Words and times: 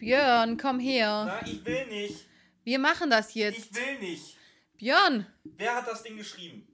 Björn, 0.00 0.56
komm 0.56 0.80
her. 0.80 1.24
Na, 1.26 1.46
ich 1.46 1.64
will 1.64 1.86
nicht. 1.86 2.26
Wir 2.64 2.78
machen 2.78 3.10
das 3.10 3.34
jetzt. 3.34 3.58
Ich 3.58 3.74
will 3.74 3.98
nicht. 3.98 4.36
Björn. 4.76 5.26
Wer 5.44 5.76
hat 5.76 5.86
das 5.86 6.02
Ding 6.02 6.16
geschrieben? 6.16 6.66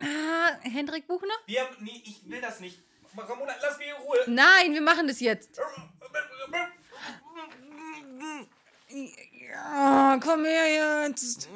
Ah, 0.00 0.58
Hendrik 0.62 1.06
Buchner? 1.08 1.34
Wir 1.46 1.62
haben, 1.62 1.76
nee, 1.80 2.02
ich 2.04 2.28
will 2.30 2.40
das 2.40 2.60
nicht. 2.60 2.78
Ramona, 3.16 3.52
lass 3.60 3.78
mich 3.78 3.88
in 3.88 3.94
Ruhe. 3.94 4.18
Nein, 4.28 4.74
wir 4.74 4.80
machen 4.80 5.08
das 5.08 5.18
jetzt. 5.18 5.58
Ja, 9.50 10.20
komm 10.22 10.44
her 10.44 11.08
jetzt. 11.16 11.48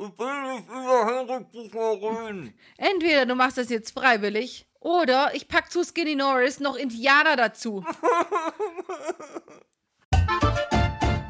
Ich 0.00 0.18
will 0.18 0.54
nicht 0.54 0.68
über 0.68 1.06
Henrik 1.06 1.50
Buchner 1.52 1.92
reden. 1.92 2.54
Entweder 2.78 3.26
du 3.26 3.34
machst 3.34 3.58
das 3.58 3.68
jetzt 3.68 3.92
freiwillig 3.92 4.67
oder 4.80 5.30
ich 5.34 5.48
pack 5.48 5.70
zu 5.70 5.84
Skinny 5.84 6.14
Norris 6.14 6.60
noch 6.60 6.76
Indianer 6.76 7.36
dazu. 7.36 7.84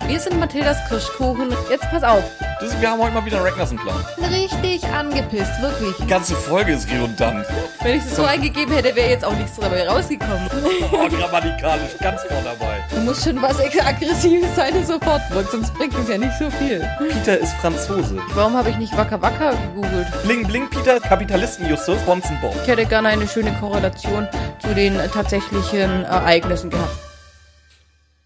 Wir 0.07 0.19
sind 0.21 0.41
Mathildas 0.41 0.79
Kirschkuchen. 0.89 1.55
Jetzt 1.69 1.85
pass 1.91 2.03
auf. 2.03 2.25
Das, 2.61 2.81
wir 2.81 2.91
haben 2.91 3.01
heute 3.01 3.13
mal 3.13 3.27
wieder 3.27 3.37
einen 3.37 3.47
Ragnarsson-Plan. 3.47 4.05
Richtig 4.31 4.83
angepisst, 4.87 5.61
wirklich. 5.61 5.95
Die 5.97 6.07
ganze 6.07 6.35
Folge 6.35 6.73
ist 6.73 6.89
redundant. 6.91 7.47
Wenn 7.83 7.99
ich 7.99 8.05
es 8.05 8.17
so 8.17 8.25
eingegeben 8.25 8.75
hätte, 8.75 8.97
wäre 8.97 9.11
jetzt 9.11 9.25
auch 9.25 9.37
nichts 9.37 9.57
dabei 9.57 9.87
rausgekommen. 9.87 10.49
Oh, 10.91 11.09
grammatikalisch 11.09 11.99
ganz 11.99 12.23
vorne 12.23 12.45
dabei. 12.45 12.78
Du 12.99 13.05
musst 13.05 13.23
schon 13.23 13.41
was 13.41 13.61
Aggressives 13.61 14.57
sein, 14.57 14.75
das 14.75 14.89
sofort 14.89 15.23
wirkt, 15.31 15.53
sonst 15.53 15.73
bringt 15.75 15.95
es 15.95 16.09
ja 16.09 16.19
nicht 16.19 16.37
so 16.37 16.51
viel. 16.51 16.81
Peter 16.99 17.39
ist 17.39 17.53
Franzose. 17.55 18.21
Warum 18.35 18.55
habe 18.55 18.71
ich 18.71 18.77
nicht 18.77 18.93
Waka 18.97 19.23
Waka 19.23 19.53
gegoogelt? 19.53 20.09
Bling 20.25 20.45
Bling 20.45 20.69
Peter, 20.69 20.99
Kapitalisten 20.99 21.69
Justus, 21.69 22.03
Bonzen 22.05 22.37
Bob. 22.41 22.57
Ich 22.61 22.67
hätte 22.67 22.85
gerne 22.87 23.11
eine 23.11 23.29
schöne 23.29 23.57
Korrelation 23.61 24.27
zu 24.61 24.75
den 24.75 24.99
äh, 24.99 25.07
tatsächlichen 25.07 26.05
Ereignissen 26.07 26.71
gehabt. 26.71 26.99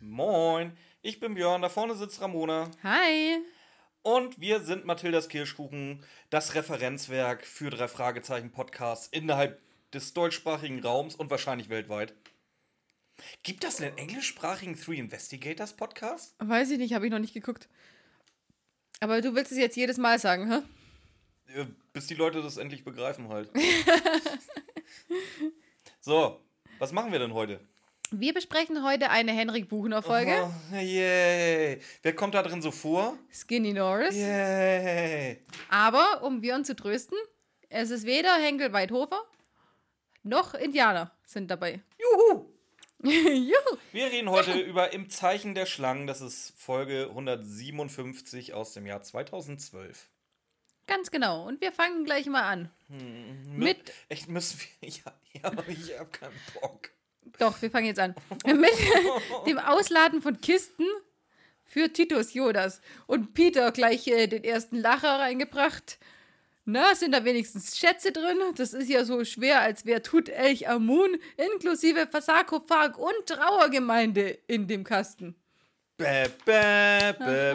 Moin, 0.01 0.73
ich 1.03 1.21
bin 1.21 1.35
Björn, 1.35 1.61
da 1.61 1.69
vorne 1.69 1.95
sitzt 1.95 2.23
Ramona. 2.23 2.71
Hi. 2.83 3.45
Und 4.01 4.41
wir 4.41 4.61
sind 4.61 4.87
Mathildas 4.87 5.29
Kirschkuchen, 5.29 6.03
das 6.31 6.55
Referenzwerk 6.55 7.45
für 7.47 7.69
drei 7.69 7.89
Fragezeichen 7.89 8.51
Podcasts 8.51 9.07
innerhalb 9.09 9.61
des 9.93 10.15
deutschsprachigen 10.15 10.81
Raums 10.81 11.15
und 11.15 11.31
wahrscheinlich 11.31 11.69
weltweit. 11.69 12.15
Gibt 13.43 13.65
das 13.65 13.81
einen 13.81 13.97
englischsprachigen 13.99 14.77
Three 14.77 14.99
Investigators 14.99 15.75
Podcast? 15.75 16.35
Weiß 16.39 16.71
ich 16.71 16.79
nicht, 16.79 16.95
habe 16.95 17.07
ich 17.07 17.13
noch 17.13 17.19
nicht 17.19 17.35
geguckt. 17.35 17.69
Aber 19.01 19.21
du 19.21 19.35
willst 19.35 19.53
es 19.53 19.59
jetzt 19.59 19.77
jedes 19.77 19.99
Mal 19.99 20.19
sagen, 20.19 20.51
hä? 20.51 20.63
Bis 21.93 22.07
die 22.07 22.15
Leute 22.15 22.43
das 22.43 22.57
endlich 22.57 22.85
begreifen 22.85 23.29
halt. 23.29 23.51
so, 26.01 26.41
was 26.79 26.93
machen 26.93 27.13
wir 27.13 27.19
denn 27.19 27.35
heute? 27.35 27.61
Wir 28.11 28.35
besprechen 28.35 28.85
heute 28.85 29.11
eine 29.11 29.33
Henrik 29.33 29.69
Buchner 29.69 30.03
Folge. 30.03 30.45
Oh, 30.45 30.77
yay. 30.77 31.81
Wer 32.03 32.15
kommt 32.15 32.35
da 32.35 32.43
drin 32.43 32.61
so 32.61 32.71
vor? 32.71 33.19
Skinny 33.33 33.73
Norris. 33.73 34.15
Yay. 34.15 35.39
Aber, 35.71 36.23
um 36.23 36.43
Björn 36.43 36.65
zu 36.65 36.77
trösten, 36.77 37.17
es 37.71 37.91
ist 37.91 38.05
weder 38.05 38.35
Henkel 38.35 38.73
Weidhofer 38.73 39.23
noch 40.23 40.55
Indianer 40.55 41.11
sind 41.25 41.51
dabei. 41.51 41.81
Juhu. 41.99 42.52
Juhu. 43.05 43.79
Wir 43.91 44.07
reden 44.13 44.31
heute 44.31 44.53
über 44.61 44.93
Im 44.93 45.11
Zeichen 45.11 45.57
der 45.57 45.67
Schlangen. 45.67 46.07
Das 46.07 46.21
ist 46.21 46.53
Folge 46.57 47.09
157 47.09 48.55
aus 48.55 48.75
dem 48.75 48.87
Jahr 48.87 49.03
2012. 49.03 50.09
Ganz 50.87 51.11
genau. 51.11 51.49
Und 51.49 51.61
wir 51.61 51.73
fangen 51.73 52.05
gleich 52.05 52.27
mal 52.27 52.43
an. 52.43 52.71
Mit, 53.57 53.93
Echt 54.09 54.29
müssen 54.29 54.61
wir. 54.81 54.89
Ja, 55.05 55.13
ja 55.33 55.53
ich 55.67 55.99
hab 55.99 56.13
keinen 56.13 56.39
Bock. 56.61 56.91
doch, 57.39 57.61
wir 57.61 57.73
fangen 57.73 57.87
jetzt 57.87 57.99
an. 57.99 58.15
Mit 58.47 58.71
dem 59.49 59.59
Ausladen 59.59 60.23
von 60.23 60.41
Kisten 60.41 60.87
für 61.65 61.93
Titus 61.93 62.35
Jodas. 62.35 62.81
Und 63.09 63.35
Peter 63.35 63.73
gleich 63.73 64.07
äh, 64.07 64.29
den 64.29 64.45
ersten 64.45 64.77
Lacher 64.77 65.19
reingebracht. 65.19 65.99
Na, 66.65 66.95
sind 66.95 67.13
da 67.13 67.25
wenigstens 67.25 67.77
Schätze 67.77 68.13
drin? 68.13 68.39
Das 68.55 68.73
ist 68.73 68.89
ja 68.89 69.05
so 69.05 69.25
schwer, 69.25 69.61
als 69.61 69.85
wäre 69.85 70.01
Tutelch 70.01 70.69
Amun 70.69 71.19
inklusive 71.37 72.09
Sarkophag 72.21 72.97
und 72.97 73.27
Trauergemeinde 73.27 74.39
in 74.47 74.69
dem 74.69 74.85
Kasten. 74.85 75.35
Bäh, 75.97 76.29
bäh, 76.45 77.13
bäh. 77.19 77.55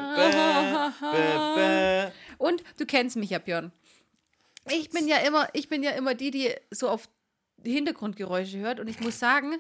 Und 2.38 2.64
du 2.78 2.86
kennst 2.86 3.16
mich 3.16 3.30
ja, 3.30 3.40
Björn. 3.40 3.72
Ich 4.70 4.90
bin 4.90 5.08
ja 5.08 5.18
immer, 5.18 5.48
ich 5.54 5.70
bin 5.70 5.84
ja 5.84 5.92
immer 5.92 6.14
die, 6.14 6.32
die 6.32 6.54
so 6.70 6.90
auf 6.90 7.08
Hintergrundgeräusche 7.64 8.58
hört. 8.60 8.82
Und 8.82 8.90
ich 8.90 9.00
muss 9.00 9.20
sagen, 9.20 9.56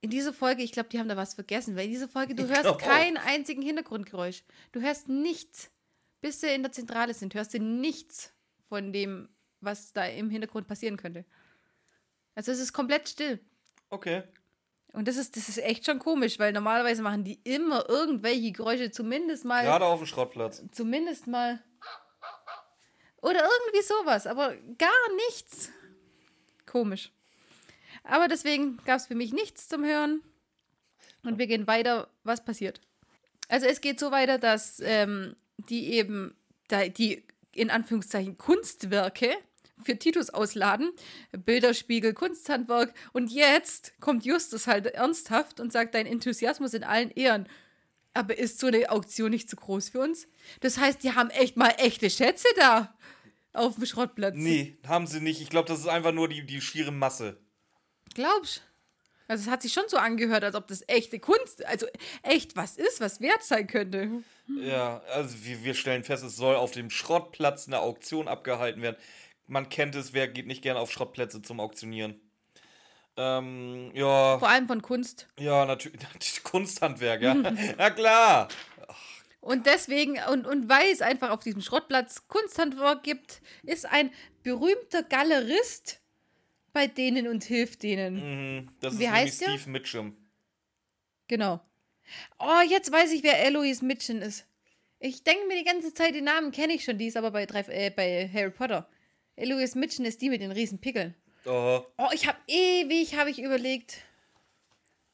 in 0.00 0.10
dieser 0.10 0.32
Folge, 0.32 0.62
ich 0.62 0.72
glaube, 0.72 0.88
die 0.88 0.98
haben 0.98 1.08
da 1.08 1.16
was 1.16 1.34
vergessen, 1.34 1.76
weil 1.76 1.86
in 1.86 1.92
dieser 1.92 2.08
Folge, 2.08 2.34
du 2.34 2.44
Ich 2.44 2.48
hörst 2.48 2.62
glaub 2.62 2.78
keinen 2.80 3.16
einzigen 3.16 3.62
Hintergrundgeräusch. 3.62 4.42
Du 4.72 4.80
hörst 4.80 5.08
nichts. 5.08 5.70
Bis 6.26 6.40
sie 6.40 6.52
in 6.52 6.64
der 6.64 6.72
Zentrale 6.72 7.14
sind, 7.14 7.34
hörst 7.34 7.54
du 7.54 7.60
nichts 7.60 8.32
von 8.68 8.92
dem, 8.92 9.28
was 9.60 9.92
da 9.92 10.06
im 10.06 10.28
Hintergrund 10.28 10.66
passieren 10.66 10.96
könnte. 10.96 11.24
Also 12.34 12.50
es 12.50 12.58
ist 12.58 12.72
komplett 12.72 13.08
still. 13.08 13.38
Okay. 13.90 14.24
Und 14.92 15.06
das 15.06 15.18
ist, 15.18 15.36
das 15.36 15.48
ist 15.48 15.58
echt 15.58 15.86
schon 15.86 16.00
komisch, 16.00 16.40
weil 16.40 16.52
normalerweise 16.52 17.00
machen 17.00 17.22
die 17.22 17.38
immer 17.44 17.88
irgendwelche 17.88 18.50
Geräusche, 18.50 18.90
zumindest 18.90 19.44
mal 19.44 19.62
Gerade 19.62 19.84
auf 19.84 20.00
dem 20.00 20.06
Schrottplatz. 20.08 20.64
zumindest 20.72 21.28
mal. 21.28 21.62
Oder 23.22 23.44
irgendwie 23.44 23.82
sowas, 23.82 24.26
aber 24.26 24.56
gar 24.78 25.14
nichts. 25.28 25.70
Komisch. 26.66 27.12
Aber 28.02 28.26
deswegen 28.26 28.78
gab 28.78 28.96
es 28.96 29.06
für 29.06 29.14
mich 29.14 29.32
nichts 29.32 29.68
zum 29.68 29.84
Hören. 29.84 30.22
Und 31.22 31.38
wir 31.38 31.46
gehen 31.46 31.68
weiter, 31.68 32.10
was 32.24 32.44
passiert. 32.44 32.80
Also 33.48 33.66
es 33.66 33.80
geht 33.80 34.00
so 34.00 34.10
weiter, 34.10 34.38
dass 34.38 34.80
ähm, 34.80 35.36
die 35.58 35.92
eben 35.92 36.34
da, 36.68 36.88
die 36.88 37.24
in 37.52 37.70
Anführungszeichen 37.70 38.36
Kunstwerke 38.38 39.34
für 39.82 39.98
Titus 39.98 40.30
ausladen. 40.30 40.92
Bilderspiegel, 41.32 42.14
Kunsthandwerk. 42.14 42.94
Und 43.12 43.30
jetzt 43.30 43.92
kommt 44.00 44.24
Justus 44.24 44.66
halt 44.66 44.86
ernsthaft 44.86 45.60
und 45.60 45.72
sagt, 45.72 45.94
dein 45.94 46.06
Enthusiasmus 46.06 46.74
in 46.74 46.84
allen 46.84 47.10
Ehren. 47.10 47.48
Aber 48.14 48.38
ist 48.38 48.58
so 48.58 48.68
eine 48.68 48.90
Auktion 48.90 49.30
nicht 49.30 49.50
zu 49.50 49.56
groß 49.56 49.90
für 49.90 50.00
uns? 50.00 50.28
Das 50.60 50.78
heißt, 50.78 51.02
die 51.02 51.12
haben 51.12 51.30
echt 51.30 51.56
mal 51.56 51.74
echte 51.78 52.08
Schätze 52.08 52.48
da 52.56 52.94
auf 53.52 53.74
dem 53.74 53.86
Schrottplatz. 53.86 54.34
Nee, 54.36 54.78
haben 54.86 55.06
sie 55.06 55.20
nicht. 55.20 55.40
Ich 55.42 55.50
glaube, 55.50 55.68
das 55.68 55.80
ist 55.80 55.88
einfach 55.88 56.12
nur 56.12 56.28
die, 56.28 56.44
die 56.46 56.60
schiere 56.60 56.92
Masse. 56.92 57.38
Glaubst 58.14 58.62
Also 59.28 59.44
es 59.44 59.50
hat 59.50 59.62
sich 59.62 59.72
schon 59.72 59.88
so 59.88 59.96
angehört, 59.96 60.44
als 60.44 60.54
ob 60.54 60.66
das 60.68 60.84
echte 60.88 61.18
Kunst, 61.18 61.64
also 61.66 61.86
echt 62.22 62.56
was 62.56 62.76
ist, 62.76 63.00
was 63.00 63.20
wert 63.20 63.42
sein 63.42 63.66
könnte. 63.66 64.22
Ja, 64.60 65.02
also 65.12 65.34
wir, 65.44 65.64
wir 65.64 65.74
stellen 65.74 66.04
fest, 66.04 66.22
es 66.24 66.36
soll 66.36 66.54
auf 66.56 66.70
dem 66.70 66.90
Schrottplatz 66.90 67.66
eine 67.66 67.80
Auktion 67.80 68.28
abgehalten 68.28 68.82
werden. 68.82 68.96
Man 69.48 69.68
kennt 69.68 69.94
es, 69.94 70.12
wer 70.12 70.28
geht 70.28 70.46
nicht 70.46 70.62
gerne 70.62 70.80
auf 70.80 70.90
Schrottplätze 70.90 71.42
zum 71.42 71.60
Auktionieren. 71.60 72.20
Ähm, 73.16 73.90
ja, 73.94 74.38
Vor 74.38 74.48
allem 74.48 74.66
von 74.66 74.82
Kunst. 74.82 75.26
ja, 75.38 75.64
natürlich. 75.66 76.42
Kunsthandwerk, 76.42 77.22
ja. 77.22 77.34
Na 77.78 77.90
klar. 77.90 78.48
Und 79.40 79.66
deswegen, 79.66 80.18
und, 80.32 80.46
und 80.46 80.68
weil 80.68 80.90
es 80.92 81.02
einfach 81.02 81.30
auf 81.30 81.40
diesem 81.40 81.62
Schrottplatz 81.62 82.26
Kunsthandwerk 82.26 83.04
gibt, 83.04 83.40
ist 83.62 83.86
ein 83.86 84.10
berühmter 84.42 85.04
Galerist 85.04 86.00
bei 86.76 86.86
denen 86.88 87.26
und 87.26 87.42
hilft 87.42 87.82
denen. 87.82 88.16
Mhm, 88.16 88.68
das 88.80 88.92
ist 88.92 88.98
Wie 89.00 89.04
nämlich 89.04 89.22
heißt 89.22 89.40
der? 89.40 89.48
Steve 89.56 89.70
Mitchum. 89.70 90.14
Genau. 91.26 91.58
Oh, 92.38 92.60
jetzt 92.68 92.92
weiß 92.92 93.12
ich, 93.12 93.22
wer 93.22 93.42
Eloise 93.46 93.82
Mitchen 93.82 94.20
ist. 94.20 94.46
Ich 94.98 95.24
denke 95.24 95.46
mir 95.46 95.56
die 95.56 95.64
ganze 95.64 95.94
Zeit, 95.94 96.14
den 96.14 96.24
Namen 96.24 96.52
kenne 96.52 96.74
ich 96.74 96.84
schon, 96.84 96.98
die 96.98 97.06
ist 97.06 97.16
aber 97.16 97.30
bei, 97.30 97.46
drei, 97.46 97.60
äh, 97.68 97.88
bei 97.90 98.28
Harry 98.32 98.50
Potter. 98.50 98.86
Eloise 99.36 99.78
Mitchen 99.78 100.04
ist 100.04 100.20
die 100.20 100.28
mit 100.28 100.42
den 100.42 100.52
riesen 100.52 100.78
Pickeln. 100.78 101.14
Oh, 101.46 101.80
Oh, 101.96 102.08
ich 102.12 102.26
habe 102.26 102.38
ewig, 102.46 103.16
habe 103.16 103.30
ich 103.30 103.40
überlegt. 103.42 104.02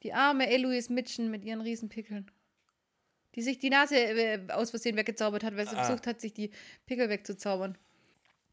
Die 0.03 0.13
arme 0.13 0.51
Eloise 0.51 0.93
Mitchen 0.93 1.31
mit 1.31 1.45
ihren 1.45 1.61
riesen 1.61 1.89
Pickeln. 1.89 2.29
Die 3.37 3.43
sich 3.43 3.61
die 3.61 3.71
Nase 3.71 3.97
äh, 3.97 4.41
aus 4.49 4.71
Versehen 4.71 4.97
weggezaubert 4.97 5.45
hat, 5.45 5.57
weil 5.57 5.69
sie 5.69 5.77
Ah. 5.77 5.85
versucht 5.85 6.09
hat, 6.09 6.21
sich 6.21 6.35
die 6.35 6.51
Pickel 6.87 7.09
wegzuzaubern. 7.09 7.79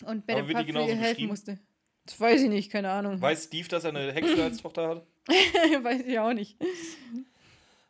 Und 0.05 0.27
bei 0.27 0.35
Pfadfinder 0.35 0.63
genauso 0.63 0.93
helfen 0.95 1.25
musste. 1.25 1.59
Das 2.09 2.19
weiß 2.19 2.41
ich 2.41 2.49
nicht, 2.49 2.71
keine 2.71 2.89
Ahnung. 2.89 3.21
weiß 3.21 3.43
Steve, 3.45 3.67
dass 3.67 3.83
er 3.83 3.91
eine 3.91 4.11
Hexe 4.11 4.43
als 4.43 4.57
Tochter 4.57 4.89
hat? 4.89 5.05
weiß 5.83 6.01
ich 6.07 6.17
auch 6.17 6.33
nicht. 6.33 6.57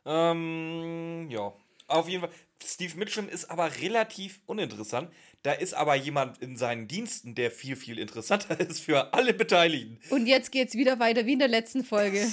Ähm, 0.06 1.27
ja. 1.30 1.54
Auf 1.88 2.10
jeden 2.10 2.21
Fall. 2.21 2.31
Steve 2.62 2.98
Mitchum 2.98 3.30
ist 3.30 3.45
aber 3.45 3.77
relativ 3.77 4.42
uninteressant. 4.45 5.10
Da 5.44 5.54
ist 5.54 5.74
aber 5.74 5.95
jemand 5.95 6.39
in 6.39 6.57
seinen 6.57 6.89
Diensten, 6.89 7.33
der 7.33 7.50
viel, 7.50 7.77
viel 7.77 7.98
interessanter 7.98 8.60
ist 8.69 8.81
für 8.81 9.13
alle 9.13 9.33
Beteiligten. 9.33 10.00
Und 10.10 10.27
jetzt 10.27 10.51
geht's 10.51 10.75
wieder 10.75 11.00
weiter 11.00 11.25
wie 11.25 11.33
in 11.33 11.39
der 11.39 11.48
letzten 11.48 11.86
Folge. 11.86 12.27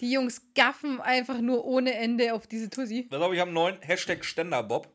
Die 0.00 0.12
Jungs 0.12 0.42
gaffen 0.54 1.00
einfach 1.00 1.40
nur 1.40 1.64
ohne 1.64 1.94
Ende 1.94 2.34
auf 2.34 2.46
diese 2.46 2.68
Tussi. 2.68 3.08
Da 3.10 3.16
glaube 3.16 3.34
ich, 3.34 3.40
haben 3.40 3.48
einen 3.48 3.54
neuen 3.54 3.80
Hashtag 3.80 4.22
Ständerbob. 4.22 4.86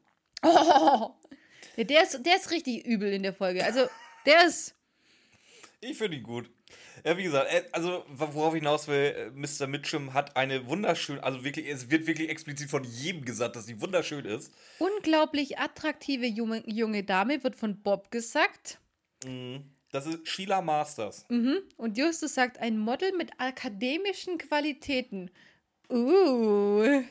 Oh, 0.43 1.09
der, 1.77 2.03
ist, 2.03 2.23
der 2.23 2.35
ist 2.35 2.51
richtig 2.51 2.85
übel 2.85 3.11
in 3.11 3.23
der 3.23 3.33
Folge. 3.33 3.65
Also, 3.65 3.87
der 4.27 4.45
ist. 4.45 4.75
Ich 5.81 5.97
finde 5.97 6.17
ihn 6.17 6.23
gut. 6.23 6.49
Ja, 7.03 7.17
wie 7.17 7.23
gesagt, 7.23 7.51
äh, 7.51 7.63
also 7.71 8.05
worauf 8.09 8.53
ich 8.55 8.59
hinaus 8.59 8.87
will, 8.87 8.95
äh, 8.95 9.29
Mr. 9.31 9.67
Mitchum 9.67 10.13
hat 10.13 10.35
eine 10.35 10.67
wunderschöne, 10.67 11.23
also 11.23 11.43
wirklich, 11.43 11.67
es 11.67 11.89
wird 11.89 12.07
wirklich 12.07 12.29
explizit 12.29 12.69
von 12.69 12.83
jedem 12.83 13.23
gesagt, 13.25 13.55
dass 13.55 13.65
sie 13.65 13.81
wunderschön 13.81 14.25
ist. 14.25 14.51
Unglaublich 14.79 15.59
attraktive 15.59 16.25
junge, 16.25 16.63
junge 16.65 17.03
Dame, 17.03 17.43
wird 17.43 17.55
von 17.55 17.81
Bob 17.81 18.11
gesagt. 18.11 18.79
Das 19.91 20.05
ist 20.05 20.27
Sheila 20.27 20.61
Masters. 20.61 21.25
Mhm. 21.29 21.59
Und 21.77 21.97
Justus 21.97 22.33
sagt, 22.33 22.59
ein 22.59 22.77
Model 22.77 23.11
mit 23.13 23.31
akademischen 23.39 24.37
Qualitäten. 24.37 25.31
Uh. 25.89 27.03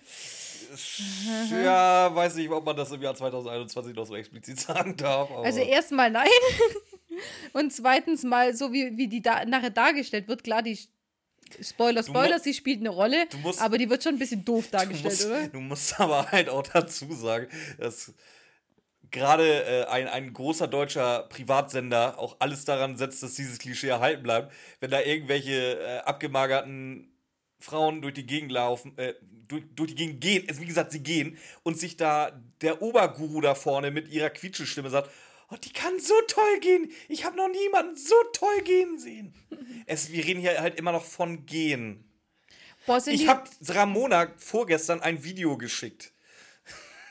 Ja, 1.62 2.14
weiß 2.14 2.34
nicht, 2.36 2.50
ob 2.50 2.64
man 2.64 2.76
das 2.76 2.90
im 2.90 3.00
Jahr 3.00 3.14
2021 3.14 3.94
noch 3.94 4.06
so 4.06 4.16
explizit 4.16 4.58
sagen 4.60 4.96
darf. 4.96 5.30
Also 5.30 5.60
erstmal 5.60 6.10
nein. 6.10 6.28
Und 7.52 7.72
zweitens 7.72 8.22
mal, 8.24 8.54
so 8.54 8.72
wie, 8.72 8.96
wie 8.96 9.08
die 9.08 9.22
da 9.22 9.44
nachher 9.44 9.70
dargestellt 9.70 10.28
wird, 10.28 10.44
klar, 10.44 10.62
die 10.62 10.78
Spoiler, 11.60 12.02
Du 12.02 12.08
Spoiler, 12.08 12.38
sie 12.38 12.54
spielt 12.54 12.80
eine 12.80 12.88
Rolle, 12.88 13.26
Du 13.30 13.38
musst- 13.38 13.60
aber 13.60 13.78
die 13.78 13.88
wird 13.90 14.02
schon 14.02 14.14
ein 14.14 14.18
bisschen 14.18 14.44
doof 14.44 14.66
du, 14.66 14.70
dargestellt, 14.72 15.04
musst, 15.04 15.26
oder? 15.26 15.48
du 15.48 15.60
musst 15.60 16.00
aber 16.00 16.30
halt 16.32 16.48
auch 16.48 16.62
dazu 16.62 17.12
sagen, 17.12 17.48
dass 17.78 18.12
gerade 19.10 19.64
äh, 19.64 19.84
ein, 19.86 20.08
ein 20.08 20.32
großer 20.32 20.66
deutscher 20.66 21.24
Privatsender 21.28 22.18
auch 22.18 22.36
alles 22.40 22.64
daran 22.64 22.96
setzt, 22.96 23.22
dass 23.22 23.34
dieses 23.34 23.58
Klischee 23.58 23.88
erhalten 23.88 24.22
bleibt. 24.22 24.52
Wenn 24.80 24.90
da 24.90 25.00
irgendwelche 25.02 25.78
äh, 25.80 25.98
abgemagerten 25.98 27.12
Frauen 27.60 28.02
durch 28.02 28.14
die 28.14 28.26
Gegend 28.26 28.50
laufen, 28.50 28.96
äh, 28.98 29.14
durch, 29.46 29.62
durch 29.76 29.90
die 29.90 29.94
Gegend 29.96 30.20
gehen, 30.20 30.44
also 30.48 30.60
wie 30.60 30.66
gesagt, 30.66 30.90
sie 30.92 31.02
gehen 31.02 31.38
und 31.62 31.78
sich 31.78 31.96
da 31.96 32.32
der 32.62 32.82
Oberguru 32.82 33.40
da 33.40 33.54
vorne 33.54 33.90
mit 33.90 34.08
ihrer 34.08 34.30
Quietschestimme 34.30 34.90
sagt, 34.90 35.10
oh, 35.54 35.58
die 35.62 35.72
kann 35.72 35.98
so 36.00 36.14
toll 36.26 36.60
gehen. 36.60 36.90
Ich 37.08 37.24
habe 37.24 37.36
noch 37.36 37.48
niemanden 37.48 37.96
so 37.96 38.14
toll 38.32 38.60
gehen 38.62 38.98
sehen. 38.98 39.34
Es, 39.86 40.10
wir 40.10 40.24
reden 40.24 40.40
hier 40.40 40.60
halt 40.60 40.78
immer 40.78 40.92
noch 40.92 41.04
von 41.04 41.44
gehen. 41.44 42.10
Boah, 42.86 43.02
Ich 43.06 43.28
habe 43.28 43.48
Ramona 43.68 44.32
vorgestern 44.38 45.00
ein 45.00 45.24
Video 45.24 45.58
geschickt. 45.58 46.13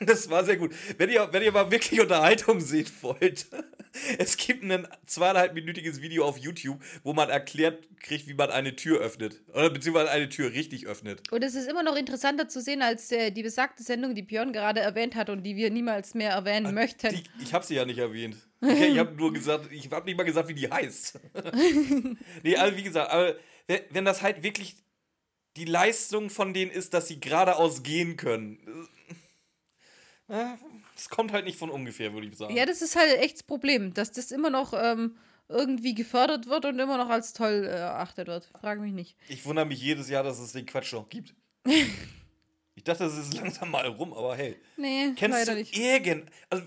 Das 0.00 0.28
war 0.30 0.44
sehr 0.44 0.56
gut. 0.56 0.74
Wenn 0.98 1.10
ihr, 1.10 1.28
wenn 1.32 1.42
ihr 1.42 1.52
mal 1.52 1.70
wirklich 1.70 2.00
Unterhaltung 2.00 2.60
sehen 2.60 2.86
wollt, 3.00 3.46
es 4.18 4.36
gibt 4.36 4.62
ein 4.64 4.86
zweieinhalbminütiges 5.06 6.00
Video 6.00 6.24
auf 6.24 6.38
YouTube, 6.38 6.82
wo 7.02 7.12
man 7.12 7.30
erklärt 7.30 7.88
kriegt, 8.00 8.26
wie 8.26 8.34
man 8.34 8.50
eine 8.50 8.76
Tür 8.76 9.00
öffnet. 9.00 9.40
Oder 9.52 9.70
beziehungsweise 9.70 10.10
eine 10.10 10.28
Tür 10.28 10.52
richtig 10.52 10.86
öffnet. 10.86 11.30
und 11.30 11.42
es 11.42 11.54
ist 11.54 11.68
immer 11.68 11.82
noch 11.82 11.96
interessanter 11.96 12.48
zu 12.48 12.60
sehen, 12.60 12.82
als 12.82 13.10
äh, 13.12 13.30
die 13.30 13.42
besagte 13.42 13.82
Sendung, 13.82 14.14
die 14.14 14.22
Björn 14.22 14.52
gerade 14.52 14.80
erwähnt 14.80 15.14
hat 15.14 15.30
und 15.30 15.42
die 15.42 15.56
wir 15.56 15.70
niemals 15.70 16.14
mehr 16.14 16.32
erwähnen 16.32 16.74
möchten. 16.74 17.10
Die, 17.10 17.24
ich 17.42 17.54
habe 17.54 17.64
sie 17.64 17.74
ja 17.74 17.84
nicht 17.84 17.98
erwähnt. 17.98 18.36
Okay, 18.60 18.86
ich 18.86 18.98
habe 18.98 19.12
nur 19.14 19.32
gesagt, 19.32 19.70
ich 19.72 19.90
habe 19.90 20.06
nicht 20.06 20.16
mal 20.16 20.24
gesagt, 20.24 20.48
wie 20.48 20.54
die 20.54 20.70
heißt. 20.70 21.20
nee, 22.42 22.56
also 22.56 22.76
wie 22.76 22.82
gesagt, 22.82 23.10
aber 23.10 23.34
wenn 23.90 24.04
das 24.04 24.22
halt 24.22 24.42
wirklich 24.42 24.76
die 25.56 25.64
Leistung 25.64 26.30
von 26.30 26.52
denen 26.52 26.70
ist, 26.70 26.94
dass 26.94 27.08
sie 27.08 27.20
geradeaus 27.20 27.82
gehen 27.82 28.16
können. 28.16 28.58
Äh, 30.28 30.54
Es 30.96 31.08
kommt 31.08 31.32
halt 31.32 31.44
nicht 31.44 31.58
von 31.58 31.70
ungefähr, 31.70 32.12
würde 32.12 32.26
ich 32.26 32.36
sagen. 32.36 32.54
Ja, 32.56 32.66
das 32.66 32.82
ist 32.82 32.96
halt 32.96 33.18
echt 33.18 33.36
das 33.36 33.42
Problem, 33.42 33.94
dass 33.94 34.12
das 34.12 34.30
immer 34.30 34.50
noch 34.50 34.72
ähm, 34.74 35.16
irgendwie 35.48 35.94
gefördert 35.94 36.46
wird 36.46 36.64
und 36.64 36.78
immer 36.78 36.96
noch 36.96 37.08
als 37.10 37.32
toll 37.32 37.64
äh, 37.66 37.76
erachtet 37.76 38.28
wird. 38.28 38.48
Frage 38.60 38.80
mich 38.80 38.92
nicht. 38.92 39.16
Ich 39.28 39.44
wundere 39.44 39.66
mich 39.66 39.80
jedes 39.80 40.08
Jahr, 40.08 40.22
dass 40.22 40.38
es 40.38 40.52
den 40.52 40.66
Quatsch 40.66 40.92
noch 40.92 41.08
gibt. 41.08 41.34
ich 42.74 42.84
dachte, 42.84 43.04
es 43.04 43.16
ist 43.16 43.34
langsam 43.34 43.70
mal 43.70 43.86
rum, 43.86 44.12
aber 44.12 44.36
hey. 44.36 44.56
Nee, 44.76 45.12
Kennst 45.16 45.38
leider 45.38 45.52
du 45.52 45.58
nicht. 45.60 45.76
irgend. 45.76 46.30
Also, 46.50 46.64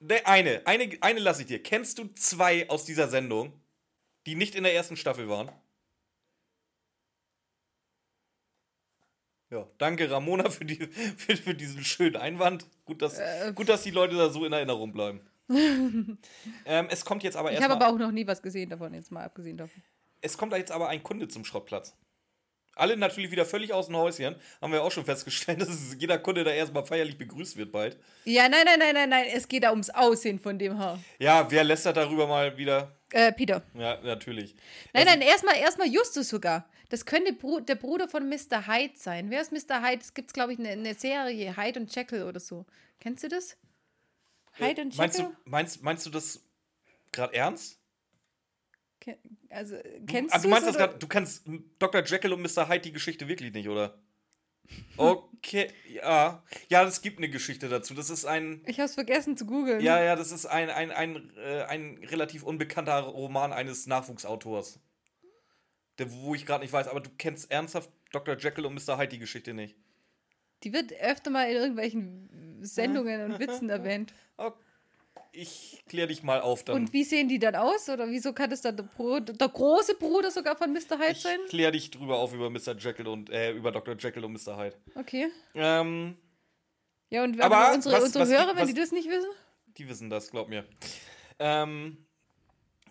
ne, 0.00 0.26
eine, 0.26 0.62
eine, 0.66 0.90
eine 1.00 1.20
lasse 1.20 1.42
ich 1.42 1.48
dir. 1.48 1.62
Kennst 1.62 1.98
du 1.98 2.08
zwei 2.14 2.68
aus 2.68 2.84
dieser 2.84 3.08
Sendung, 3.08 3.52
die 4.26 4.34
nicht 4.34 4.54
in 4.54 4.64
der 4.64 4.74
ersten 4.74 4.96
Staffel 4.96 5.28
waren? 5.28 5.50
Ja, 9.52 9.66
danke 9.76 10.10
Ramona 10.10 10.48
für, 10.50 10.64
die, 10.64 10.76
für, 10.76 11.36
für 11.36 11.54
diesen 11.54 11.84
schönen 11.84 12.16
Einwand. 12.16 12.64
Gut 12.86 13.02
dass, 13.02 13.18
Äh, 13.18 13.52
gut, 13.54 13.68
dass 13.68 13.82
die 13.82 13.90
Leute 13.90 14.16
da 14.16 14.30
so 14.30 14.46
in 14.46 14.52
Erinnerung 14.52 14.92
bleiben. 14.92 15.20
ähm, 16.64 16.86
es 16.88 17.04
kommt 17.04 17.22
jetzt 17.22 17.36
aber 17.36 17.50
Ich 17.50 17.56
habe 17.56 17.66
erstmal. 17.66 17.88
aber 17.88 17.94
auch 17.94 17.98
noch 17.98 18.12
nie 18.12 18.26
was 18.26 18.40
gesehen 18.40 18.70
davon, 18.70 18.94
jetzt 18.94 19.12
mal 19.12 19.24
abgesehen 19.24 19.58
davon. 19.58 19.82
Es 20.22 20.38
kommt 20.38 20.54
da 20.54 20.56
jetzt 20.56 20.72
aber 20.72 20.88
ein 20.88 21.02
Kunde 21.02 21.28
zum 21.28 21.44
Schrottplatz. 21.44 21.94
Alle 22.74 22.96
natürlich 22.96 23.30
wieder 23.30 23.44
völlig 23.44 23.74
aus 23.74 23.88
dem 23.88 23.96
Häuschen. 23.96 24.36
Haben 24.62 24.72
wir 24.72 24.82
auch 24.82 24.90
schon 24.90 25.04
festgestellt, 25.04 25.60
dass 25.60 25.94
jeder 25.98 26.18
Kunde 26.18 26.44
da 26.44 26.50
erstmal 26.50 26.86
feierlich 26.86 27.18
begrüßt 27.18 27.58
wird 27.58 27.70
bald. 27.72 27.98
Ja, 28.24 28.48
nein, 28.48 28.62
nein, 28.64 28.78
nein, 28.78 28.94
nein, 28.94 29.10
nein, 29.10 29.26
es 29.34 29.46
geht 29.46 29.64
da 29.64 29.70
ums 29.70 29.90
Aussehen 29.90 30.38
von 30.38 30.58
dem 30.58 30.78
Haar. 30.78 30.98
Ja, 31.18 31.50
wer 31.50 31.64
lästert 31.64 31.98
darüber 31.98 32.26
mal 32.26 32.56
wieder? 32.56 32.96
Äh, 33.12 33.32
Peter. 33.32 33.62
Ja, 33.74 34.00
natürlich. 34.02 34.54
Nein, 34.92 35.06
Also, 35.06 35.18
nein, 35.18 35.28
erstmal 35.28 35.56
erstmal 35.56 35.88
Justus 35.88 36.28
sogar. 36.28 36.68
Das 36.88 37.06
könnte 37.06 37.32
Bru 37.32 37.60
der 37.60 37.74
Bruder 37.76 38.08
von 38.08 38.28
Mr. 38.28 38.66
Hyde 38.66 38.94
sein. 38.96 39.30
Wer 39.30 39.40
ist 39.42 39.52
Mr. 39.52 39.82
Hyde? 39.82 40.00
Es 40.02 40.12
gibt, 40.14 40.32
glaube 40.34 40.52
ich, 40.52 40.58
eine, 40.58 40.70
eine 40.70 40.94
Serie, 40.94 41.56
Hyde 41.56 41.80
und 41.80 41.94
Jekyll 41.94 42.22
oder 42.24 42.40
so. 42.40 42.66
Kennst 43.00 43.24
du 43.24 43.28
das? 43.28 43.56
Hyde 44.54 44.82
und 44.82 44.94
Äh, 44.94 44.96
Meinst 44.98 45.18
Jekyll? 45.18 45.34
du, 45.44 45.50
meinst, 45.50 45.82
meinst 45.82 46.06
du 46.06 46.10
das 46.10 46.42
gerade 47.12 47.34
ernst? 47.34 47.78
Ke- 49.00 49.18
also, 49.50 49.76
kennst 50.06 50.32
Also, 50.34 50.44
du 50.44 50.48
du 50.48 50.50
meinst 50.54 50.68
das 50.68 50.76
gerade, 50.76 50.98
du 50.98 51.06
kannst 51.08 51.44
Dr. 51.78 52.04
Jekyll 52.04 52.32
und 52.34 52.42
Mr. 52.42 52.68
Hyde 52.68 52.80
die 52.80 52.92
Geschichte 52.92 53.26
wirklich 53.28 53.52
nicht, 53.52 53.68
oder? 53.68 53.98
Okay, 54.96 55.68
ja. 55.88 56.42
Ja, 56.68 56.84
es 56.84 57.02
gibt 57.02 57.18
eine 57.18 57.28
Geschichte 57.28 57.68
dazu. 57.68 57.94
Das 57.94 58.10
ist 58.10 58.24
ein. 58.24 58.62
Ich 58.66 58.80
hab's 58.80 58.94
vergessen 58.94 59.36
zu 59.36 59.46
googeln. 59.46 59.80
Ja, 59.80 60.02
ja, 60.02 60.16
das 60.16 60.32
ist 60.32 60.46
ein, 60.46 60.70
ein, 60.70 60.90
ein, 60.90 61.32
äh, 61.36 61.62
ein 61.62 61.98
relativ 62.04 62.42
unbekannter 62.42 63.00
Roman 63.00 63.52
eines 63.52 63.86
Nachwuchsautors. 63.86 64.80
Der, 65.98 66.12
wo 66.12 66.34
ich 66.34 66.46
gerade 66.46 66.62
nicht 66.64 66.72
weiß, 66.72 66.88
aber 66.88 67.00
du 67.00 67.10
kennst 67.18 67.50
ernsthaft 67.50 67.90
Dr. 68.12 68.36
Jekyll 68.36 68.66
und 68.66 68.74
Mr. 68.74 68.98
Hyde 68.98 69.08
die 69.08 69.18
Geschichte 69.18 69.52
nicht. 69.52 69.76
Die 70.62 70.72
wird 70.72 70.92
öfter 70.92 71.30
mal 71.30 71.50
in 71.50 71.56
irgendwelchen 71.56 72.58
Sendungen 72.62 73.32
und 73.32 73.40
Witzen 73.40 73.68
erwähnt. 73.70 74.14
Oh, 74.38 74.52
ich 75.32 75.82
klär 75.88 76.06
dich 76.06 76.22
mal 76.22 76.40
auf 76.40 76.62
dann. 76.64 76.76
Und 76.76 76.92
wie 76.92 77.04
sehen 77.04 77.28
die 77.28 77.38
dann 77.38 77.54
aus? 77.54 77.88
Oder 77.88 78.08
wieso 78.08 78.32
kann 78.32 78.50
das 78.50 78.60
dann 78.62 78.76
der, 78.76 78.84
Bruder, 78.84 79.32
der 79.32 79.48
große 79.48 79.94
Bruder 79.94 80.30
sogar 80.30 80.56
von 80.56 80.72
Mr. 80.72 80.98
Hyde 80.98 81.12
ich 81.12 81.22
sein? 81.22 81.38
klär 81.48 81.70
dich 81.70 81.90
drüber 81.90 82.16
auf 82.18 82.32
über 82.34 82.50
Mr. 82.50 82.76
Jekyll 82.78 83.08
und 83.08 83.30
äh, 83.30 83.52
über 83.52 83.72
Dr. 83.72 83.96
Jekyll 83.98 84.24
und 84.24 84.32
Mr. 84.32 84.56
Hyde. 84.58 84.76
Okay. 84.94 85.28
Ähm, 85.54 86.16
Ja, 87.10 87.24
und 87.24 87.40
Aber 87.40 87.72
unsere, 87.74 87.94
was- 87.96 88.04
unsere 88.04 88.24
was- 88.24 88.30
Hörer, 88.30 88.48
wenn 88.56 88.62
was- 88.62 88.68
die 88.68 88.74
das 88.74 88.92
nicht 88.92 89.08
wissen? 89.08 89.28
die 89.78 89.88
wissen 89.88 90.10
das, 90.10 90.30
glaub 90.30 90.48
mir. 90.48 90.66
Ähm, 91.38 92.04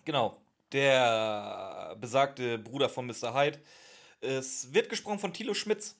genau. 0.04 0.36
Der 0.72 1.96
besagte 2.00 2.58
Bruder 2.58 2.88
von 2.88 3.06
Mr. 3.06 3.34
Hyde. 3.34 3.60
Es 4.20 4.72
wird 4.72 4.88
gesprochen 4.88 5.18
von 5.18 5.32
Thilo 5.32 5.54
Schmitz. 5.54 5.96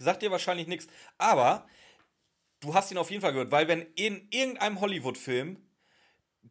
Sagt 0.00 0.22
dir 0.22 0.30
wahrscheinlich 0.30 0.66
nichts. 0.66 0.86
Aber 1.18 1.66
du 2.60 2.74
hast 2.74 2.90
ihn 2.90 2.98
auf 2.98 3.10
jeden 3.10 3.22
Fall 3.22 3.32
gehört, 3.32 3.50
weil 3.50 3.68
wenn 3.68 3.82
in 3.94 4.28
irgendeinem 4.30 4.80
Hollywood-Film 4.80 5.56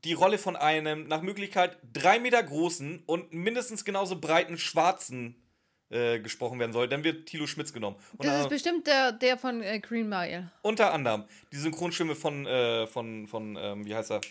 die 0.04 0.14
Rolle 0.14 0.38
von 0.38 0.56
einem 0.56 1.08
nach 1.08 1.22
Möglichkeit 1.22 1.78
drei 1.92 2.20
Meter 2.20 2.42
großen 2.44 3.04
und 3.06 3.34
mindestens 3.34 3.86
genauso 3.86 4.20
breiten 4.20 4.58
Schwarzen 4.58 5.42
äh, 5.90 6.20
gesprochen 6.20 6.60
werden 6.60 6.74
soll, 6.74 6.88
dann 6.90 7.04
wird 7.04 7.28
Thilo 7.28 7.48
Schmitz 7.48 7.72
genommen. 7.72 7.96
Und 8.18 8.26
Das 8.26 8.40
ist 8.42 8.46
äh, 8.48 8.50
bestimmt 8.50 8.88
der, 8.88 9.12
der 9.14 9.38
von 9.38 9.62
äh, 9.62 9.80
Green 9.80 10.10
Mile. 10.10 10.52
unter 10.64 10.94
anderem 10.94 11.26
die 11.52 11.58
Synchronstimme 11.58 12.16
von, 12.16 12.46
äh, 12.46 12.88
von, 12.88 13.28
von 13.28 13.56
ähm, 13.60 13.86
wie 13.86 13.96
heißt 13.96 14.12
er? 14.12 14.22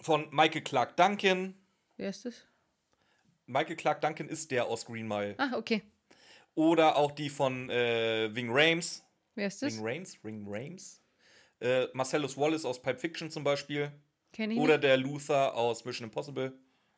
Von 0.00 0.28
Michael 0.30 0.62
Clark 0.62 0.96
Duncan. 0.96 1.54
Wer 1.96 2.10
ist 2.10 2.24
das? 2.24 2.46
Michael 3.46 3.76
Clark 3.76 4.00
Duncan 4.00 4.28
ist 4.28 4.50
der 4.50 4.66
aus 4.66 4.86
Green 4.86 5.08
Mile. 5.08 5.34
Ah, 5.38 5.56
okay. 5.56 5.82
Oder 6.54 6.96
auch 6.96 7.12
die 7.12 7.30
von 7.30 7.68
äh, 7.70 8.34
Ving 8.34 8.48
Rhames. 8.50 9.04
Wer 9.38 9.46
ist 9.46 9.62
das? 9.62 9.74
Ving 9.76 9.86
Rhames? 9.86 10.18
Ring 10.24 10.44
Rhames? 10.48 11.00
Äh, 11.60 11.86
Marcellus 11.94 12.36
Wallace 12.36 12.64
aus 12.64 12.82
Pipe 12.82 12.98
Fiction 12.98 13.30
zum 13.30 13.44
Beispiel. 13.44 13.92
Kenne 14.32 14.54
ich 14.54 14.58
Oder 14.60 14.78
der 14.78 14.96
Luther 14.96 15.54
aus 15.54 15.84
Mission 15.84 16.04
Impossible. 16.08 16.50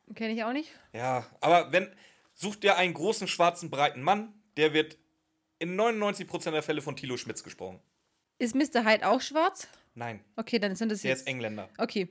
nicht. 0.06 0.16
Kenne 0.16 0.32
ich 0.32 0.42
auch 0.42 0.52
nicht. 0.52 0.70
Ja, 0.94 1.26
aber 1.40 1.70
wenn, 1.73 1.94
sucht 2.35 2.62
dir 2.62 2.76
einen 2.76 2.94
großen, 2.94 3.28
schwarzen, 3.28 3.68
breiten 3.70 4.02
Mann, 4.02 4.32
der 4.56 4.73
wird 4.73 4.97
in 5.59 5.78
99% 5.78 6.50
der 6.50 6.62
Fälle 6.62 6.80
von 6.82 6.97
Thilo 6.97 7.16
Schmitz 7.18 7.42
gesprochen. 7.44 7.78
Ist 8.38 8.54
Mr. 8.54 8.85
Hyde 8.87 9.06
auch 9.06 9.20
schwarz? 9.20 9.68
Nein, 9.94 10.25
Okay, 10.37 10.59
dann 10.59 10.75
sind 10.76 10.90
das 10.90 11.02
der 11.02 11.11
jetzt. 11.11 11.20
ist 11.20 11.26
Engländer. 11.26 11.68
Okay. 11.76 12.09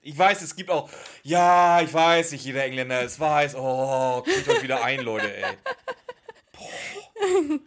Ich 0.00 0.16
weiß, 0.16 0.42
es 0.42 0.54
gibt 0.54 0.70
auch. 0.70 0.88
Ja, 1.24 1.80
ich 1.82 1.92
weiß, 1.92 2.30
nicht 2.30 2.44
jeder 2.44 2.64
Engländer 2.64 3.02
ist 3.02 3.18
weiß. 3.18 3.56
Oh, 3.56 4.22
kriegt 4.22 4.48
euch 4.48 4.62
wieder 4.62 4.84
ein, 4.84 5.00
Leute, 5.00 5.36
ey. 5.36 5.56
Boah. 6.52 7.58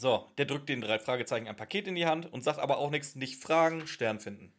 So, 0.00 0.26
der 0.38 0.46
drückt 0.46 0.70
den 0.70 0.80
drei 0.80 0.98
Fragezeichen 0.98 1.46
ein 1.46 1.56
Paket 1.56 1.86
in 1.86 1.94
die 1.94 2.06
Hand 2.06 2.32
und 2.32 2.42
sagt 2.42 2.58
aber 2.58 2.78
auch 2.78 2.88
nichts, 2.88 3.16
nicht 3.16 3.36
fragen, 3.42 3.86
Stern 3.86 4.18
finden. 4.18 4.50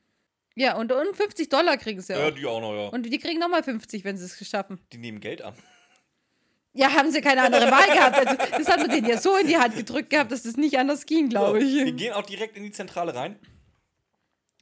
Ja, 0.53 0.75
und, 0.77 0.91
und 0.91 1.17
50 1.17 1.49
Dollar 1.49 1.77
kriegen 1.77 1.99
sie 1.99 2.13
Ja, 2.13 2.27
auch. 2.27 2.31
die 2.31 2.45
auch 2.45 2.61
noch, 2.61 2.75
ja. 2.75 2.89
Und 2.89 3.07
die 3.11 3.17
kriegen 3.17 3.39
nochmal 3.39 3.63
50, 3.63 4.03
wenn 4.03 4.17
sie 4.17 4.25
es 4.25 4.47
schaffen. 4.47 4.79
Die 4.93 4.99
nehmen 4.99 5.19
Geld 5.19 5.41
an. 5.41 5.55
Ja, 6.73 6.91
haben 6.93 7.09
sie 7.11 7.21
keine 7.21 7.41
andere 7.41 7.71
Wahl 7.71 7.87
gehabt. 7.87 8.17
Also, 8.19 8.35
das 8.59 8.67
hat 8.67 8.81
man 8.81 8.89
denen 8.91 9.07
ja 9.07 9.17
so 9.17 9.35
in 9.35 9.47
die 9.47 9.57
Hand 9.57 9.75
gedrückt 9.75 10.11
gehabt, 10.11 10.31
dass 10.31 10.43
das 10.43 10.57
nicht 10.57 10.77
anders 10.77 11.07
ging, 11.07 11.27
glaube 11.29 11.59
So, 11.59 11.65
ich. 11.65 11.85
Die 11.85 11.95
gehen 11.95 12.13
auch 12.13 12.21
direkt 12.25 12.55
in 12.55 12.61
die 12.63 12.71
Zentrale 12.71 13.15
rein. 13.15 13.39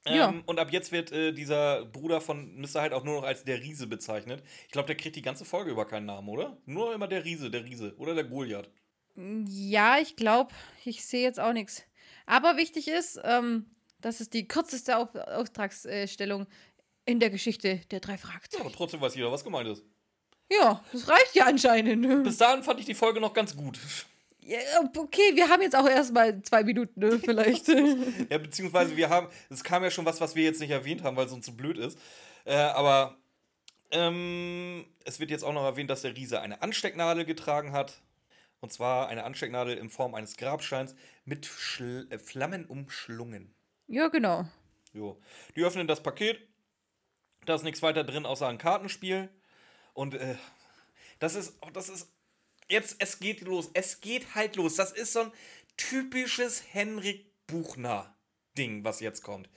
Ja. 0.08 0.30
Ähm, 0.30 0.44
und 0.46 0.60
ab 0.60 0.72
jetzt 0.72 0.94
wird 0.94 1.12
äh, 1.12 1.34
dieser 1.34 1.84
Bruder 1.88 2.22
von 2.22 2.56
Mr. 2.56 2.84
Hyde 2.84 2.96
auch 2.96 3.04
nur 3.04 3.16
noch 3.16 3.24
als 3.28 3.44
der 3.44 3.60
Riese 3.62 3.86
bezeichnet. 3.86 4.42
Ich 4.66 4.72
glaube, 4.72 4.88
der 4.88 4.96
kriegt 4.96 5.18
die 5.18 5.22
ganze 5.22 5.44
Folge 5.44 5.72
über 5.72 5.86
keinen 5.86 6.06
Namen, 6.06 6.30
oder? 6.30 6.58
Nur 6.66 6.94
immer 6.94 7.10
der 7.10 7.26
Riese, 7.26 7.52
der 7.52 7.66
Riese. 7.66 7.96
Oder 7.98 8.16
der 8.16 8.24
Goliath. 8.24 8.70
Ja, 9.16 9.98
ich 10.00 10.16
glaube, 10.16 10.54
ich 10.86 11.06
sehe 11.06 11.24
jetzt 11.24 11.39
auch 11.39 11.54
nichts. 11.54 11.84
Aber 12.25 12.58
wichtig 12.58 12.88
ist, 12.88 13.20
ähm, 13.24 13.66
das 14.01 14.22
ist 14.22 14.34
die 14.34 14.48
kürzeste 14.48 14.98
Auf 14.98 15.13
Auftragsstellung 15.16 16.48
in 17.06 17.20
der 17.20 17.30
Geschichte 17.30 17.82
der 17.92 18.00
drei 18.00 18.13
Ja, 18.13 18.18
Fragezeichen. 18.18 18.62
aber 18.63 18.72
trotzdem 18.74 19.01
weiß 19.01 19.16
jeder, 19.16 19.32
was 19.32 19.44
gemeint 19.44 19.68
ist. 19.68 19.84
Ja, 20.51 20.84
das 20.92 21.08
reicht 21.08 21.36
ja 21.36 21.46
anscheinend. 21.46 22.24
Bis 22.24 22.38
dahin 22.38 22.63
fand 22.63 22.80
ich 22.80 22.86
die 22.86 22.94
Folge 22.96 23.20
noch 23.20 23.34
ganz 23.34 23.56
gut. 23.56 23.80
Ja, 24.42 24.58
okay, 24.98 25.36
wir 25.36 25.48
haben 25.48 25.62
jetzt 25.62 25.75
auch 25.75 25.88
erstmal 25.88 26.42
zwei 26.42 26.63
Minuten, 26.63 27.00
ne, 27.00 27.20
vielleicht. 27.24 27.68
Ja, 28.30 28.39
beziehungsweise 28.39 28.98
wir 28.98 29.08
haben, 29.08 29.28
es 29.51 29.63
kam 29.63 29.84
ja 29.84 29.92
schon 29.92 30.06
was, 30.06 30.20
was 30.22 30.34
wir 30.34 30.44
jetzt 30.44 30.60
nicht 30.60 30.72
erwähnt 30.72 31.04
haben, 31.04 31.16
weil 31.18 31.28
es 31.28 31.32
uns 31.32 31.46
zu 31.46 31.56
blöd 31.56 31.78
ist. 31.78 32.00
Äh, 32.46 32.56
aber 32.56 33.16
ähm, 33.92 34.86
es 35.06 35.20
wird 35.20 35.30
jetzt 35.30 35.44
auch 35.44 35.54
noch 35.54 35.63
erwähnt, 35.66 35.92
dass 35.92 36.01
der 36.01 36.16
Riese 36.16 36.42
eine 36.42 36.63
Anstecknadel 36.63 37.25
getragen 37.25 37.74
hat. 37.74 38.01
Und 38.62 38.74
zwar 38.74 39.08
eine 39.08 39.24
Anstecknadel 39.24 39.78
in 39.78 39.89
Form 39.89 40.16
eines 40.16 40.36
Grabsteins 40.36 40.96
mit 41.25 41.46
Schl 41.46 42.08
äh, 42.10 42.20
Flammen 42.20 42.66
umschlungen. 42.66 43.54
ja, 43.88 44.08
genau. 44.08 44.46
Jo. 44.94 45.22
Die 45.56 45.63
öffnen 45.63 45.88
das 45.88 46.01
Paket. 46.01 46.39
Da 47.46 47.56
ist 47.56 47.63
nichts 47.63 47.82
weiter 47.82 48.04
drin 48.04 48.25
außer 48.25 48.48
ein 48.48 48.58
Kartenspiel. 48.58 49.30
Und 49.94 50.16
äh, 50.16 50.36
das 51.20 51.36
ist, 51.36 51.58
oh, 51.62 51.70
das 51.72 51.89
ist, 51.89 52.12
jetzt, 52.70 52.96
es 53.00 53.20
geht 53.20 53.42
los. 53.42 53.70
Es 53.74 54.01
geht 54.01 54.36
halt 54.36 54.56
los. 54.56 54.75
Das 54.75 54.92
ist 54.92 55.13
so 55.13 55.22
ein 55.22 55.32
typisches 55.78 56.63
Henrik 56.74 57.32
Buchner-Ding, 57.48 58.84
was 58.84 59.00
jetzt 59.00 59.24
kommt. 59.24 59.50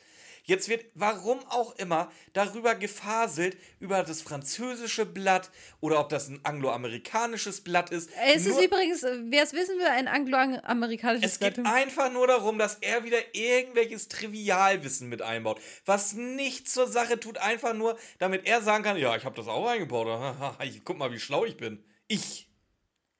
Jetzt 0.44 0.68
wird, 0.68 0.84
warum 0.94 1.38
auch 1.50 1.76
immer, 1.76 2.10
darüber 2.32 2.74
gefaselt, 2.74 3.56
über 3.78 4.02
das 4.02 4.22
französische 4.22 5.06
Blatt 5.06 5.50
oder 5.80 6.00
ob 6.00 6.08
das 6.08 6.28
ein 6.28 6.44
angloamerikanisches 6.44 7.60
Blatt 7.62 7.90
ist. 7.90 8.10
Es 8.24 8.44
Nur- 8.46 8.58
ist 8.58 8.64
übrigens, 8.66 9.02
äh, 9.04 9.18
wer 9.26 9.44
es 9.44 9.52
wissen 9.52 9.78
will, 9.78 9.86
ein 9.86 10.08
angloamerikanisches 10.08 11.32
es 11.34 11.38
geht 11.38 11.54
Blatt. 11.54 11.66
einfach 11.66 12.10
nur 12.12 12.26
darum, 12.26 12.58
dass 12.58 12.74
er 12.80 13.04
wieder 13.04 13.34
irgendwelches 13.34 14.08
Trivialwissen 14.08 15.08
mit 15.08 15.22
einbaut, 15.22 15.60
was 15.84 16.14
nichts 16.14 16.72
zur 16.72 16.88
Sache 16.88 17.20
tut, 17.20 17.38
einfach 17.38 17.72
nur, 17.74 17.96
damit 18.18 18.46
er 18.46 18.62
sagen 18.62 18.82
kann, 18.82 18.96
ja, 18.96 19.16
ich 19.16 19.24
habe 19.24 19.36
das 19.36 19.46
auch 19.48 19.66
eingebaut. 19.66 20.02
Ich, 20.64 20.82
guck 20.84 20.98
mal, 20.98 21.12
wie 21.12 21.20
schlau 21.20 21.44
ich 21.44 21.56
bin. 21.56 21.84
Ich 22.08 22.48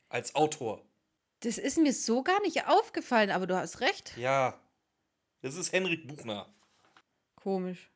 als 0.09 0.35
Autor. 0.35 0.85
Das 1.41 1.59
ist 1.59 1.79
mir 1.79 1.93
so 1.93 2.23
gar 2.23 2.41
nicht 2.43 2.67
aufgefallen, 2.67 3.31
aber 3.31 3.47
du 3.47 3.57
hast 3.57 3.81
recht. 3.81 4.12
Ja, 4.17 4.61
das 5.41 5.55
ist 5.57 5.73
Henrik 5.73 6.07
Buchner. 6.07 6.52
Komisch. 7.43 7.91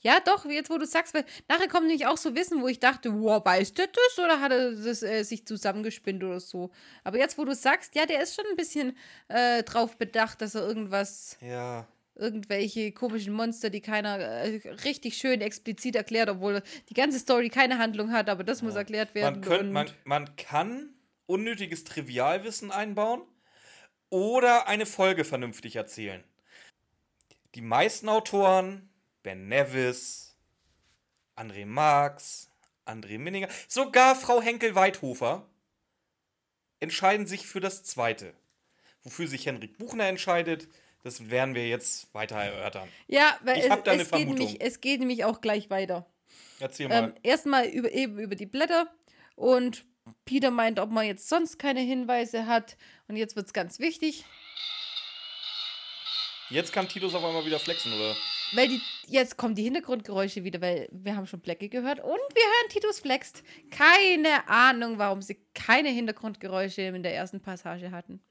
Ja, 0.00 0.18
doch, 0.24 0.44
jetzt 0.46 0.70
wo 0.70 0.78
du 0.78 0.86
sagst, 0.86 1.14
weil 1.14 1.24
nachher 1.48 1.68
kommt 1.68 1.86
nämlich 1.86 2.06
auch 2.06 2.16
so 2.16 2.34
Wissen, 2.34 2.60
wo 2.60 2.68
ich 2.68 2.80
dachte, 2.80 3.12
wow, 3.20 3.44
weiß 3.44 3.72
der 3.74 3.86
das 3.86 4.18
oder 4.18 4.40
hat 4.40 4.52
er 4.52 4.72
das 4.72 5.02
äh, 5.02 5.22
sich 5.22 5.46
zusammengespinnt 5.46 6.22
oder 6.24 6.40
so. 6.40 6.70
Aber 7.04 7.18
jetzt, 7.18 7.38
wo 7.38 7.44
du 7.44 7.54
sagst, 7.54 7.94
ja, 7.94 8.04
der 8.06 8.22
ist 8.22 8.34
schon 8.34 8.44
ein 8.50 8.56
bisschen 8.56 8.96
äh, 9.28 9.62
drauf 9.62 9.96
bedacht, 9.96 10.40
dass 10.42 10.54
er 10.54 10.66
irgendwas, 10.66 11.36
Ja. 11.40 11.86
irgendwelche 12.16 12.92
komischen 12.92 13.32
Monster, 13.32 13.70
die 13.70 13.80
keiner 13.80 14.18
äh, 14.18 14.60
richtig 14.84 15.16
schön 15.16 15.40
explizit 15.40 15.94
erklärt, 15.94 16.28
obwohl 16.30 16.62
die 16.88 16.94
ganze 16.94 17.18
Story 17.18 17.48
keine 17.48 17.78
Handlung 17.78 18.10
hat, 18.12 18.28
aber 18.28 18.42
das 18.44 18.62
muss 18.62 18.74
erklärt 18.74 19.14
werden. 19.14 19.40
Man, 19.40 19.42
könnt, 19.42 19.72
man, 19.72 19.90
man 20.04 20.36
kann 20.36 20.94
unnötiges 21.26 21.84
Trivialwissen 21.84 22.70
einbauen 22.70 23.22
oder 24.10 24.66
eine 24.68 24.86
Folge 24.86 25.24
vernünftig 25.24 25.76
erzählen. 25.76 26.22
Die 27.54 27.60
meisten 27.62 28.08
Autoren, 28.08 28.88
Ben 29.22 29.48
Nevis, 29.48 30.36
André 31.36 31.66
Marx, 31.66 32.50
André 32.84 33.18
Minninger, 33.18 33.48
sogar 33.68 34.14
Frau 34.14 34.40
Henkel-Weithofer, 34.40 35.46
entscheiden 36.80 37.26
sich 37.26 37.46
für 37.46 37.60
das 37.60 37.82
Zweite. 37.84 38.34
Wofür 39.02 39.26
sich 39.28 39.46
Henrik 39.46 39.78
Buchner 39.78 40.04
entscheidet, 40.06 40.68
das 41.02 41.30
werden 41.30 41.54
wir 41.54 41.68
jetzt 41.68 42.12
weiter 42.14 42.36
erörtern. 42.36 42.88
ja, 43.06 43.38
weil 43.42 43.58
Ich 43.58 43.64
es, 43.64 43.70
hab 43.70 43.84
da 43.84 43.92
eine 43.92 44.00
geht 44.02 44.08
Vermutung. 44.08 44.34
nämlich, 44.46 44.60
es 44.60 44.80
geht 44.80 45.00
nämlich 45.00 45.24
auch 45.24 45.40
gleich 45.40 45.70
weiter. 45.70 46.06
Erzähl 46.58 46.88
mal. 46.88 47.04
Ähm, 47.04 47.14
erstmal 47.22 47.66
über, 47.66 47.90
eben 47.92 48.18
über 48.18 48.34
die 48.34 48.46
Blätter 48.46 48.92
und 49.36 49.84
Peter 50.24 50.50
meint, 50.50 50.80
ob 50.80 50.90
man 50.90 51.06
jetzt 51.06 51.28
sonst 51.28 51.58
keine 51.58 51.80
Hinweise 51.80 52.46
hat. 52.46 52.76
Und 53.08 53.16
jetzt 53.16 53.36
wird 53.36 53.46
es 53.46 53.52
ganz 53.52 53.78
wichtig, 53.78 54.24
Jetzt 56.50 56.72
kann 56.72 56.88
Titus 56.88 57.14
auf 57.14 57.24
einmal 57.24 57.44
wieder 57.44 57.58
flexen, 57.58 57.92
oder? 57.92 58.14
weil 58.52 58.68
die, 58.68 58.80
jetzt 59.08 59.36
kommen 59.36 59.56
die 59.56 59.64
Hintergrundgeräusche 59.64 60.44
wieder, 60.44 60.60
weil 60.60 60.88
wir 60.92 61.16
haben 61.16 61.26
schon 61.26 61.40
Blackie 61.40 61.68
gehört 61.68 61.98
und 61.98 62.06
wir 62.06 62.42
hören 62.44 62.68
Titus 62.70 63.00
flext. 63.00 63.42
Keine 63.72 64.48
Ahnung, 64.48 64.98
warum 64.98 65.20
sie 65.20 65.36
keine 65.54 65.88
Hintergrundgeräusche 65.88 66.82
in 66.82 67.02
der 67.02 67.14
ersten 67.14 67.40
Passage 67.40 67.90
hatten. 67.90 68.20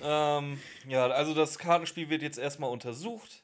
Ähm, 0.00 0.58
ja, 0.88 1.06
also 1.08 1.34
das 1.34 1.58
Kartenspiel 1.58 2.08
wird 2.08 2.22
jetzt 2.22 2.38
erstmal 2.38 2.70
untersucht. 2.70 3.42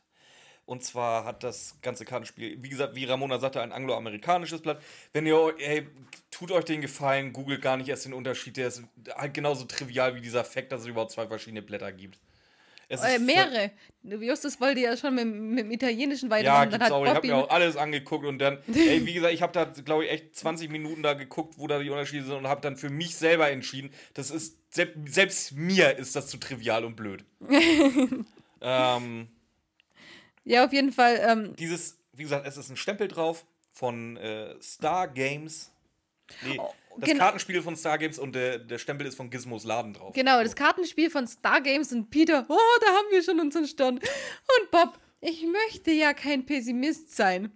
Und 0.64 0.82
zwar 0.82 1.25
hat 1.25 1.44
das 1.44 1.78
ganze 1.82 2.04
Kartenspiel, 2.04 2.62
wie 2.62 2.68
gesagt, 2.68 2.94
wie 2.96 3.04
Ramona 3.04 3.38
sagte, 3.38 3.61
ein 3.61 3.70
angloamerikanisches 3.73 4.62
Blatt. 4.62 4.82
Wenn 5.12 5.26
ihr, 5.26 5.37
eu- 5.37 5.50
ey, 5.58 5.87
tut 6.38 6.52
euch 6.52 6.64
den 6.64 6.80
Gefallen, 6.80 7.32
googelt 7.32 7.62
gar 7.62 7.76
nicht 7.76 7.88
erst 7.88 8.04
den 8.04 8.12
Unterschied. 8.12 8.56
Der 8.56 8.68
ist 8.68 8.82
halt 9.14 9.32
genauso 9.32 9.64
trivial 9.64 10.14
wie 10.14 10.20
dieser 10.20 10.44
Fakt, 10.44 10.70
dass 10.72 10.82
es 10.82 10.86
überhaupt 10.86 11.12
zwei 11.12 11.26
verschiedene 11.26 11.62
Blätter 11.62 11.92
gibt. 11.92 12.18
Äh, 12.88 13.18
mehrere. 13.18 13.72
Justus 14.02 14.60
wollte 14.60 14.80
ja 14.80 14.96
schon 14.96 15.14
mit, 15.14 15.26
mit 15.26 15.58
dem 15.64 15.70
Italienischen 15.72 16.28
Ja, 16.28 16.36
weitermachen. 16.36 16.70
gibt's 16.70 16.78
dann 16.78 16.86
hat 16.86 16.92
auch. 16.92 17.04
Ich 17.04 17.14
habe 17.14 17.26
mir 17.26 17.36
auch 17.36 17.50
alles 17.50 17.76
angeguckt 17.76 18.24
und 18.26 18.38
dann, 18.38 18.58
ey, 18.74 19.04
wie 19.04 19.14
gesagt, 19.14 19.34
ich 19.34 19.42
habe 19.42 19.52
da, 19.52 19.64
glaube 19.64 20.04
ich, 20.04 20.10
echt 20.12 20.36
20 20.36 20.70
Minuten 20.70 21.02
da 21.02 21.14
geguckt, 21.14 21.54
wo 21.58 21.66
da 21.66 21.80
die 21.80 21.90
Unterschiede 21.90 22.24
sind 22.24 22.34
und 22.34 22.46
habe 22.46 22.60
dann 22.60 22.76
für 22.76 22.90
mich 22.90 23.16
selber 23.16 23.50
entschieden, 23.50 23.90
das 24.14 24.30
ist, 24.30 24.58
selbst, 24.72 25.12
selbst 25.12 25.52
mir 25.52 25.96
ist 25.96 26.14
das 26.14 26.28
zu 26.28 26.36
trivial 26.36 26.84
und 26.84 26.94
blöd. 26.94 27.24
ähm, 28.60 29.28
Ja, 30.44 30.64
auf 30.64 30.72
jeden 30.72 30.92
Fall. 30.92 31.20
Ähm, 31.26 31.56
dieses, 31.56 31.98
wie 32.12 32.22
gesagt, 32.22 32.46
es 32.46 32.56
ist 32.56 32.70
ein 32.70 32.76
Stempel 32.76 33.08
drauf 33.08 33.46
von 33.72 34.16
äh, 34.16 34.54
Star 34.62 35.08
Games. 35.08 35.72
Nee, 36.45 36.61
das 36.99 37.11
genau. 37.11 37.25
Kartenspiel 37.25 37.62
von 37.62 37.76
Star 37.76 37.99
Games 37.99 38.18
und 38.18 38.35
der, 38.35 38.59
der 38.59 38.78
Stempel 38.78 39.06
ist 39.06 39.16
von 39.16 39.30
Gizmos 39.30 39.64
Laden 39.64 39.92
drauf. 39.92 40.14
Genau, 40.14 40.42
das 40.42 40.56
Kartenspiel 40.56 41.11
von 41.11 41.26
Star 41.26 41.61
Games 41.61 41.92
und 41.92 42.11
Peter, 42.11 42.47
oh, 42.49 42.59
da 42.80 42.87
haben 42.87 43.06
wir 43.11 43.23
schon 43.23 43.38
unseren 43.40 43.66
Stand. 43.66 44.02
Und 44.02 44.71
Bob, 44.71 44.99
ich 45.21 45.45
möchte 45.47 45.90
ja 45.90 46.14
kein 46.14 46.47
Pessimist 46.47 47.14
sein. 47.14 47.52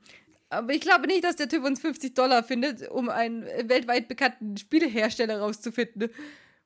Aber 0.50 0.74
ich 0.74 0.80
glaube 0.80 1.06
nicht, 1.06 1.24
dass 1.24 1.36
der 1.36 1.48
Typ 1.48 1.64
uns 1.64 1.80
50 1.80 2.14
Dollar 2.14 2.42
findet, 2.42 2.88
um 2.90 3.08
einen 3.08 3.46
weltweit 3.68 4.08
bekannten 4.08 4.56
Spielehersteller 4.56 5.38
rauszufinden. 5.38 6.10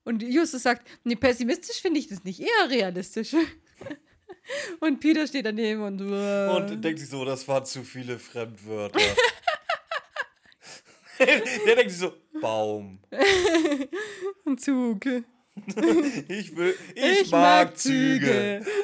Und 0.04 0.22
Justus 0.22 0.62
sagt, 0.62 0.88
nee, 1.04 1.16
pessimistisch 1.16 1.80
finde 1.80 2.00
ich 2.00 2.08
das 2.08 2.24
nicht, 2.24 2.40
eher 2.40 2.70
realistisch. 2.70 3.34
Und 4.80 5.00
Peter 5.00 5.26
steht 5.26 5.46
daneben 5.46 5.82
und, 5.82 6.00
äh, 6.02 6.48
Und 6.54 6.84
denkt 6.84 6.98
sich 6.98 7.08
so, 7.08 7.24
das 7.24 7.48
waren 7.48 7.64
zu 7.64 7.82
viele 7.82 8.18
Fremdwörter. 8.18 9.00
der 11.66 11.76
denkt 11.76 11.90
sich 11.90 12.00
so, 12.00 12.12
Baum. 12.40 12.98
und 14.44 14.60
Zug. 14.60 15.04
Ich 16.28 16.56
will, 16.56 16.76
ich, 16.94 17.30
mag, 17.30 17.78
Züge. 17.78 18.64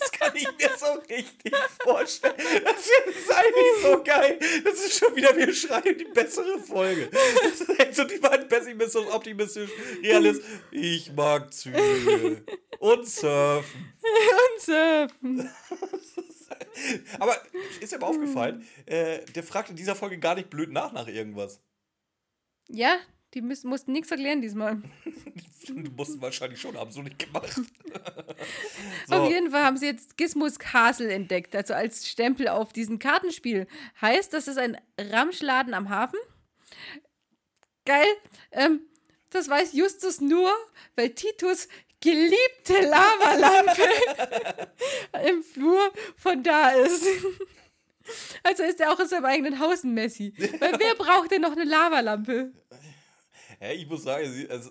Das 0.00 0.12
kann 0.12 0.32
ich 0.36 0.46
mir 0.58 0.70
so 0.78 0.92
richtig 1.08 1.54
vorstellen. 1.82 2.34
Das 2.36 2.76
ist 2.76 3.32
eigentlich 3.32 3.82
so 3.82 4.02
geil. 4.02 4.38
Das 4.64 4.74
ist 4.74 4.98
schon 4.98 5.16
wieder, 5.16 5.36
wir 5.36 5.52
schreiben 5.52 5.98
die 5.98 6.04
bessere 6.04 6.58
Folge. 6.58 7.10
Das 7.10 7.60
ist 7.88 7.96
so 7.96 8.04
die 8.04 8.18
beiden 8.18 8.48
pessimistisch, 8.48 9.06
optimistisch, 9.10 9.70
realist. 10.02 10.42
Ich 10.70 11.12
mag 11.12 11.52
Züge. 11.52 12.44
Und 12.78 13.08
surfen. 13.08 13.94
Und 14.02 14.60
surfen. 14.60 15.50
Aber 17.18 17.36
ist 17.80 17.92
dir 17.92 17.98
mal 17.98 18.06
aufgefallen, 18.06 18.66
äh, 18.86 19.24
der 19.26 19.42
fragt 19.42 19.70
in 19.70 19.76
dieser 19.76 19.94
Folge 19.94 20.18
gar 20.18 20.34
nicht 20.34 20.50
blöd 20.50 20.70
nach 20.70 20.92
nach 20.92 21.08
irgendwas. 21.08 21.60
Ja, 22.68 22.98
die 23.34 23.42
müssen, 23.42 23.68
mussten 23.68 23.92
nichts 23.92 24.10
erklären 24.10 24.40
diesmal. 24.40 24.82
Du 25.66 25.90
musst 25.96 26.20
wahrscheinlich 26.20 26.60
schon, 26.60 26.76
haben 26.76 26.92
so 26.92 27.00
nicht 27.00 27.18
gemacht. 27.18 27.58
Auf 29.08 29.30
jeden 29.30 29.50
Fall 29.50 29.64
haben 29.64 29.78
sie 29.78 29.86
jetzt 29.86 30.18
Gizmos 30.18 30.58
Castle 30.58 31.10
entdeckt, 31.10 31.56
also 31.56 31.72
als 31.72 32.06
Stempel 32.06 32.48
auf 32.48 32.74
diesem 32.74 32.98
Kartenspiel. 32.98 33.66
Heißt, 33.98 34.34
das 34.34 34.46
ist 34.46 34.58
ein 34.58 34.76
Ramschladen 35.00 35.72
am 35.72 35.88
Hafen. 35.88 36.18
Geil. 37.86 38.06
Ähm, 38.52 38.80
das 39.30 39.48
weiß 39.48 39.72
Justus 39.72 40.20
nur, 40.20 40.52
weil 40.96 41.14
Titus 41.14 41.68
geliebte 42.04 42.86
Lavalampe 42.86 43.88
im 45.28 45.42
Flur 45.42 45.90
von 46.16 46.42
da 46.42 46.70
ist. 46.70 47.04
Also 48.42 48.62
ist 48.62 48.78
er 48.80 48.92
auch 48.92 49.00
in 49.00 49.08
seinem 49.08 49.24
eigenen 49.24 49.58
Haus 49.58 49.82
ein 49.82 49.94
Messi. 49.94 50.34
Weil 50.60 50.78
wer 50.78 50.94
braucht 50.98 51.30
denn 51.30 51.40
noch 51.42 51.52
eine 51.52 51.64
Lavalampe? 51.64 52.52
Ja, 53.60 53.70
ich 53.70 53.86
muss 53.86 54.02
sagen, 54.04 54.30
sie- 54.30 54.48
also, 54.48 54.70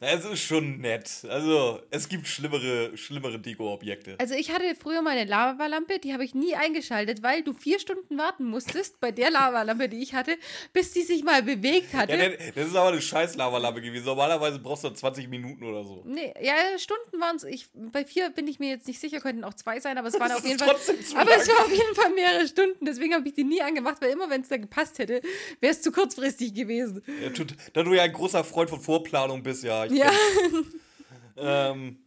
Es 0.00 0.24
ist 0.24 0.42
schon 0.42 0.78
nett. 0.78 1.10
Also, 1.28 1.80
es 1.90 2.08
gibt 2.08 2.28
schlimmere, 2.28 2.96
schlimmere 2.96 3.36
Deko-Objekte. 3.40 4.14
Also 4.20 4.34
ich 4.34 4.52
hatte 4.52 4.76
früher 4.80 5.02
mal 5.02 5.10
eine 5.18 5.28
Lavalampe, 5.28 5.98
die 5.98 6.12
habe 6.12 6.24
ich 6.24 6.36
nie 6.36 6.54
eingeschaltet, 6.54 7.24
weil 7.24 7.42
du 7.42 7.52
vier 7.52 7.80
Stunden 7.80 8.16
warten 8.16 8.44
musstest 8.44 9.00
bei 9.00 9.10
der 9.10 9.32
Lavalampe, 9.32 9.88
die 9.88 10.00
ich 10.00 10.14
hatte, 10.14 10.36
bis 10.72 10.92
die 10.92 11.02
sich 11.02 11.24
mal 11.24 11.42
bewegt 11.42 11.94
hatte. 11.94 12.14
Ja, 12.16 12.28
das 12.54 12.68
ist 12.68 12.76
aber 12.76 12.90
eine 12.90 13.00
scheiß 13.02 13.34
Lavalampe 13.34 13.80
gewesen. 13.82 14.04
Normalerweise 14.04 14.60
brauchst 14.60 14.84
du 14.84 14.90
20 14.90 15.28
Minuten 15.28 15.64
oder 15.64 15.82
so. 15.82 16.04
Nee, 16.06 16.32
ja, 16.42 16.54
Stunden 16.78 17.20
waren 17.20 17.34
es. 17.34 17.68
Bei 17.74 18.04
vier 18.04 18.30
bin 18.30 18.46
ich 18.46 18.60
mir 18.60 18.68
jetzt 18.68 18.86
nicht 18.86 19.00
sicher, 19.00 19.18
könnten 19.18 19.42
auch 19.42 19.54
zwei 19.54 19.80
sein, 19.80 19.98
aber 19.98 20.06
es 20.08 20.14
waren 20.20 20.28
Das 20.28 20.38
auf 20.38 20.46
jeden 20.46 20.60
Fall. 20.60 20.76
Aber 21.16 21.30
lang. 21.30 21.40
es 21.40 21.48
war 21.48 21.64
auf 21.64 21.72
jeden 21.72 21.94
Fall 21.96 22.10
mehrere 22.14 22.46
Stunden. 22.46 22.84
Deswegen 22.84 23.14
habe 23.14 23.26
ich 23.26 23.34
die 23.34 23.42
nie 23.44 23.60
angemacht, 23.62 23.96
weil 24.00 24.10
immer, 24.10 24.30
wenn 24.30 24.42
es 24.42 24.48
da 24.48 24.58
gepasst 24.58 25.00
hätte, 25.00 25.22
wäre 25.58 25.72
es 25.72 25.82
zu 25.82 25.90
kurzfristig 25.90 26.54
gewesen. 26.54 27.02
Ja, 27.20 27.30
tut- 27.30 27.56
Da 27.72 27.82
du 27.82 27.94
ja 27.94 28.04
ein 28.04 28.12
großer 28.12 28.44
Freund 28.44 28.70
von 28.70 28.80
Vorplanung 28.80 29.42
bist, 29.42 29.64
ja. 29.64 29.87
Ich 29.90 29.98
Ja. 29.98 30.10
Ähm, 31.40 31.98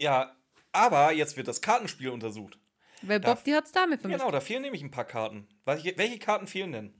ja, 0.00 0.36
aber 0.72 1.12
jetzt 1.12 1.36
wird 1.36 1.48
das 1.48 1.60
Kartenspiel 1.60 2.10
untersucht. 2.10 2.58
Weil 3.02 3.20
Bob 3.20 3.42
die 3.44 3.52
Herzdame 3.52 3.98
vermisst. 3.98 4.20
Genau, 4.20 4.30
da 4.30 4.40
fehlen 4.40 4.62
nämlich 4.62 4.82
ein 4.82 4.90
paar 4.90 5.04
Karten. 5.04 5.48
Welche, 5.64 5.96
welche 5.96 6.18
Karten 6.18 6.46
fehlen 6.46 6.72
denn? 6.72 6.94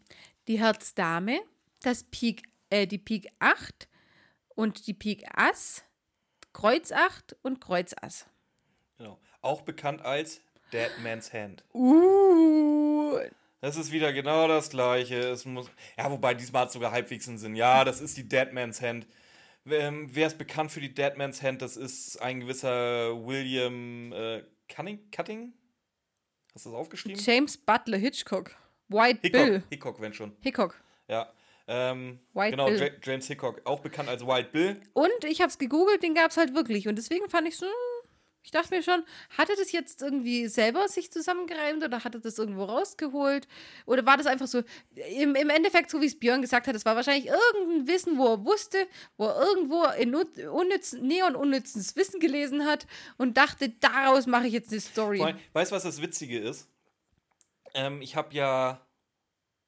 Die 0.49 0.59
Herzdame, 0.59 1.41
das 1.83 2.05
Pik, 2.05 2.43
äh, 2.71 2.87
die 2.87 2.99
Pik 2.99 3.29
8 3.39 3.89
und 4.49 4.87
die 4.87 4.95
Pik 4.95 5.25
Ass, 5.35 5.85
Kreuz 6.53 6.91
8 6.91 7.37
und 7.43 7.61
Kreuz 7.61 7.95
Ass. 8.01 8.27
Genau. 8.99 9.21
Auch 9.43 9.63
bekannt 9.63 10.03
als 10.03 10.41
Dead 10.73 10.91
Man's 11.03 11.33
Hand. 11.33 11.65
Uh, 11.73 13.19
Das 13.61 13.77
ist 13.77 13.93
wieder 13.93 14.13
genau 14.13 14.49
das 14.49 14.71
gleiche. 14.71 15.17
Es 15.17 15.45
muss, 15.45 15.71
ja, 15.99 16.11
wobei 16.11 16.35
diesmal 16.35 16.63
hat 16.63 16.69
es 16.69 16.75
sogar 16.75 16.93
halbwegs 16.93 17.29
einen 17.29 17.39
Sinn. 17.39 17.55
Ja, 17.55 17.85
das 17.85 18.01
ist 18.01 18.17
die 18.17 18.29
Dead 18.29 18.53
Man's 18.53 18.81
Hand. 18.81 19.07
Ähm, 19.67 20.09
wer 20.13 20.27
ist 20.27 20.39
bekannt 20.39 20.71
für 20.73 20.81
die 20.81 20.95
Dead 20.95 21.17
Man's 21.17 21.43
Hand? 21.43 21.61
Das 21.61 21.77
ist 21.77 22.17
ein 22.23 22.41
gewisser 22.41 23.25
William 23.27 24.13
äh, 24.13 24.43
Cunning, 24.69 25.11
Cutting. 25.11 25.53
Hast 26.55 26.65
du 26.67 26.71
das 26.71 26.79
aufgeschrieben? 26.79 27.21
James 27.23 27.59
Butler 27.59 27.99
Hitchcock. 27.99 28.57
White 28.89 29.21
Hickok. 29.23 29.45
Bill. 29.45 29.63
Hickok, 29.69 30.01
wenn 30.01 30.15
schon. 30.15 30.37
Hickok. 30.41 30.75
Ja. 31.09 31.31
Ähm, 31.69 32.19
White 32.33 32.53
genau, 32.53 32.67
Bill. 32.67 32.79
Ja- 32.81 32.89
James 33.03 33.27
Hickok, 33.29 33.61
auch 33.65 33.81
bekannt 33.81 34.09
als 34.09 34.27
White 34.27 34.49
Bill. 34.53 34.81
Und 34.95 35.25
ich 35.25 35.41
habe 35.41 35.51
es 35.51 35.59
gegoogelt, 35.59 36.03
den 36.03 36.15
gab 36.15 36.31
es 36.31 36.37
halt 36.37 36.55
wirklich. 36.55 36.89
Und 36.89 36.97
deswegen 36.97 37.29
fand 37.29 37.47
ich 37.47 37.57
so, 37.57 37.67
hm, 37.67 37.73
ich 38.43 38.51
dachte 38.51 38.75
mir 38.75 38.83
schon, 38.83 39.03
hat 39.37 39.51
er 39.51 39.57
das 39.57 39.71
jetzt 39.73 40.03
irgendwie 40.03 40.49
selber 40.49 40.89
sich 40.89 41.13
zusammengereimt 41.13 41.85
oder 41.85 42.05
hat 42.05 42.15
er 42.15 42.21
das 42.21 42.39
irgendwo 42.39 42.65
rausgeholt? 42.65 43.47
Oder 43.87 44.07
war 44.07 44.17
das 44.17 44.27
einfach 44.27 44.47
so, 44.47 44.63
im, 44.95 45.35
im 45.35 45.51
Endeffekt, 45.51 45.91
so 45.91 46.01
wie 46.01 46.07
es 46.07 46.19
Björn 46.19 46.41
gesagt 46.41 46.67
hat, 46.67 46.75
es 46.75 46.85
war 46.85 46.97
wahrscheinlich 46.97 47.27
irgendein 47.27 47.87
Wissen, 47.87 48.19
wo 48.19 48.29
er 48.29 48.45
wusste, 48.45 48.87
wo 49.17 49.27
er 49.27 49.47
irgendwo 49.47 49.85
in 49.99 50.15
unnützen, 50.49 51.07
neon 51.07 51.37
unnützes 51.37 51.97
Wissen 51.97 52.19
gelesen 52.21 52.65
hat 52.65 52.87
und 53.19 53.37
dachte, 53.37 53.69
daraus 53.69 54.27
mache 54.27 54.47
ich 54.47 54.55
jetzt 54.55 54.71
eine 54.71 54.81
Story. 54.81 55.21
Weißt 55.53 55.71
du, 55.71 55.77
was 55.77 55.83
das 55.83 56.01
Witzige 56.01 56.39
ist? 56.39 56.69
Ähm, 57.75 58.01
ich 58.03 58.17
habe 58.17 58.35
ja 58.35 58.81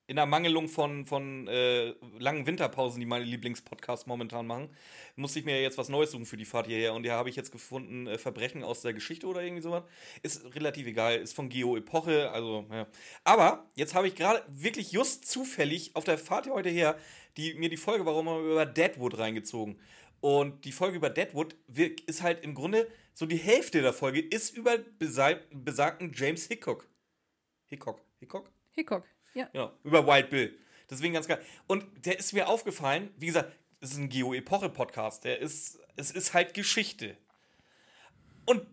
in 0.06 0.18
Ermangelung 0.18 0.68
von, 0.68 1.06
von 1.06 1.46
äh, 1.48 1.94
langen 2.18 2.46
Winterpausen, 2.46 3.00
die 3.00 3.06
meine 3.06 3.24
Lieblingspodcasts 3.24 4.06
momentan 4.06 4.46
machen, 4.46 4.68
musste 5.16 5.38
ich 5.38 5.44
mir 5.44 5.62
jetzt 5.62 5.78
was 5.78 5.88
Neues 5.88 6.10
suchen 6.10 6.26
für 6.26 6.36
die 6.36 6.44
Fahrt 6.44 6.66
hierher. 6.66 6.94
Und 6.94 7.06
da 7.06 7.12
habe 7.12 7.30
ich 7.30 7.36
jetzt 7.36 7.52
gefunden, 7.52 8.06
äh, 8.06 8.18
Verbrechen 8.18 8.64
aus 8.64 8.82
der 8.82 8.92
Geschichte 8.92 9.26
oder 9.26 9.42
irgendwie 9.42 9.62
sowas. 9.62 9.84
Ist 10.22 10.54
relativ 10.54 10.86
egal, 10.86 11.16
ist 11.16 11.34
von 11.34 11.48
Geo 11.48 11.76
Epoche, 11.76 12.30
also, 12.30 12.66
ja. 12.70 12.86
Aber 13.24 13.66
jetzt 13.74 13.94
habe 13.94 14.08
ich 14.08 14.14
gerade 14.14 14.44
wirklich 14.48 14.92
just 14.92 15.26
zufällig 15.30 15.94
auf 15.94 16.04
der 16.04 16.18
Fahrt 16.18 16.48
heute 16.50 16.68
her 16.68 16.98
die, 17.36 17.54
mir 17.54 17.68
die 17.68 17.76
Folge, 17.76 18.04
warum 18.04 18.26
wir 18.26 18.38
über 18.40 18.66
Deadwood 18.66 19.18
reingezogen. 19.18 19.78
Und 20.20 20.64
die 20.64 20.72
Folge 20.72 20.96
über 20.96 21.10
Deadwood 21.10 21.56
ist 22.06 22.22
halt 22.22 22.44
im 22.44 22.54
Grunde 22.54 22.86
so 23.14 23.26
die 23.26 23.36
Hälfte 23.36 23.82
der 23.82 23.92
Folge 23.92 24.20
ist 24.20 24.56
über 24.56 24.78
besag 24.98 25.40
besagten 25.50 26.12
James 26.14 26.46
Hickok. 26.46 26.88
Hickok. 27.66 28.00
Hickok? 28.20 28.50
Hickok, 28.70 29.04
ja. 29.34 29.46
Genau, 29.52 29.72
über 29.84 30.06
Wild 30.06 30.30
Bill. 30.30 30.58
Deswegen 30.90 31.14
ganz 31.14 31.26
geil. 31.26 31.42
Und 31.66 31.84
der 32.04 32.18
ist 32.18 32.32
mir 32.32 32.48
aufgefallen, 32.48 33.10
wie 33.16 33.26
gesagt, 33.26 33.52
es 33.80 33.92
ist 33.92 33.98
ein 33.98 34.08
Geo-Epoche-Podcast. 34.08 35.24
Der 35.24 35.38
ist, 35.38 35.78
es 35.96 36.10
ist 36.10 36.34
halt 36.34 36.54
Geschichte. 36.54 37.16
Und 38.44 38.66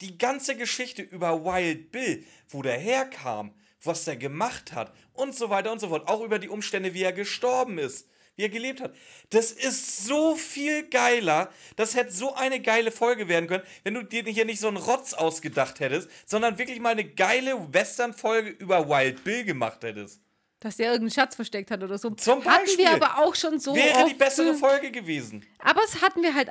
die 0.00 0.18
ganze 0.18 0.56
Geschichte 0.56 1.02
über 1.02 1.44
Wild 1.44 1.92
Bill, 1.92 2.24
wo 2.48 2.62
der 2.62 2.78
herkam, 2.78 3.54
was 3.82 4.04
der 4.04 4.16
gemacht 4.16 4.72
hat 4.72 4.92
und 5.12 5.34
so 5.34 5.50
weiter 5.50 5.72
und 5.72 5.80
so 5.80 5.88
fort, 5.88 6.08
auch 6.08 6.22
über 6.22 6.38
die 6.38 6.48
Umstände, 6.48 6.94
wie 6.94 7.02
er 7.02 7.12
gestorben 7.12 7.78
ist, 7.78 8.08
wie 8.36 8.42
er 8.42 8.48
gelebt 8.48 8.80
hat. 8.80 8.94
Das 9.30 9.52
ist 9.52 10.04
so 10.04 10.34
viel 10.34 10.88
geiler. 10.88 11.50
Das 11.76 11.94
hätte 11.94 12.12
so 12.12 12.34
eine 12.34 12.60
geile 12.60 12.90
Folge 12.90 13.28
werden 13.28 13.48
können, 13.48 13.64
wenn 13.84 13.94
du 13.94 14.02
dir 14.02 14.22
hier 14.24 14.44
nicht 14.44 14.60
so 14.60 14.68
einen 14.68 14.76
Rotz 14.76 15.14
ausgedacht 15.14 15.80
hättest, 15.80 16.08
sondern 16.26 16.58
wirklich 16.58 16.80
mal 16.80 16.90
eine 16.90 17.04
geile 17.04 17.72
Western-Folge 17.72 18.50
über 18.50 18.88
Wild 18.88 19.24
Bill 19.24 19.44
gemacht 19.44 19.82
hättest. 19.84 20.20
Dass 20.60 20.76
der 20.76 20.92
irgendeinen 20.92 21.10
Schatz 21.10 21.34
versteckt 21.34 21.70
hat 21.70 21.82
oder 21.82 21.98
so. 21.98 22.10
Zum 22.10 22.44
Hatten 22.44 22.64
Beispiel. 22.64 22.84
wir 22.84 22.92
aber 22.92 23.18
auch 23.18 23.34
schon 23.34 23.58
so 23.58 23.74
Wäre 23.74 24.08
die 24.08 24.14
bessere 24.14 24.54
Folge 24.54 24.92
gewesen. 24.92 25.44
Aber 25.58 25.82
es 25.84 26.00
hatten 26.00 26.22
wir 26.22 26.34
halt. 26.34 26.50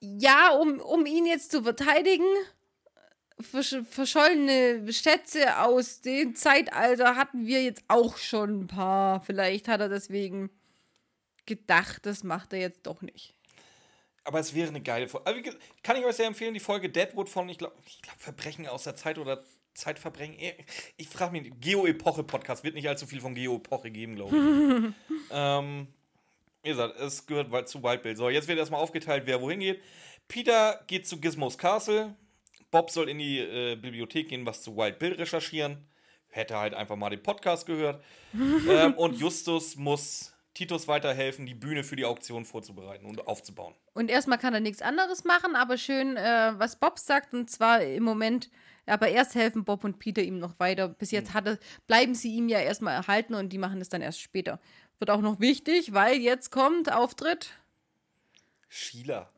Ja, 0.00 0.50
um, 0.50 0.80
um 0.80 1.06
ihn 1.06 1.26
jetzt 1.26 1.52
zu 1.52 1.62
verteidigen, 1.62 2.26
verschollene 3.42 4.92
Schätze 4.92 5.58
aus 5.60 6.00
dem 6.00 6.34
Zeitalter 6.34 7.16
hatten 7.16 7.46
wir 7.46 7.62
jetzt 7.62 7.84
auch 7.88 8.16
schon 8.16 8.62
ein 8.62 8.66
paar. 8.66 9.20
Vielleicht 9.22 9.68
hat 9.68 9.80
er 9.80 9.88
deswegen 9.88 10.50
gedacht, 11.46 12.06
das 12.06 12.24
macht 12.24 12.52
er 12.52 12.60
jetzt 12.60 12.86
doch 12.86 13.02
nicht. 13.02 13.34
Aber 14.24 14.38
es 14.38 14.54
wäre 14.54 14.68
eine 14.68 14.80
geile 14.80 15.08
Folge. 15.08 15.26
Also, 15.26 15.42
kann 15.82 15.96
ich 15.96 16.04
euch 16.04 16.16
sehr 16.16 16.26
empfehlen, 16.26 16.54
die 16.54 16.60
Folge 16.60 16.88
Deadwood 16.88 17.28
von, 17.28 17.48
ich 17.48 17.58
glaube, 17.58 17.74
glaub, 18.02 18.20
Verbrechen 18.20 18.66
aus 18.68 18.84
der 18.84 18.94
Zeit 18.94 19.18
oder 19.18 19.42
Zeitverbrechen. 19.74 20.38
Eh, 20.38 20.54
Ich 20.96 21.08
frage 21.08 21.32
mich, 21.32 21.52
Geo-Epoche-Podcast 21.60 22.62
wird 22.62 22.74
nicht 22.74 22.88
allzu 22.88 23.06
viel 23.06 23.20
von 23.20 23.34
Geo-Epoche 23.34 23.90
geben, 23.90 24.16
glaube 24.16 24.36
ich. 24.36 25.14
ähm, 25.30 25.88
wie 26.62 26.68
gesagt, 26.68 27.00
es 27.00 27.26
gehört 27.26 27.68
zu 27.68 27.82
Wild 27.82 28.02
Bill. 28.02 28.16
So, 28.16 28.28
jetzt 28.28 28.46
wird 28.46 28.58
erstmal 28.58 28.80
aufgeteilt, 28.80 29.24
wer 29.26 29.40
wohin 29.40 29.60
geht. 29.60 29.82
Peter 30.28 30.82
geht 30.86 31.06
zu 31.06 31.20
Gizmos 31.20 31.58
Castle. 31.58 32.14
Bob 32.72 32.90
soll 32.90 33.08
in 33.08 33.18
die 33.18 33.38
äh, 33.38 33.76
Bibliothek 33.76 34.30
gehen, 34.30 34.44
was 34.44 34.62
zu 34.62 34.76
Wild 34.76 34.98
Bill 34.98 35.12
recherchieren. 35.12 35.86
Hätte 36.28 36.58
halt 36.58 36.74
einfach 36.74 36.96
mal 36.96 37.10
den 37.10 37.22
Podcast 37.22 37.66
gehört. 37.66 38.02
ähm, 38.68 38.94
und 38.94 39.20
Justus 39.20 39.76
muss 39.76 40.32
Titus 40.54 40.88
weiterhelfen, 40.88 41.46
die 41.46 41.54
Bühne 41.54 41.84
für 41.84 41.96
die 41.96 42.04
Auktion 42.04 42.44
vorzubereiten 42.44 43.06
und 43.06 43.26
aufzubauen. 43.26 43.74
Und 43.92 44.10
erstmal 44.10 44.38
kann 44.38 44.54
er 44.54 44.60
nichts 44.60 44.82
anderes 44.82 45.24
machen, 45.24 45.54
aber 45.54 45.76
schön, 45.76 46.16
äh, 46.16 46.52
was 46.56 46.76
Bob 46.76 46.98
sagt, 46.98 47.34
und 47.34 47.50
zwar 47.50 47.82
im 47.82 48.02
Moment, 48.02 48.50
aber 48.86 49.08
erst 49.08 49.34
helfen 49.34 49.64
Bob 49.64 49.84
und 49.84 49.98
Peter 49.98 50.22
ihm 50.22 50.38
noch 50.38 50.58
weiter. 50.58 50.88
Bis 50.88 51.10
jetzt 51.10 51.34
hat 51.34 51.46
er, 51.46 51.58
bleiben 51.86 52.14
sie 52.14 52.34
ihm 52.34 52.48
ja 52.48 52.58
erstmal 52.58 52.94
erhalten 52.94 53.34
und 53.34 53.50
die 53.50 53.58
machen 53.58 53.80
es 53.80 53.90
dann 53.90 54.02
erst 54.02 54.20
später. 54.20 54.60
Wird 54.98 55.10
auch 55.10 55.20
noch 55.20 55.40
wichtig, 55.40 55.92
weil 55.92 56.16
jetzt 56.16 56.50
kommt 56.50 56.90
Auftritt 56.90 57.50
Sheila. 58.68 59.31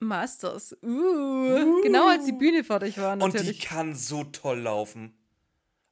Masters. 0.00 0.76
Uh, 0.82 1.80
Genau 1.82 2.08
als 2.08 2.24
die 2.24 2.32
Bühne 2.32 2.64
fertig 2.64 2.98
war, 2.98 3.12
Und 3.14 3.32
die 3.34 3.38
natürlich. 3.38 3.60
kann 3.60 3.94
so 3.94 4.24
toll 4.24 4.60
laufen. 4.60 5.14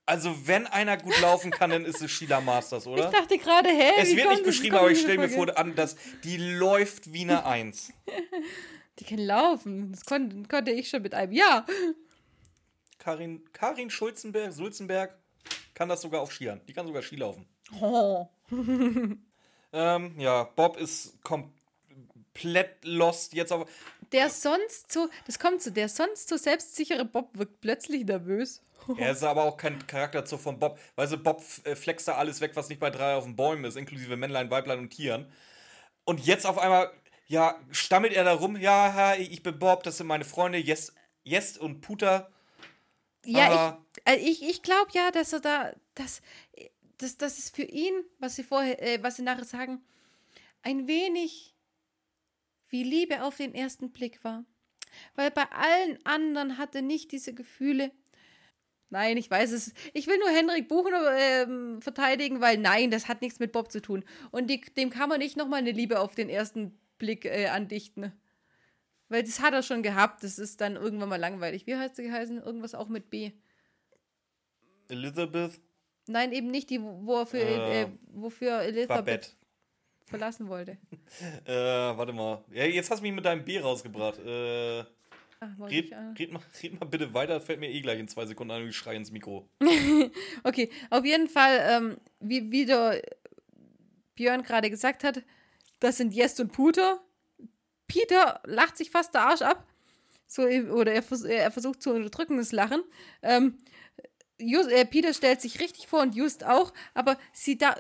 Also, 0.08 0.46
wenn 0.46 0.68
einer 0.68 0.96
gut 0.96 1.20
laufen 1.20 1.50
kann, 1.50 1.70
dann 1.70 1.84
ist 1.84 2.00
es 2.00 2.10
Sheila 2.12 2.40
Masters, 2.40 2.84
ich 2.86 2.92
oder? 2.92 3.10
dachte 3.10 3.38
gerade, 3.38 3.68
hä? 3.70 3.90
Es 3.98 4.14
wird 4.14 4.28
nicht 4.30 4.44
beschrieben, 4.44 4.76
aber 4.76 4.90
ich 4.92 5.00
stelle 5.00 5.18
mir 5.18 5.28
vor, 5.28 5.58
an, 5.58 5.74
dass 5.74 5.96
die 6.22 6.36
läuft 6.36 7.12
wie 7.12 7.22
eine 7.22 7.44
Eins. 7.44 7.92
Die 8.98 9.04
kann 9.04 9.18
laufen. 9.18 9.90
Das 9.92 10.06
konnte, 10.06 10.48
konnte 10.48 10.70
ich 10.70 10.88
schon 10.88 11.02
mit 11.02 11.12
einem 11.12 11.32
Ja. 11.32 11.66
Karin, 12.98 13.42
Karin 13.52 13.90
Schulzenberg, 13.90 14.52
Sulzenberg 14.54 15.18
kann 15.74 15.88
das 15.90 16.00
sogar 16.00 16.22
auf 16.22 16.32
Skiern. 16.32 16.60
Die 16.66 16.72
kann 16.72 16.86
sogar 16.86 17.02
Ski 17.02 17.16
laufen. 17.16 17.46
Oh. 17.80 18.26
Ähm, 19.72 20.14
ja, 20.18 20.44
Bob 20.44 20.78
ist 20.78 21.20
komplett 21.22 22.82
lost 22.84 23.34
jetzt 23.34 23.52
aber. 23.52 23.66
Der 24.12 24.30
sonst 24.30 24.92
so, 24.92 25.08
das 25.26 25.38
kommt 25.38 25.62
so, 25.62 25.70
der 25.70 25.88
sonst 25.88 26.28
so 26.28 26.36
selbstsichere 26.36 27.04
Bob 27.04 27.36
wirkt 27.36 27.60
plötzlich 27.60 28.04
nervös. 28.04 28.62
Er 28.98 29.12
ist 29.12 29.24
aber 29.24 29.42
auch 29.44 29.56
kein 29.56 29.84
Charakterzug 29.86 30.40
von 30.40 30.58
Bob. 30.60 30.78
Weißt 30.94 31.12
du, 31.12 31.16
Bob 31.18 31.42
äh, 31.64 31.74
flext 31.74 32.06
da 32.06 32.14
alles 32.16 32.40
weg, 32.40 32.52
was 32.54 32.68
nicht 32.68 32.78
bei 32.78 32.90
drei 32.90 33.14
auf 33.16 33.24
den 33.24 33.34
Bäumen 33.34 33.64
ist, 33.64 33.76
inklusive 33.76 34.16
Männlein, 34.16 34.50
Weiblein 34.50 34.78
und 34.78 34.90
Tieren. 34.90 35.30
Und 36.04 36.24
jetzt 36.24 36.46
auf 36.46 36.58
einmal, 36.58 36.92
ja, 37.26 37.58
stammelt 37.72 38.12
er 38.12 38.22
da 38.22 38.34
rum, 38.34 38.56
ja, 38.56 39.14
ich 39.16 39.42
bin 39.42 39.58
Bob, 39.58 39.82
das 39.82 39.96
sind 39.96 40.06
meine 40.06 40.24
Freunde, 40.24 40.58
Jest, 40.58 40.94
Jest 41.24 41.58
und 41.58 41.80
Puter. 41.80 42.30
Ja, 43.24 43.46
Aber- 43.50 43.84
ich, 43.96 44.12
äh, 44.12 44.16
ich, 44.16 44.42
ich 44.48 44.62
glaube 44.62 44.90
ja, 44.92 45.10
dass 45.10 45.32
er 45.32 45.40
da, 45.40 45.72
dass, 45.96 46.22
dass, 46.98 47.16
dass 47.16 47.38
es 47.38 47.50
für 47.50 47.64
ihn, 47.64 48.04
was 48.20 48.36
sie 48.36 48.44
vorher, 48.44 48.80
äh, 48.80 49.02
was 49.02 49.16
sie 49.16 49.22
nachher 49.22 49.44
sagen, 49.44 49.82
ein 50.62 50.86
wenig 50.86 51.55
wie 52.68 52.82
Liebe 52.82 53.22
auf 53.22 53.36
den 53.36 53.54
ersten 53.54 53.90
Blick 53.90 54.22
war. 54.24 54.44
Weil 55.14 55.30
bei 55.30 55.44
allen 55.50 55.98
anderen 56.04 56.58
hatte 56.58 56.82
nicht 56.82 57.12
diese 57.12 57.34
Gefühle. 57.34 57.90
Nein, 58.88 59.16
ich 59.16 59.30
weiß 59.30 59.50
es. 59.52 59.74
Ich 59.94 60.06
will 60.06 60.18
nur 60.18 60.28
Henrik 60.28 60.68
Buchner 60.68 61.16
ähm, 61.18 61.82
verteidigen, 61.82 62.40
weil 62.40 62.56
nein, 62.56 62.90
das 62.90 63.08
hat 63.08 63.20
nichts 63.20 63.40
mit 63.40 63.52
Bob 63.52 63.72
zu 63.72 63.82
tun. 63.82 64.04
Und 64.30 64.48
die, 64.48 64.60
dem 64.60 64.90
kann 64.90 65.08
man 65.08 65.18
nicht 65.18 65.36
nochmal 65.36 65.58
eine 65.58 65.72
Liebe 65.72 66.00
auf 66.00 66.14
den 66.14 66.28
ersten 66.28 66.78
Blick 66.98 67.24
äh, 67.24 67.48
andichten. 67.48 68.12
Weil 69.08 69.22
das 69.22 69.40
hat 69.40 69.54
er 69.54 69.62
schon 69.62 69.82
gehabt. 69.82 70.22
Das 70.22 70.38
ist 70.38 70.60
dann 70.60 70.76
irgendwann 70.76 71.08
mal 71.08 71.16
langweilig. 71.16 71.66
Wie 71.66 71.76
heißt 71.76 71.96
sie 71.96 72.04
geheißen? 72.04 72.38
Irgendwas 72.42 72.74
auch 72.74 72.88
mit 72.88 73.10
B. 73.10 73.32
Elizabeth 74.88 75.60
Nein, 76.08 76.32
eben 76.32 76.50
nicht 76.50 76.70
die, 76.70 76.80
wo 76.80 77.18
er 77.20 77.26
für, 77.26 77.40
Äh, 77.40 77.82
äh, 77.82 77.88
wofür 78.12 78.60
Elizabeth 78.60 78.88
Babette. 78.88 79.28
Verlassen 80.06 80.48
wollte. 80.48 80.78
Äh, 81.44 81.52
warte 81.52 82.12
mal. 82.12 82.44
Ja, 82.52 82.64
jetzt 82.64 82.90
hast 82.90 83.00
du 83.00 83.02
mich 83.02 83.12
mit 83.12 83.24
deinem 83.24 83.44
B 83.44 83.58
rausgebracht. 83.58 84.18
Äh, 84.18 84.84
Ach, 85.40 85.48
red, 85.60 85.86
ich, 85.86 85.92
äh. 85.92 85.96
red, 86.18 86.32
mal, 86.32 86.42
red 86.62 86.80
mal 86.80 86.86
bitte 86.86 87.12
weiter, 87.12 87.40
fällt 87.40 87.60
mir 87.60 87.70
eh 87.70 87.80
gleich 87.80 87.98
in 87.98 88.08
zwei 88.08 88.24
Sekunden 88.26 88.52
ein 88.52 88.62
und 88.62 88.68
ich 88.70 88.76
schreie 88.76 88.96
ins 88.96 89.10
Mikro. 89.10 89.48
Okay, 90.44 90.70
auf 90.90 91.04
jeden 91.04 91.28
Fall, 91.28 91.58
ähm, 91.68 91.96
wie, 92.20 92.50
wie 92.50 92.64
der 92.64 93.02
Björn 94.14 94.42
gerade 94.42 94.70
gesagt 94.70 95.04
hat, 95.04 95.22
das 95.80 95.98
sind 95.98 96.14
Jest 96.14 96.40
und 96.40 96.52
Puter. 96.52 97.00
Peter 97.86 98.40
lacht 98.44 98.76
sich 98.76 98.90
fast 98.90 99.14
der 99.14 99.22
Arsch 99.22 99.42
ab. 99.42 99.66
So, 100.26 100.42
oder 100.42 100.92
er, 100.92 101.02
vers 101.02 101.22
er 101.22 101.50
versucht 101.50 101.82
zu 101.82 101.92
unterdrücken, 101.92 102.38
das 102.38 102.52
Lachen. 102.52 102.82
Ähm, 103.22 103.58
Just, 104.38 104.70
äh, 104.70 104.84
Peter 104.84 105.14
stellt 105.14 105.40
sich 105.40 105.60
richtig 105.60 105.86
vor 105.86 106.02
und 106.02 106.14
Just 106.14 106.44
auch, 106.44 106.72
aber 106.94 107.18
sie, 107.32 107.56
da, 107.56 107.76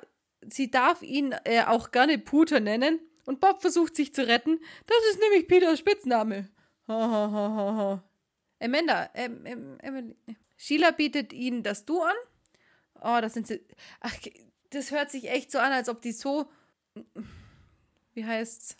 sie 0.48 0.70
darf 0.70 1.02
ihn 1.02 1.34
äh, 1.44 1.62
auch 1.62 1.90
gerne 1.90 2.18
Puter 2.18 2.60
nennen. 2.60 3.00
Und 3.24 3.40
Bob 3.40 3.60
versucht 3.60 3.96
sich 3.96 4.14
zu 4.14 4.26
retten. 4.26 4.60
Das 4.86 4.98
ist 5.10 5.20
nämlich 5.20 5.48
Peters 5.48 5.80
Spitzname. 5.80 6.48
Ha. 6.88 8.02
Amanda, 8.60 9.10
ähm, 9.14 9.44
ähm, 9.44 9.78
Emily. 9.80 10.16
Sheila 10.56 10.92
bietet 10.92 11.32
ihnen 11.32 11.62
das 11.62 11.84
Du 11.84 12.00
an. 12.00 12.14
Oh, 13.02 13.18
das 13.20 13.34
sind 13.34 13.46
sie. 13.46 13.60
Ach, 14.00 14.14
das 14.70 14.90
hört 14.90 15.10
sich 15.10 15.28
echt 15.28 15.50
so 15.50 15.58
an, 15.58 15.72
als 15.72 15.88
ob 15.88 16.00
die 16.00 16.12
so. 16.12 16.50
Wie 18.14 18.24
heißt's? 18.24 18.76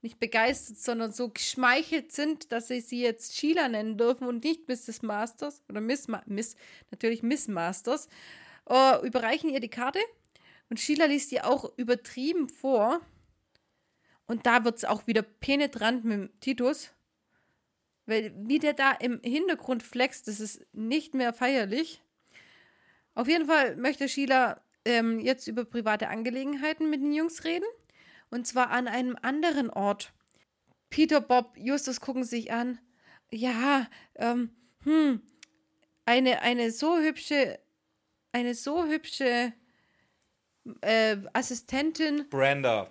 Nicht 0.00 0.20
begeistert, 0.20 0.78
sondern 0.78 1.12
so 1.12 1.28
geschmeichelt 1.28 2.12
sind, 2.12 2.52
dass 2.52 2.68
sie 2.68 2.80
sie 2.80 3.02
jetzt 3.02 3.36
Sheila 3.36 3.68
nennen 3.68 3.98
dürfen 3.98 4.28
und 4.28 4.44
nicht 4.44 4.68
Mrs. 4.68 5.02
Masters 5.02 5.62
oder 5.68 5.80
Miss, 5.80 6.06
Ma 6.06 6.22
Miss 6.26 6.56
natürlich 6.90 7.22
Miss 7.22 7.48
Masters. 7.48 8.08
Oh, 8.64 8.94
überreichen 9.02 9.50
ihr 9.50 9.60
die 9.60 9.70
Karte 9.70 9.98
und 10.70 10.78
Sheila 10.78 11.06
liest 11.06 11.30
die 11.30 11.40
auch 11.40 11.76
übertrieben 11.76 12.48
vor. 12.48 13.00
Und 14.26 14.46
da 14.46 14.64
wird 14.64 14.76
es 14.76 14.84
auch 14.84 15.06
wieder 15.06 15.22
penetrant 15.22 16.04
mit 16.04 16.40
Titus. 16.40 16.90
Weil 18.06 18.34
wie 18.36 18.58
der 18.58 18.74
da 18.74 18.92
im 18.92 19.20
Hintergrund 19.22 19.82
flext, 19.82 20.28
das 20.28 20.40
ist 20.40 20.66
nicht 20.72 21.14
mehr 21.14 21.32
feierlich. 21.32 22.02
Auf 23.14 23.28
jeden 23.28 23.46
Fall 23.46 23.76
möchte 23.76 24.08
Sheila 24.08 24.62
ähm, 24.84 25.18
jetzt 25.20 25.46
über 25.48 25.64
private 25.64 26.08
Angelegenheiten 26.08 26.90
mit 26.90 27.00
den 27.00 27.12
Jungs 27.12 27.44
reden. 27.44 27.66
Und 28.30 28.46
zwar 28.46 28.70
an 28.70 28.88
einem 28.88 29.16
anderen 29.22 29.70
Ort. 29.70 30.12
Peter, 30.90 31.20
Bob, 31.20 31.56
Justus 31.56 32.00
gucken 32.00 32.24
sich 32.24 32.52
an. 32.52 32.78
Ja, 33.30 33.88
ähm, 34.14 34.50
hm, 34.84 35.22
eine, 36.04 36.42
eine 36.42 36.70
so 36.70 36.98
hübsche, 36.98 37.58
eine 38.32 38.54
so 38.54 38.86
hübsche 38.86 39.52
äh, 40.80 41.16
Assistentin, 41.32 42.26
Branda. 42.30 42.90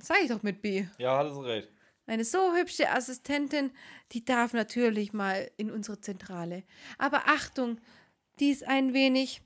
sag 0.00 0.18
ich 0.22 0.28
doch 0.28 0.42
mit 0.42 0.62
B. 0.62 0.86
Ja, 0.98 1.18
hattest 1.18 1.36
du 1.36 1.40
recht. 1.42 1.68
Eine 2.06 2.24
so 2.24 2.54
hübsche 2.54 2.90
Assistentin, 2.90 3.70
die 4.12 4.24
darf 4.24 4.54
natürlich 4.54 5.12
mal 5.12 5.50
in 5.58 5.70
unsere 5.70 6.00
Zentrale. 6.00 6.62
Aber 6.96 7.24
Achtung, 7.26 7.78
die 8.40 8.50
ist 8.50 8.64
ein 8.64 8.94
wenig 8.94 9.42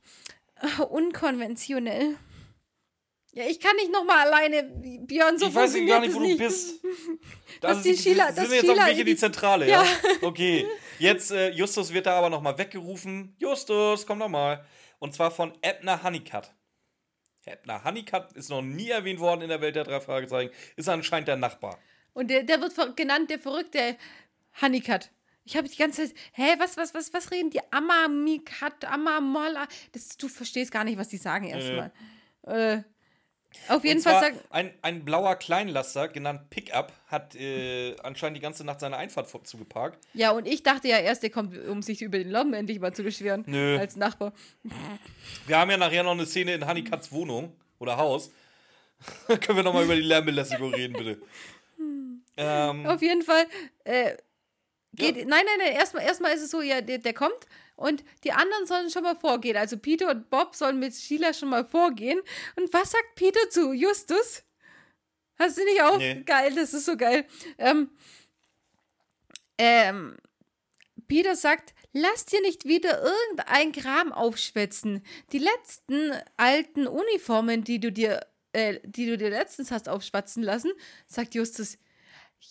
unkonventionell. 0.90 2.16
Ja, 3.34 3.44
ich 3.46 3.60
kann 3.60 3.74
nicht 3.76 3.90
noch 3.90 4.04
mal 4.04 4.26
alleine, 4.26 4.62
Björn, 5.06 5.38
so 5.38 5.46
ich 5.46 5.54
weiß 5.54 5.72
gar 5.86 6.00
nicht, 6.00 6.10
es 6.10 6.14
wo 6.14 6.20
du 6.20 6.36
bist. 6.36 6.84
Dass 7.62 7.82
die 7.82 7.96
Sheila- 7.96 8.26
sind 8.26 8.36
dass 8.38 8.48
wir 8.50 8.56
jetzt 8.56 8.66
Sheila 8.66 8.82
auf 8.82 8.88
Weg 8.90 8.98
in 8.98 9.06
die 9.06 9.12
die- 9.12 9.16
Zentrale, 9.18 9.68
ja? 9.68 9.82
Ja. 9.82 9.88
Okay. 10.20 10.66
Jetzt, 10.98 11.30
äh, 11.30 11.50
Justus 11.50 11.92
wird 11.94 12.04
da 12.06 12.18
aber 12.18 12.28
nochmal 12.28 12.58
weggerufen. 12.58 13.34
Justus, 13.38 14.06
komm 14.06 14.18
doch 14.18 14.28
mal. 14.28 14.64
Und 14.98 15.14
zwar 15.14 15.30
von 15.30 15.52
Ebner 15.62 16.02
Honeycutt. 16.02 16.52
Ebner 17.46 17.84
Honeycutt 17.84 18.32
ist 18.32 18.50
noch 18.50 18.62
nie 18.62 18.90
erwähnt 18.90 19.20
worden 19.20 19.42
in 19.42 19.48
der 19.48 19.60
Welt 19.60 19.74
der 19.74 19.84
drei 19.84 20.00
Fragezeichen. 20.00 20.52
Ist 20.76 20.88
anscheinend 20.88 21.28
der 21.28 21.36
Nachbar. 21.36 21.78
Und 22.14 22.28
der, 22.28 22.42
der 22.42 22.60
wird 22.60 22.96
genannt 22.96 23.30
der 23.30 23.38
verrückte 23.38 23.96
Honeycutt. 24.60 25.10
Ich 25.44 25.56
habe 25.56 25.68
die 25.68 25.76
ganze 25.76 26.06
Zeit, 26.06 26.16
hä, 26.34 26.54
was, 26.58 26.76
was, 26.76 26.94
was, 26.94 27.12
was 27.12 27.30
reden 27.30 27.50
die? 27.50 27.60
Amamikat, 27.72 28.84
Amamola. 28.84 29.66
Das, 29.92 30.16
du 30.16 30.28
verstehst 30.28 30.70
gar 30.70 30.84
nicht, 30.84 30.98
was 30.98 31.08
die 31.08 31.16
sagen 31.16 31.46
erstmal. 31.46 31.92
Äh, 32.42 32.82
auf 33.68 33.84
jeden 33.84 34.00
Fall 34.00 34.20
sagen. 34.20 34.38
ein, 34.50 34.72
ein 34.82 35.04
blauer 35.04 35.36
Kleinlaster, 35.36 36.08
genannt 36.08 36.50
Pickup, 36.50 36.92
hat 37.06 37.34
äh, 37.34 37.96
anscheinend 38.02 38.36
die 38.36 38.40
ganze 38.40 38.64
Nacht 38.64 38.80
seine 38.80 38.96
Einfahrt 38.96 39.46
zugeparkt. 39.46 39.98
Ja, 40.14 40.32
und 40.32 40.46
ich 40.46 40.62
dachte 40.62 40.88
ja 40.88 40.98
erst, 40.98 41.22
der 41.22 41.30
kommt, 41.30 41.56
um 41.66 41.82
sich 41.82 42.02
über 42.02 42.18
den 42.18 42.30
Lomben 42.30 42.54
endlich 42.54 42.80
mal 42.80 42.92
zu 42.92 43.02
beschweren. 43.02 43.44
Nö. 43.46 43.78
Als 43.78 43.96
Nachbar. 43.96 44.32
Wir 45.46 45.58
haben 45.58 45.70
ja 45.70 45.76
nachher 45.76 46.02
noch 46.02 46.12
eine 46.12 46.26
Szene 46.26 46.54
in 46.54 46.66
Honeykutts 46.66 47.12
Wohnung 47.12 47.52
oder 47.78 47.96
Haus. 47.96 48.30
Können 49.26 49.58
wir 49.58 49.62
nochmal 49.62 49.84
über 49.84 49.96
die 49.96 50.02
Lärmbelästigung 50.02 50.72
reden, 50.74 50.94
bitte. 50.94 51.18
Ähm, 52.34 52.86
Auf 52.86 53.02
jeden 53.02 53.20
Fall. 53.20 53.44
Äh, 53.84 54.16
geht, 54.94 55.16
Ja. 55.16 55.24
Nein, 55.24 55.44
nein, 55.46 55.58
nein. 55.58 55.72
Erstmal 55.72 56.04
erstmal 56.04 56.32
ist 56.34 56.42
es 56.42 56.50
so, 56.50 56.60
ja, 56.60 56.80
der, 56.80 56.98
der 56.98 57.14
kommt 57.14 57.46
und 57.76 58.04
die 58.24 58.32
anderen 58.32 58.66
sollen 58.66 58.90
schon 58.90 59.02
mal 59.02 59.16
vorgehen. 59.16 59.56
Also 59.56 59.76
Peter 59.78 60.10
und 60.10 60.30
Bob 60.30 60.54
sollen 60.54 60.78
mit 60.78 60.94
Sheila 60.94 61.32
schon 61.32 61.48
mal 61.48 61.64
vorgehen. 61.64 62.20
Und 62.56 62.72
was 62.72 62.92
sagt 62.92 63.14
Peter 63.16 63.48
zu 63.50 63.72
Justus? 63.72 64.42
Hast 65.38 65.58
du 65.58 65.64
nicht 65.64 65.82
auch? 65.82 65.98
Nee. 65.98 66.22
Geil, 66.24 66.54
das 66.54 66.74
ist 66.74 66.84
so 66.84 66.96
geil. 66.96 67.26
Ähm, 67.58 67.90
ähm, 69.58 70.16
Peter 71.08 71.36
sagt, 71.36 71.74
lass 71.92 72.26
dir 72.26 72.40
nicht 72.42 72.64
wieder 72.64 73.02
irgendein 73.02 73.72
Kram 73.72 74.12
aufschwätzen. 74.12 75.04
Die 75.32 75.38
letzten 75.38 76.12
alten 76.36 76.86
Uniformen, 76.86 77.64
die 77.64 77.80
du 77.80 77.90
dir, 77.90 78.26
äh, 78.52 78.78
die 78.84 79.06
du 79.06 79.18
dir 79.18 79.30
letztens 79.30 79.70
hast 79.70 79.88
aufschwatzen 79.88 80.42
lassen, 80.42 80.72
sagt 81.06 81.34
Justus, 81.34 81.78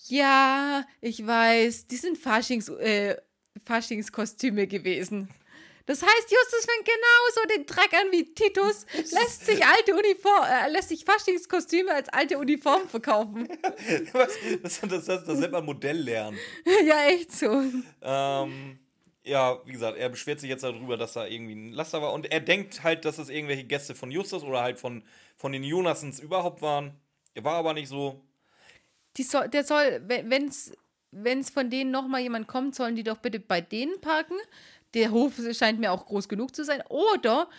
ja, 0.07 0.85
ich 1.01 1.25
weiß, 1.25 1.87
die 1.87 1.97
sind 1.97 2.17
Faschings, 2.17 2.69
äh, 2.69 3.17
Faschingskostüme 3.65 4.67
gewesen. 4.67 5.29
Das 5.85 6.01
heißt, 6.01 6.31
Justus 6.31 6.65
fängt 6.65 6.85
genauso 6.85 7.57
den 7.57 7.65
Dreck 7.65 7.93
an 7.93 8.11
wie 8.11 8.33
Titus, 8.33 8.85
lässt 8.93 9.45
sich 9.45 9.65
alte 9.65 9.93
Uniform, 9.93 10.45
äh, 10.45 10.69
lässt 10.69 10.89
sich 10.89 11.03
Faschingskostüme 11.03 11.93
als 11.93 12.07
alte 12.09 12.37
Uniform 12.37 12.87
verkaufen. 12.87 13.47
was? 14.13 14.31
Das, 14.61 14.81
das, 14.81 15.05
das, 15.05 15.25
das 15.25 15.39
nennt 15.39 15.51
man 15.51 15.65
Modell 15.65 15.97
lernen. 15.97 16.37
ja, 16.85 17.07
echt 17.07 17.31
so. 17.31 17.63
Ähm, 18.01 18.79
ja, 19.23 19.59
wie 19.65 19.71
gesagt, 19.71 19.97
er 19.97 20.09
beschwert 20.09 20.39
sich 20.39 20.49
jetzt 20.49 20.63
darüber, 20.63 20.97
dass 20.97 21.13
da 21.13 21.25
irgendwie 21.25 21.55
ein 21.55 21.73
Laster 21.73 22.01
war. 22.01 22.13
Und 22.13 22.31
er 22.31 22.39
denkt 22.39 22.83
halt, 22.83 23.05
dass 23.05 23.17
es 23.17 23.29
irgendwelche 23.29 23.65
Gäste 23.65 23.95
von 23.95 24.11
Justus 24.11 24.43
oder 24.43 24.61
halt 24.61 24.79
von, 24.79 25.03
von 25.35 25.51
den 25.51 25.63
Jonassens 25.63 26.19
überhaupt 26.19 26.61
waren. 26.61 26.99
Er 27.33 27.43
war 27.43 27.55
aber 27.55 27.73
nicht 27.73 27.87
so. 27.87 28.23
Die 29.17 29.23
soll, 29.23 29.49
der 29.49 29.63
soll, 29.63 30.01
wenn 30.07 30.47
es 30.47 30.71
wenn's 31.11 31.49
von 31.49 31.69
denen 31.69 31.91
nochmal 31.91 32.21
jemand 32.21 32.47
kommt, 32.47 32.75
sollen 32.75 32.95
die 32.95 33.03
doch 33.03 33.17
bitte 33.17 33.39
bei 33.39 33.61
denen 33.61 33.99
parken. 34.01 34.37
Der 34.93 35.11
Hof 35.11 35.33
scheint 35.53 35.79
mir 35.79 35.91
auch 35.91 36.05
groß 36.05 36.27
genug 36.29 36.55
zu 36.55 36.63
sein. 36.63 36.81
Oder 36.89 37.49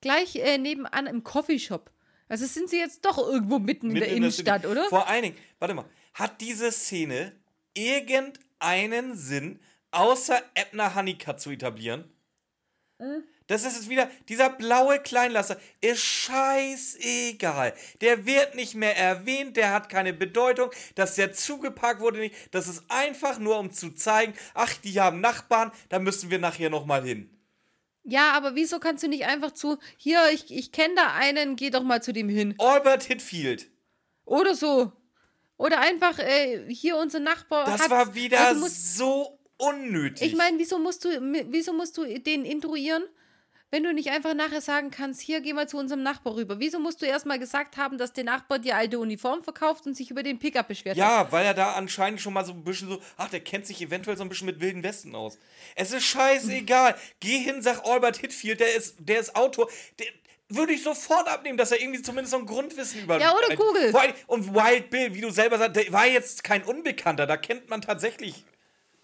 gleich 0.00 0.36
äh, 0.36 0.58
nebenan 0.58 1.06
im 1.06 1.24
Coffeeshop. 1.24 1.90
Also 2.28 2.46
sind 2.46 2.68
sie 2.68 2.78
jetzt 2.78 3.04
doch 3.04 3.18
irgendwo 3.18 3.58
mitten 3.58 3.88
in 3.88 3.94
der 3.94 4.04
mitten 4.04 4.16
Innenstadt, 4.16 4.62
City. 4.62 4.72
oder? 4.72 4.84
Vor 4.88 5.08
allen 5.08 5.22
Dingen, 5.22 5.36
warte 5.58 5.74
mal, 5.74 5.86
hat 6.14 6.40
diese 6.40 6.70
Szene 6.70 7.32
irgendeinen 7.74 9.16
Sinn, 9.16 9.60
außer 9.92 10.40
Ebner 10.54 10.94
Honeycutt 10.94 11.40
zu 11.40 11.50
etablieren? 11.50 12.04
Äh. 12.98 13.20
Das 13.48 13.64
ist 13.64 13.78
es 13.80 13.88
wieder, 13.88 14.08
dieser 14.28 14.50
blaue 14.50 15.00
Kleinlasser 15.00 15.56
ist 15.80 16.00
scheißegal. 16.78 17.74
Der 18.00 18.26
wird 18.26 18.54
nicht 18.54 18.74
mehr 18.74 18.96
erwähnt, 18.96 19.56
der 19.56 19.72
hat 19.72 19.88
keine 19.88 20.12
Bedeutung, 20.12 20.70
dass 20.94 21.14
der 21.16 21.32
zugeparkt 21.32 22.00
wurde 22.00 22.18
nicht. 22.20 22.34
Das 22.52 22.68
ist 22.68 22.84
einfach 22.88 23.38
nur, 23.38 23.58
um 23.58 23.72
zu 23.72 23.90
zeigen, 23.90 24.34
ach, 24.54 24.72
die 24.84 25.00
haben 25.00 25.20
Nachbarn, 25.20 25.72
da 25.88 25.98
müssen 25.98 26.30
wir 26.30 26.38
nachher 26.38 26.70
nochmal 26.70 27.02
hin. 27.04 27.30
Ja, 28.04 28.32
aber 28.32 28.54
wieso 28.54 28.78
kannst 28.78 29.02
du 29.02 29.08
nicht 29.08 29.26
einfach 29.26 29.52
zu, 29.52 29.78
hier, 29.96 30.30
ich, 30.32 30.50
ich 30.54 30.72
kenne 30.72 30.94
da 30.94 31.14
einen, 31.14 31.56
geh 31.56 31.70
doch 31.70 31.82
mal 31.82 32.02
zu 32.02 32.12
dem 32.12 32.28
hin. 32.28 32.54
Albert 32.58 33.04
Hitfield. 33.04 33.68
Oder 34.24 34.54
so. 34.54 34.92
Oder 35.56 35.80
einfach, 35.80 36.18
äh, 36.18 36.72
hier 36.72 36.96
unser 36.96 37.18
Nachbar. 37.20 37.64
Das 37.66 37.90
war 37.90 38.14
wieder 38.14 38.54
musst- 38.54 38.96
so 38.96 39.38
unnötig. 39.56 40.26
Ich 40.26 40.36
meine, 40.36 40.58
wieso 40.58 40.78
musst 40.78 41.04
du, 41.04 41.08
wieso 41.50 41.72
musst 41.72 41.98
du 41.98 42.04
den 42.20 42.44
intruieren? 42.44 43.02
Wenn 43.70 43.82
du 43.82 43.92
nicht 43.92 44.10
einfach 44.10 44.34
nachher 44.34 44.60
sagen 44.60 44.90
kannst, 44.90 45.20
hier, 45.20 45.40
geh 45.40 45.52
mal 45.52 45.68
zu 45.68 45.76
unserem 45.76 46.02
Nachbar 46.02 46.36
rüber? 46.36 46.58
Wieso 46.58 46.78
musst 46.78 47.02
du 47.02 47.06
erstmal 47.06 47.38
gesagt 47.38 47.76
haben, 47.76 47.98
dass 47.98 48.12
der 48.12 48.24
Nachbar 48.24 48.58
die 48.58 48.72
alte 48.72 48.98
Uniform 48.98 49.42
verkauft 49.42 49.86
und 49.86 49.94
sich 49.94 50.10
über 50.10 50.22
den 50.22 50.38
Pickup 50.38 50.68
beschwert 50.68 50.96
hat? 50.96 50.98
Ja, 50.98 51.30
weil 51.32 51.44
er 51.44 51.54
da 51.54 51.72
anscheinend 51.72 52.20
schon 52.20 52.32
mal 52.32 52.44
so 52.44 52.52
ein 52.52 52.64
bisschen 52.64 52.88
so, 52.88 53.00
ach, 53.16 53.28
der 53.28 53.40
kennt 53.40 53.66
sich 53.66 53.80
eventuell 53.82 54.16
so 54.16 54.22
ein 54.22 54.28
bisschen 54.28 54.46
mit 54.46 54.60
Wilden 54.60 54.82
Westen 54.82 55.14
aus. 55.14 55.38
Es 55.74 55.92
ist 55.92 56.04
scheißegal. 56.04 56.94
Geh 57.20 57.38
hin, 57.38 57.60
sag 57.60 57.84
Albert 57.84 58.16
Hitfield, 58.16 58.60
der 58.60 58.74
ist, 58.74 58.96
der 58.98 59.20
ist 59.20 59.36
Autor. 59.36 59.68
Der, 59.98 60.06
würde 60.50 60.72
ich 60.72 60.82
sofort 60.82 61.28
abnehmen, 61.28 61.58
dass 61.58 61.72
er 61.72 61.80
irgendwie 61.80 62.02
zumindest 62.02 62.32
so 62.32 62.38
ein 62.38 62.46
Grundwissen 62.46 63.02
über. 63.02 63.20
Ja, 63.20 63.34
oder 63.36 63.54
Google. 63.54 63.92
Und 64.26 64.54
Wild 64.54 64.90
Bill, 64.90 65.14
wie 65.14 65.20
du 65.20 65.30
selber 65.30 65.58
sagst, 65.58 65.76
der 65.76 65.92
war 65.92 66.06
jetzt 66.06 66.42
kein 66.42 66.62
Unbekannter. 66.62 67.26
Da 67.26 67.36
kennt 67.36 67.68
man 67.68 67.82
tatsächlich, 67.82 68.44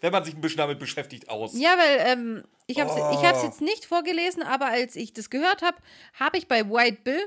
wenn 0.04 0.12
man 0.12 0.22
sich 0.22 0.34
ein 0.34 0.40
bisschen 0.42 0.58
damit 0.58 0.78
beschäftigt, 0.78 1.30
aus. 1.30 1.52
Ja, 1.58 1.78
weil 1.78 1.98
ähm, 2.06 2.44
ich 2.66 2.78
habe 2.78 2.90
es 2.90 2.96
Oh. 3.40 3.42
jetzt 3.46 3.62
nicht 3.62 3.86
vorgelesen, 3.86 4.42
aber 4.42 4.66
als 4.66 4.96
ich 4.96 5.14
das 5.14 5.30
gehört 5.30 5.62
habe, 5.62 5.78
habe 6.12 6.36
ich 6.36 6.46
bei 6.46 6.68
White 6.68 6.98
Bill 7.04 7.20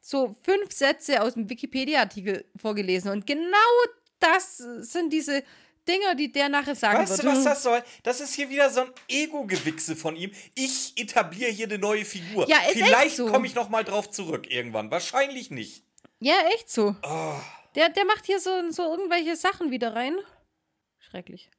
so 0.00 0.36
fünf 0.44 0.70
Sätze 0.72 1.22
aus 1.22 1.34
dem 1.34 1.50
Wikipedia-Artikel 1.50 2.44
vorgelesen. 2.56 3.10
Und 3.10 3.26
genau 3.26 3.48
das 4.20 4.58
sind 4.58 5.12
diese 5.12 5.42
Dinger, 5.88 6.14
die 6.14 6.30
der 6.30 6.48
nachher 6.48 6.76
sagen 6.76 6.98
Weißt 7.00 7.10
wird. 7.24 7.24
du, 7.24 7.36
was 7.36 7.42
das 7.44 7.62
soll? 7.64 7.82
Das 8.04 8.20
ist 8.20 8.34
hier 8.34 8.48
wieder 8.48 8.70
so 8.70 8.82
ein 8.82 8.90
Ego-Gewichse 9.08 9.96
von 9.96 10.14
ihm. 10.14 10.30
Ich 10.54 10.92
etabliere 10.96 11.50
hier 11.50 11.66
eine 11.66 11.78
neue 11.78 12.04
Figur. 12.04 12.48
Ja, 12.48 12.58
ist 12.68 12.74
Vielleicht 12.74 13.16
so. 13.16 13.26
komme 13.26 13.46
ich 13.48 13.56
noch 13.56 13.70
mal 13.70 13.82
drauf 13.82 14.08
zurück 14.08 14.48
irgendwann. 14.48 14.90
Wahrscheinlich 14.92 15.50
nicht. 15.50 15.82
Ja, 16.20 16.34
echt 16.54 16.70
so. 16.70 16.94
Oh. 17.02 17.34
Der, 17.74 17.88
der 17.88 18.04
macht 18.04 18.26
hier 18.26 18.38
so, 18.38 18.50
so 18.70 18.82
irgendwelche 18.84 19.34
Sachen 19.34 19.72
wieder 19.72 19.96
rein. 19.96 20.16
Schrecklich. 21.00 21.50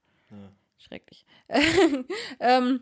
Schrecklich. 0.85 1.25
ähm, 2.39 2.81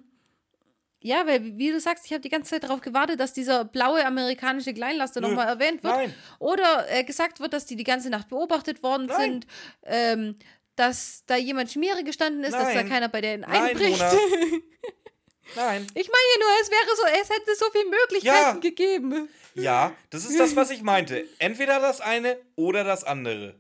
ja, 1.02 1.26
weil, 1.26 1.58
wie 1.58 1.72
du 1.72 1.80
sagst, 1.80 2.06
ich 2.06 2.12
habe 2.12 2.22
die 2.22 2.30
ganze 2.30 2.52
Zeit 2.52 2.64
darauf 2.64 2.82
gewartet, 2.82 3.20
dass 3.20 3.34
dieser 3.34 3.64
blaue 3.64 4.06
amerikanische 4.06 4.74
Kleinlaster 4.74 5.22
nochmal 5.22 5.48
erwähnt 5.48 5.84
wird. 5.84 5.96
Nein. 5.96 6.14
Oder 6.40 6.86
äh, 6.90 7.04
gesagt 7.04 7.40
wird, 7.40 7.54
dass 7.54 7.66
die 7.66 7.78
die 7.78 7.86
ganze 7.86 8.10
Nacht 8.10 8.28
beobachtet 8.30 8.84
worden 8.84 9.08
Nein. 9.08 9.20
sind. 9.32 9.48
Ähm, 9.84 10.36
dass 10.76 11.24
da 11.26 11.36
jemand 11.36 11.72
Schmiere 11.72 12.04
gestanden 12.06 12.44
ist, 12.44 12.54
dass 12.54 12.70
da 12.70 12.74
Nein. 12.76 12.90
keiner 12.90 13.10
bei 13.10 13.20
denen 13.22 13.42
Nein, 13.42 13.64
einbricht. 13.64 14.00
Mona. 14.00 14.12
Nein. 15.56 15.88
Ich 15.94 16.10
meine 16.10 16.40
nur, 16.40 16.50
es 16.62 16.72
wäre 16.72 16.96
so, 16.96 17.22
es 17.22 17.30
hätte 17.30 17.56
so 17.56 17.66
viele 17.72 17.90
Möglichkeiten 17.90 18.56
Ja. 18.56 18.60
gegeben. 18.60 19.30
Ja, 19.56 19.94
das 20.10 20.26
ist 20.26 20.40
das, 20.40 20.56
was 20.56 20.70
ich 20.70 20.82
meinte. 20.82 21.26
Entweder 21.40 21.80
das 21.80 22.02
eine 22.02 22.38
oder 22.56 22.84
das 22.84 23.04
andere. 23.04 23.56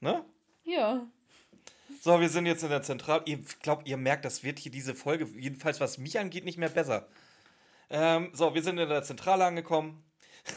Ne? 0.00 0.24
Ja. 0.64 1.06
So, 2.04 2.20
wir 2.20 2.28
sind 2.28 2.44
jetzt 2.44 2.62
in 2.62 2.68
der 2.68 2.82
Zentral. 2.82 3.22
Ihr 3.24 3.38
glaubt, 3.62 3.88
ihr 3.88 3.96
merkt, 3.96 4.26
das 4.26 4.44
wird 4.44 4.58
hier 4.58 4.70
diese 4.70 4.94
Folge, 4.94 5.26
jedenfalls 5.38 5.80
was 5.80 5.96
mich 5.96 6.18
angeht, 6.18 6.44
nicht 6.44 6.58
mehr 6.58 6.68
besser. 6.68 7.08
Ähm, 7.88 8.28
so, 8.34 8.54
wir 8.54 8.62
sind 8.62 8.76
in 8.76 8.90
der 8.90 9.02
Zentrale 9.02 9.46
angekommen. 9.46 10.04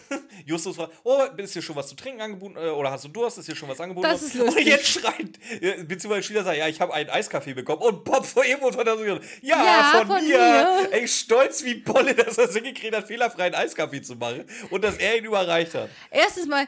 Justus 0.45 0.75
fragt, 0.75 0.91
oh, 1.05 1.23
ist 1.37 1.53
hier 1.53 1.61
schon 1.61 1.77
was 1.77 1.87
zu 1.87 1.95
trinken 1.95 2.19
angeboten? 2.19 2.57
Äh, 2.57 2.67
Oder 2.71 2.91
hast 2.91 3.05
du 3.05 3.07
Durst? 3.07 3.37
Ist 3.37 3.45
hier 3.45 3.55
schon 3.55 3.69
was 3.69 3.79
angeboten? 3.79 4.09
Das 4.09 4.23
ist 4.23 4.33
lustig. 4.33 4.57
Und 4.57 4.67
jetzt 4.67 4.87
schreit, 4.87 5.87
beziehungsweise 5.87 6.23
Schüler 6.23 6.43
sagt, 6.43 6.57
ja, 6.57 6.67
ich 6.67 6.81
habe 6.81 6.93
einen 6.93 7.09
Eiskaffee 7.09 7.53
bekommen. 7.53 7.81
Und 7.81 8.03
Bob 8.03 8.25
vor 8.25 8.43
ihm 8.43 8.59
und 8.59 8.75
von 8.75 8.83
der 8.83 8.95
ja, 8.95 9.21
Ja, 9.41 9.93
von, 9.99 10.07
von 10.07 10.27
mir. 10.27 10.37
mir. 10.37 10.89
Ey, 10.91 11.07
stolz 11.07 11.63
wie 11.63 11.75
Bolle, 11.75 12.13
dass 12.13 12.37
er 12.37 12.49
es 12.49 12.55
hingekriegt 12.55 12.93
hat, 12.93 13.07
fehlerfreien 13.07 13.55
Eiskaffee 13.55 14.01
zu 14.01 14.15
machen. 14.15 14.43
Und 14.69 14.83
dass 14.83 14.97
er 14.97 15.17
ihn 15.17 15.23
überreicht 15.23 15.75
hat. 15.75 15.89
Erstens 16.11 16.45
mal 16.45 16.67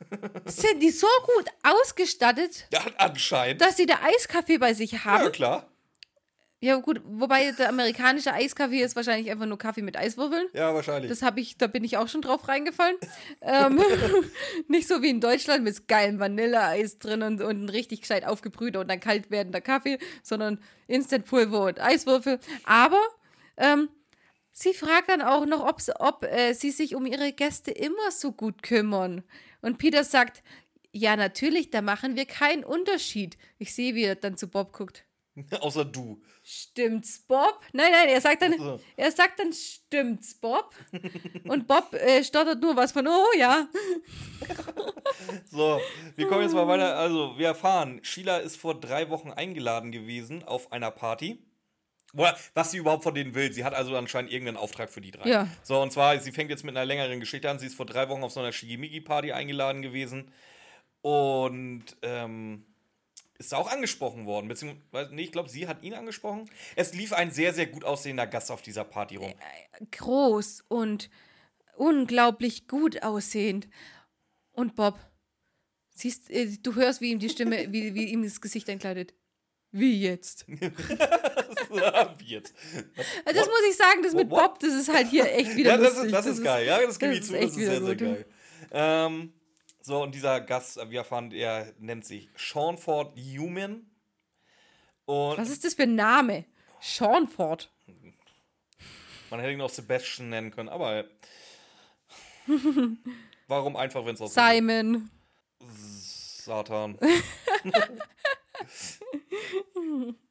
sind 0.46 0.80
die 0.82 0.90
so 0.90 1.06
gut 1.34 1.46
ausgestattet, 1.62 2.66
Ja, 2.72 2.80
anscheinend. 2.98 3.60
dass 3.60 3.76
sie 3.76 3.86
der 3.86 4.02
Eiskaffee 4.04 4.58
bei 4.58 4.74
sich 4.74 4.92
ja, 4.92 5.04
haben. 5.04 5.32
klar. 5.32 5.68
Ja, 6.58 6.76
gut, 6.76 7.02
wobei 7.04 7.52
der 7.52 7.68
amerikanische 7.68 8.32
Eiskaffee 8.32 8.80
ist 8.82 8.96
wahrscheinlich 8.96 9.30
einfach 9.30 9.44
nur 9.44 9.58
Kaffee 9.58 9.82
mit 9.82 9.94
Eiswürfeln. 9.96 10.48
Ja, 10.54 10.74
wahrscheinlich. 10.74 11.10
Das 11.10 11.20
habe 11.20 11.38
ich, 11.38 11.58
da 11.58 11.66
bin 11.66 11.84
ich 11.84 11.98
auch 11.98 12.08
schon 12.08 12.22
drauf 12.22 12.48
reingefallen. 12.48 12.96
ähm, 13.42 13.78
nicht 14.68 14.88
so 14.88 15.02
wie 15.02 15.10
in 15.10 15.20
Deutschland 15.20 15.64
mit 15.64 15.86
geilem 15.86 16.18
Vanilleeis 16.18 16.98
drin 16.98 17.22
und, 17.22 17.42
und 17.42 17.64
ein 17.64 17.68
richtig 17.68 18.00
gescheit 18.00 18.24
aufgebrühter 18.24 18.80
und 18.80 18.88
dann 18.88 19.00
kalt 19.00 19.30
werdender 19.30 19.60
Kaffee, 19.60 19.98
sondern 20.22 20.58
Instantpulver 20.86 21.64
und 21.66 21.78
Eiswürfel. 21.80 22.40
Aber 22.64 23.02
ähm, 23.58 23.90
sie 24.50 24.72
fragt 24.72 25.10
dann 25.10 25.20
auch 25.20 25.44
noch, 25.44 25.62
ob, 25.62 25.80
ob 25.98 26.24
äh, 26.24 26.54
sie 26.54 26.70
sich 26.70 26.94
um 26.94 27.04
ihre 27.04 27.32
Gäste 27.32 27.70
immer 27.70 28.10
so 28.10 28.32
gut 28.32 28.62
kümmern. 28.62 29.24
Und 29.66 29.78
Peter 29.78 30.04
sagt, 30.04 30.44
ja, 30.92 31.16
natürlich, 31.16 31.70
da 31.70 31.82
machen 31.82 32.14
wir 32.14 32.24
keinen 32.24 32.62
Unterschied. 32.62 33.36
Ich 33.58 33.74
sehe, 33.74 33.96
wie 33.96 34.04
er 34.04 34.14
dann 34.14 34.36
zu 34.36 34.46
Bob 34.46 34.72
guckt. 34.72 35.04
Außer 35.60 35.84
du. 35.84 36.22
Stimmt's, 36.44 37.18
Bob? 37.26 37.60
Nein, 37.72 37.90
nein, 37.90 38.08
er 38.08 38.20
sagt 38.20 38.42
dann, 38.42 38.54
Ach 38.54 38.62
so. 38.62 38.80
er 38.96 39.10
sagt 39.10 39.40
dann, 39.40 39.52
stimmt's, 39.52 40.34
Bob? 40.34 40.72
Und 41.48 41.66
Bob 41.66 41.92
äh, 41.94 42.22
stottert 42.22 42.62
nur 42.62 42.76
was 42.76 42.92
von, 42.92 43.08
oh 43.08 43.26
ja. 43.36 43.66
So, 45.50 45.80
wir 46.14 46.28
kommen 46.28 46.42
jetzt 46.42 46.54
mal 46.54 46.68
weiter. 46.68 46.96
Also, 46.96 47.36
wir 47.36 47.48
erfahren, 47.48 47.98
Sheila 48.04 48.36
ist 48.36 48.56
vor 48.56 48.78
drei 48.78 49.10
Wochen 49.10 49.32
eingeladen 49.32 49.90
gewesen 49.90 50.44
auf 50.44 50.70
einer 50.70 50.92
Party. 50.92 51.44
Was 52.16 52.70
sie 52.70 52.78
überhaupt 52.78 53.02
von 53.02 53.14
denen 53.14 53.34
will. 53.34 53.52
Sie 53.52 53.64
hat 53.64 53.74
also 53.74 53.96
anscheinend 53.96 54.32
irgendeinen 54.32 54.56
Auftrag 54.56 54.90
für 54.90 55.00
die 55.00 55.10
drei. 55.10 55.28
Ja. 55.28 55.48
So, 55.62 55.80
und 55.80 55.92
zwar, 55.92 56.18
sie 56.18 56.32
fängt 56.32 56.50
jetzt 56.50 56.64
mit 56.64 56.76
einer 56.76 56.86
längeren 56.86 57.20
Geschichte 57.20 57.50
an. 57.50 57.58
Sie 57.58 57.66
ist 57.66 57.74
vor 57.74 57.86
drei 57.86 58.08
Wochen 58.08 58.22
auf 58.22 58.32
so 58.32 58.40
einer 58.40 58.52
Shigimigi-Party 58.52 59.32
eingeladen 59.32 59.82
gewesen. 59.82 60.32
Und 61.02 61.84
ähm, 62.02 62.64
ist 63.38 63.54
auch 63.54 63.70
angesprochen 63.70 64.26
worden. 64.26 64.48
Beziehungsweise, 64.48 65.14
nee, 65.14 65.22
ich 65.22 65.32
glaube, 65.32 65.48
sie 65.48 65.68
hat 65.68 65.82
ihn 65.82 65.94
angesprochen. 65.94 66.48
Es 66.74 66.94
lief 66.94 67.12
ein 67.12 67.30
sehr, 67.30 67.52
sehr 67.52 67.66
gut 67.66 67.84
aussehender 67.84 68.26
Gast 68.26 68.50
auf 68.50 68.62
dieser 68.62 68.84
Party 68.84 69.16
rum. 69.16 69.32
Groß 69.90 70.64
und 70.68 71.10
unglaublich 71.76 72.66
gut 72.66 73.02
aussehend. 73.02 73.68
Und 74.52 74.74
Bob, 74.74 74.98
siehst, 75.94 76.30
äh, 76.30 76.56
du 76.62 76.74
hörst, 76.74 77.00
wie 77.00 77.10
ihm 77.10 77.18
die 77.18 77.28
Stimme, 77.28 77.66
wie, 77.72 77.94
wie 77.94 78.06
ihm 78.06 78.22
das 78.22 78.40
Gesicht 78.40 78.68
entkleidet. 78.68 79.14
Wie 79.72 80.00
jetzt? 80.00 80.46
Jetzt. 82.24 82.54
Also 83.24 83.40
das 83.40 83.48
muss 83.48 83.62
ich 83.70 83.76
sagen, 83.76 84.02
das 84.02 84.14
mit? 84.14 84.28
Bob, 84.28 84.58
das 84.60 84.74
ist 84.74 84.92
halt 84.92 85.08
hier 85.08 85.32
echt 85.32 85.56
wieder 85.56 85.70
Ja, 85.70 85.76
das 85.76 85.94
lustig. 85.94 86.06
ist, 86.06 86.12
das 86.12 86.26
ist 86.26 86.44
geil. 86.44 86.66
Ja, 86.66 86.80
das 86.80 86.98
gebe 86.98 87.12
ich 87.12 87.20
das 87.20 87.28
zu. 87.28 87.34
Das 87.34 87.44
ist 87.44 87.54
sehr, 87.54 87.82
sehr 87.82 87.96
geil. 87.96 88.26
Ähm, 88.70 89.32
so, 89.80 90.02
und 90.02 90.14
dieser 90.14 90.40
Gast, 90.40 90.78
äh, 90.78 90.90
wir 90.90 90.98
erfahren, 91.00 91.30
er 91.32 91.72
nennt 91.78 92.04
sich 92.04 92.28
Sean 92.36 92.76
Ford 92.78 93.16
Human. 93.16 93.86
Und 95.04 95.38
Was 95.38 95.50
ist 95.50 95.64
das 95.64 95.74
für 95.74 95.84
ein 95.84 95.94
Name? 95.94 96.44
Sean 96.80 97.28
Ford. 97.28 97.70
man 99.30 99.40
hätte 99.40 99.52
ihn 99.52 99.60
auch 99.60 99.70
Sebastian 99.70 100.30
nennen 100.30 100.50
können, 100.50 100.68
aber. 100.68 101.04
Warum 103.48 103.76
einfach, 103.76 104.04
wenn 104.04 104.14
es 104.14 104.20
aus 104.20 104.34
Simon. 104.34 105.10
Satan. 105.60 106.98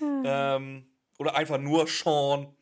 ähm, 0.00 0.86
oder 1.18 1.34
einfach 1.34 1.58
nur 1.58 1.86
Sean. 1.86 2.54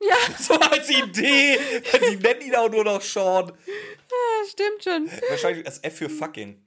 Ja. 0.00 0.16
So 0.38 0.54
als 0.54 0.88
Idee. 0.90 1.58
Sie 2.08 2.16
nennen 2.16 2.40
ihn 2.42 2.54
auch 2.54 2.70
nur 2.70 2.84
noch 2.84 3.02
Sean. 3.02 3.48
Ja, 3.48 4.48
stimmt 4.48 4.84
schon. 4.84 5.10
Wahrscheinlich 5.28 5.64
das 5.64 5.78
F 5.80 5.96
für 5.96 6.10
fucking. 6.10 6.62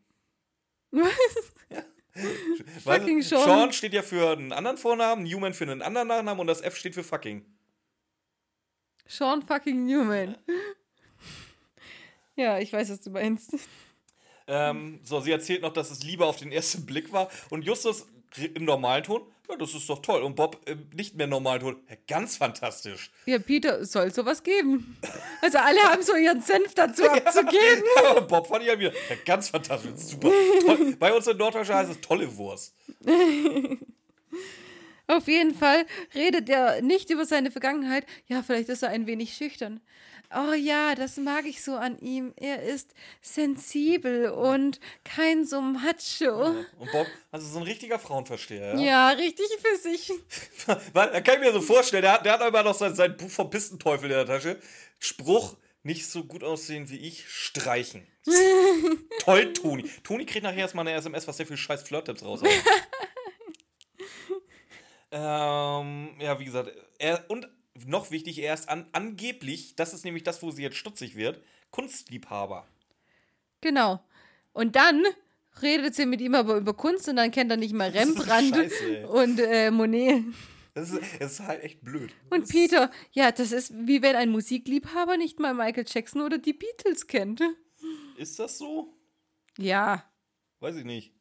Was? 0.91 1.11
Weißt 2.83 2.99
Fucking 2.99 3.21
Sean. 3.21 3.43
Sean 3.43 3.73
steht 3.73 3.93
ja 3.93 4.01
für 4.01 4.31
einen 4.31 4.51
anderen 4.51 4.77
Vornamen, 4.77 5.23
Newman 5.23 5.53
für 5.53 5.63
einen 5.63 5.81
anderen 5.81 6.09
Nachnamen 6.09 6.41
und 6.41 6.47
das 6.47 6.61
F 6.61 6.75
steht 6.75 6.93
für 6.93 7.03
fucking. 7.03 7.45
Sean 9.07 9.41
fucking 9.41 9.85
Newman. 9.85 10.37
Ja, 12.35 12.59
ich 12.59 12.73
weiß, 12.73 12.89
was 12.89 13.01
du 13.01 13.11
meinst. 13.11 13.55
Ähm, 14.47 14.99
so, 15.03 15.21
sie 15.21 15.31
erzählt 15.31 15.61
noch, 15.61 15.71
dass 15.71 15.91
es 15.91 16.03
Liebe 16.03 16.25
auf 16.25 16.37
den 16.37 16.51
ersten 16.51 16.85
Blick 16.85 17.13
war 17.13 17.29
und 17.49 17.63
Justus 17.63 18.07
im 18.37 18.65
normalen 18.65 19.03
Ton, 19.03 19.21
ja, 19.49 19.57
das 19.57 19.73
ist 19.73 19.89
doch 19.89 20.01
toll. 20.01 20.23
Und 20.23 20.35
Bob 20.35 20.61
im 20.65 20.89
nicht 20.93 21.15
mehr 21.15 21.27
normalen 21.27 21.61
Ton, 21.61 21.83
ja, 21.89 21.95
ganz 22.07 22.37
fantastisch. 22.37 23.11
Ja, 23.25 23.39
Peter, 23.39 23.79
es 23.81 23.91
soll 23.91 24.13
sowas 24.13 24.43
geben. 24.43 24.97
Also 25.41 25.57
alle 25.57 25.79
haben 25.81 26.01
so 26.01 26.15
ihren 26.15 26.41
Senf 26.41 26.73
dazu 26.73 27.03
abzugeben. 27.09 27.83
Aber 28.07 28.21
Bob 28.21 28.47
fand 28.47 28.63
ich 28.63 28.69
ja 28.69 28.79
wieder, 28.79 28.91
ja, 28.91 29.15
ganz 29.25 29.49
fantastisch, 29.49 29.91
super. 29.95 30.31
Toll. 30.65 30.95
Bei 30.97 31.13
uns 31.13 31.27
in 31.27 31.37
Norddeutschland 31.37 31.87
heißt 31.87 31.91
es 31.91 32.01
tolle 32.01 32.35
Wurst. 32.37 32.73
Auf 35.07 35.27
jeden 35.27 35.53
Fall 35.53 35.85
redet 36.15 36.47
er 36.49 36.81
nicht 36.81 37.09
über 37.09 37.25
seine 37.25 37.51
Vergangenheit. 37.51 38.05
Ja, 38.27 38.43
vielleicht 38.43 38.69
ist 38.69 38.83
er 38.83 38.89
ein 38.89 39.07
wenig 39.07 39.33
schüchtern. 39.33 39.81
Oh 40.33 40.53
ja, 40.53 40.95
das 40.95 41.17
mag 41.17 41.45
ich 41.45 41.61
so 41.61 41.75
an 41.75 41.99
ihm. 41.99 42.33
Er 42.37 42.63
ist 42.63 42.93
sensibel 43.21 44.29
und 44.29 44.79
kein 45.03 45.45
so 45.45 45.61
Macho. 45.61 46.55
Und 46.77 46.91
Bob, 46.91 47.07
also 47.31 47.47
so 47.47 47.59
ein 47.59 47.63
richtiger 47.63 47.99
Frauenversteher, 47.99 48.75
ja. 48.75 48.79
Ja, 48.79 49.09
richtig 49.09 49.47
für 49.61 49.77
sich. 49.77 50.11
Weil, 50.93 51.11
Da 51.11 51.21
kann 51.21 51.35
ich 51.35 51.41
mir 51.41 51.51
so 51.51 51.61
vorstellen, 51.61 52.03
der 52.03 52.13
hat, 52.13 52.25
der 52.25 52.33
hat 52.33 52.47
immer 52.47 52.63
noch 52.63 52.75
sein, 52.75 52.95
sein 52.95 53.17
Buch 53.17 53.29
vom 53.29 53.49
Pistenteufel 53.49 54.09
in 54.09 54.17
der 54.17 54.25
Tasche. 54.25 54.59
Spruch, 54.99 55.57
nicht 55.83 56.07
so 56.07 56.23
gut 56.23 56.43
aussehen 56.43 56.89
wie 56.89 56.97
ich, 56.97 57.27
streichen. 57.29 58.07
Toll, 59.19 59.53
Toni. 59.53 59.89
Toni 60.03 60.25
kriegt 60.25 60.43
nachher 60.43 60.59
erstmal 60.59 60.87
eine 60.87 60.97
SMS, 60.97 61.27
was 61.27 61.37
der 61.37 61.47
für 61.47 61.57
scheiß 61.57 61.83
Flirt-Tipps 61.83 62.23
raushaut. 62.23 62.49
ähm, 65.11 66.15
ja, 66.19 66.39
wie 66.39 66.45
gesagt, 66.45 66.71
er, 66.99 67.25
und 67.29 67.49
noch 67.87 68.11
wichtig, 68.11 68.39
er 68.39 68.53
ist 68.53 68.69
an, 68.69 68.87
angeblich, 68.91 69.75
das 69.75 69.93
ist 69.93 70.05
nämlich 70.05 70.23
das, 70.23 70.41
wo 70.41 70.51
sie 70.51 70.63
jetzt 70.63 70.77
stutzig 70.77 71.15
wird, 71.15 71.41
Kunstliebhaber. 71.71 72.67
Genau. 73.61 74.03
Und 74.53 74.75
dann 74.75 75.03
redet 75.61 75.95
sie 75.95 76.05
mit 76.05 76.21
ihm 76.21 76.35
aber 76.35 76.57
über 76.57 76.73
Kunst 76.73 77.07
und 77.07 77.17
dann 77.17 77.31
kennt 77.31 77.51
er 77.51 77.57
nicht 77.57 77.73
mal 77.73 77.89
Rembrandt 77.91 78.55
scheiße, 78.55 79.07
und 79.07 79.39
äh, 79.39 79.71
Monet. 79.71 80.23
Das 80.73 80.89
ist, 80.89 81.01
das 81.19 81.33
ist 81.33 81.39
halt 81.41 81.63
echt 81.63 81.81
blöd. 81.81 82.11
Und 82.29 82.43
das 82.43 82.49
Peter, 82.49 82.91
ja, 83.11 83.31
das 83.31 83.51
ist 83.51 83.73
wie 83.75 84.01
wenn 84.01 84.15
ein 84.15 84.29
Musikliebhaber 84.29 85.17
nicht 85.17 85.39
mal 85.39 85.53
Michael 85.53 85.85
Jackson 85.87 86.21
oder 86.21 86.37
die 86.37 86.53
Beatles 86.53 87.07
kennt. 87.07 87.41
Ist 88.17 88.39
das 88.39 88.57
so? 88.57 88.93
Ja, 89.57 90.05
Weiß 90.61 90.75
ich 90.75 90.85
nicht. 90.85 91.11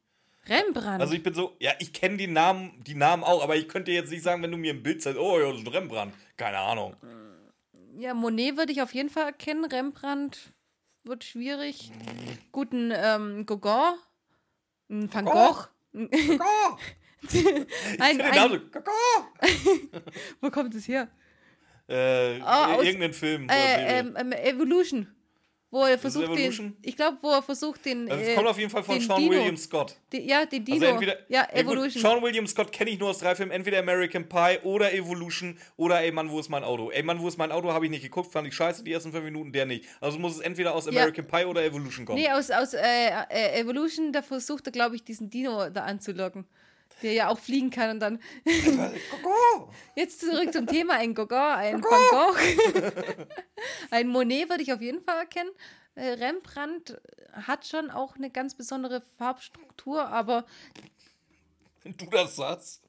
Rembrandt. 0.47 1.01
Also 1.01 1.15
ich 1.15 1.23
bin 1.23 1.35
so, 1.35 1.57
ja, 1.61 1.73
ich 1.81 1.93
kenne 1.93 2.19
die 2.19 2.27
Namen, 2.27 2.73
die 2.87 2.95
Namen 2.95 3.25
auch, 3.25 3.43
aber 3.43 3.57
ich 3.57 3.69
könnte 3.69 3.91
jetzt 3.91 4.11
nicht 4.11 4.23
sagen, 4.23 4.43
wenn 4.43 4.51
du 4.51 4.59
mir 4.59 4.75
ein 4.75 4.83
Bild 4.83 5.03
zeigst, 5.03 5.19
oh 5.19 5.39
ja, 5.41 5.49
das 5.49 5.61
ist 5.61 5.67
ein 5.67 5.73
Rembrandt. 5.73 6.15
Keine 6.41 6.57
Ahnung. 6.59 6.97
ja, 7.99 8.15
Monet 8.15 8.57
würde 8.57 8.73
ich 8.73 8.81
auf 8.81 8.95
jeden 8.95 9.11
Fall 9.11 9.25
erkennen. 9.27 9.67
Rembrandt 9.67 10.55
wird 11.05 11.23
schwierig. 11.23 11.93
Guten 12.51 12.91
ähm, 12.97 13.45
Gauguin. 13.45 13.93
Ein 14.89 15.13
Van 15.13 15.25
Gogh. 15.27 15.69
Kakao! 15.93 16.79
Ein, 17.99 18.21
ein, 18.23 18.63
wo 20.41 20.51
kommt 20.51 20.75
es 20.75 20.89
her? 20.89 21.09
Äh, 21.89 22.41
aus- 22.41 22.85
irgendein 22.85 23.13
Film. 23.13 23.47
Äh, 23.51 23.99
ähm, 23.99 24.17
ähm, 24.19 24.33
Evolution. 24.33 25.09
Wo 25.73 25.85
er 25.85 25.99
versucht, 25.99 26.37
den. 26.37 26.77
Ich 26.83 26.97
glaube, 26.97 27.19
wo 27.21 27.31
er 27.31 27.43
versucht, 27.43 27.85
den. 27.85 28.11
also 28.11 28.25
äh, 28.25 28.31
es 28.31 28.35
kommt 28.35 28.49
auf 28.49 28.59
jeden 28.59 28.71
Fall 28.71 28.83
von 28.83 28.99
Sean 29.01 29.21
Dino. 29.21 29.31
William 29.37 29.57
Scott. 29.57 29.97
Die, 30.11 30.27
ja, 30.29 30.45
den 30.45 30.65
Dino. 30.65 30.79
Also 30.79 30.87
entweder, 30.87 31.17
ja, 31.29 31.45
gut, 31.45 31.55
Evolution. 31.55 32.03
Sean 32.03 32.23
William 32.23 32.47
Scott 32.49 32.73
kenne 32.73 32.91
ich 32.91 32.99
nur 32.99 33.11
aus 33.11 33.19
drei 33.19 33.37
Filmen, 33.37 33.53
entweder 33.53 33.79
American 33.79 34.29
Pie 34.29 34.59
oder 34.65 34.93
Evolution 34.93 35.57
oder 35.77 36.01
Ey 36.01 36.11
Mann, 36.11 36.29
wo 36.29 36.41
ist 36.41 36.49
mein 36.49 36.65
Auto? 36.65 36.91
Ey 36.91 37.05
Mann, 37.05 37.21
wo 37.21 37.29
ist 37.29 37.39
mein 37.39 37.53
Auto? 37.53 37.73
Habe 37.73 37.85
ich 37.85 37.91
nicht 37.93 38.03
geguckt, 38.03 38.33
fand 38.33 38.49
ich 38.49 38.55
scheiße 38.55 38.83
die 38.83 38.93
ersten 38.93 39.13
fünf 39.13 39.25
Minuten, 39.25 39.53
der 39.53 39.65
nicht. 39.65 39.85
Also 40.01 40.19
muss 40.19 40.35
es 40.35 40.41
entweder 40.41 40.75
aus 40.75 40.87
Ja. 40.87 40.91
American 40.91 41.27
Pie 41.27 41.45
oder 41.45 41.65
Evolution 41.65 42.05
kommen. 42.05 42.19
nee, 42.21 42.29
aus, 42.31 42.51
aus 42.51 42.75
äh, 42.75 42.81
äh, 43.29 43.61
Evolution, 43.61 44.13
da 44.13 44.23
versucht 44.23 44.67
er, 44.67 44.73
glaube 44.73 44.97
ich, 44.97 45.05
diesen 45.05 45.31
Dino 45.31 45.71
da 45.71 45.85
anzulocken. 45.85 46.47
Der 47.03 47.13
ja 47.13 47.29
auch 47.29 47.39
fliegen 47.39 47.71
kann 47.71 47.91
und 47.91 48.01
dann. 48.01 48.21
Jetzt 49.97 50.21
zurück 50.21 50.53
zum 50.53 50.67
Thema: 50.67 50.95
ein 50.95 51.15
Gauguin, 51.15 51.39
ein 51.39 51.83
Van 51.83 52.01
Gogh. 52.11 52.85
ein 53.91 54.09
Monet 54.09 54.49
würde 54.49 54.63
ich 54.63 54.73
auf 54.73 54.81
jeden 54.81 55.03
Fall 55.03 55.19
erkennen. 55.19 55.51
Äh, 55.95 56.11
Rembrandt 56.13 57.01
hat 57.33 57.67
schon 57.67 57.91
auch 57.91 58.17
eine 58.17 58.31
ganz 58.31 58.55
besondere 58.55 59.03
Farbstruktur, 59.19 60.07
aber 60.07 60.45
Wenn 61.83 61.97
du 61.97 62.07
das 62.07 62.37
sagst. 62.37 62.83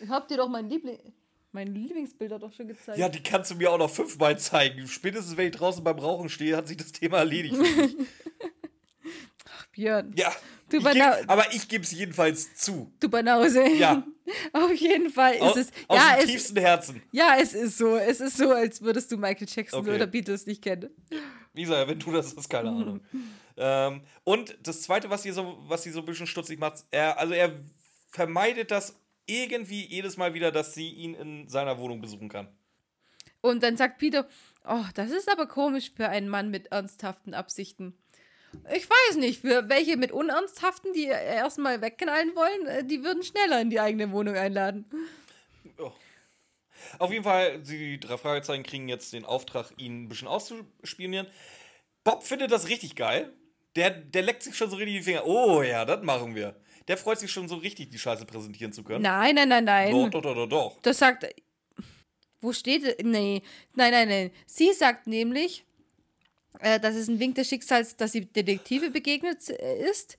ich 0.00 0.08
hab 0.08 0.28
dir 0.28 0.36
doch 0.36 0.48
mein 0.48 0.68
Liebling. 0.68 1.14
Meine 1.52 1.70
Lieblingsbilder 1.70 2.40
doch 2.40 2.52
schon 2.52 2.66
gezeigt. 2.66 2.98
Ja, 2.98 3.08
die 3.08 3.22
kannst 3.22 3.52
du 3.52 3.54
mir 3.54 3.70
auch 3.70 3.78
noch 3.78 3.88
fünfmal 3.90 4.36
zeigen. 4.40 4.88
Spätestens, 4.88 5.36
wenn 5.36 5.46
ich 5.46 5.56
draußen 5.56 5.84
beim 5.84 6.00
Rauchen 6.00 6.28
stehe, 6.28 6.56
hat 6.56 6.66
sich 6.66 6.76
das 6.76 6.90
Thema 6.90 7.18
erledigt. 7.18 7.54
mich. 9.60 9.70
Björn. 9.72 10.12
ja. 10.16 10.32
Du 10.70 10.78
ich 10.78 10.84
geb, 10.84 11.02
aber 11.26 11.52
ich 11.52 11.68
gebe 11.68 11.84
es 11.84 11.92
jedenfalls 11.92 12.54
zu. 12.56 12.90
Du 12.98 13.08
Banause. 13.10 13.68
Ja. 13.68 14.02
Auf 14.52 14.72
jeden 14.72 15.10
Fall 15.10 15.34
ist 15.34 15.42
Aus, 15.42 15.56
es. 15.56 15.68
aus 15.86 15.98
Ja 15.98 16.16
dem 16.16 16.24
es, 16.24 16.30
tiefsten 16.30 16.56
Herzen. 16.56 17.02
ja, 17.12 17.36
es 17.38 17.52
ist 17.52 17.76
so. 17.76 17.96
Es 17.96 18.20
ist 18.20 18.38
so, 18.38 18.50
als 18.50 18.80
würdest 18.80 19.12
du 19.12 19.18
Michael 19.18 19.46
Jackson 19.48 19.80
Okay. 19.80 19.94
oder 19.94 20.06
Beatles 20.06 20.46
nicht 20.46 20.62
kennen. 20.62 20.88
Wie 21.52 21.62
gesagt, 21.62 21.88
wenn 21.88 21.98
du 21.98 22.10
das 22.12 22.34
hast, 22.34 22.48
keine 22.48 22.70
Ahnung. 22.70 23.00
ähm, 23.58 24.00
und 24.24 24.56
das 24.62 24.80
Zweite, 24.82 25.10
was 25.10 25.22
sie 25.22 25.32
so, 25.32 25.58
was 25.68 25.82
sie 25.82 25.90
so 25.90 26.00
ein 26.00 26.06
bisschen 26.06 26.26
stutzig 26.26 26.58
macht, 26.58 26.82
er, 26.90 27.18
also 27.18 27.34
er 27.34 27.52
vermeidet 28.10 28.70
das 28.70 28.98
irgendwie 29.26 29.84
jedes 29.86 30.16
Mal 30.16 30.32
wieder, 30.32 30.50
dass 30.50 30.72
sie 30.74 30.88
ihn 30.90 31.14
in 31.14 31.48
seiner 31.48 31.78
Wohnung 31.78 32.00
besuchen 32.00 32.30
kann. 32.30 32.48
Und 33.42 33.62
dann 33.62 33.76
sagt 33.76 33.98
Peter, 33.98 34.26
oh, 34.66 34.84
das 34.94 35.10
ist 35.10 35.30
aber 35.30 35.46
komisch 35.46 35.92
für 35.94 36.08
einen 36.08 36.28
Mann 36.28 36.50
mit 36.50 36.68
ernsthaften 36.68 37.34
Absichten. 37.34 37.94
Ich 38.74 38.88
weiß 38.88 39.16
nicht, 39.16 39.40
für 39.40 39.68
welche 39.68 39.96
mit 39.96 40.12
unernsthaften, 40.12 40.92
die 40.92 41.04
erstmal 41.06 41.80
wegknallen 41.80 42.34
wollen, 42.34 42.66
äh, 42.66 42.84
die 42.84 43.02
würden 43.02 43.22
schneller 43.22 43.60
in 43.60 43.70
die 43.70 43.80
eigene 43.80 44.10
Wohnung 44.12 44.36
einladen. 44.36 44.86
Ja. 45.78 45.92
Auf 46.98 47.10
jeden 47.10 47.24
Fall, 47.24 47.60
die 47.60 47.98
drei 47.98 48.16
Fragezeichen 48.16 48.62
kriegen 48.62 48.88
jetzt 48.88 49.12
den 49.12 49.24
Auftrag, 49.24 49.72
ihn 49.76 50.04
ein 50.04 50.08
bisschen 50.08 50.28
auszuspionieren. 50.28 51.26
Bob 52.04 52.22
findet 52.22 52.52
das 52.52 52.68
richtig 52.68 52.94
geil. 52.96 53.32
Der, 53.76 53.90
der 53.90 54.22
leckt 54.22 54.42
sich 54.42 54.56
schon 54.56 54.70
so 54.70 54.76
richtig 54.76 54.96
die 54.96 55.02
Finger. 55.02 55.26
Oh 55.26 55.62
ja, 55.62 55.84
das 55.84 56.02
machen 56.02 56.34
wir. 56.34 56.54
Der 56.86 56.96
freut 56.96 57.18
sich 57.18 57.32
schon 57.32 57.48
so 57.48 57.56
richtig, 57.56 57.90
die 57.90 57.98
Scheiße 57.98 58.26
präsentieren 58.26 58.72
zu 58.72 58.84
können. 58.84 59.02
Nein, 59.02 59.34
nein, 59.34 59.48
nein, 59.48 59.64
nein. 59.64 59.90
Doch, 59.90 60.10
doch, 60.10 60.22
doch, 60.22 60.34
doch, 60.34 60.48
doch. 60.48 60.80
Das 60.82 60.98
sagt. 60.98 61.26
Wo 62.40 62.52
steht. 62.52 63.02
Nee. 63.02 63.42
Nein, 63.74 63.90
nein, 63.90 64.08
nein. 64.08 64.30
Sie 64.46 64.72
sagt 64.72 65.06
nämlich, 65.06 65.64
äh, 66.60 66.80
dass 66.80 66.94
es 66.94 67.08
ein 67.08 67.18
Wink 67.18 67.34
des 67.36 67.48
Schicksals, 67.48 67.96
dass 67.96 68.12
sie 68.12 68.26
Detektive 68.26 68.90
begegnet 68.90 69.48
äh, 69.50 69.88
ist. 69.88 70.18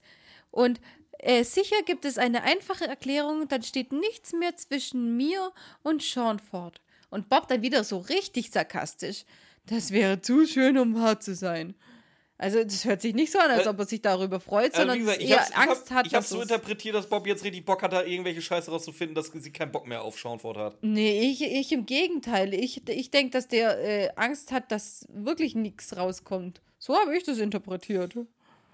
Und 0.50 0.80
äh, 1.18 1.44
sicher 1.44 1.82
gibt 1.84 2.04
es 2.04 2.18
eine 2.18 2.42
einfache 2.42 2.86
Erklärung, 2.86 3.48
dann 3.48 3.62
steht 3.62 3.92
nichts 3.92 4.32
mehr 4.32 4.56
zwischen 4.56 5.16
mir 5.16 5.52
und 5.82 6.02
Sean 6.02 6.38
Ford. 6.38 6.80
Und 7.10 7.28
Bob 7.28 7.48
dann 7.48 7.62
wieder 7.62 7.84
so 7.84 7.98
richtig 7.98 8.50
sarkastisch. 8.50 9.24
Das 9.66 9.90
wäre 9.90 10.20
zu 10.20 10.46
schön, 10.46 10.78
um 10.78 10.94
wahr 10.94 11.20
zu 11.20 11.34
sein. 11.34 11.74
Also, 12.38 12.62
das 12.62 12.84
hört 12.84 13.00
sich 13.00 13.14
nicht 13.14 13.32
so 13.32 13.38
an, 13.38 13.50
als 13.50 13.66
Äh, 13.66 13.70
ob 13.70 13.78
er 13.78 13.86
sich 13.86 14.02
darüber 14.02 14.40
freut, 14.40 14.74
Also, 14.74 14.80
sondern 14.80 14.98
gesagt, 14.98 15.22
eher 15.22 15.58
Angst 15.58 15.90
hab, 15.90 15.98
hat, 15.98 16.06
ich 16.06 16.12
dass 16.12 16.28
so 16.28 16.42
interpretiert, 16.42 16.94
dass 16.94 17.08
Bob 17.08 17.26
jetzt 17.26 17.44
richtig 17.44 17.64
Bock 17.64 17.82
hat, 17.82 17.92
da 17.92 18.04
irgendwelche 18.04 18.42
Scheiße 18.42 18.70
rauszufinden, 18.70 19.14
dass 19.14 19.28
sie 19.28 19.52
keinen 19.52 19.72
Bock 19.72 19.86
mehr 19.86 20.02
auf 20.02 20.18
Schaunfort 20.18 20.58
hat. 20.58 20.76
Nee, 20.82 21.30
ich, 21.30 21.42
ich 21.42 21.72
im 21.72 21.86
Gegenteil. 21.86 22.52
Ich, 22.52 22.86
ich 22.88 23.10
denke, 23.10 23.30
dass 23.30 23.48
der 23.48 23.78
äh, 23.78 24.10
Angst 24.16 24.52
hat, 24.52 24.70
dass 24.70 25.06
wirklich 25.08 25.54
nichts 25.54 25.96
rauskommt. 25.96 26.60
So 26.78 26.94
habe 26.94 27.16
ich 27.16 27.24
das 27.24 27.38
interpretiert. 27.38 28.14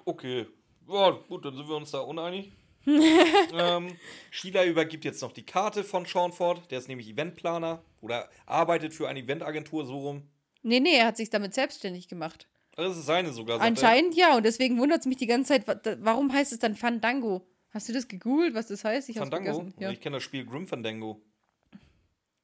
Okay. 0.05 0.47
Ja, 0.89 1.11
gut, 1.29 1.45
dann 1.45 1.55
sind 1.55 1.69
wir 1.69 1.77
uns 1.77 1.93
da 1.93 2.01
uneinig. 2.01 2.51
ähm, 2.87 3.97
Sheila 4.31 4.65
übergibt 4.65 5.05
jetzt 5.05 5.23
noch 5.23 5.33
die 5.33 5.47
Karte 5.47 5.85
von 5.85 6.05
Schaunfort. 6.05 6.71
Der 6.71 6.79
ist 6.79 6.89
nämlich 6.89 7.09
Eventplaner 7.09 7.85
oder 8.01 8.29
arbeitet 8.47 8.93
für 8.93 9.09
eine 9.09 9.21
Eventagentur 9.21 9.87
so 9.87 9.99
rum. 9.99 10.23
Nee, 10.63 10.81
nee, 10.81 10.97
er 10.97 11.07
hat 11.07 11.17
sich 11.17 11.31
damit 11.31 11.55
selbstständig 11.55 12.09
gemacht. 12.09 12.49
Also 12.77 12.91
Das 12.91 12.99
ist 12.99 13.07
seine 13.07 13.33
sogar. 13.33 13.61
Anscheinend 13.61 14.15
ja, 14.15 14.37
und 14.37 14.45
deswegen 14.45 14.79
wundert 14.79 15.01
es 15.01 15.07
mich 15.07 15.17
die 15.19 15.27
ganze 15.27 15.49
Zeit, 15.61 15.99
warum 16.01 16.33
heißt 16.33 16.53
es 16.53 16.59
dann 16.59 16.75
Fandango? 16.75 17.47
Hast 17.71 17.89
du 17.89 17.93
das 17.93 18.09
gegoogelt, 18.09 18.55
was 18.55 18.67
das 18.69 18.85
heißt? 18.85 19.09
Ich 19.09 19.17
Fandango? 19.19 19.67
Ja. 19.79 19.91
Ich 19.91 20.01
kenne 20.01 20.17
das 20.17 20.23
Spiel 20.23 20.45
Grim 20.45 20.67
Fandango. 20.67 21.21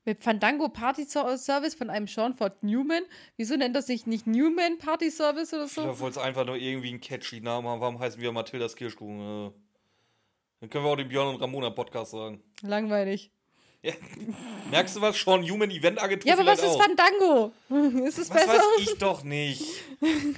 Mit 0.04 0.22
Fandango 0.24 0.70
Party 0.70 1.04
Ser- 1.04 1.36
Service 1.36 1.74
von 1.74 1.90
einem 1.90 2.06
Sean 2.06 2.32
Ford 2.32 2.62
Newman. 2.62 3.02
Wieso 3.36 3.56
nennt 3.56 3.76
er 3.76 3.82
sich 3.82 4.06
nicht 4.06 4.26
Newman 4.26 4.78
Party 4.78 5.10
Service 5.10 5.52
oder 5.52 5.68
so? 5.68 5.82
Da 5.82 5.98
wollte 5.98 6.18
es 6.20 6.24
einfach 6.24 6.46
nur 6.46 6.56
irgendwie 6.56 6.88
einen 6.88 7.00
catchy 7.00 7.40
Namen 7.42 7.68
haben. 7.68 7.80
Warum 7.82 7.98
heißen 7.98 8.18
wir 8.20 8.32
Mathildas 8.32 8.74
Kirschkuchen? 8.74 9.20
Äh, 9.48 9.50
Dann 10.60 10.70
können 10.70 10.84
wir 10.84 10.90
auch 10.92 10.96
den 10.96 11.08
Björn 11.08 11.34
und 11.34 11.40
Ramona 11.42 11.68
Podcast 11.70 12.12
sagen. 12.12 12.42
Langweilig. 12.62 13.30
Ja. 13.80 13.92
Merkst 14.72 14.96
du 14.96 15.00
was? 15.00 15.16
Sean 15.16 15.48
Human 15.48 15.70
Eventagentur 15.70 16.28
Ja, 16.28 16.36
aber 16.36 16.46
was 16.46 16.58
ist 16.58 16.66
auch. 16.66 16.82
Fandango? 16.82 17.52
ist 18.06 18.18
es 18.18 18.28
Was 18.28 18.36
besser? 18.36 18.58
weiß 18.58 18.80
ich 18.80 18.98
doch 18.98 19.22
nicht. 19.22 19.62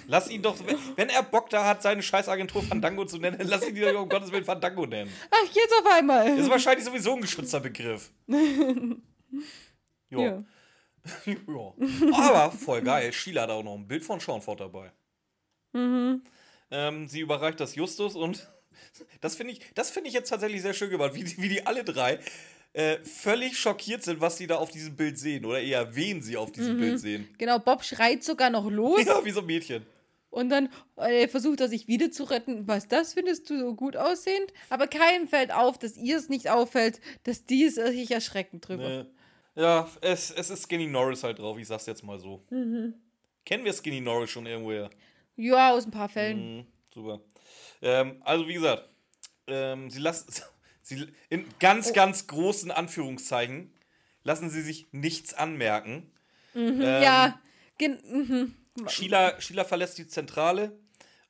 Lass 0.07 0.29
ihn 0.29 0.43
doch, 0.43 0.57
wenn, 0.97 1.09
er 1.09 1.23
Bock 1.23 1.49
da 1.49 1.65
hat, 1.65 1.83
seine 1.83 2.03
Scheißagentur 2.03 2.63
Fandango 2.63 3.07
zu 3.07 3.17
nennen, 3.17 3.39
lass 3.45 3.67
ihn 3.67 3.75
doch 3.75 4.03
um 4.03 4.09
Gottes 4.11 4.31
Willen 4.31 4.45
Fandango 4.45 4.85
nennen. 4.85 5.11
Ach, 5.31 5.47
jetzt 5.55 5.73
auf 5.81 5.91
einmal. 5.91 6.29
Das 6.29 6.41
ist 6.41 6.51
wahrscheinlich 6.51 6.85
sowieso 6.85 7.15
ein 7.15 7.23
geschützter 7.23 7.61
Begriff. 7.61 8.11
Jo. 10.11 10.21
Ja. 10.21 10.45
ja. 11.25 11.75
Aber 12.13 12.53
voll 12.53 12.83
geil. 12.83 13.11
Sheila 13.13 13.43
hat 13.43 13.51
auch 13.51 13.63
noch 13.63 13.75
ein 13.75 13.89
Bild 13.89 14.05
von 14.05 14.21
Schaunfort 14.21 14.61
dabei. 14.61 14.93
Mhm. 15.73 16.23
Ähm, 16.71 17.09
sie 17.09 17.21
überreicht 17.21 17.59
das 17.59 17.75
Justus 17.75 18.17
und 18.17 18.51
das 19.23 19.37
finde 19.37 19.55
ich, 19.55 19.61
das 19.75 19.91
finde 19.91 20.09
ich 20.09 20.15
jetzt 20.15 20.29
tatsächlich 20.29 20.61
sehr 20.61 20.75
schön 20.75 20.91
gemacht, 20.91 21.15
wie 21.15 21.25
die, 21.25 21.41
wie 21.41 21.49
die 21.49 21.67
alle 21.67 21.85
drei 21.85 22.19
äh, 22.73 22.99
völlig 23.05 23.59
schockiert 23.59 24.03
sind, 24.03 24.21
was 24.21 24.37
sie 24.37 24.47
da 24.47 24.57
auf 24.57 24.71
diesem 24.71 24.95
Bild 24.97 25.19
sehen 25.19 25.45
oder 25.45 25.61
eher 25.61 25.95
wen 25.95 26.23
sie 26.23 26.37
auf 26.37 26.53
diesem 26.53 26.79
Bild 26.79 27.01
sehen. 27.01 27.29
Genau, 27.39 27.59
Bob 27.59 27.83
schreit 27.85 28.23
sogar 28.23 28.51
noch 28.51 28.71
los 28.71 29.05
Ja, 29.07 29.25
wie 29.25 29.31
so 29.33 29.41
ein 29.41 29.47
Mädchen. 29.47 29.85
und 30.31 30.51
dann 30.51 30.69
äh, 30.97 31.27
versucht 31.27 31.61
er 31.61 31.69
sich 31.69 31.89
wieder 31.89 32.11
zu 32.13 32.25
retten. 32.25 32.69
Was, 32.69 32.87
das 32.87 33.15
findest 33.15 33.51
du 33.51 33.59
so 33.59 33.75
gut 33.75 33.97
aussehend? 33.97 34.53
Aber 34.69 34.87
keinem 34.87 35.27
fällt 35.27 35.53
auf, 35.53 35.79
dass 35.79 35.97
ihr 35.97 36.17
es 36.17 36.29
nicht 36.29 36.49
auffällt, 36.51 37.01
dass 37.25 37.45
die 37.45 37.65
es 37.65 37.75
sich 37.75 38.11
erschrecken 38.13 38.61
drüber. 38.61 38.89
Äh, 39.57 39.61
ja, 39.61 39.91
es, 40.01 40.31
es 40.31 40.49
ist 40.51 40.63
Skinny 40.63 40.87
Norris 40.87 41.25
halt 41.25 41.41
drauf, 41.41 41.59
ich 41.59 41.67
sag's 41.67 41.87
jetzt 41.87 42.05
mal 42.05 42.19
so. 42.21 42.45
Mhm. 42.51 42.95
Kennen 43.45 43.65
wir 43.65 43.73
Skinny 43.73 44.01
Norris 44.01 44.31
schon 44.31 44.47
irgendwoher? 44.47 44.91
Ja, 45.35 45.73
aus 45.73 45.87
ein 45.87 45.91
paar 45.91 46.09
Fällen. 46.09 46.59
Mhm, 46.59 46.67
super. 46.95 47.21
Ähm, 47.83 48.21
also, 48.25 48.47
wie 48.47 48.55
gesagt, 48.55 48.89
ähm, 49.49 49.91
sie 49.91 49.99
lassen. 49.99 50.33
Sie, 50.91 51.07
in 51.29 51.47
ganz, 51.61 51.93
ganz 51.93 52.27
großen 52.27 52.73
Anführungszeichen 52.73 53.73
lassen 54.25 54.51
sie 54.51 54.61
sich 54.61 54.89
nichts 54.91 55.35
anmerken. 55.35 56.11
Ähm, 56.57 56.81
Ja, 56.81 57.41
gen 57.79 58.01
mhm. 58.05 58.57
Sheila, 58.89 59.41
Sheila 59.41 59.65
verlässt 59.65 59.99
die 59.99 60.09
Zentrale 60.09 60.77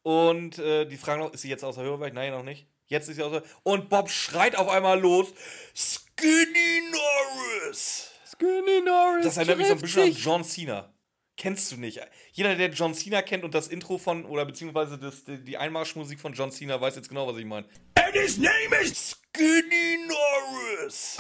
und 0.03 0.59
äh, 0.59 0.87
die 0.87 0.97
fragen 0.97 1.21
noch, 1.21 1.35
ist 1.35 1.43
sie 1.43 1.51
jetzt 1.51 1.63
außer 1.63 1.83
Hörweite? 1.83 2.15
Nein, 2.15 2.33
noch 2.33 2.43
nicht. 2.43 2.67
Jetzt 2.87 3.09
ist 3.11 3.17
sie 3.17 3.23
außer 3.23 3.43
Und 3.63 3.91
Bob 3.91 4.09
schreit 4.09 4.57
auf 4.57 4.69
einmal 4.69 4.99
los: 4.99 5.29
Skinny 5.75 6.81
Norris! 6.91 8.11
Skinny 8.33 8.81
Norris 8.83 9.25
Das 9.25 9.37
erinnert 9.37 9.59
mich 9.59 9.67
so 9.67 9.75
ein 9.75 9.81
bisschen 9.81 10.03
an. 10.05 10.13
John 10.13 10.45
Cena. 10.45 10.95
Kennst 11.37 11.73
du 11.73 11.77
nicht? 11.77 12.01
Jeder, 12.33 12.55
der 12.55 12.69
John 12.71 12.95
Cena 12.95 13.23
kennt 13.23 13.45
und 13.45 13.55
das 13.55 13.69
Intro 13.69 13.97
von, 13.97 14.27
oder 14.27 14.45
beziehungsweise 14.45 14.99
das, 14.99 15.25
die 15.25 15.57
Einmarschmusik 15.57 16.21
von 16.21 16.35
John 16.35 16.51
Cena, 16.51 16.79
weiß 16.79 16.97
jetzt 16.97 17.09
genau, 17.09 17.27
was 17.27 17.39
ich 17.39 17.47
meine. 17.47 17.67
And 18.13 18.19
his 18.19 18.41
name 18.41 18.73
is 18.73 19.15
Skinny 19.33 20.09
Norris! 20.09 21.17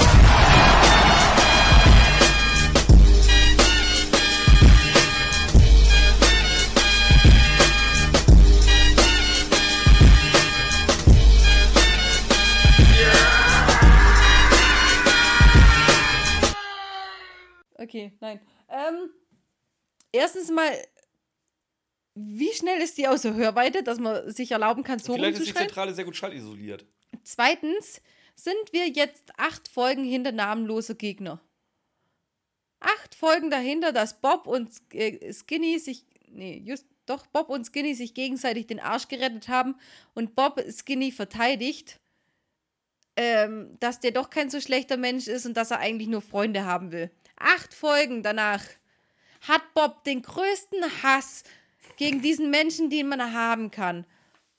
Okay, 17.78 18.12
nein. 18.20 18.40
Ähm, 18.68 19.10
erstens 20.12 20.50
mal, 20.50 20.76
wie 22.14 22.52
schnell 22.52 22.80
ist 22.80 22.98
die 22.98 23.08
aus 23.08 23.22
der 23.22 23.34
Hörweite, 23.34 23.82
dass 23.82 23.98
man 23.98 24.30
sich 24.30 24.52
erlauben 24.52 24.82
kann, 24.82 24.98
so 24.98 25.14
Vielleicht 25.14 25.38
ist 25.38 25.48
die? 25.48 25.54
Zentrale 25.54 25.94
sehr 25.94 26.04
gut 26.04 26.16
schallisoliert. 26.16 26.84
Zweitens 27.22 28.00
sind 28.34 28.72
wir 28.72 28.88
jetzt 28.88 29.32
acht 29.36 29.68
Folgen 29.68 30.04
hinter 30.04 30.32
namenloser 30.32 30.94
Gegner. 30.94 31.40
Acht 32.80 33.14
Folgen 33.14 33.50
dahinter, 33.50 33.92
dass 33.92 34.20
Bob 34.20 34.46
und 34.46 34.70
äh, 34.92 35.32
Skinny 35.32 35.78
sich, 35.78 36.06
nee, 36.28 36.62
just, 36.64 36.86
doch, 37.06 37.26
Bob 37.26 37.50
und 37.50 37.66
Skinny 37.66 37.94
sich 37.94 38.14
gegenseitig 38.14 38.66
den 38.66 38.80
Arsch 38.80 39.08
gerettet 39.08 39.48
haben 39.48 39.74
und 40.14 40.34
Bob 40.34 40.62
Skinny 40.70 41.12
verteidigt, 41.12 42.00
ähm, 43.16 43.76
dass 43.80 44.00
der 44.00 44.12
doch 44.12 44.30
kein 44.30 44.48
so 44.48 44.60
schlechter 44.60 44.96
Mensch 44.96 45.26
ist 45.26 45.44
und 45.44 45.56
dass 45.56 45.70
er 45.70 45.80
eigentlich 45.80 46.08
nur 46.08 46.22
Freunde 46.22 46.64
haben 46.64 46.92
will. 46.92 47.10
Acht 47.36 47.74
Folgen 47.74 48.22
danach 48.22 48.62
hat 49.42 49.74
Bob 49.74 50.04
den 50.04 50.22
größten 50.22 51.02
Hass 51.02 51.42
gegen 52.00 52.22
diesen 52.22 52.48
Menschen, 52.48 52.88
den 52.88 53.08
man 53.08 53.34
haben 53.34 53.70
kann. 53.70 54.06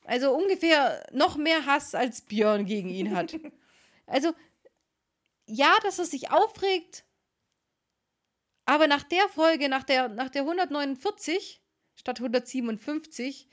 Also 0.06 0.32
ungefähr 0.32 1.04
noch 1.12 1.38
mehr 1.38 1.66
Hass 1.66 1.96
als 1.96 2.22
Björn 2.22 2.66
gegen 2.66 2.90
ihn 2.90 3.16
hat. 3.16 3.36
Also, 4.08 4.34
ja, 5.46 5.74
dass 5.84 5.98
er 5.98 6.04
sich 6.04 6.32
aufregt, 6.32 7.06
aber 8.66 8.88
nach 8.88 9.04
der 9.04 9.30
Folge, 9.30 9.70
nach 9.70 9.84
der, 9.84 10.10
nach 10.10 10.28
der 10.28 10.42
149 10.42 11.62
statt 11.96 12.20
157, 12.20 13.48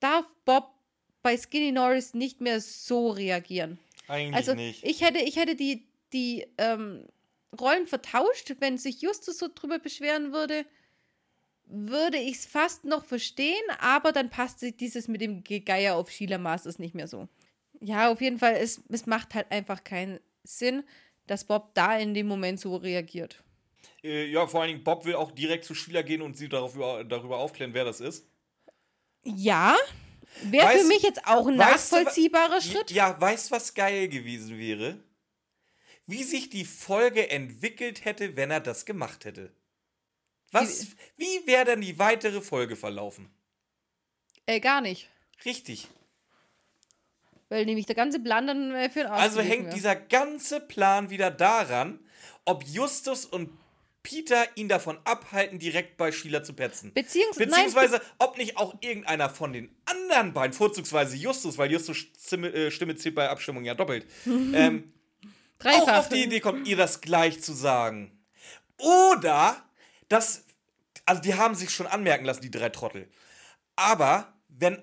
darf 0.00 0.24
Bob 0.46 0.72
bei 1.20 1.36
Skinny 1.36 1.72
Norris 1.72 2.14
nicht 2.14 2.40
mehr 2.40 2.58
so 2.62 3.10
reagieren. 3.10 3.78
Eigentlich 4.08 4.34
Also 4.34 4.54
nicht. 4.54 4.82
ich 4.82 5.02
hätte, 5.02 5.18
ich 5.18 5.36
hätte 5.36 5.56
die, 5.56 5.86
die 6.14 6.46
ähm, 6.56 7.06
Rollen 7.60 7.86
vertauscht, 7.86 8.54
wenn 8.60 8.78
sich 8.78 9.02
Justus 9.02 9.36
so 9.36 9.48
drüber 9.54 9.78
beschweren 9.78 10.32
würde, 10.32 10.64
würde 11.74 12.18
ich 12.18 12.36
es 12.36 12.46
fast 12.46 12.84
noch 12.84 13.04
verstehen, 13.04 13.62
aber 13.80 14.12
dann 14.12 14.30
passt 14.30 14.60
sich 14.60 14.76
dieses 14.76 15.08
mit 15.08 15.20
dem 15.20 15.42
Gegeier 15.42 15.96
auf 15.96 16.10
Sheila 16.10 16.38
Masters 16.38 16.78
nicht 16.78 16.94
mehr 16.94 17.08
so. 17.08 17.28
Ja, 17.80 18.10
auf 18.10 18.20
jeden 18.20 18.38
Fall, 18.38 18.54
es, 18.54 18.82
es 18.88 19.06
macht 19.06 19.34
halt 19.34 19.50
einfach 19.50 19.82
keinen 19.84 20.20
Sinn, 20.44 20.84
dass 21.26 21.44
Bob 21.44 21.74
da 21.74 21.98
in 21.98 22.14
dem 22.14 22.26
Moment 22.26 22.60
so 22.60 22.76
reagiert. 22.76 23.42
Äh, 24.02 24.26
ja, 24.26 24.46
vor 24.46 24.60
allen 24.62 24.70
Dingen, 24.70 24.84
Bob 24.84 25.04
will 25.04 25.14
auch 25.16 25.32
direkt 25.32 25.64
zu 25.64 25.74
Sheila 25.74 26.02
gehen 26.02 26.22
und 26.22 26.36
sie 26.36 26.48
darüber, 26.48 27.02
darüber 27.04 27.38
aufklären, 27.38 27.74
wer 27.74 27.84
das 27.84 28.00
ist. 28.00 28.26
Ja, 29.24 29.76
wäre 30.42 30.66
Weißt- 30.66 30.80
für 30.80 30.86
mich 30.86 31.02
jetzt 31.02 31.26
auch 31.26 31.46
ein 31.46 31.58
weißt 31.58 31.92
du, 31.92 31.96
nachvollziehbarer 31.96 32.60
Schritt. 32.60 32.90
Ja, 32.90 33.20
weißt 33.20 33.50
du, 33.50 33.54
was 33.56 33.74
geil 33.74 34.08
gewesen 34.08 34.58
wäre? 34.58 35.02
Wie 36.06 36.22
sich 36.22 36.50
die 36.50 36.66
Folge 36.66 37.30
entwickelt 37.30 38.04
hätte, 38.04 38.36
wenn 38.36 38.50
er 38.50 38.60
das 38.60 38.84
gemacht 38.84 39.24
hätte. 39.24 39.52
Was, 40.52 40.86
wie 41.16 41.46
wäre 41.46 41.64
denn 41.64 41.80
die 41.80 41.98
weitere 41.98 42.40
Folge 42.40 42.76
verlaufen? 42.76 43.28
Äh, 44.46 44.60
gar 44.60 44.80
nicht. 44.80 45.08
Richtig. 45.44 45.88
Weil 47.48 47.66
nämlich 47.66 47.86
der 47.86 47.96
ganze 47.96 48.20
Plan 48.20 48.46
dann 48.46 48.74
äh, 48.74 48.88
für 48.88 49.00
den 49.00 49.08
Arsch 49.08 49.22
Also 49.22 49.40
hängt 49.40 49.66
wär. 49.66 49.74
dieser 49.74 49.96
ganze 49.96 50.60
Plan 50.60 51.10
wieder 51.10 51.30
daran, 51.30 52.00
ob 52.44 52.64
Justus 52.64 53.24
und 53.24 53.50
Peter 54.02 54.46
ihn 54.54 54.68
davon 54.68 54.98
abhalten, 55.04 55.58
direkt 55.58 55.96
bei 55.96 56.12
Sheila 56.12 56.42
zu 56.42 56.52
petzen. 56.52 56.92
Beziehungs 56.92 57.36
Beziehungsweise, 57.38 58.02
ob 58.18 58.36
nicht 58.36 58.58
auch 58.58 58.74
irgendeiner 58.80 59.30
von 59.30 59.52
den 59.52 59.74
anderen 59.86 60.34
beiden, 60.34 60.52
vorzugsweise 60.52 61.16
Justus, 61.16 61.56
weil 61.56 61.72
Justus 61.72 61.96
Stimme, 61.96 62.52
äh, 62.52 62.70
Stimme 62.70 62.96
zählt 62.96 63.14
bei 63.14 63.28
Abstimmung 63.28 63.64
ja 63.64 63.74
doppelt, 63.74 64.06
ähm, 64.26 64.92
auch 65.64 65.88
auf 65.88 66.08
die 66.10 66.24
Idee 66.24 66.40
kommt, 66.40 66.68
ihr 66.68 66.76
das 66.76 67.00
gleich 67.00 67.40
zu 67.40 67.54
sagen. 67.54 68.22
Oder, 68.78 69.64
das, 70.08 70.44
also 71.06 71.22
die 71.22 71.34
haben 71.34 71.54
sich 71.54 71.70
schon 71.70 71.86
anmerken 71.86 72.24
lassen, 72.24 72.42
die 72.42 72.50
drei 72.50 72.68
Trottel. 72.68 73.08
Aber, 73.76 74.32
wenn 74.48 74.82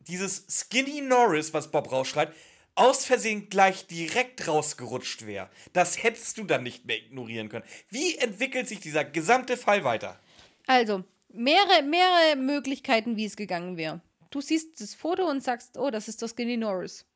dieses 0.00 0.46
Skinny 0.48 1.00
Norris, 1.00 1.54
was 1.54 1.70
Bob 1.70 1.90
rausschreit, 1.90 2.32
aus 2.76 3.04
Versehen 3.04 3.48
gleich 3.48 3.86
direkt 3.86 4.48
rausgerutscht 4.48 5.26
wäre, 5.26 5.48
das 5.72 6.02
hättest 6.02 6.38
du 6.38 6.44
dann 6.44 6.62
nicht 6.62 6.84
mehr 6.86 6.98
ignorieren 6.98 7.48
können. 7.48 7.64
Wie 7.88 8.16
entwickelt 8.16 8.68
sich 8.68 8.80
dieser 8.80 9.04
gesamte 9.04 9.56
Fall 9.56 9.84
weiter? 9.84 10.18
Also, 10.66 11.04
mehrere, 11.28 11.82
mehrere 11.82 12.36
Möglichkeiten, 12.36 13.16
wie 13.16 13.26
es 13.26 13.36
gegangen 13.36 13.76
wäre. 13.76 14.00
Du 14.30 14.40
siehst 14.40 14.80
das 14.80 14.94
Foto 14.94 15.28
und 15.28 15.44
sagst, 15.44 15.78
oh, 15.78 15.90
das 15.90 16.08
ist 16.08 16.20
doch 16.22 16.28
Skinny 16.28 16.56
Norris. 16.56 17.06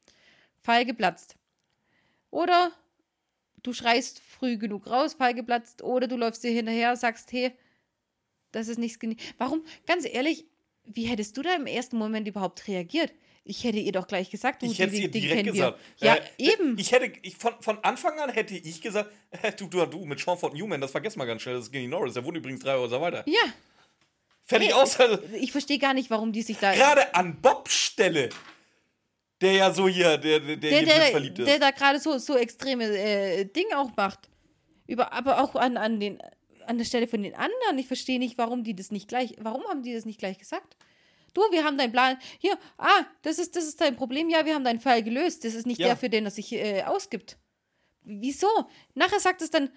Fall 0.62 0.84
geplatzt. 0.84 1.36
Oder 2.30 2.72
du 3.62 3.72
schreist 3.72 4.20
früh 4.20 4.56
genug 4.58 4.86
raus, 4.88 5.14
Fall 5.14 5.34
geplatzt. 5.34 5.82
Oder 5.82 6.06
du 6.06 6.16
läufst 6.16 6.42
dir 6.44 6.50
hinterher, 6.50 6.96
sagst, 6.96 7.32
hey, 7.32 7.52
das 8.52 8.68
ist 8.68 8.78
nicht 8.78 8.94
Skinny. 8.94 9.16
Warum? 9.38 9.64
Ganz 9.86 10.04
ehrlich, 10.06 10.46
wie 10.84 11.04
hättest 11.04 11.36
du 11.36 11.42
da 11.42 11.54
im 11.54 11.66
ersten 11.66 11.96
Moment 11.98 12.26
überhaupt 12.28 12.66
reagiert? 12.68 13.12
Ich 13.44 13.64
hätte 13.64 13.78
ihr 13.78 13.92
doch 13.92 14.06
gleich 14.06 14.30
gesagt, 14.30 14.62
du, 14.62 14.66
Ich 14.70 14.78
hätte 14.78 14.92
den- 14.92 15.02
ihr 15.02 15.10
direkt 15.10 15.44
gesagt. 15.44 15.78
Ja, 15.98 16.16
Äh, 16.16 16.20
eben. 16.38 16.78
Ich 16.78 16.92
hätte, 16.92 17.12
ich, 17.22 17.36
von, 17.36 17.54
von 17.60 17.82
Anfang 17.82 18.18
an 18.20 18.30
hätte 18.30 18.54
ich 18.54 18.80
gesagt, 18.82 19.10
äh, 19.42 19.52
du, 19.52 19.68
du, 19.68 19.84
du, 19.86 20.04
mit 20.04 20.20
Sean 20.20 20.36
Ford 20.36 20.52
Newman, 20.54 20.80
das 20.80 20.90
vergessen 20.90 21.18
wir 21.18 21.26
ganz 21.26 21.40
schnell, 21.42 21.54
das 21.54 21.64
ist 21.64 21.70
Skinny 21.70 21.88
Norris, 21.88 22.12
der 22.14 22.24
wohnt 22.24 22.36
übrigens 22.36 22.60
drei 22.60 22.76
Häuser 22.76 23.00
weiter. 23.00 23.24
ja, 23.26 23.40
Fertig 24.44 24.68
Nee. 24.68 24.74
aus. 24.74 24.98
Also, 24.98 25.18
ich 25.38 25.52
verstehe 25.52 25.78
gar 25.78 25.92
nicht, 25.92 26.08
warum 26.10 26.32
die 26.32 26.40
sich 26.42 26.56
da. 26.58 26.72
Gerade 26.74 27.14
an 27.14 27.38
Bobs 27.42 27.74
Stelle, 27.74 28.30
der 29.40 29.52
ja 29.52 29.72
so 29.72 29.88
hier, 29.88 30.18
der, 30.18 30.40
der, 30.40 30.56
der, 30.56 30.70
der, 30.82 30.94
blitzverliebt 30.94 31.38
ist. 31.38 31.46
der 31.48 31.58
da 31.58 31.70
gerade 31.70 31.98
so, 32.00 32.18
so 32.18 32.36
extreme 32.36 32.84
äh, 32.84 33.44
Dinge 33.44 33.78
auch 33.78 33.90
macht. 33.96 34.28
Über, 34.86 35.12
aber 35.12 35.42
auch 35.42 35.54
an, 35.54 35.76
an, 35.76 36.00
den, 36.00 36.18
an 36.66 36.78
der 36.78 36.84
Stelle 36.84 37.06
von 37.06 37.22
den 37.22 37.34
anderen. 37.34 37.78
Ich 37.78 37.86
verstehe 37.86 38.18
nicht, 38.18 38.38
warum 38.38 38.64
die 38.64 38.74
das 38.74 38.90
nicht 38.90 39.08
gleich, 39.08 39.34
warum 39.38 39.62
haben 39.68 39.82
die 39.82 39.92
das 39.94 40.04
nicht 40.06 40.18
gleich 40.18 40.38
gesagt? 40.38 40.76
Du, 41.34 41.42
wir 41.52 41.62
haben 41.62 41.76
deinen 41.78 41.92
Plan. 41.92 42.16
Hier, 42.38 42.58
ah, 42.78 43.04
das 43.22 43.38
ist, 43.38 43.54
das 43.54 43.64
ist 43.64 43.80
dein 43.80 43.96
Problem. 43.96 44.28
Ja, 44.30 44.44
wir 44.46 44.54
haben 44.54 44.64
deinen 44.64 44.80
Fall 44.80 45.02
gelöst. 45.02 45.44
Das 45.44 45.54
ist 45.54 45.66
nicht 45.66 45.78
Ja. 45.78 45.88
der, 45.88 45.96
für 45.96 46.08
den 46.08 46.24
er 46.24 46.30
sich 46.30 46.52
äh, 46.52 46.82
ausgibt. 46.84 47.36
Wieso? 48.02 48.48
Nachher 48.94 49.20
sagt 49.20 49.42
es 49.42 49.50
dann 49.50 49.70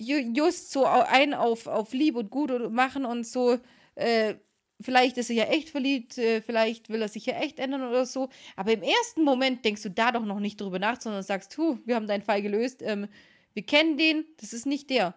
ju- 0.00 0.36
just 0.36 0.72
so 0.72 0.84
ein 0.84 1.34
auf, 1.34 1.68
auf 1.68 1.92
lieb 1.92 2.16
und 2.16 2.30
gut 2.30 2.50
und 2.50 2.72
machen 2.74 3.04
und 3.04 3.24
so, 3.24 3.58
äh, 3.94 4.34
vielleicht 4.82 5.18
ist 5.18 5.30
er 5.30 5.36
ja 5.36 5.44
echt 5.44 5.70
verliebt, 5.70 6.18
äh, 6.18 6.40
vielleicht 6.42 6.88
will 6.88 7.02
er 7.02 7.08
sich 7.08 7.26
ja 7.26 7.34
echt 7.34 7.58
ändern 7.58 7.82
oder 7.82 8.06
so. 8.06 8.28
Aber 8.56 8.72
im 8.72 8.82
ersten 8.82 9.22
Moment 9.22 9.64
denkst 9.64 9.82
du 9.82 9.90
da 9.90 10.12
doch 10.12 10.24
noch 10.24 10.40
nicht 10.40 10.60
drüber 10.60 10.78
nach, 10.78 11.00
sondern 11.00 11.22
sagst, 11.22 11.56
hu, 11.58 11.78
wir 11.84 11.96
haben 11.96 12.06
deinen 12.06 12.22
Fall 12.22 12.42
gelöst, 12.42 12.82
ähm, 12.82 13.08
wir 13.54 13.64
kennen 13.64 13.96
den, 13.96 14.24
das 14.40 14.52
ist 14.52 14.66
nicht 14.66 14.90
der. 14.90 15.14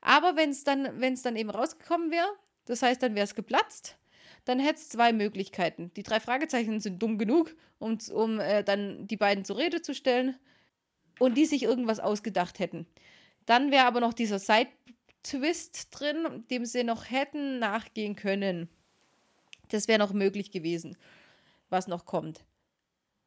Aber 0.00 0.36
wenn 0.36 0.50
es 0.50 0.64
dann, 0.64 1.00
wenn's 1.00 1.22
dann 1.22 1.36
eben 1.36 1.50
rausgekommen 1.50 2.10
wäre, 2.10 2.28
das 2.66 2.82
heißt, 2.82 3.02
dann 3.02 3.14
wäre 3.14 3.24
es 3.24 3.34
geplatzt, 3.34 3.96
dann 4.44 4.58
hätte 4.58 4.80
es 4.80 4.88
zwei 4.88 5.12
Möglichkeiten. 5.12 5.92
Die 5.96 6.02
drei 6.02 6.20
Fragezeichen 6.20 6.80
sind 6.80 7.02
dumm 7.02 7.18
genug, 7.18 7.54
um, 7.78 7.98
um 8.12 8.40
äh, 8.40 8.64
dann 8.64 9.06
die 9.06 9.16
beiden 9.16 9.44
zur 9.44 9.58
Rede 9.58 9.82
zu 9.82 9.94
stellen 9.94 10.36
und 11.18 11.36
die 11.36 11.46
sich 11.46 11.62
irgendwas 11.62 12.00
ausgedacht 12.00 12.58
hätten. 12.58 12.86
Dann 13.46 13.70
wäre 13.70 13.86
aber 13.86 14.00
noch 14.00 14.12
dieser 14.12 14.38
Side-Twist 14.38 15.88
drin, 15.90 16.44
dem 16.50 16.64
sie 16.64 16.84
noch 16.84 17.10
hätten 17.10 17.58
nachgehen 17.58 18.16
können. 18.16 18.68
Das 19.72 19.88
wäre 19.88 19.98
noch 19.98 20.12
möglich 20.12 20.50
gewesen, 20.50 20.96
was 21.70 21.86
noch 21.88 22.04
kommt. 22.04 22.44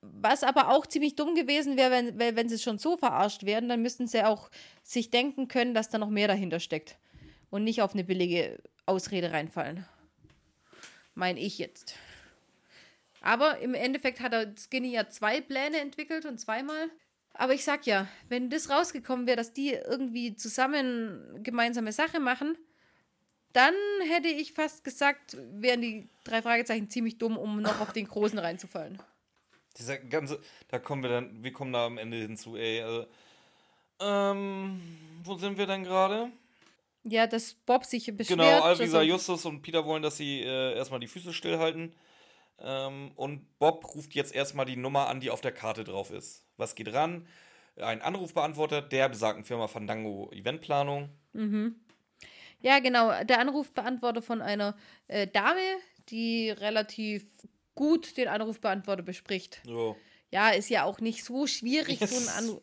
Was 0.02 0.43
aber 0.43 0.70
auch 0.70 0.86
ziemlich 0.86 1.16
dumm 1.16 1.34
gewesen 1.34 1.78
wäre, 1.78 1.91
wenn, 1.91 2.36
wenn, 2.36 2.50
sie 2.50 2.60
schon 2.60 2.78
so 2.78 2.96
verarscht 2.98 3.46
werden, 3.46 3.70
dann 3.70 3.82
müssten 3.82 4.08
sie 4.08 4.24
auch 4.24 4.52
sich 4.84 5.10
denken 5.10 5.48
können, 5.48 5.74
dass 5.74 5.89
da 5.89 5.98
noch 5.98 6.12
mehr 6.12 6.28
dahinter 6.28 6.60
steckt. 6.60 7.00
Und 7.50 7.64
nicht 7.64 7.82
auf 7.82 7.93
eine 7.93 8.04
billige 8.04 8.60
Ausrede 8.86 9.32
reinfallen. 9.32 9.86
Mein 11.16 11.38
ich 11.38 11.58
jetzt. 11.58 11.96
Aber 13.22 13.58
im 13.60 13.74
Endeffekt 13.74 14.20
hat 14.20 14.34
er 14.34 14.54
Skinny 14.56 14.91
ja 14.91 15.10
zwei 15.10 15.41
Pläne 15.41 15.80
entwickelt 15.80 16.26
und 16.26 16.39
zweimal. 16.39 16.91
Aber 17.34 17.54
ich 17.54 17.64
sag 17.64 17.88
ja, 17.88 18.08
wenn 18.30 18.52
das 18.52 18.70
rausgekommen 18.70 19.26
wäre, 19.26 19.38
dass 19.38 19.54
die 19.54 19.72
irgendwie 19.72 20.36
zusammen 20.36 21.41
gemeinsame 21.41 21.91
Sache 21.91 22.20
machen, 22.20 22.56
dann 23.56 23.74
hätte 24.10 24.28
ich 24.28 24.53
fast 24.53 24.84
gesagt, 24.84 25.38
wären 25.53 25.82
die 25.82 26.10
drei 26.24 26.41
Fragezeichen 26.41 26.89
ziemlich 26.89 27.18
dumm, 27.18 27.38
um 27.38 27.62
noch 27.62 27.80
auf 27.80 27.93
den 27.93 28.08
Großen 28.08 28.38
reinzufallen. 28.38 28.99
Dieser 29.78 29.97
ganze, 29.97 30.39
da 30.70 30.80
kommen 30.80 31.03
wir 31.03 31.10
dann, 31.10 31.43
wir 31.43 31.51
kommen 31.51 31.74
da 31.74 31.86
am 31.86 31.97
Ende 31.97 32.18
hinzu, 32.18 32.56
ey. 32.56 32.82
Also, 32.82 33.08
Ähm, 34.01 34.82
wo 35.24 35.36
sind 35.36 35.58
wir 35.58 35.66
denn 35.68 35.84
gerade? 35.84 36.30
Ja, 37.03 37.28
dass 37.28 37.53
Bob 37.53 37.86
sich 37.86 38.06
beschwert. 38.06 38.28
Genau, 38.39 38.62
Alvisa, 38.62 38.97
er- 38.99 39.03
Justus 39.03 39.45
und 39.45 39.62
Peter 39.62 39.86
wollen, 39.86 40.01
dass 40.03 40.18
sie 40.18 40.41
äh, 40.41 40.76
erstmal 40.76 40.99
die 40.99 41.08
Füße 41.08 41.34
stillhalten. 41.34 41.93
Ähm, 42.60 43.12
und 43.16 43.58
Bob 43.60 43.95
ruft 43.95 44.14
jetzt 44.16 44.34
erstmal 44.34 44.66
die 44.66 44.76
Nummer 44.76 45.08
an, 45.08 45.20
die 45.20 45.30
auf 45.30 45.41
der 45.41 45.51
Karte 45.51 45.84
drauf 45.84 46.10
ist. 46.12 46.43
Was 46.58 46.76
geht 46.76 46.93
ran? 46.93 47.28
Ein 47.78 48.01
Anrufbeantworter 48.01 48.82
der 48.82 49.10
besagten 49.10 49.43
Firma 49.43 49.68
Fandango 49.68 50.30
Eventplanung. 50.34 51.10
Ja, 52.66 52.80
genau. 52.80 53.11
Der 53.24 53.39
Anrufbeantworter 53.39 54.24
von 54.24 54.41
einer 54.41 54.76
äh, 55.07 55.28
Dame, 55.28 55.59
die 56.09 56.49
relativ 56.49 57.24
gut 57.76 58.18
den 58.18 58.28
Anrufbeantworter 58.28 59.03
bespricht. 59.03 59.61
So. 59.66 59.95
Ja, 60.32 60.49
ist 60.49 60.70
ja 60.70 60.84
auch 60.84 60.99
nicht 60.99 61.24
so 61.24 61.45
schwierig, 61.45 61.99
so 61.99 62.05
Yes. 62.05 62.28
ein 62.28 62.43
Anruf. 62.43 62.61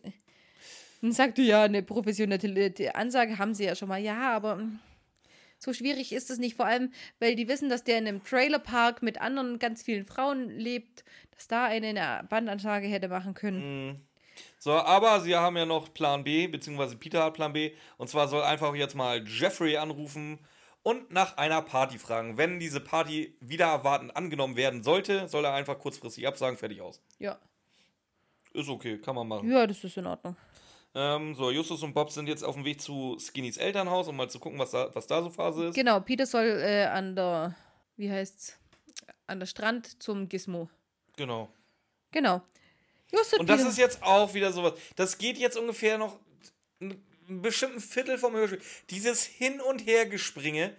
Dann 1.02 1.12
sagt 1.12 1.38
du 1.38 1.42
ja, 1.42 1.62
eine 1.62 1.82
professionelle 1.84 2.94
Ansage 2.94 3.38
haben 3.38 3.54
sie 3.54 3.64
ja 3.64 3.76
schon 3.76 3.88
mal. 3.88 4.00
Ja, 4.00 4.32
aber 4.32 4.56
mm, 4.56 4.80
so 5.58 5.72
schwierig 5.72 6.12
ist 6.12 6.30
es 6.30 6.38
nicht. 6.38 6.56
Vor 6.56 6.66
allem, 6.66 6.92
weil 7.20 7.36
die 7.36 7.46
wissen, 7.46 7.68
dass 7.68 7.84
der 7.84 7.98
in 7.98 8.08
einem 8.08 8.24
Trailerpark 8.24 9.02
mit 9.02 9.20
anderen 9.20 9.60
ganz 9.60 9.82
vielen 9.84 10.04
Frauen 10.06 10.50
lebt, 10.50 11.04
dass 11.30 11.46
da 11.46 11.64
eine 11.66 11.88
eine 11.88 12.26
Bandansage 12.28 12.88
hätte 12.88 13.06
machen 13.08 13.34
können. 13.34 14.04
So, 14.58 14.72
aber 14.72 15.20
sie 15.20 15.34
haben 15.34 15.56
ja 15.56 15.66
noch 15.66 15.92
Plan 15.92 16.24
B, 16.24 16.46
beziehungsweise 16.46 16.96
Peter 16.96 17.24
hat 17.24 17.34
Plan 17.34 17.52
B. 17.52 17.72
Und 17.96 18.08
zwar 18.08 18.28
soll 18.28 18.42
einfach 18.42 18.74
jetzt 18.74 18.94
mal 18.94 19.26
Jeffrey 19.26 19.76
anrufen 19.76 20.38
und 20.82 21.12
nach 21.12 21.36
einer 21.36 21.62
Party 21.62 21.98
fragen. 21.98 22.36
Wenn 22.36 22.58
diese 22.58 22.80
Party 22.80 23.36
wieder 23.40 23.66
erwartend 23.66 24.16
angenommen 24.16 24.56
werden 24.56 24.82
sollte, 24.82 25.28
soll 25.28 25.44
er 25.44 25.54
einfach 25.54 25.78
kurzfristig 25.78 26.26
absagen, 26.26 26.58
fertig 26.58 26.80
aus. 26.80 27.00
Ja. 27.18 27.38
Ist 28.52 28.68
okay, 28.68 28.98
kann 28.98 29.14
man 29.14 29.28
machen. 29.28 29.50
Ja, 29.50 29.66
das 29.66 29.82
ist 29.82 29.96
in 29.96 30.06
Ordnung. 30.06 30.36
Ähm, 30.94 31.34
so, 31.34 31.50
Justus 31.50 31.82
und 31.82 31.94
Bob 31.94 32.10
sind 32.10 32.28
jetzt 32.28 32.44
auf 32.44 32.54
dem 32.54 32.64
Weg 32.64 32.80
zu 32.80 33.16
Skinnys 33.18 33.56
Elternhaus, 33.56 34.08
um 34.08 34.16
mal 34.16 34.28
zu 34.28 34.38
gucken, 34.38 34.58
was 34.58 34.72
da, 34.72 34.94
was 34.94 35.06
da 35.06 35.22
so 35.22 35.30
Phase 35.30 35.66
ist. 35.66 35.74
Genau, 35.74 36.00
Peter 36.00 36.26
soll 36.26 36.44
äh, 36.44 36.84
an 36.84 37.16
der, 37.16 37.54
wie 37.96 38.10
heißt's, 38.10 38.58
an 39.26 39.40
der 39.40 39.46
Strand 39.46 40.02
zum 40.02 40.28
Gizmo. 40.28 40.68
Genau. 41.16 41.48
Genau. 42.10 42.42
Just 43.12 43.38
Und 43.38 43.48
das 43.48 43.62
ist 43.62 43.78
jetzt 43.78 44.02
auch 44.02 44.32
wieder 44.34 44.52
sowas. 44.52 44.74
Das 44.96 45.18
geht 45.18 45.36
jetzt 45.38 45.56
ungefähr 45.56 45.98
noch 45.98 46.18
einen 46.80 47.02
bestimmten 47.42 47.80
Viertel 47.80 48.18
vom 48.18 48.34
Hörspiel. 48.34 48.60
Dieses 48.90 49.24
Hin- 49.24 49.60
und 49.60 49.86
Hergespringe. 49.86 50.74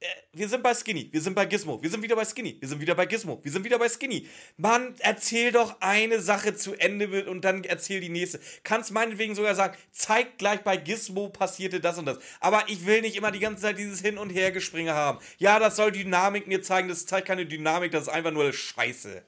Äh, 0.00 0.06
Wir 0.32 0.48
sind 0.48 0.62
bei 0.62 0.74
Skinny, 0.74 1.08
wir 1.12 1.20
sind 1.20 1.34
bei 1.34 1.46
Gizmo, 1.46 1.80
wir 1.82 1.88
sind 1.88 2.02
wieder 2.02 2.16
bei 2.16 2.24
Skinny, 2.24 2.56
wir 2.60 2.68
sind 2.68 2.80
wieder 2.80 2.94
bei 2.94 3.06
Gizmo, 3.06 3.40
wir 3.42 3.50
sind 3.50 3.64
wieder 3.64 3.78
bei 3.78 3.88
Skinny. 3.88 4.28
Mann, 4.56 4.94
erzähl 4.98 5.52
doch 5.52 5.80
eine 5.80 6.20
Sache 6.20 6.54
zu 6.54 6.74
Ende 6.74 7.30
und 7.30 7.42
dann 7.42 7.64
erzähl 7.64 8.00
die 8.00 8.08
nächste. 8.08 8.40
Kannst 8.64 8.90
meinetwegen 8.90 9.34
sogar 9.34 9.54
sagen, 9.54 9.76
zeig 9.92 10.36
gleich 10.36 10.60
bei 10.60 10.76
Gizmo 10.76 11.28
passierte 11.30 11.80
das 11.80 11.96
und 11.96 12.06
das. 12.06 12.18
Aber 12.40 12.64
ich 12.68 12.84
will 12.86 13.00
nicht 13.00 13.16
immer 13.16 13.30
die 13.30 13.38
ganze 13.38 13.62
Zeit 13.62 13.78
dieses 13.78 14.00
Hin- 14.00 14.18
und 14.18 14.30
Hergespringe 14.30 14.92
haben. 14.92 15.18
Ja, 15.38 15.58
das 15.58 15.76
soll 15.76 15.92
Dynamik 15.92 16.46
mir 16.46 16.60
zeigen, 16.60 16.88
das 16.88 17.06
zeigt 17.06 17.26
keine 17.28 17.46
Dynamik, 17.46 17.92
das 17.92 18.02
ist 18.02 18.08
einfach 18.08 18.32
nur 18.32 18.52
Scheiße. 18.52 19.22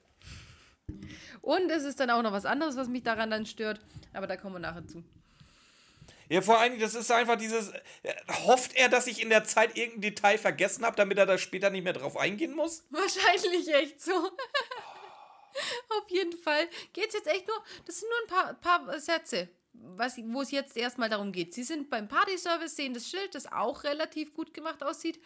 Und 1.46 1.70
es 1.70 1.84
ist 1.84 2.00
dann 2.00 2.10
auch 2.10 2.22
noch 2.22 2.32
was 2.32 2.44
anderes, 2.44 2.76
was 2.76 2.88
mich 2.88 3.04
daran 3.04 3.30
dann 3.30 3.46
stört. 3.46 3.78
Aber 4.12 4.26
da 4.26 4.36
kommen 4.36 4.56
wir 4.56 4.58
nachher 4.58 4.84
zu. 4.84 5.04
Ja, 6.28 6.42
vor 6.42 6.58
allen 6.58 6.72
Dingen, 6.72 6.82
das 6.82 6.96
ist 6.96 7.08
einfach 7.12 7.36
dieses. 7.36 7.68
äh, 8.02 8.14
Hofft 8.46 8.74
er, 8.74 8.88
dass 8.88 9.06
ich 9.06 9.22
in 9.22 9.28
der 9.28 9.44
Zeit 9.44 9.76
irgendein 9.78 10.00
Detail 10.00 10.38
vergessen 10.38 10.84
habe, 10.84 10.96
damit 10.96 11.18
er 11.18 11.26
da 11.26 11.38
später 11.38 11.70
nicht 11.70 11.84
mehr 11.84 11.92
drauf 11.92 12.16
eingehen 12.16 12.52
muss? 12.52 12.82
Wahrscheinlich 12.90 13.72
echt 13.72 14.02
so. 14.02 14.12
Auf 15.88 16.10
jeden 16.10 16.36
Fall 16.36 16.66
geht 16.92 17.10
es 17.10 17.14
jetzt 17.14 17.28
echt 17.28 17.46
nur, 17.46 17.62
das 17.86 18.00
sind 18.00 18.08
nur 18.08 18.38
ein 18.38 18.56
paar, 18.58 18.84
paar 18.84 18.98
Sätze, 18.98 19.48
was, 19.72 20.16
wo 20.18 20.42
es 20.42 20.50
jetzt 20.50 20.76
erstmal 20.76 21.10
darum 21.10 21.30
geht. 21.30 21.54
Sie 21.54 21.62
sind 21.62 21.90
beim 21.90 22.08
Party-Service, 22.08 22.74
sehen 22.74 22.92
das 22.92 23.08
Schild, 23.08 23.36
das 23.36 23.52
auch 23.52 23.84
relativ 23.84 24.34
gut 24.34 24.52
gemacht 24.52 24.82
aussieht. 24.82 25.20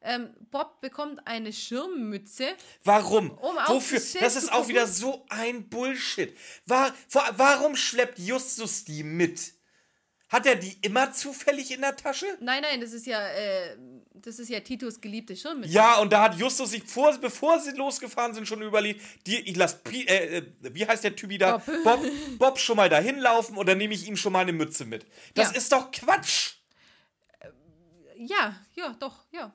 Ähm, 0.00 0.30
Bob 0.50 0.80
bekommt 0.80 1.26
eine 1.26 1.52
Schirmmütze. 1.52 2.48
Warum? 2.84 3.30
Um 3.32 3.56
Wofür? 3.66 4.00
das 4.20 4.36
ist 4.36 4.52
auch 4.52 4.68
wieder 4.68 4.86
so 4.86 5.26
ein 5.28 5.68
Bullshit. 5.68 6.36
War, 6.66 6.94
warum 7.36 7.74
schleppt 7.74 8.18
Justus 8.18 8.84
die 8.84 9.02
mit? 9.02 9.54
Hat 10.28 10.44
er 10.46 10.56
die 10.56 10.76
immer 10.82 11.10
zufällig 11.12 11.70
in 11.72 11.80
der 11.80 11.96
Tasche? 11.96 12.26
Nein, 12.40 12.60
nein, 12.62 12.80
das 12.82 12.92
ist 12.92 13.06
ja, 13.06 13.18
äh, 13.28 13.76
das 14.12 14.38
ist 14.38 14.50
ja 14.50 14.60
Titos 14.60 15.00
geliebte 15.00 15.34
Schirmmütze. 15.34 15.72
Ja, 15.72 15.96
und 15.98 16.12
da 16.12 16.22
hat 16.24 16.34
Justus 16.38 16.70
sich 16.70 16.84
vor, 16.84 17.16
bevor 17.18 17.58
sie 17.60 17.70
losgefahren 17.70 18.34
sind, 18.34 18.46
schon 18.46 18.60
überlegt, 18.62 19.00
die, 19.26 19.40
ich 19.40 19.56
lass, 19.56 19.82
Pi- 19.82 20.06
äh, 20.06 20.36
äh, 20.38 20.42
wie 20.74 20.86
heißt 20.86 21.02
der 21.02 21.16
Typi 21.16 21.38
da? 21.38 21.56
Bob. 21.56 21.82
Bob, 21.82 22.06
Bob 22.38 22.58
schon 22.58 22.76
mal 22.76 22.90
dahin 22.90 23.18
laufen 23.18 23.56
und 23.56 23.66
dann 23.66 23.78
nehme 23.78 23.94
ich 23.94 24.06
ihm 24.06 24.16
schon 24.18 24.32
mal 24.34 24.40
eine 24.40 24.52
Mütze 24.52 24.84
mit. 24.84 25.06
Das 25.34 25.50
Ja. 25.52 25.56
ist 25.56 25.72
doch 25.72 25.90
Quatsch. 25.90 26.56
Ja, 28.18 28.54
ja, 28.74 28.94
doch, 29.00 29.24
ja. 29.30 29.52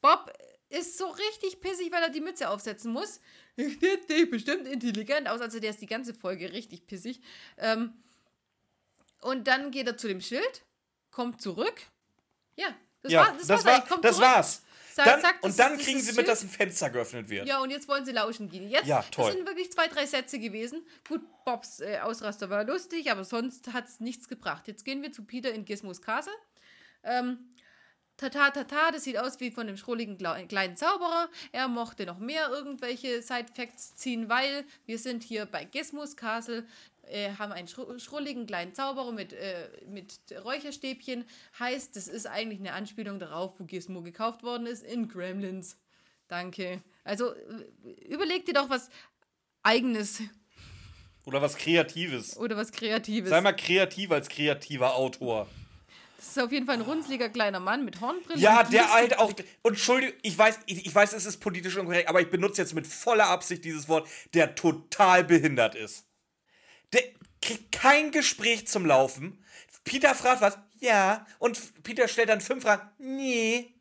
Bob 0.00 0.32
ist 0.68 0.98
so 0.98 1.08
richtig 1.08 1.60
pissig, 1.60 1.90
weil 1.92 2.02
er 2.02 2.10
die 2.10 2.20
Mütze 2.20 2.48
aufsetzen 2.48 2.92
muss. 2.92 3.20
Der 3.56 3.68
sieht 4.08 4.30
bestimmt 4.30 4.66
intelligent 4.68 5.28
aus, 5.28 5.40
also 5.40 5.58
der 5.60 5.70
ist 5.70 5.80
die 5.82 5.86
ganze 5.86 6.14
Folge 6.14 6.52
richtig 6.52 6.86
pissig. 6.86 7.20
Ähm, 7.58 7.92
und 9.20 9.46
dann 9.46 9.70
geht 9.70 9.86
er 9.86 9.96
zu 9.96 10.08
dem 10.08 10.20
Schild, 10.20 10.62
kommt 11.10 11.42
zurück. 11.42 11.82
Ja, 12.56 12.68
das, 13.02 13.12
Ja, 13.12 13.20
war, 13.26 13.32
das, 13.36 13.46
das, 13.46 13.64
war's 13.64 13.90
war, 13.90 14.00
das 14.00 14.16
zurück, 14.16 14.28
war's. 14.28 14.62
Sag- 14.92 15.04
Dann, 15.06 15.20
sagt, 15.20 15.44
und 15.44 15.58
dann 15.58 15.74
ist- 15.74 15.84
kriegen 15.84 16.00
sie 16.00 16.12
mit, 16.14 16.26
dass 16.26 16.42
ein 16.42 16.48
Fenster 16.48 16.90
geöffnet 16.90 17.28
wird. 17.28 17.46
Ja, 17.46 17.60
und 17.60 17.70
jetzt 17.70 17.86
wollen 17.88 18.04
sie 18.04 18.12
lauschen 18.12 18.48
gehen. 18.48 18.68
Jetzt, 18.68 18.86
Ja, 18.86 19.02
toll. 19.10 19.26
Das 19.26 19.34
sind 19.36 19.46
wirklich 19.46 19.70
zwei, 19.72 19.86
drei 19.86 20.04
Sätze 20.06 20.38
gewesen. 20.38 20.84
Gut, 21.06 21.20
Bobs 21.44 21.80
äh, 21.80 21.98
Ausraster 22.00 22.50
war 22.50 22.64
lustig, 22.64 23.10
aber 23.10 23.24
sonst 23.24 23.72
hat 23.72 23.86
es 23.88 24.00
nichts 24.00 24.26
gebracht. 24.28 24.66
Jetzt 24.66 24.84
gehen 24.84 25.00
wir 25.02 25.12
zu 25.12 25.24
Peter 25.24 25.52
in 25.52 25.64
Gizmos 25.64 26.02
Castle. 26.02 26.32
Ähm, 27.04 27.50
Tata, 28.20 28.50
tata, 28.50 28.90
das 28.92 29.04
sieht 29.04 29.16
aus 29.16 29.40
wie 29.40 29.50
von 29.50 29.66
dem 29.66 29.78
schrulligen 29.78 30.18
kleinen 30.18 30.76
Zauberer. 30.76 31.30
Er 31.52 31.68
mochte 31.68 32.04
noch 32.04 32.18
mehr 32.18 32.50
irgendwelche 32.50 33.22
Side-Facts 33.22 33.96
ziehen, 33.96 34.28
weil 34.28 34.64
wir 34.84 34.98
sind 34.98 35.22
hier 35.22 35.46
bei 35.46 35.64
Gizmos 35.64 36.16
Castle, 36.16 36.66
äh, 37.04 37.32
haben 37.38 37.50
einen 37.50 37.66
schru- 37.66 37.98
schrulligen 37.98 38.46
kleinen 38.46 38.74
Zauberer 38.74 39.12
mit, 39.12 39.32
äh, 39.32 39.70
mit 39.88 40.18
Räucherstäbchen. 40.44 41.24
Heißt, 41.58 41.96
das 41.96 42.08
ist 42.08 42.26
eigentlich 42.26 42.60
eine 42.60 42.74
Anspielung 42.74 43.18
darauf, 43.18 43.58
wo 43.58 43.64
Gizmo 43.64 44.02
gekauft 44.02 44.42
worden 44.42 44.66
ist, 44.66 44.82
in 44.84 45.08
Gremlins. 45.08 45.78
Danke. 46.28 46.82
Also 47.04 47.32
äh, 47.32 48.04
überleg 48.06 48.44
dir 48.44 48.52
doch 48.54 48.68
was 48.68 48.90
Eigenes 49.62 50.20
Oder 51.24 51.40
was 51.40 51.56
Kreatives. 51.56 52.36
oder 52.36 52.54
was 52.56 52.70
Kreatives. 52.70 53.30
Sei 53.30 53.40
mal 53.40 53.52
kreativ 53.56 54.10
als 54.10 54.28
kreativer 54.28 54.94
Autor. 54.94 55.48
Das 56.20 56.28
ist 56.28 56.38
auf 56.38 56.52
jeden 56.52 56.66
Fall 56.66 56.74
ein 56.74 56.82
runzliger 56.82 57.30
kleiner 57.30 57.60
Mann 57.60 57.82
mit 57.82 58.02
Hornbrille. 58.02 58.38
Ja, 58.38 58.62
der 58.62 58.92
halt 58.92 59.18
auch. 59.18 59.32
Und 59.62 59.72
Entschuldigung, 59.72 60.14
ich 60.20 60.36
weiß, 60.36 60.58
ich, 60.66 60.84
ich 60.84 60.94
weiß, 60.94 61.14
es 61.14 61.24
ist 61.24 61.38
politisch 61.38 61.78
unkorrekt, 61.78 62.10
aber 62.10 62.20
ich 62.20 62.28
benutze 62.28 62.60
jetzt 62.60 62.74
mit 62.74 62.86
voller 62.86 63.28
Absicht 63.28 63.64
dieses 63.64 63.88
Wort, 63.88 64.06
der 64.34 64.54
total 64.54 65.24
behindert 65.24 65.76
ist. 65.76 66.04
Der 66.92 67.04
kriegt 67.40 67.72
kein 67.72 68.10
Gespräch 68.10 68.68
zum 68.68 68.84
Laufen. 68.84 69.42
Peter 69.84 70.14
fragt 70.14 70.42
was, 70.42 70.58
ja. 70.78 71.26
Und 71.38 71.82
Peter 71.84 72.06
stellt 72.06 72.28
dann 72.28 72.42
fünf 72.42 72.64
Fragen, 72.64 72.90
nee, 72.98 73.74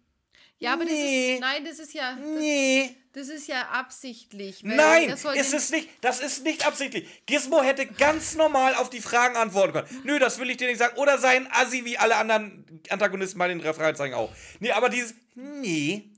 Ja, 0.61 0.73
aber 0.73 0.83
das 0.83 0.93
Nee. 0.93 1.33
ist. 1.35 1.39
Nein, 1.39 1.65
das 1.65 1.79
ist 1.79 1.93
ja. 1.93 2.15
Das, 2.15 2.25
nee. 2.25 2.95
das 3.13 3.29
ist 3.29 3.47
ja 3.47 3.61
absichtlich. 3.69 4.61
Nein, 4.63 5.07
das 5.09 5.23
ist 5.23 5.53
es 5.53 5.69
nicht. 5.71 5.87
Das 6.01 6.19
ist 6.19 6.43
nicht 6.43 6.67
absichtlich. 6.67 7.07
Gizmo 7.25 7.61
hätte 7.61 7.85
ganz 7.85 8.35
normal 8.35 8.75
auf 8.75 8.89
die 8.89 8.99
Fragen 8.99 9.37
antworten 9.37 9.71
können. 9.71 10.01
Nö, 10.03 10.19
das 10.19 10.37
will 10.37 10.49
ich 10.49 10.57
dir 10.57 10.67
nicht 10.67 10.79
sagen. 10.79 10.97
Oder 10.97 11.17
sein 11.17 11.47
Assi 11.51 11.85
wie 11.85 11.97
alle 11.97 12.17
anderen 12.17 12.65
Antagonisten 12.89 13.39
bei 13.39 13.47
den 13.47 13.61
Referenzeigen 13.61 14.15
auch. 14.15 14.31
Nee, 14.59 14.71
aber 14.71 14.89
dieses. 14.89 15.13
Nee. 15.33 16.09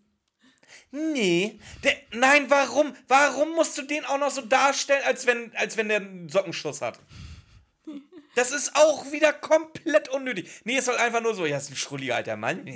Nee. 0.90 1.60
Der, 1.84 1.96
nein, 2.12 2.50
warum? 2.50 2.96
Warum 3.08 3.52
musst 3.52 3.78
du 3.78 3.84
den 3.84 4.04
auch 4.06 4.18
noch 4.18 4.32
so 4.32 4.42
darstellen, 4.42 5.04
als 5.06 5.26
wenn, 5.28 5.56
als 5.56 5.78
wenn 5.78 5.88
der 5.88 5.98
einen 5.98 6.30
Sockenschuss 6.30 6.82
hat? 6.82 7.00
Das 8.36 8.52
ist 8.52 8.76
auch 8.76 9.12
wieder 9.12 9.34
komplett 9.34 10.08
unnötig. 10.10 10.50
Nee, 10.64 10.78
es 10.78 10.86
soll 10.86 10.96
einfach 10.98 11.22
nur 11.22 11.36
so, 11.36 11.46
ja, 11.46 11.58
ist 11.58 11.70
ein 11.70 11.76
schrulliger 11.76 12.16
alter 12.16 12.38
Mann. 12.38 12.66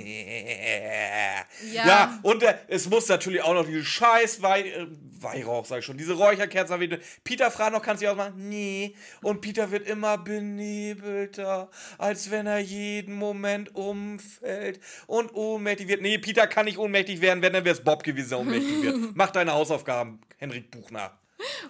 Ja, 1.72 1.86
Ja. 1.86 2.18
und 2.22 2.42
äh, 2.42 2.54
es 2.68 2.88
muss 2.88 3.08
natürlich 3.08 3.42
auch 3.42 3.54
noch 3.54 3.64
diese 3.66 3.84
scheiß 3.84 4.42
Wei 4.42 4.68
äh, 4.68 4.86
Weihrauch, 5.18 5.64
sag 5.64 5.78
ich 5.78 5.84
schon, 5.84 5.96
diese 5.96 6.12
Räucherkerzen. 6.12 6.98
Peter 7.24 7.50
fragt 7.50 7.72
noch, 7.72 7.82
kannst 7.82 8.02
du 8.02 8.06
die 8.06 8.10
ausmachen? 8.10 8.34
Nee. 8.48 8.94
Und 9.22 9.40
Peter 9.40 9.70
wird 9.70 9.88
immer 9.88 10.18
benebelter, 10.18 11.70
als 11.98 12.30
wenn 12.30 12.46
er 12.46 12.58
jeden 12.58 13.14
Moment 13.14 13.74
umfällt 13.74 14.78
und 15.06 15.34
ohnmächtig 15.34 15.88
wird. 15.88 16.02
Nee, 16.02 16.18
Peter 16.18 16.46
kann 16.46 16.66
nicht 16.66 16.78
ohnmächtig 16.78 17.20
werden, 17.22 17.40
wenn 17.42 17.52
dann 17.54 17.64
wäre 17.64 17.74
es 17.74 17.82
Bob 17.82 18.02
gewesen, 18.04 18.28
der 18.30 18.38
ohnmächtig 18.40 18.82
wird. 18.82 18.96
Mach 19.14 19.30
deine 19.30 19.52
Hausaufgaben, 19.52 20.20
Henrik 20.36 20.70
Buchner. 20.70 21.18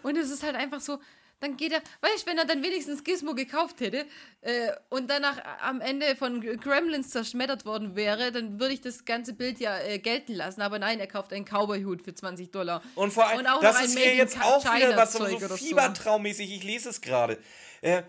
Und 0.02 0.16
es 0.16 0.30
ist 0.30 0.42
halt 0.42 0.56
einfach 0.56 0.80
so, 0.80 0.98
dann 1.40 1.56
geht 1.56 1.72
er, 1.72 1.82
weißt 2.00 2.22
du, 2.22 2.30
wenn 2.30 2.38
er 2.38 2.46
dann 2.46 2.62
wenigstens 2.62 3.04
Gizmo 3.04 3.34
gekauft 3.34 3.80
hätte 3.80 4.06
äh, 4.40 4.72
und 4.88 5.10
danach 5.10 5.38
am 5.60 5.80
Ende 5.80 6.16
von 6.16 6.40
Gremlins 6.40 7.10
zerschmettert 7.10 7.66
worden 7.66 7.94
wäre, 7.94 8.32
dann 8.32 8.58
würde 8.58 8.74
ich 8.74 8.80
das 8.80 9.04
ganze 9.04 9.34
Bild 9.34 9.60
ja 9.60 9.78
äh, 9.78 9.98
gelten 9.98 10.34
lassen. 10.34 10.62
Aber 10.62 10.78
nein, 10.78 10.98
er 10.98 11.06
kauft 11.06 11.32
einen 11.32 11.44
Cowboy-Hut 11.44 12.02
für 12.02 12.14
20 12.14 12.50
Dollar. 12.50 12.82
Und 12.94 13.12
vor 13.12 13.26
allem, 13.26 13.40
Und 13.40 13.46
auch 13.46 13.60
das 13.60 13.84
ist 13.84 13.98
hier 13.98 14.14
jetzt 14.14 14.40
auch 14.40 14.64
wieder 14.64 14.96
was 14.96 15.12
so, 15.12 15.26
so 15.26 15.56
fiebertraummäßig. 15.56 16.54
Ich 16.54 16.64
lese 16.64 16.88
es 16.88 17.00
gerade. 17.00 17.38
Äh, 17.82 18.02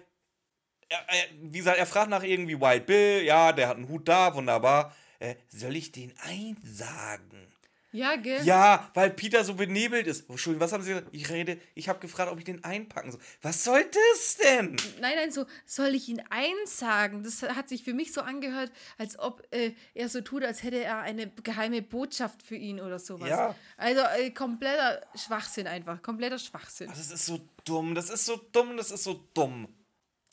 wie 1.41 1.57
gesagt, 1.57 1.77
er 1.77 1.85
fragt 1.85 2.09
nach 2.09 2.23
irgendwie 2.23 2.59
Wild 2.59 2.85
Bill. 2.85 3.23
Ja, 3.23 3.51
der 3.51 3.67
hat 3.67 3.77
einen 3.77 3.89
Hut 3.89 4.07
da, 4.07 4.33
wunderbar. 4.35 4.95
Äh, 5.19 5.35
soll 5.49 5.75
ich 5.75 5.91
den 5.91 6.13
einsagen? 6.19 7.47
Ja, 7.93 8.17
gell? 8.17 8.43
Ja, 8.43 8.91
weil 8.93 9.11
Peter 9.11 9.43
so 9.43 9.53
benebelt 9.53 10.07
ist. 10.07 10.25
Oh, 10.27 10.33
Entschuldigung, 10.33 10.65
was 10.65 10.73
haben 10.73 10.83
Sie 10.83 10.89
gesagt? 10.89 11.07
Ich 11.13 11.29
rede, 11.29 11.57
ich 11.73 11.87
habe 11.87 11.99
gefragt, 11.99 12.31
ob 12.31 12.37
ich 12.37 12.43
den 12.43 12.63
einpacken 12.63 13.11
soll. 13.11 13.21
Was 13.41 13.63
soll 13.63 13.85
das 13.85 14.37
denn? 14.37 14.75
Nein, 14.99 15.13
nein, 15.15 15.31
so 15.31 15.45
soll 15.65 15.95
ich 15.95 16.09
ihn 16.09 16.21
einsagen. 16.29 17.23
Das 17.23 17.41
hat 17.43 17.69
sich 17.69 17.83
für 17.83 17.93
mich 17.93 18.11
so 18.11 18.21
angehört, 18.21 18.71
als 18.97 19.17
ob 19.17 19.41
äh, 19.51 19.71
er 19.93 20.09
so 20.09 20.21
tut, 20.21 20.43
als 20.43 20.63
hätte 20.63 20.83
er 20.83 20.99
eine 20.99 21.27
geheime 21.43 21.81
Botschaft 21.81 22.43
für 22.43 22.55
ihn 22.55 22.81
oder 22.81 22.99
sowas. 22.99 23.29
Ja. 23.29 23.55
Also 23.77 24.01
äh, 24.01 24.31
kompletter 24.31 25.01
Schwachsinn 25.15 25.67
einfach. 25.67 26.01
Kompletter 26.01 26.39
Schwachsinn. 26.39 26.89
Das 26.89 27.09
ist 27.09 27.25
so 27.25 27.39
dumm, 27.63 27.95
das 27.95 28.09
ist 28.09 28.25
so 28.25 28.35
dumm, 28.51 28.75
das 28.75 28.91
ist 28.91 29.03
so 29.05 29.27
dumm. 29.33 29.67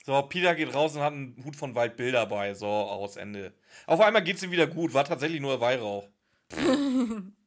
So, 0.04 0.20
Peter 0.22 0.54
geht 0.54 0.74
raus 0.74 0.94
und 0.96 1.02
hat 1.02 1.14
einen 1.14 1.42
Hut 1.44 1.56
von 1.56 1.74
Wild 1.74 1.96
Bill 1.96 2.12
dabei. 2.12 2.52
So, 2.52 2.66
aus 2.66 3.16
Ende. 3.16 3.54
Auf 3.86 4.00
einmal 4.00 4.22
geht's 4.22 4.42
ihm 4.42 4.50
wieder 4.50 4.66
gut, 4.66 4.92
war 4.92 5.04
tatsächlich 5.04 5.40
nur 5.40 5.60
Weihrauch. 5.60 6.08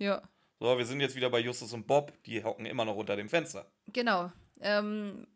Ja, 0.00 0.22
So, 0.58 0.76
wir 0.76 0.84
sind 0.86 1.00
jetzt 1.00 1.14
wieder 1.14 1.30
bei 1.30 1.40
Justus 1.40 1.72
und 1.72 1.86
Bob, 1.86 2.12
die 2.24 2.42
hocken 2.42 2.66
immer 2.66 2.84
noch 2.84 2.96
unter 2.96 3.16
dem 3.16 3.28
Fenster. 3.28 3.70
genau. 3.92 4.32
Ähm, 4.62 5.26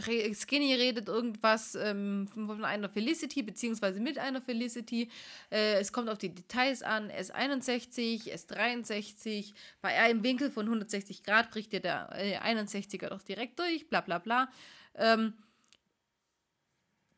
Skinny 0.00 0.74
redet 0.74 1.08
irgendwas 1.08 1.74
ähm, 1.76 2.26
von 2.28 2.64
einer 2.64 2.88
Felicity, 2.88 3.42
beziehungsweise 3.42 4.00
mit 4.00 4.18
einer 4.18 4.40
Felicity. 4.42 5.08
Äh, 5.50 5.74
es 5.74 5.92
kommt 5.92 6.08
auf 6.08 6.18
die 6.18 6.34
Details 6.34 6.82
an. 6.82 7.10
S61, 7.10 8.32
S63. 8.32 9.52
Bei 9.82 9.96
einem 10.00 10.22
Winkel 10.24 10.50
von 10.50 10.66
160 10.66 11.22
Grad 11.22 11.50
bricht 11.50 11.72
dir 11.72 11.80
der 11.80 12.08
äh, 12.12 12.38
61er 12.38 13.08
doch 13.08 13.22
direkt 13.22 13.58
durch, 13.58 13.88
bla 13.88 14.00
bla 14.00 14.18
bla. 14.18 14.48
Ähm, 14.96 15.34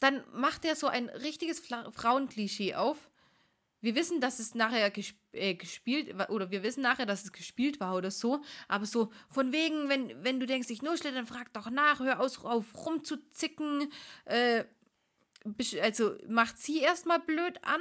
dann 0.00 0.22
macht 0.34 0.64
er 0.66 0.76
so 0.76 0.86
ein 0.88 1.08
richtiges 1.08 1.60
Fla 1.60 1.90
Frauenklischee 1.90 2.74
auf. 2.74 3.08
Wir 3.86 3.94
wissen, 3.94 4.20
dass 4.20 4.40
es 4.40 4.56
nachher 4.56 4.90
gesp 4.90 5.14
äh, 5.30 5.54
gespielt 5.54 6.12
oder 6.28 6.50
wir 6.50 6.64
wissen 6.64 6.82
nachher, 6.82 7.06
dass 7.06 7.22
es 7.22 7.30
gespielt 7.30 7.78
war 7.78 7.94
oder 7.94 8.10
so. 8.10 8.42
Aber 8.66 8.84
so 8.84 9.12
von 9.28 9.52
wegen, 9.52 9.88
wenn, 9.88 10.24
wenn 10.24 10.40
du 10.40 10.46
denkst, 10.46 10.70
ich 10.70 10.82
nuschle, 10.82 11.12
dann 11.12 11.28
frag 11.28 11.52
doch 11.52 11.70
nach, 11.70 12.00
hör 12.00 12.18
aus, 12.18 12.44
auf 12.44 12.64
rumzuzicken. 12.84 13.92
Äh, 14.24 14.64
also 15.80 16.16
macht 16.26 16.58
sie 16.58 16.80
erstmal 16.80 17.20
blöd 17.20 17.60
an. 17.62 17.80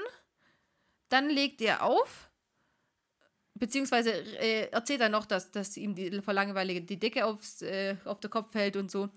Dann 1.10 1.28
legt 1.28 1.60
er 1.60 1.82
auf. 1.82 2.30
Beziehungsweise 3.56 4.12
äh, 4.12 4.70
erzählt 4.70 5.02
er 5.02 5.10
noch, 5.10 5.26
dass, 5.26 5.50
dass 5.50 5.76
ihm 5.76 5.96
die, 5.96 6.22
vor 6.22 6.36
Langeweile 6.36 6.82
die 6.82 7.00
Decke 7.00 7.26
aufs, 7.26 7.64
äh, 7.64 7.96
auf 8.06 8.20
den 8.20 8.30
Kopf 8.30 8.52
fällt 8.52 8.78
und 8.78 8.92
so. 8.92 9.10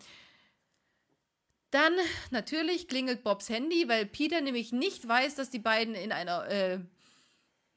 Dann 1.71 1.93
natürlich 2.31 2.89
klingelt 2.89 3.23
Bobs 3.23 3.49
Handy, 3.49 3.89
weil 3.89 4.07
Peter 4.07 4.41
nämlich 4.41 4.73
nicht 4.73 5.07
weiß, 5.07 5.35
dass 5.35 5.51
die 5.51 5.59
beiden 5.59 5.95
in 5.95 6.13
einer 6.13 6.49
äh, 6.49 6.79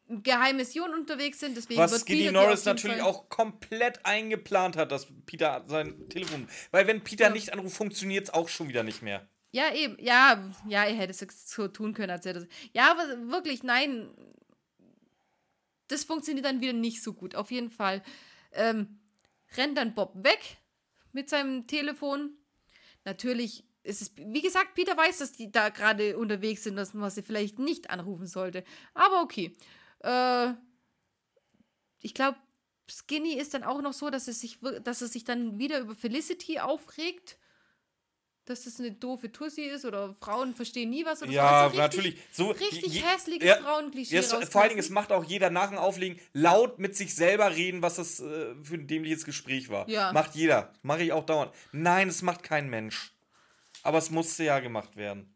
geheimen 0.07 0.57
Mission 0.57 0.93
unterwegs 0.93 1.39
sind. 1.39 1.57
Deswegen 1.57 1.79
Was 1.79 1.91
wird 1.91 2.01
Skinny 2.03 2.19
Peter 2.21 2.31
Norris 2.31 2.63
natürlich 2.65 2.97
Fall- 2.99 3.05
auch 3.09 3.27
komplett 3.29 4.05
eingeplant 4.05 4.77
hat, 4.77 4.91
dass 4.91 5.07
Peter 5.25 5.65
sein 5.67 6.07
Telefon. 6.09 6.47
Weil 6.71 6.87
wenn 6.87 7.03
Peter 7.03 7.25
Ja. 7.25 7.29
nicht 7.31 7.51
anruft, 7.53 7.75
funktioniert 7.75 8.27
es 8.29 8.33
auch 8.33 8.47
schon 8.49 8.69
wieder 8.69 8.83
nicht 8.83 9.01
mehr. 9.01 9.27
Ja, 9.51 9.73
eben. 9.73 9.97
Ja, 9.99 10.49
ja, 10.67 10.85
er 10.85 10.93
hätte 10.95 11.11
es 11.11 11.49
so 11.49 11.67
tun 11.67 11.93
können, 11.93 12.11
als 12.11 12.25
er 12.25 12.33
das. 12.33 12.47
Ja, 12.73 12.91
aber 12.91 13.03
wirklich, 13.29 13.63
nein. 13.63 14.09
Das 15.89 16.05
funktioniert 16.05 16.45
dann 16.45 16.61
wieder 16.61 16.71
nicht 16.71 17.03
so 17.03 17.11
gut. 17.11 17.35
Auf 17.35 17.51
jeden 17.51 17.69
Fall 17.69 18.01
ähm, 18.53 18.99
rennt 19.57 19.77
dann 19.77 19.93
Bob 19.93 20.13
weg 20.23 20.39
mit 21.11 21.29
seinem 21.29 21.67
Telefon. 21.67 22.31
Natürlich 23.03 23.65
ist 23.83 24.01
es, 24.01 24.11
wie 24.15 24.41
gesagt, 24.41 24.75
Peter 24.75 24.95
weiß, 24.95 25.19
dass 25.19 25.31
die 25.31 25.51
da 25.51 25.69
gerade 25.69 26.17
unterwegs 26.17 26.63
sind, 26.63 26.75
dass 26.75 26.93
man 26.93 27.09
sie 27.09 27.23
vielleicht 27.23 27.59
nicht 27.59 27.89
anrufen 27.89 28.27
sollte. 28.27 28.63
Aber 28.93 29.21
okay. 29.21 29.55
Äh, 29.99 30.53
ich 31.99 32.13
glaube, 32.13 32.37
Skinny 32.89 33.33
ist 33.35 33.53
dann 33.53 33.63
auch 33.63 33.81
noch 33.81 33.93
so, 33.93 34.09
dass 34.09 34.27
er 34.27 34.33
sich, 34.33 34.59
dass 34.83 35.01
er 35.01 35.07
sich 35.07 35.23
dann 35.23 35.57
wieder 35.59 35.79
über 35.79 35.95
Felicity 35.95 36.59
aufregt 36.59 37.37
dass 38.45 38.63
das 38.63 38.79
eine 38.79 38.91
doofe 38.91 39.31
Tussi 39.31 39.61
ist 39.61 39.85
oder 39.85 40.15
Frauen 40.19 40.53
verstehen 40.55 40.89
nie 40.89 41.05
was 41.05 41.21
oder 41.21 41.29
so. 41.31 41.35
Ja, 41.37 41.63
Also 41.63 41.79
richtig, 41.79 41.79
natürlich. 41.79 42.17
So, 42.31 42.51
Richtig 42.51 42.93
je- 42.93 43.01
hässliches 43.01 43.47
ja, 43.47 43.57
Frauenklischee. 43.57 44.15
Jetzt, 44.15 44.33
vor 44.33 44.61
allen 44.61 44.69
Dingen, 44.69 44.79
es 44.79 44.89
macht 44.89 45.11
auch 45.11 45.23
jeder 45.23 45.49
nach 45.51 45.69
dem 45.69 45.77
Auflegen 45.77 46.19
laut 46.33 46.79
mit 46.79 46.95
sich 46.95 47.13
selber 47.15 47.55
reden, 47.55 47.81
was 47.81 47.95
das 47.95 48.19
äh, 48.19 48.55
für 48.63 48.73
ein 48.75 48.87
dämliches 48.87 49.25
Gespräch 49.25 49.69
war. 49.69 49.87
Ja. 49.87 50.11
Macht 50.11 50.35
jeder. 50.35 50.73
Mache 50.81 51.03
ich 51.03 51.13
auch 51.13 51.25
dauernd. 51.25 51.53
Nein, 51.71 52.09
es 52.09 52.23
macht 52.23 52.41
kein 52.43 52.69
Mensch. 52.69 53.13
Aber 53.83 53.97
es 53.97 54.11
musste 54.11 54.43
ja 54.43 54.59
gemacht 54.59 54.95
werden. 54.95 55.33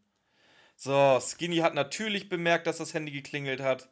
So, 0.76 1.18
Skinny 1.20 1.58
hat 1.58 1.74
natürlich 1.74 2.28
bemerkt, 2.28 2.66
dass 2.66 2.78
das 2.78 2.94
Handy 2.94 3.12
geklingelt 3.12 3.60
hat. 3.60 3.88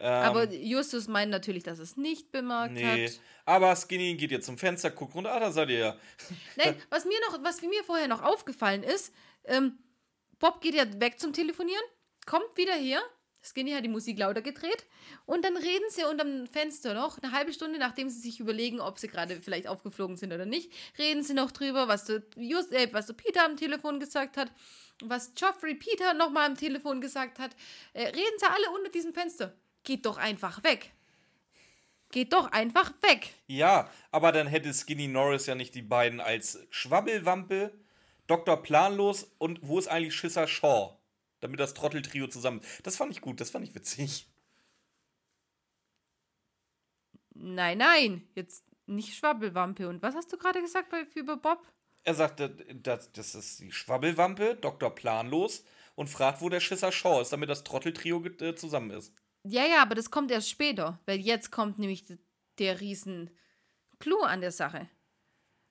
Ähm, 0.00 0.10
Aber 0.10 0.52
Justus 0.52 1.06
meint 1.06 1.30
natürlich, 1.30 1.62
dass 1.62 1.78
es 1.78 1.96
nicht 1.96 2.32
bemerkt 2.32 2.74
nee. 2.74 3.06
hat. 3.06 3.20
Aber 3.44 3.76
Skinny 3.76 4.14
geht 4.14 4.30
jetzt 4.30 4.46
zum 4.46 4.58
Fenster, 4.58 4.90
guckt 4.90 5.14
runter. 5.14 5.32
Ah, 5.32 5.40
da 5.40 5.52
seid 5.52 5.68
ihr 5.70 5.78
ja. 5.78 5.96
Nein, 6.56 6.80
was 6.90 7.04
mir 7.04 7.18
noch, 7.28 7.44
was 7.44 7.62
mir 7.62 7.84
vorher 7.84 8.08
noch 8.08 8.22
aufgefallen 8.22 8.82
ist, 8.82 9.12
ähm, 9.44 9.78
Bob 10.38 10.60
geht 10.60 10.74
ja 10.74 10.84
weg 11.00 11.20
zum 11.20 11.32
Telefonieren, 11.32 11.84
kommt 12.26 12.56
wieder 12.56 12.74
her. 12.74 13.00
Skinny 13.44 13.72
hat 13.72 13.84
die 13.84 13.88
Musik 13.88 14.18
lauter 14.18 14.40
gedreht 14.40 14.86
und 15.26 15.44
dann 15.44 15.56
reden 15.56 15.84
sie 15.90 16.04
unterm 16.04 16.46
Fenster 16.46 16.94
noch, 16.94 17.18
eine 17.22 17.32
halbe 17.32 17.52
Stunde 17.52 17.78
nachdem 17.78 18.08
sie 18.08 18.20
sich 18.20 18.40
überlegen, 18.40 18.80
ob 18.80 18.98
sie 18.98 19.08
gerade 19.08 19.40
vielleicht 19.40 19.68
aufgeflogen 19.68 20.16
sind 20.16 20.32
oder 20.32 20.46
nicht, 20.46 20.72
reden 20.98 21.22
sie 21.22 21.34
noch 21.34 21.50
drüber, 21.50 21.86
was 21.88 22.10
Just, 22.36 22.72
äh, 22.72 22.88
was 22.92 23.06
der 23.06 23.14
Peter 23.14 23.44
am 23.44 23.56
Telefon 23.56 24.00
gesagt 24.00 24.36
hat, 24.36 24.50
was 25.02 25.34
Geoffrey 25.34 25.74
Peter 25.74 26.14
nochmal 26.14 26.46
am 26.46 26.56
Telefon 26.56 27.00
gesagt 27.00 27.38
hat. 27.38 27.50
Äh, 27.92 28.06
reden 28.06 28.38
sie 28.38 28.46
alle 28.46 28.70
unter 28.76 28.90
diesem 28.90 29.12
Fenster. 29.12 29.54
Geht 29.82 30.06
doch 30.06 30.16
einfach 30.16 30.62
weg. 30.64 30.92
Geht 32.10 32.32
doch 32.32 32.52
einfach 32.52 32.92
weg. 33.02 33.34
Ja, 33.46 33.90
aber 34.10 34.32
dann 34.32 34.46
hätte 34.46 34.72
Skinny 34.72 35.08
Norris 35.08 35.46
ja 35.46 35.54
nicht 35.54 35.74
die 35.74 35.82
beiden 35.82 36.20
als 36.20 36.60
Schwabbelwampe, 36.70 37.72
Dr. 38.26 38.62
Planlos 38.62 39.30
und 39.38 39.58
wo 39.62 39.78
ist 39.78 39.88
eigentlich 39.88 40.14
Schisser 40.14 40.46
Shaw? 40.46 40.96
Damit 41.44 41.60
das 41.60 41.74
Trotteltrio 41.74 42.26
zusammen. 42.26 42.62
Das 42.84 42.96
fand 42.96 43.12
ich 43.12 43.20
gut, 43.20 43.38
das 43.38 43.50
fand 43.50 43.68
ich 43.68 43.74
witzig. 43.74 44.26
Nein, 47.34 47.76
nein, 47.76 48.26
jetzt 48.34 48.64
nicht 48.86 49.14
Schwabbelwampe. 49.14 49.86
Und 49.86 50.00
was 50.00 50.14
hast 50.14 50.32
du 50.32 50.38
gerade 50.38 50.62
gesagt 50.62 50.88
bei, 50.88 51.06
über 51.14 51.36
Bob? 51.36 51.62
Er 52.02 52.14
sagte, 52.14 52.48
das, 52.48 53.12
das 53.12 53.34
ist 53.34 53.60
die 53.60 53.72
Schwabbelwampe, 53.72 54.56
Dr. 54.56 54.94
Planlos 54.94 55.64
und 55.96 56.08
fragt, 56.08 56.40
wo 56.40 56.48
der 56.48 56.60
Schisser 56.60 56.90
Shaw 56.90 57.20
ist, 57.20 57.34
damit 57.34 57.50
das 57.50 57.62
Trotteltrio 57.62 58.24
äh, 58.24 58.54
zusammen 58.54 58.92
ist. 58.92 59.12
Ja, 59.46 59.66
ja, 59.66 59.82
aber 59.82 59.94
das 59.94 60.10
kommt 60.10 60.30
erst 60.30 60.48
später, 60.48 60.98
weil 61.04 61.20
jetzt 61.20 61.52
kommt 61.52 61.78
nämlich 61.78 62.06
der 62.58 62.80
riesen 62.80 63.28
Clou 63.98 64.22
an 64.22 64.40
der 64.40 64.52
Sache. 64.52 64.88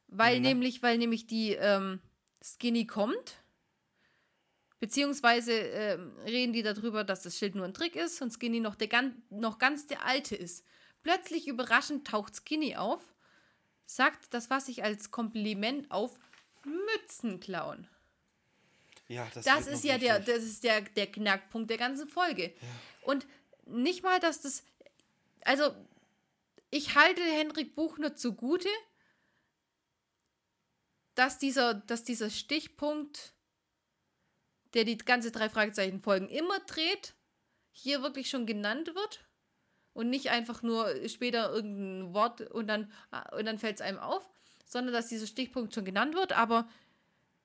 Weil 0.05 0.39
Na. 0.39 0.49
nämlich, 0.49 0.83
weil 0.83 0.99
nämlich 0.99 1.25
die 1.25 1.53
ähm, 1.53 1.99
Skinny 2.43 2.85
kommt, 2.85 3.42
beziehungsweise 4.83 5.53
ähm, 5.53 6.13
reden 6.25 6.51
die 6.51 6.61
darüber, 6.61 7.05
dass 7.05 7.21
das 7.21 7.37
Schild 7.37 7.55
nur 7.55 7.63
ein 7.63 7.73
Trick 7.73 7.95
ist 7.95 8.21
und 8.21 8.33
Skinny 8.33 8.59
noch, 8.59 8.75
der 8.75 8.89
gan 8.89 9.23
noch 9.29 9.57
ganz 9.57 9.87
der 9.87 10.05
Alte 10.05 10.35
ist. 10.35 10.65
Plötzlich 11.03 11.47
überraschend 11.47 12.05
taucht 12.05 12.35
Skinny 12.35 12.75
auf, 12.75 13.01
sagt 13.85 14.33
das, 14.33 14.49
was 14.49 14.67
ich 14.67 14.83
als 14.83 15.09
Kompliment 15.09 15.89
auf 15.89 16.19
Mützen 16.65 17.39
klauen. 17.39 17.87
Ja, 19.07 19.25
das, 19.33 19.45
Das 19.45 19.67
ist 19.67 19.85
ja 19.85 19.97
der, 19.97 20.19
das 20.19 20.43
ist 20.43 20.65
der, 20.65 20.81
der 20.81 21.09
Knackpunkt 21.09 21.69
der 21.69 21.77
ganzen 21.77 22.09
Folge. 22.09 22.53
Und 23.03 23.25
nicht 23.65 24.03
mal, 24.03 24.19
dass 24.19 24.41
das. 24.41 24.65
Also, 25.45 25.73
ich 26.71 26.95
halte 26.95 27.21
Henrik 27.21 27.73
Buchner 27.73 28.17
zugute, 28.17 28.67
dass 31.15 31.39
dieser, 31.39 31.73
dass 31.73 32.03
dieser 32.03 32.29
Stichpunkt, 32.29 33.32
der 34.73 34.83
die 34.85 34.97
ganze 34.97 35.31
drei 35.31 35.49
Fragezeichen 35.49 36.01
Folgen 36.01 36.29
immer 36.29 36.59
dreht, 36.61 37.13
hier 37.71 38.01
wirklich 38.01 38.29
schon 38.29 38.45
genannt 38.45 38.93
wird 38.95 39.25
und 39.93 40.09
nicht 40.09 40.29
einfach 40.29 40.61
nur 40.63 40.87
später 41.07 41.51
irgendein 41.51 42.13
Wort 42.13 42.41
und 42.51 42.67
dann, 42.67 42.91
und 43.37 43.45
dann 43.45 43.59
fällt 43.59 43.75
es 43.75 43.81
einem 43.81 43.99
auf, 43.99 44.29
sondern 44.65 44.93
dass 44.93 45.07
dieser 45.09 45.27
Stichpunkt 45.27 45.73
schon 45.73 45.85
genannt 45.85 46.15
wird, 46.15 46.33
aber 46.33 46.67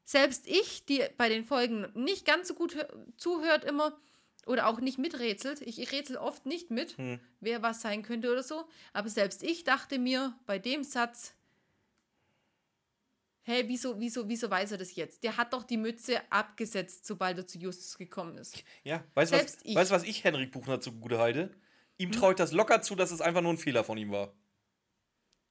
selbst 0.04 0.46
ich, 0.46 0.86
die 0.86 1.04
bei 1.18 1.28
den 1.28 1.44
Folgen 1.44 1.86
nicht 1.94 2.24
ganz 2.24 2.48
so 2.48 2.54
gut 2.54 2.74
hö- 2.74 3.16
zuhört 3.18 3.64
immer 3.64 3.98
oder 4.46 4.66
auch 4.66 4.80
nicht 4.80 4.96
miträtselt, 4.98 5.60
ich, 5.60 5.78
ich 5.78 5.92
rätsel 5.92 6.16
oft 6.16 6.46
nicht 6.46 6.70
mit, 6.70 6.96
Hm. 6.96 7.20
wer 7.40 7.62
was 7.62 7.82
sein 7.82 8.02
könnte 8.02 8.32
oder 8.32 8.42
so, 8.42 8.66
aber 8.94 9.10
selbst 9.10 9.42
ich 9.42 9.64
dachte 9.64 9.98
mir 9.98 10.34
bei 10.46 10.58
dem 10.58 10.82
Satz, 10.84 11.34
hey, 13.48 13.64
wieso, 13.66 13.98
wieso, 13.98 14.28
wieso 14.28 14.50
weiß 14.50 14.72
er 14.72 14.78
das 14.78 14.94
jetzt? 14.94 15.24
Der 15.24 15.36
hat 15.36 15.52
doch 15.52 15.64
die 15.64 15.76
Mütze 15.78 16.20
abgesetzt, 16.30 17.06
sobald 17.06 17.38
er 17.38 17.46
zu 17.46 17.58
Justus 17.58 17.96
gekommen 17.96 18.36
ist. 18.36 18.62
Ja, 18.84 19.02
weißt 19.14 19.32
du, 19.32 19.36
was, 19.36 19.58
ich. 19.64 19.74
weißt, 19.74 19.90
was 19.90 20.02
ich 20.04 20.22
Henrik 20.22 20.52
Buchner 20.52 20.80
zugute 20.80 21.18
halte? 21.18 21.50
Ihm 21.96 22.12
traue 22.12 22.32
ich 22.32 22.36
das 22.36 22.52
locker 22.52 22.82
zu, 22.82 22.94
dass 22.94 23.10
es 23.10 23.20
einfach 23.20 23.40
nur 23.40 23.52
ein 23.52 23.58
Fehler 23.58 23.82
von 23.84 23.96
ihm 23.98 24.10
war. 24.12 24.32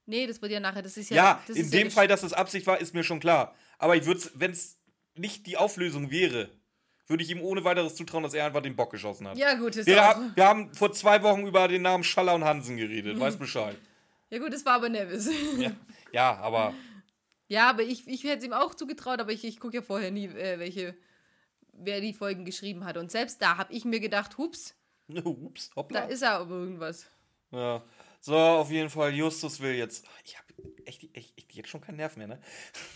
Nee, 0.05 0.25
das 0.27 0.41
wird 0.41 0.51
ja 0.53 0.59
nachher, 0.59 0.81
das 0.81 0.95
ist 0.95 1.09
ja. 1.09 1.15
Ja, 1.17 1.43
das 1.47 1.57
in 1.57 1.63
ist 1.65 1.73
dem 1.73 1.87
ja 1.87 1.93
Fall, 1.93 2.07
dass 2.07 2.23
es 2.23 2.31
Absicht 2.33 2.65
war, 2.67 2.79
ist 2.79 2.93
mir 2.93 3.03
schon 3.03 3.19
klar. 3.19 3.53
Aber 3.77 3.95
ich 3.95 4.05
würde 4.05 4.19
es, 4.19 4.31
wenn 4.35 4.51
es 4.51 4.77
nicht 5.15 5.45
die 5.47 5.57
Auflösung 5.57 6.11
wäre, 6.11 6.49
würde 7.07 7.23
ich 7.23 7.29
ihm 7.31 7.41
ohne 7.41 7.63
weiteres 7.63 7.95
zutrauen, 7.95 8.23
dass 8.23 8.33
er 8.33 8.45
einfach 8.45 8.61
den 8.61 8.75
Bock 8.75 8.91
geschossen 8.91 9.27
hat. 9.27 9.37
Ja, 9.37 9.55
gut, 9.55 9.75
ist 9.75 9.85
Wir, 9.87 10.01
auch. 10.01 10.15
haben- 10.15 10.31
wir 10.35 10.45
haben 10.45 10.73
vor 10.73 10.93
zwei 10.93 11.21
Wochen 11.23 11.45
über 11.47 11.67
den 11.67 11.81
Namen 11.81 12.03
Schaller 12.03 12.35
und 12.35 12.43
Hansen 12.45 12.77
geredet, 12.77 13.19
weiß 13.19 13.37
Bescheid. 13.37 13.75
Ja, 14.29 14.39
gut, 14.39 14.53
das 14.53 14.65
war 14.65 14.73
aber 14.73 14.89
Nevis. 14.89 15.29
Ja, 15.57 15.71
ja 16.11 16.35
aber 16.37 16.73
Ja, 17.47 17.69
aber 17.69 17.83
ich, 17.83 18.07
ich 18.07 18.23
hätte 18.23 18.39
es 18.39 18.43
ihm 18.43 18.53
auch 18.53 18.75
zugetraut, 18.75 19.19
aber 19.19 19.31
ich, 19.31 19.43
ich 19.43 19.59
gucke 19.59 19.77
ja 19.77 19.81
vorher 19.81 20.11
nie, 20.11 20.25
äh, 20.25 20.59
welche, 20.59 20.95
wer 21.73 22.01
die 22.01 22.13
Folgen 22.13 22.45
geschrieben 22.45 22.83
hat. 22.85 22.97
Und 22.97 23.11
selbst 23.11 23.41
da 23.41 23.57
habe 23.57 23.73
ich 23.73 23.85
mir 23.85 23.99
gedacht, 23.99 24.37
hups, 24.37 24.75
ups, 25.23 25.69
da 25.69 25.75
hoppla. 25.75 25.99
ist 26.01 26.21
er 26.21 26.33
aber 26.33 26.55
irgendwas. 26.55 27.09
Ja. 27.51 27.83
So, 28.19 28.35
auf 28.35 28.71
jeden 28.71 28.89
Fall, 28.89 29.13
Justus 29.13 29.61
will 29.61 29.75
jetzt. 29.75 30.05
Ich 30.25 30.37
habe 30.37 30.47
echt, 30.85 31.15
echt, 31.15 31.37
echt 31.37 31.53
jetzt 31.53 31.69
schon 31.69 31.81
keinen 31.81 31.97
Nerv 31.97 32.17
mehr, 32.17 32.27
ne? 32.27 32.41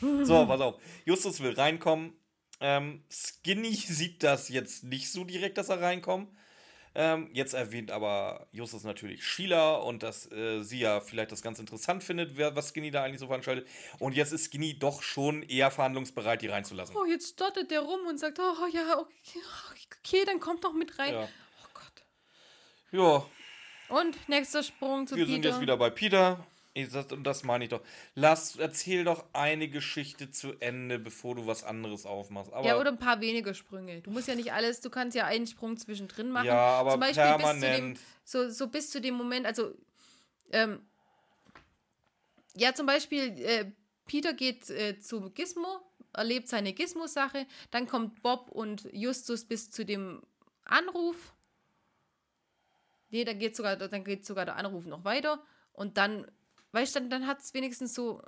So, 0.26 0.45
pass 0.45 0.62
auf. 0.62 0.82
Justus 1.06 1.39
will 1.41 1.54
reinkommen. 1.54 2.14
Ähm, 2.60 3.04
Skinny 3.10 3.74
sieht 3.76 4.24
das 4.24 4.49
jetzt 4.49 4.84
nicht 4.84 5.12
so 5.12 5.24
direkt, 5.24 5.58
dass 5.58 5.70
er 5.70 5.82
reinkommt. 5.82 6.30
Ähm, 6.94 7.30
jetzt 7.32 7.54
erwähnt 7.54 7.89
aber 7.89 8.48
Justus 8.52 8.84
natürlich 8.84 9.26
Sheila 9.26 9.76
und 9.76 10.04
dass 10.04 10.30
äh, 10.32 10.62
sie 10.62 10.80
ja 10.80 11.00
vielleicht 11.00 11.32
das 11.32 11.42
ganz 11.42 11.58
interessant 11.58 12.04
findet, 12.04 12.36
wer, 12.36 12.56
was 12.56 12.70
Skinny 12.70 12.92
da 12.92 13.04
eigentlich 13.04 13.20
so 13.22 13.28
veranstaltet. 13.28 13.66
Und 14.00 14.14
jetzt 14.14 14.34
ist 14.34 14.52
Skinny 14.52 14.78
doch 14.78 15.02
schon 15.02 15.42
eher 15.44 15.72
verhandlungsbereit, 15.72 16.42
die 16.42 16.48
reinzulassen. 16.48 16.96
Oh, 16.98 17.06
jetzt 17.06 17.30
stottert 17.30 17.72
der 17.72 17.80
rum 17.80 18.02
und 18.08 18.20
sagt, 18.20 18.39
oh 18.39 18.68
ja, 18.74 18.98
okay, 19.00 19.39
okay 20.00 20.24
dann 20.26 20.42
kommt 20.42 20.66
doch 20.66 20.74
mit 20.74 21.00
rein. 21.00 21.14
Ja. 21.14 21.30
Oh 21.64 21.68
Gott. 21.74 22.04
Ja, 22.92 23.96
Und 23.96 24.28
nächster 24.28 24.62
Sprung 24.62 25.08
zu 25.08 25.16
wir 25.16 25.24
Peter. 25.24 25.34
sind 25.34 25.46
jetzt 25.46 25.62
wieder 25.62 25.78
bei 25.78 25.89
Peter. 25.89 26.46
Das, 26.74 27.11
und 27.11 27.24
das 27.26 27.43
meine 27.43 27.65
ich 27.65 27.69
doch. 27.69 27.82
Lass, 28.15 28.55
erzähl 28.55 29.03
doch 29.03 29.26
eine 29.34 29.67
Geschichte 29.67 30.32
zu 30.32 30.53
Ende, 30.61 30.99
bevor 30.99 31.36
du 31.36 31.45
was 31.45 31.65
anderes 31.65 32.05
aufmachst. 32.05 32.53
Aber 32.53 32.65
ja, 32.65 32.80
oder 32.80 32.91
ein 32.91 32.97
paar 32.97 33.19
weniger 33.19 33.53
Sprünge. 33.53 34.01
Du 34.01 34.09
musst 34.09 34.30
ja 34.30 34.36
nicht 34.36 34.53
alles, 34.53 34.80
du 34.80 34.89
kannst 34.89 35.15
ja 35.15 35.26
einen 35.26 35.47
Sprung 35.47 35.76
zwischendrin 35.76 36.32
machen. 36.32 36.45
Ja, 36.45 36.55
aber 36.55 36.91
Zum 36.91 37.01
Beispiel 37.01 37.24
bis 37.24 37.32
zu 37.34 37.38
dem, 37.38 37.59
permanent. 37.59 37.99
so, 38.24 38.49
so 38.49 38.67
bis 38.67 38.89
zu 38.89 39.01
dem 39.01 39.15
Moment, 39.15 39.45
also, 39.45 39.74
ähm, 40.51 40.80
ja, 42.55 42.74
zum 42.74 42.86
Beispiel, 42.86 43.38
äh, 43.41 43.72
Peter 44.05 44.34
geht 44.34 44.69
äh, 44.69 44.97
zu 44.99 45.30
Gizmo, 45.32 45.82
erlebt 46.13 46.47
seine 46.47 46.74
Gizmo-Sache, 46.74 47.47
dann 47.72 47.88
kommt 47.88 48.22
Bob 48.22 48.49
und 48.49 48.88
Justus 48.93 49.45
bis 49.45 49.72
zu 49.72 49.86
dem 49.86 50.22
Anruf. 50.63 51.34
Nee, 53.09 53.26
dann 53.26 53.39
geht 53.39 53.57
sogar, 53.57 53.76
dann 53.76 54.03
geht 54.05 54.26
sogar 54.26 54.45
der 54.45 54.55
Anruf 54.55 54.86
noch 54.86 55.03
weiter 55.03 55.43
und 55.74 55.97
dann, 55.97 56.30
weißt 56.72 56.95
du, 56.95 56.99
dann, 56.99 57.09
dann 57.09 57.28
hat 57.28 57.39
es 57.39 57.53
wenigstens 57.53 57.93
so. 57.93 58.22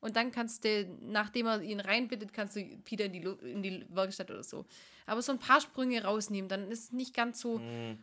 Und 0.00 0.16
dann 0.16 0.32
kannst 0.32 0.64
du, 0.64 0.86
nachdem 1.02 1.46
er 1.46 1.60
ihn 1.60 1.80
reinbittet, 1.80 2.32
kannst 2.32 2.56
du 2.56 2.64
Peter 2.84 3.04
in 3.04 3.12
die, 3.12 3.20
in 3.50 3.62
die 3.62 3.86
Werkstatt 3.90 4.30
oder 4.30 4.42
so. 4.42 4.64
Aber 5.06 5.20
so 5.20 5.32
ein 5.32 5.38
paar 5.38 5.60
Sprünge 5.60 6.04
rausnehmen, 6.04 6.48
dann 6.48 6.70
ist 6.70 6.84
es 6.84 6.92
nicht 6.92 7.14
ganz 7.14 7.40
so 7.40 7.60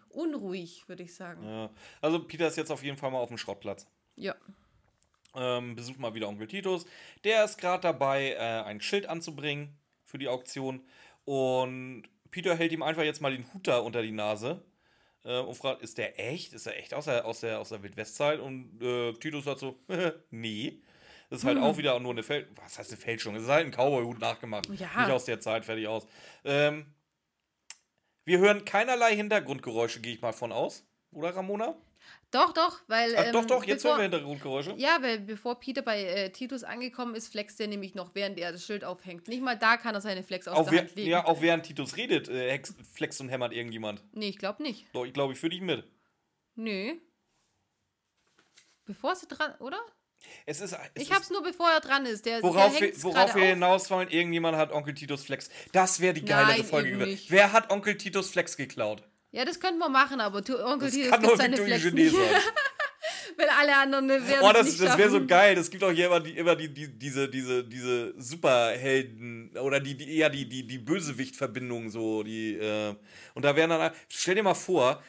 unruhig, 0.09 0.87
würde 0.87 1.03
ich 1.03 1.15
sagen. 1.15 1.41
Mhm. 1.41 1.49
Ja. 1.49 1.69
Also 2.01 2.23
Peter 2.23 2.47
ist 2.47 2.57
jetzt 2.57 2.71
auf 2.71 2.83
jeden 2.83 2.97
Fall 2.97 3.09
mal 3.11 3.19
auf 3.19 3.29
dem 3.29 3.37
Schrottplatz. 3.37 3.87
Ja. 4.15 4.35
Ähm, 5.35 5.75
besucht 5.75 5.99
mal 5.99 6.13
wieder 6.13 6.27
Onkel 6.27 6.47
Titus. 6.47 6.85
Der 7.23 7.45
ist 7.45 7.57
gerade 7.57 7.81
dabei, 7.81 8.33
äh, 8.33 8.63
ein 8.63 8.81
Schild 8.81 9.07
anzubringen 9.07 9.75
für 10.03 10.17
die 10.17 10.27
Auktion. 10.27 10.83
Und 11.25 12.03
Peter 12.31 12.55
hält 12.55 12.71
ihm 12.71 12.83
einfach 12.83 13.03
jetzt 13.03 13.21
mal 13.21 13.31
den 13.31 13.51
Hut 13.53 13.67
da 13.67 13.79
unter 13.79 14.01
die 14.01 14.11
Nase. 14.11 14.63
Äh, 15.27 15.41
und 15.41 15.55
fragt, 15.55 15.81
ist 15.81 15.97
der 15.97 16.17
echt? 16.19 16.53
Ist 16.53 16.65
er 16.67 16.77
echt 16.77 16.93
aus 16.93 17.05
der, 17.05 17.25
aus 17.25 17.41
der, 17.41 17.59
aus 17.59 17.69
der 17.69 17.83
Wildwestzeit? 17.83 18.39
Und 18.39 18.81
äh, 18.81 19.11
Titus 19.13 19.43
sagt 19.43 19.59
so, 19.59 19.77
nee. 20.31 20.79
Das 21.29 21.39
ist 21.39 21.45
halt 21.45 21.57
auch 21.57 21.77
wieder 21.77 21.99
nur 21.99 22.13
eine 22.13 22.23
Fälschung. 22.23 22.55
Was 22.63 22.79
heißt 22.79 22.91
eine 22.91 23.01
Fälschung? 23.01 23.35
Es 23.35 23.43
ist 23.43 23.49
halt 23.49 23.65
ein 23.65 23.71
Cowboy-Hut 23.71 24.19
nachgemacht. 24.19 24.69
Ja. 24.69 24.87
Nicht 25.01 25.11
aus 25.11 25.25
der 25.25 25.41
Zeit, 25.41 25.65
fertig 25.65 25.85
aus. 25.85 26.07
Ähm, 26.45 26.85
wir 28.23 28.39
hören 28.39 28.63
keinerlei 28.63 29.13
Hintergrundgeräusche, 29.13 29.99
gehe 29.99 30.13
ich 30.13 30.21
mal 30.21 30.31
von 30.31 30.53
aus. 30.53 30.85
Oder 31.11 31.35
Ramona? 31.35 31.75
Doch, 32.31 32.51
doch, 32.53 32.79
weil. 32.87 33.15
Ach, 33.15 33.25
ähm, 33.27 33.33
doch, 33.33 33.45
doch, 33.45 33.63
jetzt 33.63 33.83
bevor, 33.83 33.97
hören 33.97 34.11
wir 34.11 34.17
Hintergrundgeräusche. 34.17 34.73
Ja, 34.77 34.97
weil 35.01 35.19
bevor 35.19 35.59
Peter 35.59 35.81
bei 35.81 36.03
äh, 36.03 36.29
Titus 36.31 36.63
angekommen 36.63 37.15
ist, 37.15 37.29
flext 37.29 37.59
er 37.61 37.67
nämlich 37.67 37.95
noch, 37.95 38.15
während 38.15 38.37
er 38.37 38.51
das 38.51 38.65
Schild 38.65 38.83
aufhängt. 38.83 39.27
Nicht 39.29 39.41
mal 39.41 39.57
da 39.57 39.77
kann 39.77 39.95
er 39.95 40.01
seine 40.01 40.23
Flex 40.23 40.47
aus 40.47 40.57
Auch, 40.57 40.69
der 40.69 40.79
Hand 40.81 40.95
legen. 40.95 41.09
ja, 41.09 41.25
auch 41.25 41.41
während 41.41 41.65
Titus 41.65 41.95
redet, 41.95 42.27
äh, 42.27 42.61
flext 42.93 43.21
und 43.21 43.29
hämmert 43.29 43.53
irgendjemand. 43.53 44.03
Nee, 44.11 44.29
ich 44.29 44.37
glaube 44.37 44.61
nicht. 44.61 44.87
Doch, 44.93 45.05
ich 45.05 45.13
glaube, 45.13 45.33
ich 45.33 45.39
führe 45.39 45.51
dich 45.51 45.61
mit. 45.61 45.85
Nö. 46.55 46.95
Bevor 48.85 49.15
sie 49.15 49.27
dran, 49.27 49.53
oder? 49.59 49.79
Es 50.45 50.59
ist, 50.61 50.73
es 50.73 50.79
Ich 50.95 51.03
ist 51.03 51.15
hab's 51.15 51.29
nur 51.29 51.43
bevor 51.43 51.69
er 51.69 51.79
dran 51.79 52.05
ist. 52.05 52.25
Der, 52.25 52.41
worauf, 52.41 52.77
der 52.77 52.89
wir, 52.93 53.03
worauf 53.03 53.35
wir 53.35 53.43
auf. 53.43 53.49
hinaus 53.49 53.89
wollen, 53.91 54.09
irgendjemand 54.09 54.57
hat 54.57 54.71
Onkel 54.71 54.93
Titus 54.93 55.23
Flex. 55.23 55.49
Das 55.71 55.99
wäre 55.99 56.13
die 56.13 56.25
geilere 56.25 56.57
Nein, 56.57 56.65
Folge 56.65 56.89
über. 56.89 57.05
Wer 57.05 57.51
hat 57.53 57.69
Onkel 57.69 57.97
Titus 57.97 58.31
Flex 58.31 58.57
geklaut? 58.57 59.03
Ja, 59.31 59.45
das 59.45 59.59
könnten 59.59 59.79
wir 59.79 59.89
machen, 59.89 60.19
aber 60.21 60.43
tu- 60.43 60.57
Onkel 60.57 60.87
Das 60.87 60.93
Titus 60.93 61.11
kann 61.11 61.21
gibt 61.21 61.37
seine 61.37 61.51
Victor 61.57 61.65
Flex 61.67 61.85
Eugenie 61.85 62.03
nicht. 62.03 62.15
sein. 62.15 62.41
Weil 63.37 63.49
alle 63.49 63.75
anderen 63.77 64.09
werden 64.09 64.39
Oh, 64.41 64.51
das, 64.51 64.77
das 64.77 64.97
wäre 64.97 65.09
so 65.09 65.25
geil. 65.25 65.57
Es 65.57 65.69
gibt 65.69 65.83
auch 65.83 65.91
hier 65.91 66.07
immer, 66.07 66.19
die, 66.19 66.31
immer 66.31 66.55
die, 66.55 66.73
die, 66.73 66.87
diese, 66.97 67.29
diese, 67.29 67.63
diese 67.63 68.13
Superhelden 68.19 69.51
oder 69.57 69.79
die, 69.79 69.95
die 69.95 70.17
eher 70.17 70.29
die, 70.29 70.47
die, 70.47 70.65
die 70.65 70.77
Bösewicht-Verbindungen 70.79 71.89
so. 71.89 72.23
Die, 72.23 72.55
äh, 72.55 72.95
und 73.35 73.43
da 73.45 73.55
wären 73.55 73.69
dann. 73.69 73.91
Stell 74.09 74.35
dir 74.35 74.43
mal 74.43 74.53
vor, 74.55 75.03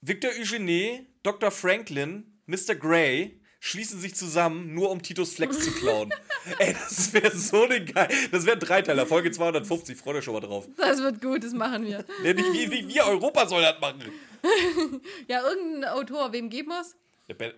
Victor 0.00 0.30
Eugenie, 0.30 1.06
Dr. 1.22 1.50
Franklin, 1.50 2.40
Mr. 2.46 2.74
Grey 2.74 3.40
schließen 3.66 4.00
sich 4.00 4.14
zusammen, 4.14 4.74
nur 4.74 4.90
um 4.90 5.02
Titus 5.02 5.34
Flex 5.34 5.58
zu 5.58 5.72
klauen. 5.72 6.14
Ey, 6.58 6.72
das 6.72 7.12
wäre 7.12 7.36
so 7.36 7.64
eine 7.64 7.84
geil. 7.84 8.08
Das 8.30 8.46
wäre 8.46 8.56
ein 8.56 8.60
Dreiteiler, 8.60 9.06
Folge 9.06 9.32
250. 9.32 9.98
Freut 9.98 10.16
euch 10.16 10.24
schon 10.24 10.34
mal 10.34 10.40
drauf. 10.40 10.68
Das 10.76 11.02
wird 11.02 11.20
gut, 11.20 11.42
das 11.42 11.52
machen 11.52 11.84
wir. 11.84 12.04
Nee, 12.22 12.34
nicht, 12.34 12.52
wie, 12.52 12.70
wie, 12.70 12.88
wir 12.94 13.04
Europa 13.06 13.46
soll 13.46 13.62
das 13.62 13.80
machen. 13.80 14.02
Ja, 15.26 15.42
irgendein 15.42 15.90
Autor, 15.90 16.32
wem 16.32 16.48
geben 16.48 16.68
wir's? 16.68 16.94
Ja, 17.26 17.34
äh, 17.34 17.52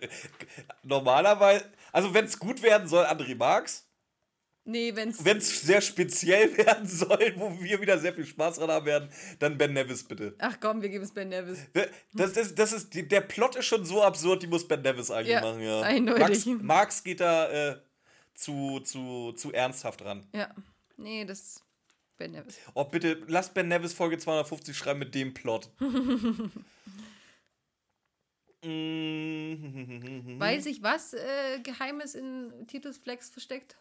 Normalerweise, 0.81 1.65
also 1.91 2.11
wenn 2.15 2.25
es 2.25 2.39
gut 2.39 2.63
werden 2.63 2.87
soll, 2.87 3.05
André 3.05 3.35
Marx. 3.35 3.85
Nee. 4.69 4.95
Wenn 4.95 5.09
es 5.09 5.61
sehr 5.61 5.81
speziell 5.81 6.55
werden 6.57 6.87
soll, 6.87 7.33
wo 7.37 7.59
wir 7.59 7.81
wieder 7.81 7.97
sehr 7.97 8.13
viel 8.13 8.25
Spaß 8.25 8.57
dran 8.57 8.69
haben 8.69 8.85
werden, 8.85 9.09
dann 9.39 9.57
Ben 9.57 9.73
Nevis 9.73 10.03
bitte. 10.03 10.35
Ach 10.37 10.57
komm, 10.59 10.81
wir 10.81 10.89
geben 10.89 11.03
es 11.03 11.11
Ben 11.11 11.29
Nevis. 11.29 11.59
Das, 12.13 12.33
das, 12.33 12.53
das 12.53 12.73
ist, 12.73 12.89
der 12.93 13.21
Plot 13.21 13.55
ist 13.55 13.65
schon 13.65 13.83
so 13.83 14.03
absurd, 14.03 14.43
die 14.43 14.47
muss 14.47 14.67
Ben 14.67 14.81
Nevis 14.81 15.09
eigentlich 15.09 15.29
Ja, 15.29 15.41
machen, 15.41 15.61
ja. 15.61 15.81
eindeutig. 15.81 16.45
Max, 16.45 16.63
Marx 16.63 17.03
geht 17.03 17.19
da 17.19 17.71
äh, 17.71 17.77
zu, 18.35 18.79
zu, 18.81 19.33
zu 19.33 19.51
ernsthaft 19.51 20.03
ran. 20.05 20.27
Ja. 20.33 20.53
Nee, 20.97 21.25
das. 21.25 21.63
Ben 22.17 22.31
Nevis. 22.31 22.57
Oh, 22.75 22.83
bitte, 22.83 23.23
lass 23.27 23.51
Ben 23.53 23.67
Nevis 23.67 23.93
Folge 23.93 24.17
250 24.17 24.77
schreiben 24.77 24.99
mit 24.99 25.15
dem 25.15 25.33
Plot. 25.33 25.69
Mm. 28.61 30.37
Weiß 30.37 30.65
ich, 30.65 30.83
was 30.83 31.13
äh, 31.13 31.59
Geheimes 31.63 32.13
in 32.13 32.51
Titus 32.67 32.97
Flex 32.97 33.29
versteckt? 33.29 33.77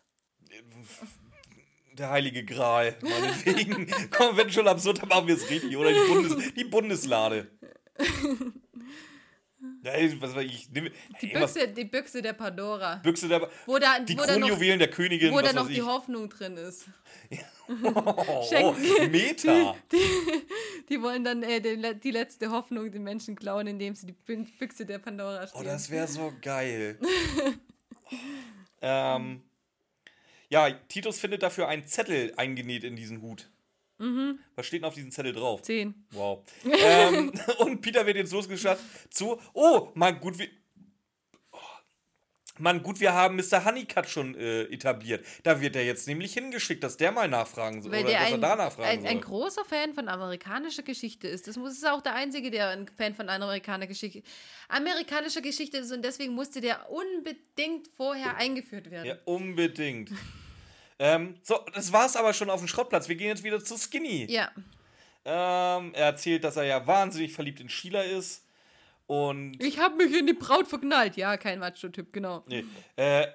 Der 1.95 2.11
heilige 2.11 2.45
Gral, 2.45 2.97
meinetwegen. 3.03 3.91
Komm, 4.11 4.37
wenn 4.37 4.51
schon 4.53 4.69
absurd, 4.69 5.03
dann 5.03 5.09
machen 5.09 5.27
wir 5.27 5.35
es 5.35 5.49
richtig, 5.51 5.77
oder? 5.77 5.93
Die, 5.93 5.99
Bundes 6.09 6.55
die 6.55 6.65
Bundeslade. 6.65 7.51
Ja, 9.83 9.91
ey, 9.93 10.21
was 10.21 10.35
war 10.35 10.43
ich? 10.43 10.71
Nehm, 10.71 10.91
Die 11.21 11.33
ey, 11.33 11.41
Büchse, 11.41 11.69
die 11.69 11.85
Büchse 11.85 12.23
der 12.23 12.33
Pandora. 12.35 12.97
Büchse 12.97 13.27
der, 13.29 13.49
Wo 13.67 13.79
da, 13.79 13.99
die 13.99 14.17
wo 14.17 14.23
da 14.23 14.39
noch, 14.39 14.47
Kronjuwelen 14.49 14.79
der 14.79 14.89
Königin, 14.91 15.33
wo 15.33 15.41
da 15.41 15.53
noch 15.53 15.67
die. 15.69 15.83
Hoffnung 15.83 16.29
drin 16.29 16.57
ist. 16.57 16.87
Oh, 17.85 18.43
Schenken. 18.49 19.11
Meta. 19.11 19.77
Die 20.89 21.03
wollen 21.03 21.23
dann 21.23 21.43
äh, 21.43 21.61
die, 21.61 21.75
le- 21.75 21.95
die 21.97 22.11
letzte 22.13 22.51
Hoffnung 22.51 22.91
den 22.91 23.03
Menschen 23.03 23.37
klauen, 23.37 23.67
indem 23.67 23.95
sie 23.95 24.07
die 24.07 24.15
Bü- 24.15 24.47
Büchse 24.59 24.87
der 24.87 24.99
Pandora 25.01 25.43
Oh, 25.45 25.47
stehlen. 25.49 25.67
das 25.67 25.91
wäre 25.91 26.09
so 26.09 26.33
geil. 26.41 26.99
ähm, 28.81 29.43
ja, 30.51 30.71
Titus 30.71 31.21
findet 31.21 31.43
dafür 31.43 31.69
einen 31.69 31.87
Zettel 31.87 32.33
eingenäht 32.37 32.85
in 32.85 32.97
diesen 32.97 33.23
Hut. 33.23 33.51
Mhm. 33.99 34.39
Was 34.55 34.67
steht 34.67 34.83
denn 34.83 34.89
auf 34.89 34.95
diesem 34.95 35.11
Zettel 35.11 35.33
drauf? 35.33 35.63
Zehn. 35.63 36.07
Wow. 36.13 36.45
ähm, 36.65 37.33
und 37.59 37.81
Peter 37.81 38.07
wird 38.07 38.17
jetzt 38.17 38.33
losgeschafft 38.33 38.83
zu, 39.13 39.41
oh, 39.55 39.89
Mann, 39.95 40.21
gut, 40.21 40.37
oh, 40.39 40.45
Mann, 42.59 42.83
gut, 42.83 43.01
wir 43.01 43.13
haben 43.13 43.37
Mr. 43.37 43.65
Honeycutt 43.65 44.09
schon 44.09 44.35
äh, 44.35 44.63
etabliert. 44.65 45.25
Da 45.43 45.61
wird 45.61 45.77
er 45.77 45.85
jetzt 45.85 46.07
nämlich 46.07 46.33
hingeschickt, 46.35 46.83
dass 46.83 46.97
der 46.97 47.13
mal 47.13 47.29
nachfragen 47.29 47.83
soll. 47.83 47.93
Weil 47.93 48.03
oder 48.03 48.11
der 48.11 48.19
dass 48.21 48.29
ein, 48.29 48.35
er 48.35 48.39
da 48.39 48.57
nachfragen 48.57 48.89
ein, 48.89 49.07
ein 49.07 49.17
soll. 49.17 49.21
großer 49.21 49.65
Fan 49.65 49.95
von 49.95 50.09
amerikanischer 50.09 50.83
Geschichte 50.83 51.29
ist. 51.29 51.47
Das 51.47 51.57
muss 51.57 51.73
ist 51.73 51.87
auch 51.87 52.01
der 52.01 52.15
Einzige, 52.15 52.51
der 52.51 52.71
ein 52.71 52.89
Fan 52.97 53.15
von 53.15 53.29
amerikanischer 53.29 53.89
Geschichte, 53.89 54.23
amerikanischer 54.69 55.41
Geschichte 55.41 55.79
ist 55.79 55.93
und 55.93 56.05
deswegen 56.05 56.35
musste 56.35 56.61
der 56.61 56.91
unbedingt 56.91 57.89
vorher 57.97 58.37
eingeführt 58.37 58.91
werden. 58.91 59.07
Ja, 59.07 59.17
unbedingt. 59.25 60.11
ähm, 60.99 61.37
so, 61.43 61.59
das 61.75 61.93
war's 61.93 62.17
aber 62.17 62.33
schon 62.33 62.51
auf 62.51 62.61
dem 62.61 62.69
Schrottplatz. 62.69 63.09
Wir 63.09 63.17
gehen 63.17 63.29
jetzt 63.29 63.45
wieder 63.45 63.63
zu 63.63 63.77
Skinny. 63.77 64.27
Ja. 64.31 64.51
Ähm, 65.25 65.93
er 65.95 66.07
erzählt, 66.07 66.45
dass 66.45 66.57
er 66.57 66.65
ja 66.65 66.87
wahnsinnig 66.87 67.33
verliebt 67.33 67.61
in 67.61 67.69
Sheila 67.69 68.03
ist. 68.03 68.48
Und 69.09 69.57
Ich 69.65 69.79
habe 69.79 69.97
mich 69.97 70.15
in 70.17 70.27
die 70.27 70.35
Braut 70.35 70.69
verknallt. 70.69 71.17
Ja, 71.17 71.37
kein 71.39 71.59
Macho-Typ, 71.59 72.13
genau. 72.13 72.45
Nee. 72.47 72.65
Äh, 72.97 73.27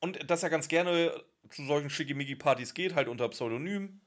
und 0.00 0.30
dass 0.30 0.42
er 0.42 0.50
ganz 0.50 0.68
gerne 0.68 1.12
zu 1.48 1.64
solchen 1.64 1.88
Schickimicki-Partys 1.88 2.74
geht, 2.74 2.94
halt 2.94 3.08
unter 3.08 3.28
Pseudonym. 3.30 4.00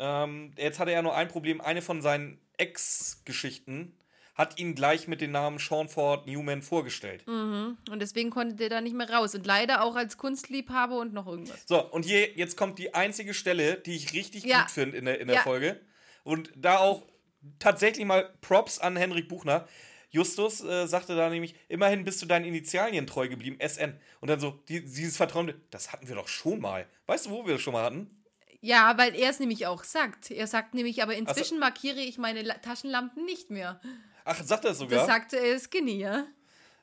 Ähm, 0.00 0.52
jetzt 0.58 0.80
hatte 0.80 0.90
er 0.90 1.02
nur 1.02 1.14
ein 1.14 1.28
Problem. 1.28 1.60
Eine 1.60 1.80
von 1.80 2.02
seinen 2.02 2.40
Ex-Geschichten 2.58 3.96
hat 4.34 4.58
ihn 4.58 4.74
gleich 4.74 5.06
mit 5.08 5.20
dem 5.20 5.30
Namen 5.30 5.58
Sean 5.58 5.88
Ford 5.88 6.26
Newman 6.26 6.60
vorgestellt. 6.60 7.26
Und 7.26 7.78
deswegen 8.00 8.30
konnte 8.30 8.56
der 8.56 8.68
da 8.68 8.80
nicht 8.80 8.94
mehr 8.96 9.08
raus. 9.08 9.34
Und 9.34 9.46
leider 9.46 9.82
auch 9.82 9.94
als 9.94 10.18
Kunstliebhaber 10.18 10.98
und 10.98 11.14
noch 11.14 11.26
irgendwas. 11.28 11.62
So, 11.66 11.82
und 11.90 12.04
hier, 12.04 12.36
jetzt 12.36 12.56
kommt 12.56 12.78
die 12.80 12.92
einzige 12.94 13.32
Stelle, 13.32 13.76
die 13.76 13.94
ich 13.96 14.12
richtig 14.12 14.44
Ja. 14.44 14.62
gut 14.62 14.72
finde 14.72 14.96
in 14.98 15.04
der, 15.06 15.20
in 15.20 15.28
der 15.28 15.36
Ja. 15.36 15.42
Folge. 15.42 15.80
Und 16.24 16.50
da 16.56 16.78
auch 16.78 17.06
tatsächlich 17.58 18.04
mal 18.04 18.34
Props 18.40 18.78
an 18.78 18.96
Henrik 18.96 19.28
Buchner. 19.28 19.66
Justus 20.10 20.62
äh, 20.64 20.86
sagte 20.86 21.14
da 21.16 21.28
nämlich, 21.28 21.54
immerhin 21.68 22.04
bist 22.04 22.22
du 22.22 22.26
deinen 22.26 22.44
Initialien 22.44 23.06
treu 23.06 23.28
geblieben, 23.28 23.58
SN. 23.60 23.98
Und 24.20 24.28
dann 24.28 24.40
so, 24.40 24.52
die, 24.68 24.80
dieses 24.82 25.16
Vertrauen, 25.16 25.52
das 25.70 25.92
hatten 25.92 26.08
wir 26.08 26.14
doch 26.14 26.28
schon 26.28 26.60
mal. 26.60 26.86
Weißt 27.06 27.26
du, 27.26 27.30
wo 27.30 27.46
wir 27.46 27.54
das 27.54 27.62
schon 27.62 27.72
mal 27.72 27.84
hatten? 27.84 28.10
Ja, 28.60 28.96
weil 28.96 29.14
er 29.14 29.30
es 29.30 29.38
nämlich 29.40 29.66
auch 29.66 29.84
sagt. 29.84 30.30
Er 30.30 30.46
sagt 30.46 30.74
nämlich, 30.74 31.02
aber 31.02 31.14
inzwischen 31.14 31.58
markiere 31.58 32.00
ich 32.00 32.18
meine 32.18 32.42
La 32.42 32.54
Taschenlampen 32.54 33.24
nicht 33.24 33.50
mehr. 33.50 33.80
Ach, 34.24 34.42
sagt 34.42 34.64
er 34.64 34.74
sogar? 34.74 34.98
Das 34.98 35.06
sagte 35.06 35.36
er 35.36 35.58
Skinny, 35.60 35.98
ja? 35.98 36.26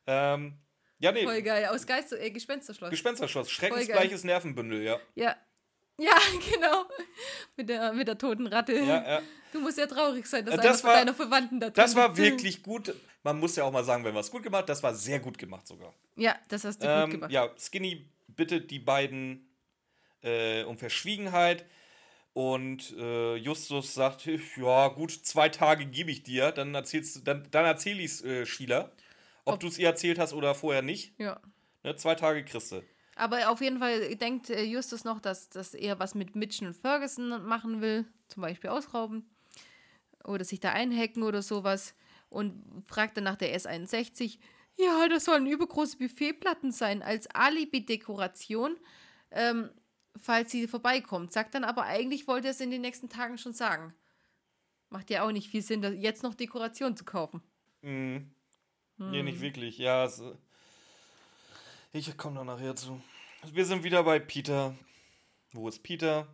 ähm, 0.07 0.53
ja, 0.99 1.11
nee, 1.11 1.23
Voll 1.23 1.41
geil. 1.41 1.65
Aus 1.65 1.85
Geist 1.85 2.13
äh, 2.13 2.29
Gespensterschloss. 2.31 2.89
Gespensterschloss, 2.89 3.49
schreckensgleiches 3.51 4.23
Nervenbündel, 4.23 4.83
ja. 4.83 4.99
ja. 5.15 5.35
Ja, 5.97 6.15
genau. 6.53 6.85
Mit 7.57 7.69
der, 7.69 7.91
mit 7.93 8.07
der 8.07 8.17
toten 8.17 8.47
Ratte. 8.47 8.73
Ja, 8.73 9.03
ja. 9.15 9.21
Du 9.51 9.59
musst 9.59 9.77
ja 9.77 9.85
traurig 9.85 10.25
sein, 10.25 10.45
dass 10.45 10.55
Äh, 10.55 10.59
einer 10.59 10.69
das 10.69 10.81
von 10.81 10.89
war- 10.89 10.95
deiner 10.97 11.13
Verwandten 11.13 11.59
da 11.59 11.69
Das 11.69 11.95
war 11.95 12.15
wirklich 12.17 12.63
gut. 12.63 12.95
Man 13.23 13.39
muss 13.39 13.55
ja 13.55 13.63
auch 13.63 13.71
mal 13.71 13.83
sagen, 13.83 14.03
wenn 14.03 14.15
was 14.15 14.29
gut 14.29 14.43
gemacht, 14.43 14.67
das 14.69 14.83
war 14.83 14.93
sehr 14.93 15.19
gut 15.19 15.37
gemacht 15.37 15.65
sogar. 15.67 15.93
Ja, 16.15 16.35
das 16.49 16.63
hast 16.65 16.79
du 16.83 16.87
gut 16.87 16.95
Ähm, 17.05 17.11
gemacht. 17.11 17.31
ja, 17.31 17.49
Skinny 17.57 18.05
bittet 18.27 18.69
die 18.69 18.79
beiden 18.79 19.47
äh, 20.21 20.63
um 20.63 20.77
Verschwiegenheit 20.77 21.65
und 22.33 22.91
äh, 22.97 23.35
Justus 23.35 23.93
sagt, 23.93 24.27
ja 24.57 24.87
gut, 24.89 25.11
zwei 25.11 25.49
Tage 25.49 25.85
gebe 25.85 26.11
ich 26.11 26.23
dir, 26.23 26.51
dann 26.51 26.73
erzählst 26.75 27.15
du, 27.15 27.19
dann, 27.21 27.47
dann 27.51 27.65
erzähl 27.65 27.99
ich's 27.99 28.21
äh, 28.23 28.45
Sheila, 28.45 28.91
ob, 29.45 29.55
Ob- 29.55 29.59
du 29.61 29.67
es 29.67 29.77
ihr 29.77 29.87
erzählt 29.87 30.19
hast 30.19 30.33
oder 30.33 30.53
vorher 30.55 30.81
nicht. 30.81 31.13
ja. 31.19 31.39
Ne, 31.83 31.95
zwei 31.97 32.15
Tage 32.15 32.45
kriegst 32.45 32.71
du. 32.71 32.81
Aber 33.15 33.49
auf 33.49 33.59
jeden 33.61 33.79
Fall 33.79 34.15
denkt 34.15 34.49
äh, 34.49 34.63
Justus 34.63 35.03
noch, 35.03 35.19
dass, 35.19 35.49
dass 35.49 35.73
er 35.73 35.99
was 35.99 36.15
mit 36.15 36.35
Mitchen 36.35 36.65
und 36.67 36.75
Ferguson 36.77 37.45
machen 37.45 37.81
will. 37.81 38.05
Zum 38.29 38.41
Beispiel 38.41 38.69
ausrauben. 38.69 39.29
Oder 40.23 40.45
sich 40.45 40.61
da 40.61 40.71
einhacken 40.71 41.23
oder 41.23 41.41
sowas. 41.41 41.93
Und 42.33 42.83
fragt 42.87 43.15
dann 43.17 43.23
nach 43.25 43.35
der 43.35 43.55
S61. 43.57 44.39
Ja, 44.75 45.07
das 45.07 45.25
sollen 45.25 45.45
übergroße 45.45 45.97
Buffetplatten 45.97 46.71
sein 46.71 47.03
als 47.03 47.27
Alibi-Dekoration, 47.27 48.75
ähm, 49.31 49.69
falls 50.19 50.51
sie 50.51 50.67
vorbeikommt. 50.67 51.31
Sagt 51.31 51.53
dann 51.55 51.63
aber, 51.63 51.83
eigentlich 51.83 52.27
wollte 52.27 52.47
er 52.47 52.51
es 52.51 52.59
in 52.61 52.71
den 52.71 52.81
nächsten 52.81 53.07
Tagen 53.09 53.37
schon 53.37 53.53
sagen. 53.53 53.93
Macht 54.89 55.09
ja 55.09 55.23
auch 55.23 55.31
nicht 55.31 55.49
viel 55.49 55.61
Sinn, 55.61 55.83
jetzt 56.01 56.23
noch 56.23 56.33
Dekoration 56.33 56.97
zu 56.97 57.05
kaufen. 57.05 57.41
Mhm. 57.81 58.31
Nee, 58.97 59.19
Hm. 59.19 59.25
nicht 59.25 59.41
wirklich. 59.41 59.77
Ja, 59.77 60.05
es, 60.05 60.21
ich 61.91 62.15
komme 62.17 62.37
da 62.37 62.43
nachher 62.43 62.75
zu. 62.75 62.99
Wir 63.51 63.65
sind 63.65 63.83
wieder 63.83 64.03
bei 64.03 64.19
Peter. 64.19 64.75
Wo 65.51 65.67
ist 65.67 65.83
Peter? 65.83 66.27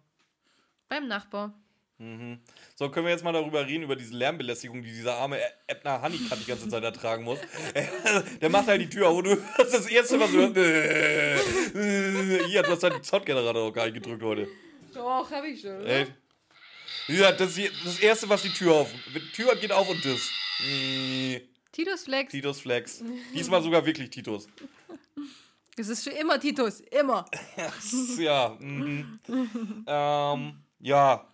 Beim 0.88 1.08
Nachbar. 1.08 1.54
Mhm. 2.00 2.40
So, 2.76 2.90
können 2.90 3.06
wir 3.06 3.12
jetzt 3.12 3.26
mal 3.26 3.34
darüber 3.34 3.66
reden, 3.66 3.84
über 3.84 3.98
diese 3.98 4.16
Lärmbelästigung, 4.16 4.82
die 4.82 4.90
dieser 4.90 5.16
arme 5.16 5.38
Ebner 5.68 6.02
Honeycutt 6.02 6.40
die 6.40 6.46
ganze 6.46 6.70
Zeit 6.70 6.82
ertragen 6.82 7.24
muss. 7.24 7.40
Der 8.42 8.50
macht 8.50 8.68
halt 8.68 8.82
die 8.82 8.90
Tür 8.90 9.10
auf 9.10 9.18
und 9.18 9.26
du 9.26 9.32
hörst 9.32 9.74
das 9.74 9.86
erste, 9.86 10.18
was 10.18 10.32
du 10.32 10.38
hörst. 10.38 11.76
Hier, 12.48 12.64
du 12.64 12.72
hast 12.72 12.84
deinen 12.84 13.04
Soundgenerator 13.04 13.64
auch 13.64 13.74
gar 13.74 13.86
nicht 13.86 13.96
gedrückt 13.96 14.24
heute. 14.24 14.48
Doch, 14.94 15.30
hab 15.30 15.44
ich 15.44 15.60
schon. 15.60 15.86
Ey. 15.86 16.08
Ja, 17.10 17.34
das 17.34 17.58
ist 17.58 17.86
das 17.86 18.00
erste, 18.00 18.30
was 18.30 18.44
die 18.44 18.50
Tür 18.50 18.76
auf. 18.76 18.92
Die 19.14 19.20
Tür 19.34 19.56
geht 19.56 19.72
auf 19.72 19.90
und 19.90 20.04
das. 20.06 20.32
Mm, 20.60 21.36
Titus 21.72 22.04
Flex. 22.04 22.32
Titus 22.32 22.62
Flex. 22.62 23.04
Diesmal 23.34 23.62
sogar 23.62 23.86
wirklich 23.86 24.10
Titus. 24.10 24.48
Es 25.76 25.90
ist 25.90 26.04
schon 26.04 26.14
immer 26.14 26.40
Titus, 26.40 26.82
immer. 26.82 27.26
Ja. 28.18 28.56
Mhm. 28.60 29.20
ähm, 29.88 30.64
ja. 30.80 31.29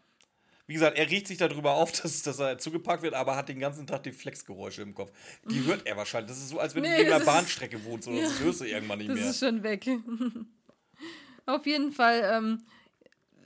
Wie 0.68 0.74
gesagt, 0.74 0.98
er 0.98 1.10
riecht 1.10 1.28
sich 1.28 1.38
darüber 1.38 1.74
auf, 1.76 1.92
dass, 2.02 2.24
dass 2.24 2.40
er 2.40 2.58
zugepackt 2.58 3.04
wird, 3.04 3.14
aber 3.14 3.36
hat 3.36 3.50
den 3.50 3.60
ganzen 3.60 3.86
Tag 3.88 4.04
die 4.04 4.12
Flexgeräusche 4.12 4.82
im 4.82 4.96
Kopf. 4.96 5.12
Die 5.50 5.64
hört 5.66 5.86
er 5.86 5.96
wahrscheinlich. 5.98 6.30
Das 6.30 6.40
ist 6.40 6.50
so, 6.50 6.60
als 6.60 6.74
wenn 6.76 6.82
Nee, 6.84 6.90
du 6.90 6.98
neben 6.98 7.10
das 7.10 7.22
einer 7.22 7.26
Bahnstrecke 7.32 7.84
wohnst 7.86 8.08
oder 8.08 8.18
so. 8.18 8.24
Das 8.24 8.40
hörst 8.40 8.62
du 8.62 8.66
irgendwann 8.66 8.98
nicht 9.00 9.10
Das 9.12 9.20
mehr. 9.20 9.30
ist 9.30 9.40
schon 9.40 9.64
weg. 9.64 9.88
Auf 11.46 11.66
jeden 11.68 11.92
Fall 11.92 12.22
ähm, 12.34 12.66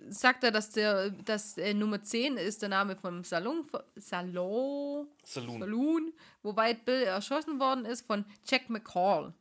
sagt 0.09 0.43
er, 0.45 0.51
dass 0.51 0.69
der 0.71 1.09
dass, 1.09 1.57
äh, 1.57 1.73
Nummer 1.73 2.01
10 2.01 2.37
ist 2.37 2.61
der 2.61 2.69
Name 2.69 2.95
vom 2.95 3.23
Salon, 3.25 3.67
Salon, 3.97 5.07
Saloon. 5.23 5.59
Saloon, 5.59 6.13
wobei 6.41 6.73
Bill 6.73 7.03
erschossen 7.03 7.59
worden 7.59 7.83
ist 7.85 8.05
von 8.07 8.23
Jack 8.47 8.69
McCall. 8.69 9.33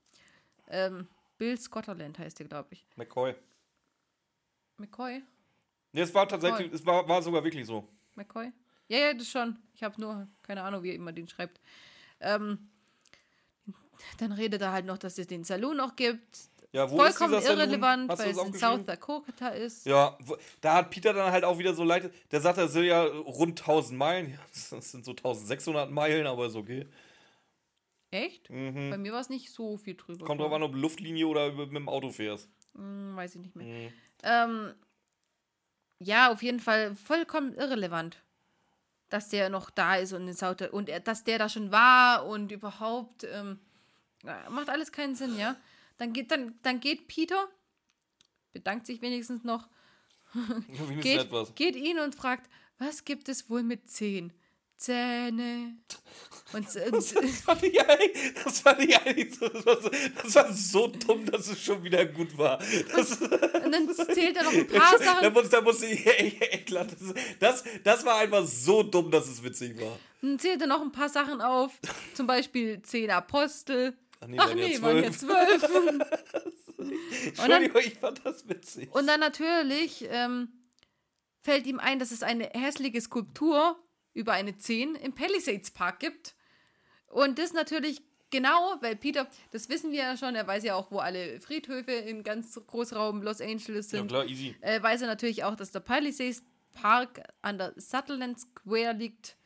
Ähm, 0.69 1.07
Bill 1.39 1.57
Scotland 1.59 2.19
heißt 2.19 2.41
der, 2.41 2.47
glaube 2.49 2.69
ich. 2.73 2.85
McCoy. 2.97 3.35
McCoy? 4.79 5.23
Nee, 5.93 6.03
es 6.03 6.15
war 6.15 6.29
tatsächlich, 6.29 6.73
es 6.73 6.85
war, 6.85 7.09
war 7.09 7.23
sogar 7.23 7.43
wirklich 7.45 7.67
so. 7.67 7.87
McCoy? 8.15 8.53
Ja, 8.89 8.99
ja, 8.99 9.15
das 9.15 9.29
schon. 9.29 9.59
Ich 9.75 9.83
habe 9.83 10.01
nur 10.01 10.27
keine 10.43 10.63
Ahnung, 10.63 10.83
wie 10.83 10.97
man 10.99 11.15
den 11.15 11.29
schreibt. 11.29 11.61
Ähm, 12.21 12.69
dann 14.19 14.33
redet 14.33 14.63
er 14.63 14.73
halt 14.73 14.87
noch, 14.87 14.99
dass 14.99 15.19
es 15.19 15.27
den 15.27 15.45
Saloon 15.45 15.77
noch 15.77 15.97
gibt. 15.97 16.39
Ja, 16.73 16.91
wo 16.91 16.97
Vollkommen 16.97 17.35
ist 17.35 17.41
dieser 17.49 17.55
irrelevant, 17.55 18.09
weil 18.19 18.31
es 18.31 18.37
in? 18.39 18.53
South 18.55 18.85
Dakota 18.85 19.49
ist. 19.49 19.87
Ja, 19.87 20.19
wo- 20.21 20.37
da 20.61 20.75
hat 20.75 20.91
Peter 20.91 21.15
dann 21.15 21.33
halt 21.33 21.45
auch 21.45 21.59
wieder 21.59 21.73
so 21.73 21.83
leid. 21.83 22.13
Der 22.31 22.41
sagt, 22.43 22.59
er 22.59 22.69
sind 22.69 22.85
ja 22.85 23.03
rund 23.05 23.59
1000 23.61 23.99
Meilen. 23.99 24.33
Ja, 24.33 24.39
Das 24.71 24.91
sind 24.91 25.05
so 25.05 25.13
1600 25.13 25.91
Meilen, 25.91 26.27
aber 26.27 26.47
ist 26.47 26.57
okay. 26.57 26.87
Echt? 28.11 28.49
Bei 28.49 28.97
mir 28.99 29.13
war 29.13 29.21
es 29.21 29.29
nicht 29.29 29.51
so 29.51 29.77
viel 29.77 29.95
drüber. 29.95 30.25
Mhm. 30.25 30.27
Kommt 30.27 30.41
drauf 30.41 30.53
an, 30.53 30.63
ob 30.63 30.75
Luftlinie 30.75 31.27
oder 31.27 31.53
mit 31.53 31.73
dem 31.75 31.89
Auto 31.89 32.11
fährst. 32.11 32.49
Hm, 32.75 33.17
weiß 33.17 33.35
ich 33.35 33.41
nicht 33.43 33.57
mehr. 33.57 33.67
Mhm. 33.67 33.93
Ähm, 34.23 34.75
ja, 35.99 36.31
auf 36.31 36.43
jeden 36.43 36.61
Fall 36.61 36.95
vollkommen 36.95 37.55
irrelevant, 37.55 38.17
dass 39.09 39.29
der 39.29 39.49
noch 39.49 39.71
da 39.71 39.97
ist 39.97 40.13
und 40.13 40.29
in 40.29 40.35
South 40.35 40.61
und 40.71 40.89
er, 40.89 41.01
dass 41.01 41.25
der 41.25 41.39
da 41.39 41.49
schon 41.49 41.71
war 41.73 42.27
und 42.27 42.53
überhaupt 42.53 43.25
ähm, 43.25 43.59
macht 44.23 44.69
alles 44.69 44.93
keinen 44.93 45.15
Sinn, 45.15 45.39
ja. 45.39 45.57
Dann 45.97 46.13
geht 46.13 46.31
dann 46.31 46.59
dann 46.63 46.81
geht 46.81 47.09
Peter, 47.09 47.49
bedankt 48.53 48.87
sich 48.87 49.03
wenigstens 49.03 49.45
noch, 49.45 49.69
geht, 51.01 51.29
geht 51.57 51.77
ihn 51.77 51.99
und 51.99 52.15
fragt, 52.15 52.49
was 52.79 53.05
gibt 53.05 53.29
es 53.29 53.51
wohl 53.51 53.63
mit 53.63 53.91
Zehen? 53.91 54.33
Zähne. 54.79 55.77
Und, 56.53 56.67
und 56.77 56.95
Das 56.95 57.13
ich 57.13 57.81
eigentlich, 57.89 58.35
das 58.45 58.65
eigentlich 58.67 59.35
so, 59.35 59.49
das, 59.49 59.67
war 59.67 59.83
so, 59.83 59.91
das 60.23 60.35
war 60.35 60.53
so 60.53 60.87
dumm, 60.87 61.27
dass 61.27 61.49
es 61.49 61.63
schon 61.63 61.83
wieder 61.83 62.07
gut 62.07 62.39
war. 62.39 62.59
Das, 62.95 63.21
Und 63.21 63.73
dann 63.73 63.93
zählt 63.95 64.37
er 64.37 64.45
noch 64.45 64.53
ein 64.53 64.67
paar 64.73 64.99
da, 64.99 65.05
Sachen. 65.05 65.33
muss, 65.33 65.51
da 65.51 65.61
musste 65.61 65.87
ich 65.87 66.71
lachen. 66.71 66.97
Das, 67.39 67.63
das, 67.63 67.65
das 67.85 68.05
war 68.05 68.19
einfach 68.19 68.47
so 68.47 68.83
dumm, 68.83 69.11
dass 69.11 69.29
es 69.29 69.43
witzig 69.43 69.79
war. 69.81 69.99
Dann 70.23 70.39
zählt 70.39 70.61
er 70.63 70.69
noch 70.69 70.81
ein 70.81 70.93
paar 70.93 71.09
Sachen 71.09 71.41
auf. 71.41 71.73
Zum 72.15 72.27
Beispiel 72.27 72.81
zehn 72.83 73.11
Apostel. 73.11 73.97
Ach 74.21 74.27
nee, 74.27 74.37
Ach 74.39 74.49
waren 74.49 74.59
ja 74.59 74.69
nee, 74.69 74.83
waren 74.83 75.05
ja 75.05 75.13
zwölf. 75.13 75.63
Entschuldigung, 77.27 77.83
ich 77.85 77.95
fand 77.99 78.21
das 78.25 78.49
witzig. 78.49 78.93
Und 78.95 79.07
dann 79.07 79.21
natürlich 79.21 80.07
ähm, 80.09 80.49
fällt 81.43 81.67
ihm 81.67 81.79
ein, 81.79 81.99
dass 81.99 82.11
es 82.11 82.23
eine 82.23 82.45
hässliche 82.55 83.01
Skulptur 83.01 83.77
über 84.19 84.33
eine 84.33 84.57
10 84.59 84.97
im 84.97 85.15
Palisades 85.15 85.71
Park 85.71 86.01
gibt. 86.01 86.35
Und 87.07 87.39
das 87.39 87.53
natürlich 87.53 88.03
genau, 88.31 88.75
weil 88.81 88.97
Peter, 88.97 89.29
das 89.53 89.69
wissen 89.69 89.93
wir 89.93 89.99
ja 90.01 90.17
schon, 90.17 90.35
er 90.35 90.47
weiß 90.47 90.65
ja 90.65 90.75
auch, 90.75 90.91
wo 90.91 90.99
alle 90.99 91.41
Friedhöfe 91.41 91.93
in 91.93 92.25
ganz 92.25 92.55
Großraum 92.67 93.23
Los 93.23 93.41
Angeles 93.41 93.91
Ja 93.93 93.99
sind. 94.01 94.09
klar, 94.09 94.27
easy. 94.27 94.55
äh, 94.61 94.83
weiß 94.83 95.03
er 95.03 95.07
natürlich 95.07 95.45
auch, 95.45 95.55
dass 95.55 95.71
der 95.71 95.81
Palisades 95.81 96.43
Park 96.73 97.23
an 97.43 97.59
der 97.59 97.73
Sutherland 97.77 98.39
Square 98.41 98.93
liegt. 98.93 99.37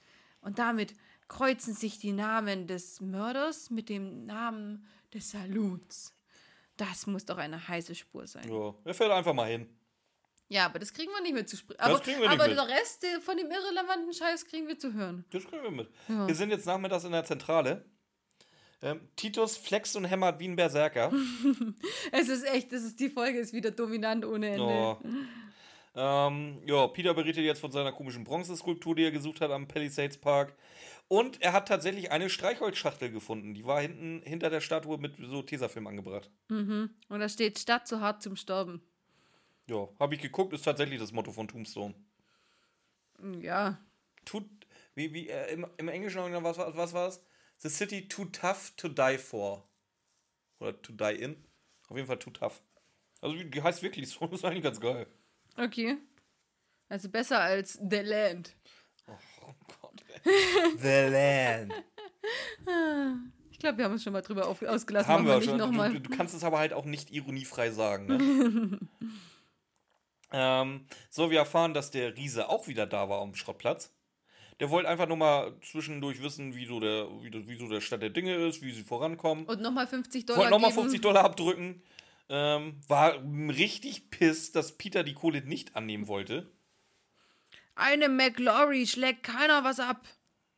Und 0.40 0.58
damit 0.58 0.94
kreuzen 1.28 1.74
sich 1.74 1.98
die 1.98 2.12
Namen 2.12 2.66
des 2.66 3.00
Mörders 3.00 3.70
mit 3.70 3.88
dem 3.88 4.24
Namen 4.26 4.86
des 5.14 5.30
Saloons. 5.30 6.14
Das 6.78 7.06
muss 7.06 7.26
doch 7.26 7.36
eine 7.38 7.68
heiße 7.68 7.94
Spur 7.94 8.26
sein. 8.26 8.48
Ja, 8.50 8.74
er 8.84 8.94
fährt 8.94 9.12
einfach 9.12 9.34
mal 9.34 9.48
hin. 9.50 9.68
Ja, 10.52 10.66
aber 10.66 10.78
das 10.78 10.92
kriegen 10.92 11.10
wir 11.10 11.22
nicht 11.22 11.32
mehr 11.32 11.46
zu 11.46 11.56
sprechen. 11.56 11.80
Aber, 11.80 11.98
kriegen 11.98 12.20
wir 12.20 12.28
nicht 12.28 12.38
aber 12.38 12.46
mit. 12.46 12.58
der 12.58 12.68
Rest 12.68 13.06
von 13.22 13.38
dem 13.38 13.50
irrelevanten 13.50 14.12
Scheiß 14.12 14.44
kriegen 14.44 14.68
wir 14.68 14.78
zu 14.78 14.92
hören. 14.92 15.24
Das 15.30 15.46
kriegen 15.46 15.62
wir 15.62 15.70
mit. 15.70 15.88
Ja. 16.08 16.28
Wir 16.28 16.34
sind 16.34 16.50
jetzt 16.50 16.66
nachmittags 16.66 17.04
in 17.04 17.12
der 17.12 17.24
Zentrale. 17.24 17.86
Ähm, 18.82 19.00
Titus 19.16 19.56
flext 19.56 19.96
und 19.96 20.04
hämmert 20.04 20.40
wie 20.40 20.48
ein 20.48 20.56
Berserker. 20.56 21.10
Es 22.12 22.28
ist 22.28 22.44
echt, 22.44 22.70
das 22.70 22.82
ist, 22.82 23.00
die 23.00 23.08
Folge 23.08 23.38
ist 23.38 23.54
wieder 23.54 23.70
dominant 23.70 24.26
ohne 24.26 24.48
Ende. 24.48 24.62
Oh. 24.62 24.98
Ähm, 25.94 26.60
ja, 26.66 26.86
Peter 26.88 27.14
berichtet 27.14 27.44
jetzt 27.44 27.60
von 27.60 27.72
seiner 27.72 27.92
komischen 27.92 28.24
Bronzeskulptur, 28.24 28.94
die 28.94 29.04
er 29.04 29.10
gesucht 29.10 29.40
hat 29.40 29.50
am 29.50 29.68
Palisades 29.68 30.18
Park. 30.18 30.54
Und 31.08 31.40
er 31.40 31.54
hat 31.54 31.68
tatsächlich 31.68 32.12
eine 32.12 32.28
Streichholzschachtel 32.28 33.10
gefunden. 33.10 33.54
Die 33.54 33.64
war 33.64 33.80
hinten 33.80 34.20
hinter 34.22 34.50
der 34.50 34.60
Statue 34.60 34.98
mit 34.98 35.16
so 35.16 35.40
Tesafilm 35.42 35.86
angebracht. 35.86 36.30
Und 36.48 36.90
da 37.08 37.28
steht 37.28 37.58
Stadt 37.58 37.86
zu 37.86 38.00
hart 38.00 38.22
zum 38.22 38.36
Sterben. 38.36 38.82
Ja, 39.66 39.88
habe 39.98 40.14
ich 40.14 40.20
geguckt, 40.20 40.52
ist 40.52 40.64
tatsächlich 40.64 40.98
das 40.98 41.12
Motto 41.12 41.32
von 41.32 41.48
Tombstone. 41.48 41.94
Ja. 43.40 43.78
Tut, 44.24 44.44
wie, 44.94 45.12
wie, 45.14 45.28
äh, 45.28 45.52
im, 45.52 45.66
im 45.76 45.88
Englischen, 45.88 46.20
was, 46.42 46.58
was, 46.58 46.76
was 46.76 46.92
war 46.92 47.08
es? 47.08 47.24
The 47.58 47.68
city 47.68 48.08
too 48.08 48.24
tough 48.26 48.72
to 48.76 48.88
die 48.88 49.18
for. 49.18 49.68
Oder 50.58 50.80
to 50.82 50.92
die 50.92 51.14
in. 51.22 51.44
Auf 51.88 51.96
jeden 51.96 52.08
Fall 52.08 52.18
too 52.18 52.30
tough. 52.30 52.60
Also, 53.20 53.40
die 53.40 53.62
heißt 53.62 53.82
wirklich 53.82 54.08
so, 54.10 54.26
das 54.26 54.40
ist 54.40 54.44
eigentlich 54.44 54.64
ganz 54.64 54.80
geil. 54.80 55.06
Okay. 55.56 55.98
Also 56.88 57.08
besser 57.08 57.40
als 57.40 57.74
The 57.74 58.00
Land. 58.00 58.54
Oh 59.06 59.54
Gott. 59.80 60.04
The 60.78 61.08
Land. 61.10 61.72
Ich 63.50 63.58
glaube, 63.58 63.78
wir 63.78 63.84
haben 63.84 63.92
uns 63.92 64.02
schon 64.02 64.12
mal 64.12 64.22
drüber 64.22 64.46
auf, 64.46 64.60
ausgelassen. 64.62 65.08
Haben 65.08 65.26
wir 65.26 65.34
Machen 65.34 65.74
schon. 65.74 65.94
du, 65.94 66.00
du 66.00 66.16
kannst 66.16 66.34
es 66.34 66.44
aber 66.44 66.58
halt 66.58 66.72
auch 66.72 66.84
nicht 66.84 67.12
ironiefrei 67.12 67.70
sagen. 67.70 68.06
Ne? 68.06 68.78
ähm, 70.32 70.86
so, 71.10 71.30
wir 71.30 71.38
erfahren, 71.38 71.74
dass 71.74 71.90
der 71.90 72.16
Riese 72.16 72.48
auch 72.48 72.66
wieder 72.68 72.86
da 72.86 73.08
war 73.08 73.20
am 73.20 73.34
Schrottplatz. 73.34 73.92
Der 74.60 74.70
wollte 74.70 74.88
einfach 74.88 75.08
nur 75.08 75.16
mal 75.16 75.56
zwischendurch 75.62 76.22
wissen, 76.22 76.54
wie 76.54 76.66
so 76.66 76.78
der, 76.78 77.08
wie, 77.22 77.48
wie 77.48 77.56
so 77.56 77.68
der 77.68 77.80
Stand 77.80 78.02
der 78.02 78.10
Dinge 78.10 78.34
ist, 78.46 78.62
wie 78.62 78.70
sie 78.72 78.82
vorankommen. 78.84 79.44
Und 79.46 79.60
nochmal 79.60 79.86
50 79.86 80.26
Dollar 80.26 80.38
Wollte 80.40 80.50
nochmal 80.52 80.70
geben. 80.70 80.82
50 80.82 81.00
Dollar 81.00 81.24
abdrücken. 81.24 81.82
Ähm, 82.28 82.80
war 82.86 83.14
richtig 83.48 84.10
piss, 84.10 84.52
dass 84.52 84.78
Peter 84.78 85.02
die 85.02 85.14
Kohle 85.14 85.42
nicht 85.42 85.74
annehmen 85.74 86.06
wollte. 86.06 86.50
Eine 87.74 88.08
McLaury 88.08 88.86
schlägt 88.86 89.22
keiner 89.24 89.64
was 89.64 89.80
ab. 89.80 90.06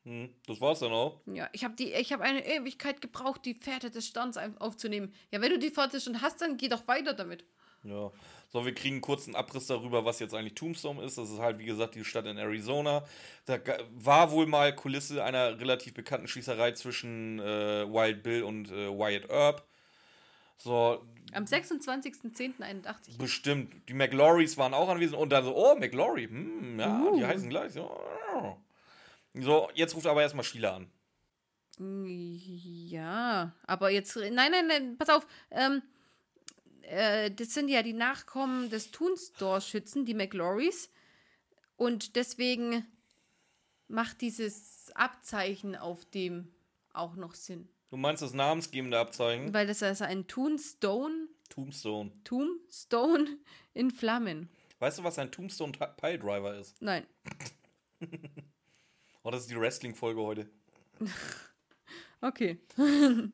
Hm, 0.04 0.28
das 0.46 0.60
war's 0.60 0.80
dann 0.80 0.92
auch. 0.92 1.20
Ja, 1.26 1.48
ich 1.52 1.64
habe 1.64 1.74
hab 1.82 2.20
eine 2.20 2.46
Ewigkeit 2.46 3.00
gebraucht, 3.00 3.44
die 3.46 3.54
Pferde 3.54 3.90
des 3.90 4.14
ein- 4.16 4.58
aufzunehmen. 4.58 5.14
Ja, 5.30 5.40
wenn 5.40 5.50
du 5.50 5.58
die 5.58 5.70
Pferde 5.70 6.00
schon 6.00 6.20
hast, 6.20 6.42
dann 6.42 6.58
geh 6.58 6.68
doch 6.68 6.86
weiter 6.86 7.14
damit. 7.14 7.44
Ja. 7.84 8.10
So, 8.54 8.64
wir 8.64 8.72
kriegen 8.72 8.94
einen 8.94 9.00
kurzen 9.02 9.34
Abriss 9.34 9.66
darüber, 9.66 10.04
was 10.04 10.20
jetzt 10.20 10.32
eigentlich 10.32 10.54
Tombstone 10.54 11.02
ist. 11.02 11.18
Das 11.18 11.28
ist 11.28 11.40
halt, 11.40 11.58
wie 11.58 11.64
gesagt, 11.64 11.96
die 11.96 12.04
Stadt 12.04 12.24
in 12.26 12.38
Arizona. 12.38 13.02
Da 13.46 13.58
war 13.96 14.30
wohl 14.30 14.46
mal 14.46 14.72
Kulisse 14.72 15.24
einer 15.24 15.58
relativ 15.58 15.92
bekannten 15.92 16.28
Schießerei 16.28 16.70
zwischen 16.70 17.40
äh, 17.40 17.84
Wild 17.92 18.22
Bill 18.22 18.44
und 18.44 18.70
äh, 18.70 18.88
Wyatt 18.96 19.28
Earp. 19.28 19.66
So, 20.56 21.04
Am 21.32 21.46
26.10.81. 21.46 23.18
bestimmt. 23.18 23.74
Die 23.88 23.92
McLaurys 23.92 24.56
waren 24.56 24.72
auch 24.72 24.88
anwesend 24.88 25.18
und 25.18 25.30
dann 25.30 25.44
so, 25.44 25.52
oh, 25.56 25.74
McLaury, 25.74 26.28
hm, 26.28 26.78
ja, 26.78 27.00
Uh. 27.00 27.16
die 27.16 27.26
heißen 27.26 27.50
gleich. 27.50 27.72
So, 27.72 27.90
so, 29.34 29.68
jetzt 29.74 29.96
ruft 29.96 30.06
aber 30.06 30.22
erstmal 30.22 30.44
Sheila 30.44 30.76
an. 30.76 30.86
Ja, 31.76 33.52
aber 33.66 33.90
jetzt. 33.90 34.14
Nein, 34.14 34.52
nein, 34.52 34.68
nein, 34.68 34.96
pass 34.96 35.08
auf. 35.08 35.26
Ähm, 35.50 35.82
äh, 36.88 37.30
das 37.30 37.54
sind 37.54 37.68
ja 37.68 37.82
die 37.82 37.92
Nachkommen 37.92 38.70
des 38.70 38.90
Toonstore-Schützen, 38.90 40.04
die 40.04 40.14
McLaurys. 40.14 40.90
Und 41.76 42.16
deswegen 42.16 42.86
macht 43.88 44.20
dieses 44.20 44.90
Abzeichen 44.94 45.76
auf 45.76 46.04
dem 46.04 46.48
auch 46.92 47.16
noch 47.16 47.34
Sinn. 47.34 47.68
Du 47.90 47.96
meinst 47.96 48.22
das 48.22 48.34
namensgebende 48.34 48.98
Abzeichen? 48.98 49.52
Weil 49.52 49.66
das 49.66 49.82
ist 49.82 50.02
ein 50.02 50.26
Toonstone, 50.26 51.28
Tombstone. 51.48 52.12
Tombstone 52.24 53.38
in 53.72 53.90
Flammen. 53.90 54.48
Weißt 54.78 54.98
du, 54.98 55.04
was 55.04 55.18
ein 55.18 55.30
Tombstone 55.30 55.72
Pile 55.72 56.18
Driver 56.18 56.56
ist? 56.58 56.80
Nein. 56.80 57.06
Oh, 59.26 59.30
das 59.30 59.40
ist 59.40 59.50
die 59.50 59.58
Wrestling-Folge 59.58 60.20
heute. 60.20 60.50
Okay. 62.20 62.58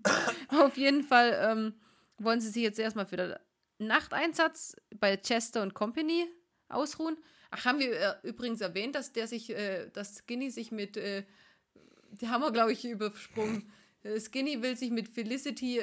Auf 0.49 0.77
jeden 0.77 1.05
Fall 1.05 1.39
ähm, 1.41 1.75
wollen 2.25 2.41
sie 2.41 2.51
sich 2.51 2.63
jetzt 2.63 2.79
erstmal 2.79 3.07
für 3.07 3.17
den 3.17 3.35
Nachteinsatz 3.79 4.77
bei 4.99 5.17
Chester 5.17 5.63
und 5.63 5.75
Company 5.75 6.27
ausruhen. 6.69 7.17
Ach, 7.51 7.65
haben 7.65 7.81
wir 7.81 7.93
äh, 7.93 8.15
übrigens 8.23 8.61
erwähnt, 8.61 8.95
dass 8.95 9.13
der 9.13 9.27
sich, 9.27 9.51
äh, 9.51 9.89
dass 9.93 10.19
Skinny 10.19 10.51
sich 10.51 10.71
mit, 10.71 10.97
äh, 10.97 11.25
die 12.21 12.29
haben 12.29 12.43
wir, 12.43 12.53
glaube 12.53 12.73
ich, 12.73 12.85
übersprungen. 12.85 13.71
Äh, 14.03 14.21
Skinny 14.21 14.63
will 14.63 14.77
sich 14.77 14.91
mit 14.91 15.09
Felicity 15.09 15.81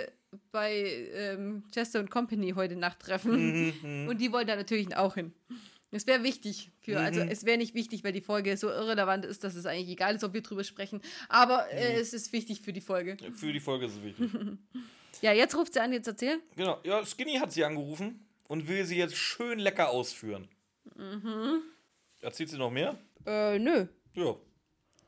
bei 0.51 1.09
ähm, 1.13 1.63
Chester 1.73 1.99
und 1.99 2.09
Company 2.09 2.51
heute 2.55 2.75
Nacht 2.75 2.99
treffen. 2.99 4.07
Und 4.07 4.19
die 4.19 4.31
wollen 4.31 4.47
da 4.47 4.55
natürlich 4.55 4.95
auch 4.95 5.15
hin. 5.15 5.33
Das 5.91 6.05
wäre 6.05 6.21
wichtig 6.21 6.71
für, 6.81 6.99
also 6.99 7.21
es 7.21 7.45
wäre 7.45 7.57
nicht 7.57 7.73
wichtig, 7.73 8.03
weil 8.03 8.11
die 8.11 8.21
Folge 8.21 8.57
so 8.57 8.67
irrelevant 8.67 9.25
ist, 9.25 9.45
dass 9.45 9.55
es 9.55 9.65
eigentlich 9.65 9.89
egal 9.89 10.15
ist, 10.15 10.23
ob 10.23 10.33
wir 10.33 10.41
drüber 10.41 10.65
sprechen. 10.65 11.01
Aber 11.29 11.71
äh, 11.71 11.93
es 11.93 12.13
ist 12.13 12.33
wichtig 12.33 12.61
für 12.61 12.73
die 12.73 12.81
Folge. 12.81 13.15
Für 13.33 13.53
die 13.53 13.61
Folge 13.61 13.85
ist 13.85 13.93
es 13.93 14.03
wichtig. 14.03 14.31
Ja, 15.21 15.31
jetzt 15.33 15.55
ruft 15.55 15.73
sie 15.73 15.79
an, 15.81 15.93
jetzt 15.93 16.07
erzählen. 16.07 16.39
genau. 16.55 16.79
Ja, 16.83 17.03
Skinny 17.05 17.35
hat 17.35 17.51
sie 17.51 17.63
angerufen 17.63 18.25
und 18.47 18.67
will 18.67 18.85
sie 18.85 18.97
jetzt 18.97 19.15
schön 19.15 19.59
lecker 19.59 19.89
ausführen. 19.89 20.47
Mhm. 20.95 21.61
Erzählt 22.21 22.49
sie 22.49 22.57
noch 22.57 22.71
mehr? 22.71 22.97
Äh, 23.25 23.59
nö. 23.59 23.87
Ja. 24.13 24.35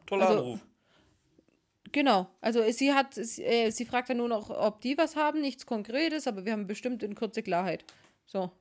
Toller 0.06 0.28
Also- 0.28 0.40
Anruf. 0.40 0.60
Genau. 1.92 2.28
Also 2.42 2.62
sie 2.72 2.94
hat, 2.94 3.16
sie, 3.16 3.44
äh, 3.44 3.72
sie 3.72 3.86
fragt 3.86 4.10
dann 4.10 4.18
nur 4.18 4.28
noch, 4.28 4.50
ob 4.52 4.82
die 4.82 4.96
was 4.98 5.16
haben, 5.16 5.42
nichts 5.42 5.66
Konkretes, 5.66 6.28
aber 6.28 6.46
wir 6.46 6.52
haben 6.52 6.68
bestimmt 6.68 7.02
in 7.02 7.16
Kürze 7.16 7.42
Klarheit. 7.42 7.84
So. 8.28 8.52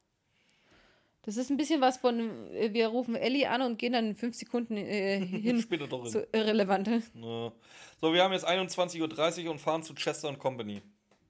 Das 1.22 1.36
ist 1.36 1.50
ein 1.50 1.58
bisschen 1.58 1.82
was 1.82 1.98
von, 1.98 2.48
äh, 2.54 2.72
wir 2.72 2.88
rufen 2.88 3.14
Ellie 3.16 3.50
an 3.50 3.60
und 3.60 3.78
gehen 3.78 3.92
dann 3.92 4.06
in 4.08 4.14
fünf 4.16 4.34
Sekunden 4.34 4.76
äh, 4.78 5.18
hin 5.26 5.60
Später 5.60 5.86
doch 5.86 6.02
hin. 6.04 6.12
zu 6.12 6.26
Irrelevante. 6.32 7.02
Ja. 7.14 7.52
So, 8.00 8.14
wir 8.14 8.22
haben 8.22 8.32
jetzt 8.32 8.46
21.30 8.48 9.44
Uhr 9.44 9.50
und 9.50 9.58
fahren 9.58 9.82
zu 9.82 9.94
Chester 9.94 10.34
Company. 10.36 10.80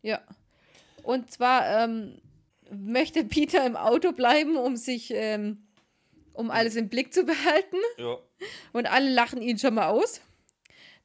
Ja. 0.03 0.22
Und 1.03 1.30
zwar 1.30 1.84
ähm, 1.84 2.20
möchte 2.70 3.24
Peter 3.24 3.64
im 3.64 3.76
Auto 3.76 4.12
bleiben, 4.12 4.57
um 4.57 4.76
sich, 4.76 5.11
ähm, 5.12 5.66
um 6.32 6.51
alles 6.51 6.76
im 6.76 6.88
Blick 6.88 7.12
zu 7.12 7.24
behalten. 7.24 7.76
Ja. 7.96 8.18
Und 8.72 8.86
alle 8.86 9.11
lachen 9.11 9.42
ihn 9.42 9.59
schon 9.59 9.74
mal 9.74 9.88
aus. 9.88 10.20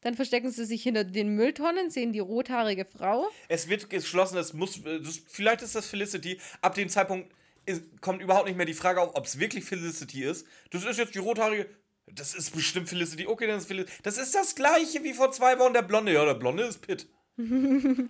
Dann 0.02 0.16
verstecken 0.16 0.52
sie 0.52 0.66
sich 0.66 0.84
hinter 0.84 1.06
den 1.06 1.30
Mülltonnen, 1.30 1.90
sehen 1.90 2.12
die 2.12 2.20
rothaarige 2.20 2.86
Frau. 2.86 3.30
Es 3.48 3.70
wird 3.70 3.90
geschlossen, 3.90 4.38
es 4.38 4.54
muss. 4.54 4.82
Das, 4.84 5.22
vielleicht 5.28 5.62
ist 5.62 5.76
das 5.76 5.86
Felicity. 5.86 6.40
Ab 6.62 6.76
dem 6.76 6.90
Zeitpunkt 6.90 7.34
ist, 7.66 8.02
kommt 8.02 8.22
überhaupt 8.22 8.48
nicht 8.48 8.58
mehr 8.58 8.66
die 8.66 8.74
Frage 8.74 9.00
auf, 9.00 9.16
ob 9.16 9.26
es 9.26 9.40
wirklich 9.40 9.64
Felicity 9.64 10.26
ist. 10.26 10.46
Das 10.72 10.84
ist 10.84 11.00
jetzt 11.00 11.16
die 11.16 11.20
rothaarige. 11.20 11.70
Das 12.08 12.36
ist 12.36 12.54
bestimmt 12.54 12.90
Felicity. 12.90 13.28
Okay, 13.28 13.48
dann 13.48 13.58
ist 13.58 13.68
Felicity. 13.68 13.94
Das 14.04 14.18
ist 14.18 14.36
das 14.36 14.56
gleiche 14.56 15.04
wie 15.06 15.14
vor 15.14 15.32
zwei 15.32 15.58
Wochen 15.58 15.74
der 15.74 15.84
Blonde. 15.84 16.12
Ja, 16.12 16.26
der 16.26 16.34
Blonde 16.34 16.64
ist 16.64 16.82
Pitt. 16.82 17.08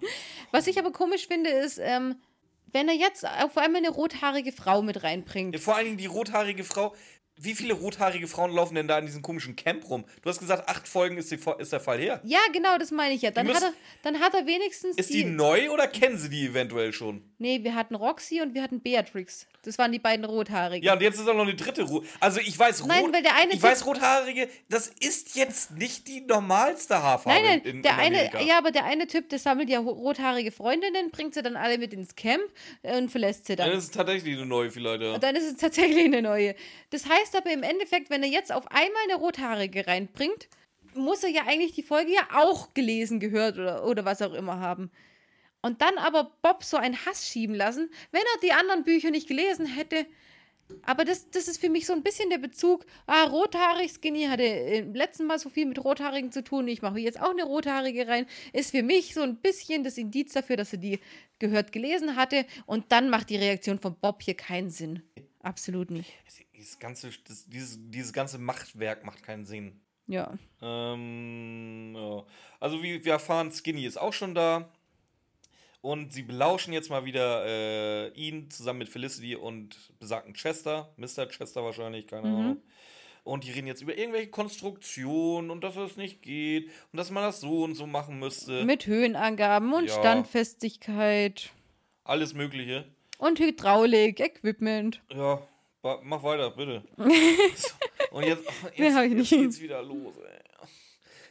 Was 0.52 0.68
ich 0.68 0.78
aber 0.80 0.92
komisch 0.92 1.28
finde, 1.28 1.50
ist, 1.50 1.80
ähm, 1.82 2.16
wenn 2.72 2.88
er 2.88 2.96
jetzt 2.96 3.26
auf 3.26 3.58
einmal 3.58 3.82
eine 3.82 3.90
rothaarige 3.90 4.52
Frau 4.52 4.82
mit 4.82 5.04
reinbringt. 5.04 5.60
Vor 5.60 5.76
allen 5.76 5.86
Dingen 5.86 5.98
die 5.98 6.08
rothaarige 6.08 6.64
Frau. 6.64 6.96
Wie 7.36 7.56
viele 7.56 7.74
rothaarige 7.74 8.28
Frauen 8.28 8.52
laufen 8.52 8.76
denn 8.76 8.88
da 8.88 9.00
in 9.00 9.08
diesem 9.08 9.24
komischen 9.24 9.56
Camp 9.56 9.90
rum? 9.90 10.06
Du 10.22 10.30
hast 10.30 10.40
gesagt, 10.40 10.70
acht 10.70 10.88
Folgen 10.88 11.18
ist, 11.18 11.32
die, 11.32 11.40
ist 11.58 11.72
der 11.74 11.80
Fall 11.80 11.98
her. 11.98 12.22
Ja, 12.24 12.40
genau, 12.54 12.78
das 12.78 12.92
meine 12.92 13.16
ich 13.16 13.24
ja. 13.24 13.32
Dann, 13.32 13.48
Die 13.48 13.54
hat 13.54 13.62
müssen- 13.62 13.74
er, 13.74 14.12
dann 14.12 14.22
hat 14.22 14.36
er 14.36 14.46
wenigstens 14.46 14.98
Ist 14.98 15.12
die 15.12 15.24
neu 15.24 15.72
oder 15.72 15.88
kennen 15.88 16.18
sie 16.18 16.30
die 16.30 16.46
eventuell 16.46 16.94
schon? 16.94 17.24
Nee, 17.40 17.64
wir 17.64 17.74
hatten 17.74 17.96
Roxy 17.96 18.42
und 18.42 18.54
wir 18.54 18.62
hatten 18.62 18.82
Beatrix. 18.82 19.48
Das 19.64 19.78
waren 19.78 19.92
die 19.92 20.00
beiden 20.00 20.26
rothaarigen. 20.26 20.86
Ja, 20.86 20.94
und 20.94 21.02
jetzt 21.02 21.20
ist 21.20 21.28
auch 21.28 21.34
noch 21.34 21.44
eine 21.44 21.56
dritte 21.56 21.84
Rot. 21.84 22.06
Also 22.20 22.40
ich 22.40 22.58
weiß, 22.58 22.86
Nein, 22.86 23.02
rot, 23.06 23.14
weil 23.14 23.24
der 23.24 23.36
eine 23.36 23.54
ich 23.54 23.62
weiß, 23.64 23.86
rothaarige, 23.86 24.48
das 24.70 24.88
ist 25.00 25.36
jetzt 25.36 25.72
nicht 25.72 26.08
die 26.08 26.22
normalste 26.22 27.02
Haarfarbe 27.02 27.40
Nein, 27.42 27.46
nein, 27.50 27.60
in, 27.72 27.76
in 27.78 27.82
der 27.82 27.98
eine, 27.98 28.18
Amerika. 28.18 28.42
ja, 28.42 28.58
aber 28.60 28.72
der 28.72 28.84
eine 28.86 29.08
Typ, 29.08 29.30
der 29.30 29.40
sammelt 29.40 29.70
ja 29.70 29.80
rothaarige 29.80 30.52
Freundinnen, 30.52 31.10
bringt 31.12 31.34
sie 31.34 31.42
dann 31.42 31.56
alle 31.56 31.78
mit 31.78 31.94
ins 31.94 32.16
Camp 32.16 32.44
und 32.84 33.10
verlässt 33.10 33.48
sie 33.48 33.56
dann. 33.56 33.70
Dann 33.70 33.78
ist 33.80 33.86
es 33.86 33.92
tatsächlich 33.92 34.36
eine 34.38 34.46
neue 34.46 34.70
vielleicht, 34.70 35.02
ja. 35.02 35.14
Und 35.14 35.24
dann 35.24 35.36
ist 35.36 35.46
es 35.52 35.58
tatsächlich 35.58 36.04
eine 36.06 36.22
neue. 36.22 36.56
Das 36.90 37.06
heißt 37.08 37.23
aber 37.34 37.52
im 37.52 37.64
Endeffekt, 37.64 38.10
wenn 38.10 38.24
er 38.24 38.30
jetzt 38.30 38.52
auf 38.52 38.68
einmal 38.72 39.04
eine 39.10 39.16
rothaarige 39.16 39.88
reinbringt, 39.88 40.50
muss 40.96 41.24
er 41.24 41.30
ja 41.30 41.44
eigentlich 41.48 41.74
die 41.74 41.84
Folge 41.84 42.14
ja 42.14 42.28
auch 42.34 42.74
gelesen, 42.74 43.20
gehört 43.20 43.58
oder, 43.58 43.86
oder 43.86 44.06
was 44.06 44.22
auch 44.22 44.34
immer 44.34 44.60
haben. 44.60 44.92
Und 45.62 45.82
dann 45.82 45.98
aber 45.98 46.32
Bob 46.42 46.64
so 46.64 46.78
einen 46.78 47.06
Hass 47.06 47.28
schieben 47.28 47.56
lassen, 47.56 47.90
wenn 48.12 48.22
er 48.22 48.42
die 48.42 48.52
anderen 48.52 48.84
Bücher 48.84 49.12
nicht 49.12 49.28
gelesen 49.28 49.66
hätte. 49.66 50.06
Aber 50.82 51.06
das, 51.06 51.30
das 51.30 51.48
ist 51.48 51.60
für 51.60 51.70
mich 51.70 51.86
so 51.86 51.94
ein 51.94 52.04
bisschen 52.04 52.30
der 52.30 52.38
Bezug. 52.38 52.86
Ah, 53.06 53.26
rothaarig, 53.26 53.92
Skinny 53.92 54.26
hatte 54.26 54.44
im 54.44 54.94
letzten 54.94 55.26
Mal 55.26 55.40
so 55.40 55.50
viel 55.50 55.66
mit 55.66 55.84
Rothaarigen 55.84 56.32
zu 56.32 56.44
tun. 56.44 56.68
Ich 56.68 56.82
mache 56.82 57.00
jetzt 57.00 57.22
auch 57.22 57.32
eine 57.32 57.44
Rothaarige 57.44 58.08
rein. 58.08 58.26
Ist 58.52 58.72
für 58.72 58.84
mich 58.84 59.14
so 59.14 59.22
ein 59.22 59.38
bisschen 59.38 59.84
das 59.84 59.98
Indiz 59.98 60.34
dafür, 60.34 60.58
dass 60.58 60.74
er 60.74 60.80
die 60.80 61.00
gehört 61.40 61.72
gelesen 61.72 62.16
hatte. 62.16 62.46
Und 62.66 62.92
dann 62.92 63.10
macht 63.10 63.30
die 63.30 63.38
Reaktion 63.38 63.80
von 63.80 63.96
Bob 64.00 64.22
hier 64.22 64.36
keinen 64.36 64.70
Sinn. 64.70 65.02
Absolut 65.40 65.92
nicht. 65.92 66.12
Dieses 66.64 66.80
ganze, 66.80 67.10
das, 67.28 67.46
dieses, 67.50 67.78
dieses 67.90 68.14
ganze 68.14 68.38
Machtwerk 68.40 69.04
macht 69.06 69.22
keinen 69.22 69.44
Sinn. 69.44 69.82
Ja. 70.08 70.34
Ähm, 70.62 71.94
ja. 71.94 72.24
Also 72.62 72.82
wie 72.82 73.04
wir 73.04 73.12
erfahren, 73.12 73.52
Skinny 73.52 73.84
ist 73.84 73.98
auch 74.00 74.14
schon 74.14 74.34
da. 74.34 74.70
Und 75.82 76.14
sie 76.14 76.22
belauschen 76.24 76.72
jetzt 76.72 76.90
mal 76.90 77.04
wieder 77.04 77.46
äh, 77.46 78.08
ihn 78.14 78.50
zusammen 78.50 78.80
mit 78.80 78.88
Felicity 78.88 79.36
und 79.36 79.76
besagten 80.00 80.34
Chester. 80.36 80.94
Mr. 80.96 81.28
Chester 81.28 81.66
wahrscheinlich, 81.66 82.08
keine 82.08 82.30
Mhm. 82.30 82.36
Ahnung. 82.38 82.62
Und 83.26 83.44
die 83.44 83.52
reden 83.52 83.68
jetzt 83.68 83.82
über 83.82 83.98
irgendwelche 83.98 84.30
Konstruktionen 84.30 85.52
und 85.52 85.66
dass 85.66 85.76
es 85.76 85.98
nicht 85.98 86.22
geht 86.22 86.68
und 86.94 86.98
dass 86.98 87.12
man 87.12 87.24
das 87.24 87.42
so 87.42 87.64
und 87.66 87.76
so 87.76 87.86
machen 87.86 88.20
müsste. 88.20 88.64
Mit 88.64 88.86
Höhenangaben 88.88 89.74
und 89.74 89.88
Ja. 89.90 89.94
Standfestigkeit 90.00 91.50
Alles 92.06 92.34
Mögliche. 92.34 92.86
und 93.18 93.40
Hydraulik, 93.40 94.22
Equipment. 94.22 95.02
Ja, 95.14 95.42
Mach 95.84 96.24
weiter, 96.24 96.50
bitte. 96.52 96.84
Und 98.12 98.24
jetzt, 98.26 98.44
jetzt, 98.76 98.96
jetzt 98.98 99.30
geht's 99.30 99.60
wieder 99.60 99.82
los, 99.82 100.16
ey. 100.18 100.40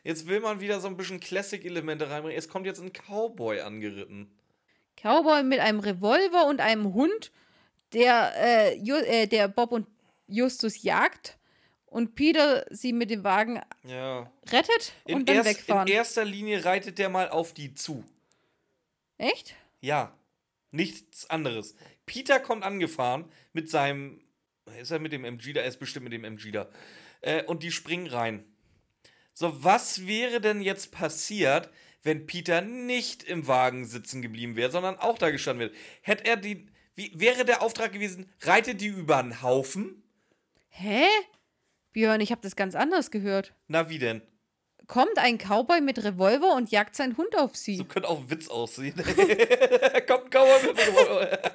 Jetzt 0.05 0.27
will 0.27 0.41
man 0.41 0.61
wieder 0.61 0.81
so 0.81 0.89
ein 0.89 0.97
bisschen 0.97 1.21
Classic-Elemente 1.21 2.11
reinbringen. 2.11 2.37
Es 2.37 2.49
kommt 2.49 2.67
jetzt 2.67 2.81
ein 2.81 2.93
Cowboy 2.93 3.61
angeritten. 3.61 4.31
Cowboy 5.01 5.43
mit 5.45 5.61
einem 5.61 5.79
Revolver 5.81 6.47
und 6.49 6.61
einem 6.61 6.93
Hund, 6.93 7.31
der, 7.93 8.33
äh, 8.37 8.77
Ju 8.77 8.97
äh, 8.97 9.27
der 9.27 9.49
Bob 9.49 9.73
und 9.73 9.87
Justus 10.27 10.83
jagt 10.83 11.39
und 11.87 12.15
Peter 12.15 12.67
sie 12.71 12.93
mit 12.93 13.11
dem 13.11 13.23
Wagen 13.23 13.61
Ja. 13.85 14.31
rettet 14.51 14.93
In, 15.07 15.17
und 15.17 15.29
dann 15.29 15.37
erst, 15.37 15.49
wegfahren. 15.49 15.87
in 15.87 15.95
erster 15.95 16.25
Linie 16.25 16.65
reitet 16.65 16.99
der 16.99 17.09
mal 17.09 17.29
auf 17.29 17.55
die 17.55 17.75
zu. 17.75 18.05
Echt? 19.19 19.55
Ja. 19.81 20.13
Nichts 20.73 21.29
anderes. 21.31 21.77
Peter 22.07 22.41
kommt 22.41 22.65
angefahren 22.65 23.27
mit 23.53 23.71
seinem. 23.71 24.22
Ist 24.81 24.91
er 24.91 24.99
mit 24.99 25.13
dem 25.13 25.25
MG 25.25 25.53
da? 25.53 25.61
Er 25.61 25.67
ist 25.67 25.79
bestimmt 25.79 26.05
mit 26.05 26.13
dem 26.13 26.25
MG 26.25 26.51
da. 26.51 26.69
Äh, 27.21 27.45
und 27.45 27.63
die 27.63 27.73
springen 27.73 28.07
rein. 28.07 28.45
So, 29.35 29.65
was 29.65 30.07
wäre 30.07 30.41
denn 30.41 30.61
jetzt 30.61 30.93
passiert, 30.93 31.71
wenn 32.03 32.27
Peter 32.27 32.61
nicht 32.61 33.23
im 33.23 33.47
Wagen 33.47 33.87
sitzen 33.87 34.23
geblieben 34.23 34.57
wäre, 34.57 34.71
sondern 34.71 34.99
auch 34.99 35.19
da 35.19 35.31
gestanden 35.31 35.71
wäre? 35.71 35.79
Hätte 36.03 36.25
er 36.25 36.37
die. 36.37 36.69
Wie, 36.95 37.13
wäre 37.15 37.47
der 37.47 37.63
Auftrag 37.63 37.93
gewesen, 37.93 38.31
reitet 38.43 38.83
die 38.83 38.89
über 38.89 39.17
einen 39.17 39.41
Haufen? 39.41 40.03
Hä? 40.69 41.07
Björn, 41.93 42.21
ich 42.21 42.31
habe 42.31 42.43
das 42.43 42.55
ganz 42.55 42.75
anders 42.75 43.11
gehört. 43.11 43.55
Na, 43.69 43.89
wie 43.89 43.99
denn? 43.99 44.23
Kommt 44.87 45.17
ein 45.19 45.39
Cowboy 45.39 45.81
mit 45.81 46.03
Revolver 46.05 46.55
und 46.55 46.71
jagt 46.71 46.97
seinen 46.97 47.17
Hund 47.17 47.37
auf 47.37 47.57
sie. 47.57 47.77
So 47.77 47.85
könnte 47.85 48.09
auch 48.09 48.21
ein 48.21 48.31
Witz 48.31 48.49
aussehen. 48.49 48.95
Kommt 50.07 50.25
ein 50.25 50.31
Cowboy 50.31 50.67
mit 50.67 50.79
ist 50.79 51.52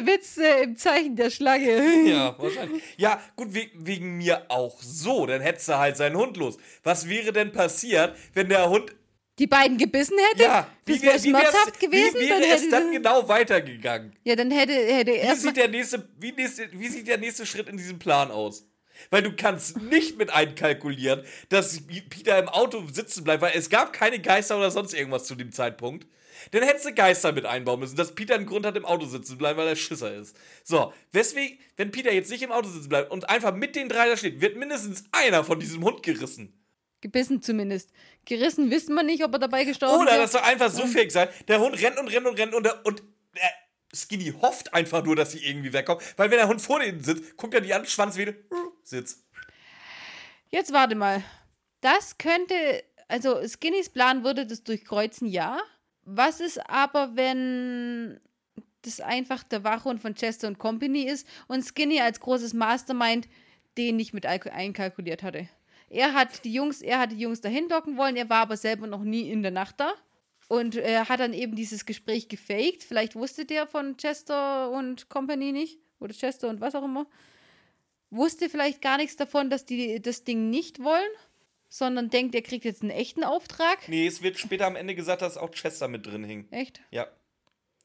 der 0.00 0.14
Witz 0.14 0.36
äh, 0.38 0.62
im 0.64 0.76
Zeichen 0.76 1.16
der 1.16 1.30
Schlange. 1.30 1.80
Ja, 2.06 2.34
wahrscheinlich. 2.38 2.82
Ja, 2.96 3.20
gut, 3.36 3.54
we 3.54 3.68
wegen 3.74 4.16
mir 4.18 4.44
auch 4.48 4.80
so. 4.82 5.26
Dann 5.26 5.40
hättest 5.40 5.68
du 5.68 5.78
halt 5.78 5.96
seinen 5.96 6.16
Hund 6.16 6.36
los. 6.36 6.56
Was 6.82 7.08
wäre 7.08 7.32
denn 7.32 7.52
passiert, 7.52 8.16
wenn 8.34 8.48
der 8.48 8.68
Hund. 8.68 8.94
Die 9.38 9.46
beiden 9.46 9.78
gebissen 9.78 10.16
hätte? 10.32 10.42
Ja, 10.42 10.66
das 10.86 11.00
wär- 11.00 11.12
wäre 11.12 11.18
schmerzhaft 11.20 11.80
gewesen. 11.80 12.16
Wie 12.20 12.28
wäre 12.28 12.40
dann 12.40 12.50
es 12.50 12.68
dann 12.68 12.92
genau 12.92 13.26
weitergegangen? 13.26 14.12
Ja, 14.24 14.36
dann 14.36 14.50
hätte, 14.50 14.72
hätte 14.74 15.12
Wie 15.12 15.34
sieht, 15.34 15.56
der 15.56 15.68
nächste, 15.68 16.06
wie, 16.18 16.32
nächste, 16.32 16.68
wie 16.72 16.88
sieht 16.88 17.08
der 17.08 17.16
nächste 17.16 17.46
Schritt 17.46 17.68
in 17.68 17.78
diesem 17.78 17.98
Plan 17.98 18.30
aus? 18.30 18.66
Weil 19.08 19.22
du 19.22 19.32
kannst 19.34 19.80
nicht 19.80 20.18
mit 20.18 20.28
einkalkulieren, 20.30 21.22
dass 21.48 21.80
Peter 22.10 22.38
im 22.38 22.50
Auto 22.50 22.84
sitzen 22.92 23.24
bleibt, 23.24 23.40
weil 23.40 23.52
es 23.54 23.70
gab 23.70 23.94
keine 23.94 24.18
Geister 24.18 24.58
oder 24.58 24.70
sonst 24.70 24.92
irgendwas 24.92 25.24
zu 25.24 25.34
dem 25.34 25.52
Zeitpunkt. 25.52 26.06
Dann 26.50 26.62
hättest 26.62 26.86
du 26.86 26.94
Geister 26.94 27.32
mit 27.32 27.46
einbauen 27.46 27.80
müssen, 27.80 27.96
dass 27.96 28.14
Peter 28.14 28.34
einen 28.34 28.46
Grund 28.46 28.66
hat, 28.66 28.76
im 28.76 28.84
Auto 28.84 29.06
sitzen 29.06 29.26
zu 29.26 29.38
bleiben, 29.38 29.58
weil 29.58 29.68
er 29.68 29.76
Schisser 29.76 30.14
ist. 30.14 30.36
So, 30.64 30.92
weswegen, 31.12 31.58
wenn 31.76 31.90
Peter 31.90 32.12
jetzt 32.12 32.30
nicht 32.30 32.42
im 32.42 32.52
Auto 32.52 32.68
sitzen 32.68 32.88
bleibt 32.88 33.10
und 33.10 33.28
einfach 33.28 33.54
mit 33.54 33.76
den 33.76 33.88
drei 33.88 34.08
da 34.08 34.16
steht, 34.16 34.40
wird 34.40 34.56
mindestens 34.56 35.04
einer 35.12 35.44
von 35.44 35.60
diesem 35.60 35.84
Hund 35.84 36.02
gerissen. 36.02 36.56
Gebissen 37.00 37.42
zumindest. 37.42 37.90
Gerissen 38.24 38.70
wissen 38.70 38.94
wir 38.94 39.02
nicht, 39.02 39.24
ob 39.24 39.32
er 39.32 39.38
dabei 39.38 39.64
gestorben 39.64 40.02
Oder 40.02 40.12
wäre. 40.12 40.22
das 40.22 40.32
soll 40.32 40.42
einfach 40.42 40.70
so 40.70 40.86
fähig 40.86 41.10
sein, 41.10 41.28
der 41.48 41.60
Hund 41.60 41.80
rennt 41.80 41.98
und 41.98 42.08
rennt 42.08 42.26
und 42.26 42.38
rennt 42.38 42.54
und, 42.54 42.64
der, 42.64 42.84
und 42.84 43.02
der 43.34 43.50
Skinny 43.94 44.32
hofft 44.40 44.72
einfach 44.74 45.02
nur, 45.04 45.16
dass 45.16 45.32
sie 45.32 45.44
irgendwie 45.44 45.72
wegkommt, 45.72 46.02
weil 46.16 46.30
wenn 46.30 46.38
der 46.38 46.48
Hund 46.48 46.60
vor 46.60 46.80
denen 46.80 47.02
sitzt, 47.02 47.36
guckt 47.36 47.54
er 47.54 47.60
die 47.60 47.74
an, 47.74 47.86
Schwanzwedel, 47.86 48.44
Sitz. 48.84 49.24
Jetzt 50.50 50.72
warte 50.72 50.94
mal. 50.94 51.22
Das 51.80 52.18
könnte, 52.18 52.54
also 53.08 53.46
Skinnys 53.46 53.88
Plan 53.88 54.22
würde 54.24 54.46
das 54.46 54.62
durchkreuzen, 54.62 55.26
ja. 55.28 55.58
Was 56.04 56.40
ist 56.40 56.58
aber, 56.68 57.16
wenn 57.16 58.20
das 58.82 59.00
einfach 59.00 59.42
der 59.44 59.64
Wachhund 59.64 60.00
von 60.00 60.14
Chester 60.14 60.48
und 60.48 60.58
Company 60.58 61.02
ist 61.02 61.26
und 61.48 61.62
Skinny 61.64 62.00
als 62.00 62.20
großes 62.20 62.54
Mastermind 62.54 63.28
den 63.76 63.96
nicht 63.96 64.14
mit 64.14 64.26
alk- 64.26 64.50
einkalkuliert 64.50 65.22
hatte? 65.22 65.48
Er 65.88 66.14
hat 66.14 66.44
die 66.44 66.52
Jungs, 66.52 66.82
er 66.82 67.00
hat 67.00 67.12
die 67.12 67.18
Jungs 67.18 67.40
dahin 67.40 67.68
docken 67.68 67.96
wollen, 67.96 68.16
er 68.16 68.30
war 68.30 68.42
aber 68.42 68.56
selber 68.56 68.86
noch 68.86 69.02
nie 69.02 69.30
in 69.30 69.42
der 69.42 69.52
Nacht 69.52 69.80
da. 69.80 69.92
Und 70.48 70.74
er 70.74 71.08
hat 71.08 71.20
dann 71.20 71.32
eben 71.32 71.54
dieses 71.54 71.86
Gespräch 71.86 72.28
gefaked. 72.28 72.82
Vielleicht 72.82 73.14
wusste 73.14 73.44
der 73.44 73.68
von 73.68 73.96
Chester 73.96 74.70
und 74.70 75.08
Company 75.08 75.52
nicht. 75.52 75.78
Oder 76.00 76.12
Chester 76.12 76.48
und 76.48 76.60
was 76.60 76.74
auch 76.74 76.84
immer 76.84 77.06
wusste 78.10 78.48
vielleicht 78.48 78.82
gar 78.82 78.96
nichts 78.96 79.16
davon, 79.16 79.50
dass 79.50 79.64
die 79.64 80.02
das 80.02 80.24
Ding 80.24 80.50
nicht 80.50 80.82
wollen, 80.82 81.10
sondern 81.70 82.10
denkt, 82.10 82.34
er 82.34 82.42
kriegt 82.42 82.66
jetzt 82.66 82.82
einen 82.82 82.90
echten 82.90 83.24
Auftrag. 83.24 83.88
Nee, 83.88 84.06
es 84.06 84.20
wird 84.22 84.38
später 84.38 84.66
am 84.66 84.76
Ende 84.76 84.94
gesagt, 84.94 85.22
dass 85.22 85.38
auch 85.38 85.50
Chester 85.52 85.88
mit 85.88 86.04
drin 86.04 86.24
hing. 86.24 86.46
Echt? 86.50 86.82
Ja. 86.90 87.06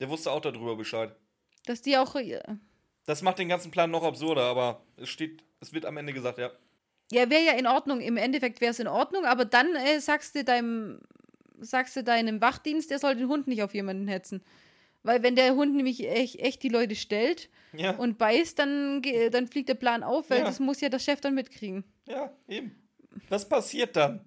Der 0.01 0.09
wusste 0.09 0.31
auch 0.31 0.41
darüber 0.41 0.75
Bescheid. 0.75 1.15
Dass 1.65 1.81
die 1.81 1.95
auch. 1.97 2.15
äh, 2.15 2.41
Das 3.05 3.21
macht 3.21 3.39
den 3.39 3.47
ganzen 3.47 3.71
Plan 3.71 3.89
noch 3.91 4.03
absurder, 4.03 4.43
aber 4.43 4.81
es 4.97 5.07
steht, 5.07 5.43
es 5.61 5.71
wird 5.71 5.85
am 5.85 5.95
Ende 5.97 6.11
gesagt, 6.11 6.37
ja. 6.39 6.51
Ja, 7.11 7.29
wäre 7.29 7.43
ja 7.43 7.51
in 7.53 7.67
Ordnung. 7.67 8.01
Im 8.01 8.17
Endeffekt 8.17 8.59
wäre 8.59 8.71
es 8.71 8.79
in 8.79 8.87
Ordnung, 8.87 9.25
aber 9.25 9.45
dann 9.45 9.75
äh, 9.75 9.99
sagst 9.99 10.33
du 10.35 10.43
deinem, 10.43 10.99
sagst 11.59 11.95
du 11.95 12.03
deinem 12.03 12.41
Wachdienst, 12.41 12.89
der 12.89 12.97
soll 12.99 13.15
den 13.15 13.27
Hund 13.29 13.47
nicht 13.47 13.61
auf 13.63 13.73
jemanden 13.75 14.07
hetzen. 14.07 14.43
Weil 15.03 15.21
wenn 15.21 15.35
der 15.35 15.53
Hund 15.55 15.75
nämlich 15.75 16.03
echt, 16.09 16.39
echt 16.39 16.63
die 16.63 16.69
Leute 16.69 16.95
stellt 16.95 17.49
Ja, 17.73 17.91
und 17.91 18.17
beißt, 18.17 18.57
dann, 18.57 19.03
dann 19.29 19.47
fliegt 19.47 19.69
der 19.69 19.75
Plan 19.75 20.01
auf, 20.01 20.31
weil 20.31 20.39
Ja. 20.39 20.45
das 20.45 20.59
muss 20.59 20.81
ja 20.81 20.89
der 20.89 20.97
Chef 20.97 21.21
dann 21.21 21.35
mitkriegen. 21.35 21.83
ja, 22.07 22.33
eben. 22.47 22.75
Was 23.29 23.47
passiert 23.47 23.95
dann? 23.95 24.25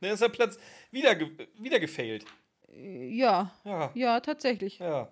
Dann 0.00 0.10
ist 0.12 0.20
er 0.20 0.28
plötzlich 0.28 0.62
wieder, 0.90 1.18
wieder 1.58 1.80
gefailt. 1.80 2.24
Äh, 2.68 3.08
Ja, 3.16 3.52
Ja, 3.64 3.90
ja, 3.94 4.20
tatsächlich. 4.20 4.78
ja. 4.78 5.08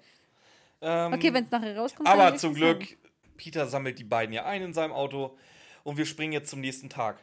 Ähm, 0.81 1.15
Okay, 1.15 1.33
wenn 1.33 1.45
es 1.45 1.51
nachher 1.51 1.77
rauskommt. 1.77 2.09
Aber 2.09 2.37
zum 2.37 2.55
Glück, 2.55 2.83
sagen. 2.85 2.99
Peter 3.37 3.67
sammelt 3.67 3.99
die 3.99 4.05
beiden 4.05 4.33
ja 4.35 4.45
ein 4.45 4.63
in 4.63 4.75
seinem 4.75 4.93
Auto 4.93 5.37
und 5.83 5.97
wir 5.97 6.07
springen 6.07 6.33
jetzt 6.33 6.51
zum 6.51 6.61
nächsten 6.61 6.89
Tag. 6.91 7.19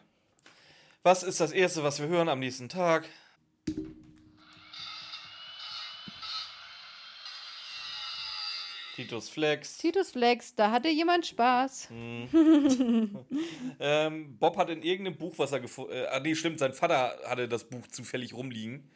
Was 1.03 1.23
ist 1.23 1.39
das 1.39 1.51
Erste, 1.51 1.83
was 1.83 1.99
wir 1.99 2.07
hören 2.07 2.29
am 2.29 2.39
nächsten 2.39 2.69
Tag? 2.69 3.07
Titus 9.03 9.29
Flex. 9.29 9.77
Titus 9.77 10.11
Flex, 10.11 10.55
da 10.55 10.71
hatte 10.71 10.89
jemand 10.89 11.25
Spaß. 11.25 11.89
Ähm, 13.79 14.37
Bob 14.37 14.57
hat 14.57 14.69
in 14.69 14.83
irgendeinem 14.83 15.17
Buch, 15.17 15.33
was 15.37 15.51
er 15.51 15.59
gefunden 15.59 15.93
äh, 15.93 16.05
ah, 16.07 16.19
nee, 16.19 16.35
stimmt, 16.35 16.59
sein 16.59 16.73
Vater 16.73 17.17
hatte 17.25 17.47
das 17.47 17.63
Buch 17.63 17.87
zufällig 17.87 18.33
rumliegen. 18.33 18.89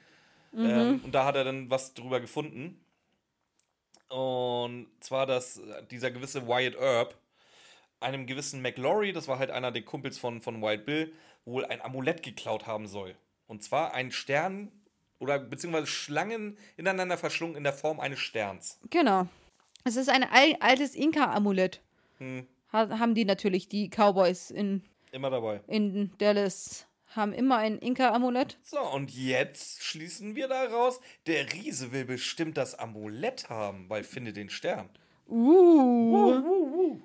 Ähm, 0.56 1.02
und 1.04 1.14
da 1.14 1.26
hat 1.26 1.36
er 1.36 1.44
dann 1.44 1.70
was 1.70 1.94
drüber 1.94 2.20
gefunden. 2.20 2.80
Und 4.10 4.88
zwar, 5.00 5.26
dass 5.26 5.58
äh, 5.58 5.84
dieser 5.90 6.12
gewisse 6.12 6.48
Wyatt 6.48 6.76
Earp 6.76 7.18
einem 8.00 8.26
gewissen 8.26 8.62
McLaury, 8.62 9.12
das 9.12 9.28
war 9.28 9.40
halt 9.40 9.52
einer 9.52 9.72
der 9.72 9.82
Kumpels 9.82 10.18
von, 10.18 10.42
von 10.42 10.62
Wild 10.62 10.86
Bill, 10.86 11.14
wohl 11.46 11.66
ein 11.66 11.82
Amulett 11.82 12.24
geklaut 12.24 12.68
haben 12.68 12.88
soll. 12.88 13.16
Und 13.48 13.64
zwar 13.64 13.94
ein 13.94 14.12
Stern 14.12 14.72
oder 15.20 15.40
beziehungsweise 15.40 15.88
Schlangen 15.88 16.58
ineinander 16.78 17.18
verschlungen 17.18 17.56
in 17.56 17.64
der 17.64 17.74
Form 17.74 18.00
eines 18.00 18.20
Sterns. 18.20 18.80
Genau. 18.90 19.28
Es 19.88 19.96
ist 19.96 20.10
ein 20.10 20.24
al 20.24 20.56
altes 20.60 20.96
Inka-Amulett. 20.96 21.80
Hm. 22.18 22.48
Ha 22.74 23.00
haben 23.00 23.14
die 23.14 23.24
natürlich, 23.24 23.70
die 23.70 23.90
Cowboys 23.90 24.50
in, 24.50 24.82
Immer 25.12 25.30
dabei. 25.30 25.62
in 25.68 26.12
Dallas 26.18 26.88
haben 27.16 27.32
immer 27.32 27.58
ein 27.58 27.78
Inka-Amulett. 27.78 28.58
So, 28.64 28.80
und 28.80 29.12
jetzt 29.12 29.84
schließen 29.84 30.36
wir 30.36 30.48
daraus, 30.48 31.00
der 31.28 31.54
Riese 31.54 31.92
will 31.92 32.04
bestimmt 32.04 32.58
das 32.58 32.74
Amulett 32.74 33.48
haben, 33.48 33.88
weil 33.88 34.04
finde 34.04 34.34
den 34.34 34.50
Stern. 34.50 34.90
Uh. 35.30 37.00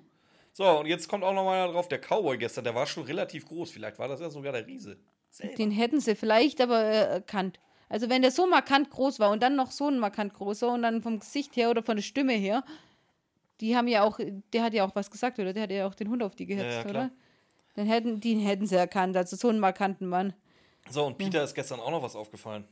So, 0.53 0.81
und 0.81 0.87
jetzt 0.87 1.07
kommt 1.09 1.23
auch 1.23 1.35
noch 1.35 1.45
mal 1.45 1.71
drauf, 1.71 1.87
der 1.87 2.01
Cowboy 2.01 2.39
gestern, 2.39 2.65
der 2.65 2.75
war 2.75 2.87
schon 2.87 3.05
relativ 3.05 3.47
groß. 3.47 3.71
Vielleicht 3.71 3.99
war 3.99 4.09
das 4.09 4.21
ja 4.21 4.31
sogar 4.31 4.53
der 4.53 4.67
Riese. 4.67 4.97
Selber. 5.29 5.55
Den 5.55 5.71
hätten 5.71 6.01
sie 6.01 6.17
vielleicht 6.17 6.61
aber 6.63 6.83
äh, 6.83 7.07
erkannt. 7.13 7.61
Also 7.91 8.09
wenn 8.09 8.23
der 8.23 8.31
so 8.31 8.47
markant 8.47 8.89
groß 8.89 9.19
war 9.19 9.31
und 9.31 9.43
dann 9.43 9.57
noch 9.57 9.73
so 9.73 9.89
ein 9.89 9.99
markant 9.99 10.33
großer 10.33 10.73
und 10.73 10.83
dann 10.83 11.03
vom 11.03 11.19
Gesicht 11.19 11.57
her 11.57 11.71
oder 11.71 11.83
von 11.83 11.97
der 11.97 12.03
Stimme 12.03 12.33
her, 12.33 12.65
die 13.61 13.77
haben 13.77 13.89
ja 13.89 14.05
auch, 14.05 14.19
der 14.53 14.63
hat 14.63 14.73
ja 14.73 14.87
auch 14.87 14.95
was 14.95 15.11
gesagt, 15.11 15.39
oder? 15.39 15.53
Der 15.53 15.65
hat 15.65 15.71
ja 15.71 15.87
auch 15.87 15.95
den 15.95 16.09
Hund 16.09 16.23
auf 16.23 16.35
die 16.35 16.47
gehetzt, 16.47 16.65
Ja, 16.65 16.83
ja, 16.85 16.89
oder? 16.89 17.11
Dann 17.75 17.87
hätten, 17.87 18.21
den 18.21 18.41
hätten 18.41 18.67
sie 18.67 18.77
erkannt, 18.77 19.17
also 19.17 19.37
so 19.37 19.49
einen 19.49 19.59
markanten 19.59 20.07
Mann. 20.07 20.33
So, 20.89 21.05
und 21.05 21.19
Peter 21.19 21.43
ist 21.43 21.55
gestern 21.55 21.81
auch 21.81 21.91
noch 21.91 22.03
was 22.03 22.17
aufgefallen. 22.17 22.65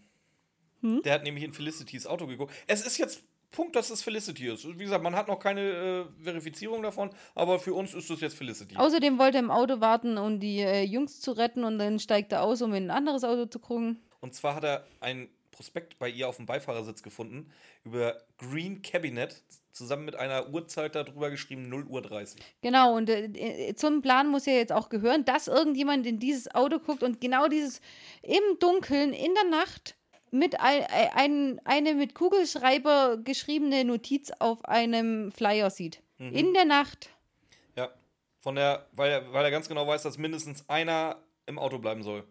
Hm? 0.80 1.02
Der 1.02 1.14
hat 1.14 1.24
nämlich 1.24 1.44
in 1.44 1.52
Felicitys 1.52 2.06
Auto 2.06 2.26
geguckt. 2.26 2.54
Es 2.68 2.86
ist 2.86 2.96
jetzt 2.96 3.22
Punkt, 3.50 3.74
dass 3.74 3.90
es 3.90 4.02
Felicity 4.02 4.48
ist. 4.48 4.66
Wie 4.78 4.84
gesagt, 4.84 5.02
man 5.02 5.16
hat 5.16 5.26
noch 5.26 5.40
keine 5.40 5.60
äh, 5.60 6.22
Verifizierung 6.22 6.82
davon, 6.82 7.10
aber 7.34 7.58
für 7.58 7.74
uns 7.74 7.94
ist 7.94 8.10
es 8.10 8.20
jetzt 8.20 8.36
Felicity. 8.36 8.76
Außerdem 8.76 9.18
wollte 9.18 9.38
er 9.38 9.44
im 9.44 9.50
Auto 9.50 9.80
warten, 9.80 10.18
um 10.18 10.38
die 10.38 10.60
äh, 10.60 10.82
Jungs 10.82 11.20
zu 11.20 11.32
retten 11.32 11.64
und 11.64 11.78
dann 11.78 11.98
steigt 11.98 12.32
er 12.32 12.42
aus, 12.42 12.62
um 12.62 12.74
in 12.74 12.84
ein 12.84 12.96
anderes 12.96 13.24
Auto 13.24 13.46
zu 13.46 13.58
gucken. 13.58 14.00
Und 14.20 14.34
zwar 14.34 14.54
hat 14.54 14.64
er 14.64 14.86
ein 15.00 15.28
Prospekt 15.50 15.98
bei 15.98 16.08
ihr 16.08 16.28
auf 16.28 16.36
dem 16.36 16.46
Beifahrersitz 16.46 17.02
gefunden 17.02 17.50
über 17.84 18.16
Green 18.38 18.82
Cabinet, 18.82 19.42
zusammen 19.72 20.04
mit 20.04 20.16
einer 20.16 20.50
Uhrzeit 20.50 20.94
darüber 20.94 21.30
geschrieben, 21.30 21.68
0 21.68 21.84
Uhr 21.84 22.02
30. 22.02 22.40
Genau, 22.62 22.96
und 22.96 23.08
äh, 23.08 23.24
äh, 23.24 23.74
zum 23.74 24.02
Plan 24.02 24.28
muss 24.28 24.46
ja 24.46 24.52
jetzt 24.52 24.72
auch 24.72 24.88
gehören, 24.88 25.24
dass 25.24 25.48
irgendjemand 25.48 26.06
in 26.06 26.18
dieses 26.18 26.54
Auto 26.54 26.78
guckt 26.78 27.02
und 27.02 27.20
genau 27.20 27.48
dieses 27.48 27.80
im 28.22 28.42
Dunkeln, 28.60 29.12
in 29.12 29.34
der 29.34 29.50
Nacht, 29.50 29.96
mit 30.30 30.60
ein, 30.60 30.84
ein, 31.14 31.60
eine 31.64 31.94
mit 31.94 32.14
Kugelschreiber 32.14 33.16
geschriebene 33.16 33.84
Notiz 33.84 34.30
auf 34.38 34.64
einem 34.64 35.32
Flyer 35.32 35.70
sieht. 35.70 36.02
In 36.18 36.52
der 36.52 36.64
Nacht. 36.64 37.10
Ja. 37.76 37.90
Von 38.40 38.56
der, 38.56 38.86
weil 38.92 39.10
er, 39.10 39.32
weil 39.32 39.44
er 39.44 39.50
ganz 39.52 39.68
genau 39.68 39.86
weiß, 39.86 40.02
dass 40.02 40.18
mindestens 40.18 40.68
einer 40.68 41.16
im 41.46 41.58
Auto 41.58 41.78
bleiben 41.78 42.02
soll. 42.02 42.24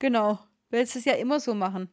Genau. 0.00 0.40
Willst 0.70 0.96
es 0.96 1.04
ja 1.04 1.14
immer 1.14 1.40
so 1.40 1.54
machen. 1.54 1.90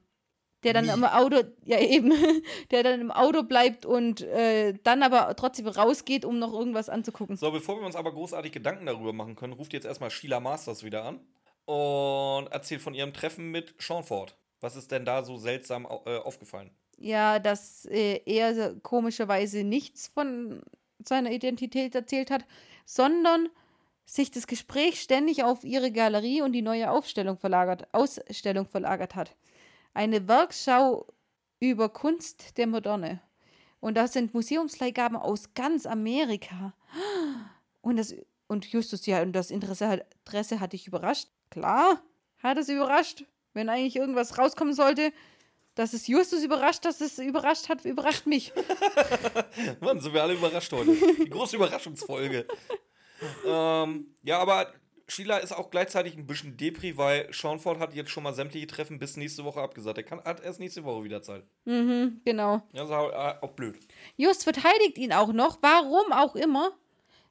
Der 0.63 0.73
dann 0.73 0.85
Nie. 0.85 0.93
im 0.93 1.03
Auto, 1.03 1.43
ja 1.63 1.79
eben, 1.79 2.11
der 2.71 2.81
dann 2.81 2.99
im 2.99 3.11
Auto 3.11 3.43
bleibt 3.43 3.85
und 3.85 4.21
äh, 4.21 4.73
dann 4.83 5.03
aber 5.03 5.35
trotzdem 5.35 5.67
rausgeht, 5.67 6.25
um 6.25 6.39
noch 6.39 6.53
irgendwas 6.53 6.89
anzugucken. 6.89 7.37
So, 7.37 7.51
bevor 7.51 7.79
wir 7.79 7.85
uns 7.85 7.95
aber 7.95 8.11
großartig 8.11 8.51
Gedanken 8.51 8.87
darüber 8.87 9.13
machen 9.13 9.35
können, 9.35 9.53
ruft 9.53 9.73
jetzt 9.73 9.85
erstmal 9.85 10.09
Sheila 10.09 10.39
Masters 10.39 10.83
wieder 10.83 11.03
an 11.03 11.19
und 11.65 12.47
erzählt 12.51 12.81
von 12.81 12.95
ihrem 12.95 13.13
Treffen 13.13 13.51
mit 13.51 13.75
Sean 13.79 14.03
Ford. 14.03 14.35
Was 14.61 14.75
ist 14.75 14.91
denn 14.91 15.05
da 15.05 15.23
so 15.23 15.37
seltsam 15.37 15.85
äh, 15.85 16.17
aufgefallen? 16.17 16.71
Ja, 16.97 17.39
dass 17.39 17.85
äh, 17.85 18.21
er 18.25 18.75
komischerweise 18.81 19.63
nichts 19.63 20.07
von 20.07 20.63
seiner 21.03 21.31
Identität 21.31 21.93
erzählt 21.93 22.31
hat, 22.31 22.45
sondern 22.85 23.49
sich 24.05 24.31
das 24.31 24.47
Gespräch 24.47 25.01
ständig 25.01 25.43
auf 25.43 25.63
ihre 25.63 25.91
Galerie 25.91 26.41
und 26.41 26.53
die 26.53 26.61
neue 26.61 26.91
Aufstellung 26.91 27.37
verlagert, 27.37 27.87
Ausstellung 27.91 28.67
verlagert 28.67 29.15
hat. 29.15 29.35
Eine 29.93 30.27
Werkschau 30.27 31.07
über 31.59 31.89
Kunst 31.89 32.57
der 32.57 32.67
Moderne. 32.67 33.21
Und 33.79 33.95
das 33.95 34.13
sind 34.13 34.33
Museumsleihgaben 34.33 35.17
aus 35.17 35.53
ganz 35.53 35.85
Amerika. 35.85 36.73
Und 37.81 37.97
das 37.97 38.15
und 38.47 38.65
Justus, 38.65 39.05
ja, 39.05 39.21
und 39.21 39.33
das 39.33 39.49
Interesse, 39.49 40.05
Interesse 40.25 40.59
hat 40.59 40.73
dich 40.73 40.87
überrascht. 40.87 41.29
Klar, 41.49 42.01
hat 42.43 42.57
es 42.57 42.69
überrascht. 42.69 43.25
Wenn 43.53 43.69
eigentlich 43.69 43.95
irgendwas 43.95 44.37
rauskommen 44.37 44.73
sollte, 44.73 45.11
dass 45.75 45.93
es 45.93 46.07
Justus 46.07 46.43
überrascht, 46.43 46.85
dass 46.85 47.01
es 47.01 47.19
überrascht 47.19 47.69
hat, 47.69 47.85
überrascht 47.85 48.25
mich. 48.25 48.53
Mann, 49.81 49.99
sind 49.99 50.13
wir 50.13 50.21
alle 50.21 50.33
überrascht 50.33 50.71
heute. 50.71 50.95
Die 50.95 51.29
große 51.29 51.55
Überraschungsfolge. 51.55 52.47
ähm, 53.45 54.07
ja, 54.23 54.39
aber 54.39 54.71
Sheila 55.07 55.37
ist 55.37 55.51
auch 55.51 55.69
gleichzeitig 55.69 56.17
ein 56.17 56.25
bisschen 56.25 56.57
Depri, 56.57 56.97
weil 56.97 57.27
Sean 57.31 57.59
Ford 57.59 57.79
hat 57.79 57.93
jetzt 57.93 58.09
schon 58.09 58.23
mal 58.23 58.33
sämtliche 58.33 58.67
Treffen 58.67 58.97
bis 58.97 59.17
nächste 59.17 59.43
Woche 59.43 59.61
abgesagt. 59.61 59.97
Er 59.97 60.03
kann, 60.03 60.23
hat 60.23 60.43
erst 60.43 60.59
nächste 60.59 60.83
Woche 60.83 61.03
wieder 61.03 61.21
Zeit. 61.21 61.43
Mhm, 61.65 62.21
genau. 62.25 62.63
Ja, 62.73 62.81
das 62.81 62.89
ist 62.89 62.95
auch, 62.95 63.11
äh, 63.11 63.35
auch 63.41 63.51
blöd. 63.51 63.77
Just 64.17 64.43
verteidigt 64.43 64.97
ihn 64.97 65.13
auch 65.13 65.31
noch, 65.31 65.59
warum 65.61 66.11
auch 66.11 66.35
immer. 66.35 66.71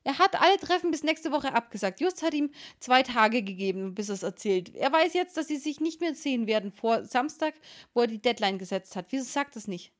Er 0.04 0.18
hat 0.18 0.40
alle 0.40 0.58
Treffen 0.58 0.90
bis 0.90 1.02
nächste 1.02 1.32
Woche 1.32 1.54
abgesagt. 1.54 2.00
Just 2.00 2.22
hat 2.22 2.34
ihm 2.34 2.52
zwei 2.78 3.02
Tage 3.02 3.42
gegeben, 3.42 3.94
bis 3.94 4.10
er 4.10 4.14
es 4.14 4.22
erzählt. 4.22 4.74
Er 4.76 4.92
weiß 4.92 5.14
jetzt, 5.14 5.36
dass 5.36 5.48
sie 5.48 5.56
sich 5.56 5.80
nicht 5.80 6.00
mehr 6.02 6.14
sehen 6.14 6.46
werden 6.46 6.70
vor 6.70 7.04
Samstag, 7.06 7.54
wo 7.94 8.02
er 8.02 8.06
die 8.06 8.20
Deadline 8.20 8.58
gesetzt 8.58 8.96
hat. 8.96 9.06
Wieso 9.10 9.24
sagt 9.24 9.56
das 9.56 9.66
nicht? 9.66 9.92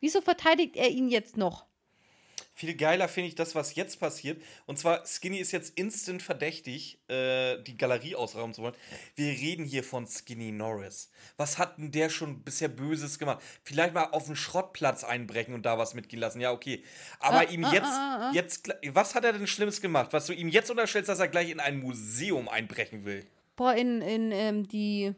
Wieso 0.00 0.20
verteidigt 0.20 0.76
er 0.76 0.90
ihn 0.90 1.08
jetzt 1.08 1.36
noch? 1.36 1.66
Viel 2.54 2.74
geiler 2.74 3.08
finde 3.08 3.28
ich 3.28 3.34
das, 3.34 3.54
was 3.54 3.74
jetzt 3.74 4.00
passiert. 4.00 4.42
Und 4.66 4.78
zwar, 4.78 5.04
Skinny 5.06 5.38
ist 5.38 5.52
jetzt 5.52 5.78
instant 5.78 6.22
verdächtig, 6.22 6.98
äh, 7.08 7.62
die 7.62 7.76
Galerie 7.76 8.14
ausrauben 8.16 8.52
zu 8.52 8.62
wollen. 8.62 8.74
Wir 9.16 9.30
reden 9.32 9.64
hier 9.64 9.84
von 9.84 10.06
Skinny 10.06 10.50
Norris. 10.52 11.10
Was 11.36 11.58
hat 11.58 11.78
denn 11.78 11.90
der 11.92 12.10
schon 12.10 12.42
bisher 12.42 12.68
Böses 12.68 13.18
gemacht? 13.18 13.42
Vielleicht 13.64 13.94
mal 13.94 14.04
auf 14.10 14.26
den 14.26 14.36
Schrottplatz 14.36 15.04
einbrechen 15.04 15.54
und 15.54 15.64
da 15.66 15.78
was 15.78 15.94
mitgelassen. 15.94 16.40
Ja, 16.40 16.52
okay. 16.52 16.82
Aber 17.20 17.38
Ah, 17.40 17.42
ihm 17.44 17.64
ah, 17.64 17.72
jetzt, 17.72 17.86
ah, 17.86 18.28
ah. 18.28 18.32
jetzt, 18.34 18.66
gl- 18.66 18.94
was 18.94 19.14
hat 19.14 19.24
er 19.24 19.32
denn 19.32 19.46
Schlimmes 19.46 19.80
gemacht? 19.80 20.12
Was 20.12 20.26
du 20.26 20.32
ihm 20.32 20.48
jetzt 20.48 20.70
unterstellst, 20.70 21.08
dass 21.08 21.20
er 21.20 21.28
gleich 21.28 21.50
in 21.50 21.60
ein 21.60 21.78
Museum 21.80 22.48
einbrechen 22.48 23.04
will? 23.04 23.24
Boah, 23.56 23.74
in, 23.74 24.02
in 24.02 24.32
ähm, 24.32 24.68
die. 24.68 25.12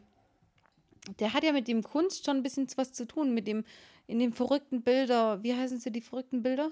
Der 1.19 1.33
hat 1.33 1.43
ja 1.43 1.51
mit 1.51 1.67
dem 1.67 1.81
Kunst 1.83 2.25
schon 2.25 2.37
ein 2.37 2.43
bisschen 2.43 2.67
was 2.75 2.93
zu 2.93 3.05
tun, 3.07 3.33
mit 3.33 3.47
dem, 3.47 3.65
in 4.07 4.19
den 4.19 4.33
verrückten 4.33 4.83
Bilder, 4.83 5.41
wie 5.43 5.55
heißen 5.55 5.79
sie, 5.79 5.91
die 5.91 6.01
verrückten 6.01 6.43
Bilder? 6.43 6.69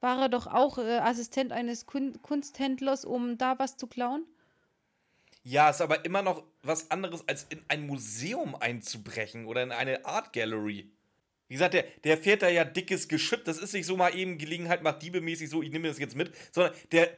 War 0.00 0.20
er 0.22 0.28
doch 0.28 0.46
auch 0.46 0.78
äh, 0.78 0.98
Assistent 0.98 1.52
eines 1.52 1.86
Kun 1.86 2.20
Kunsthändlers, 2.22 3.04
um 3.04 3.38
da 3.38 3.58
was 3.58 3.76
zu 3.76 3.86
klauen? 3.86 4.26
Ja, 5.42 5.70
ist 5.70 5.80
aber 5.80 6.04
immer 6.04 6.22
noch 6.22 6.42
was 6.62 6.90
anderes, 6.90 7.26
als 7.28 7.44
in 7.44 7.60
ein 7.68 7.86
Museum 7.86 8.56
einzubrechen 8.56 9.46
oder 9.46 9.62
in 9.62 9.70
eine 9.70 10.04
Art 10.04 10.32
Gallery. 10.32 10.90
Wie 11.48 11.54
gesagt, 11.54 11.74
der, 11.74 11.84
der 12.02 12.18
fährt 12.18 12.42
da 12.42 12.48
ja 12.48 12.64
dickes 12.64 13.06
Geschütz. 13.06 13.44
Das 13.44 13.58
ist 13.58 13.72
nicht 13.72 13.86
so 13.86 13.96
mal 13.96 14.14
eben 14.16 14.38
Gelegenheit, 14.38 14.82
macht 14.82 15.02
diebemäßig 15.02 15.48
so, 15.48 15.62
ich 15.62 15.70
nehme 15.70 15.86
das 15.86 15.98
jetzt 15.98 16.16
mit, 16.16 16.32
sondern 16.52 16.74
der 16.90 17.16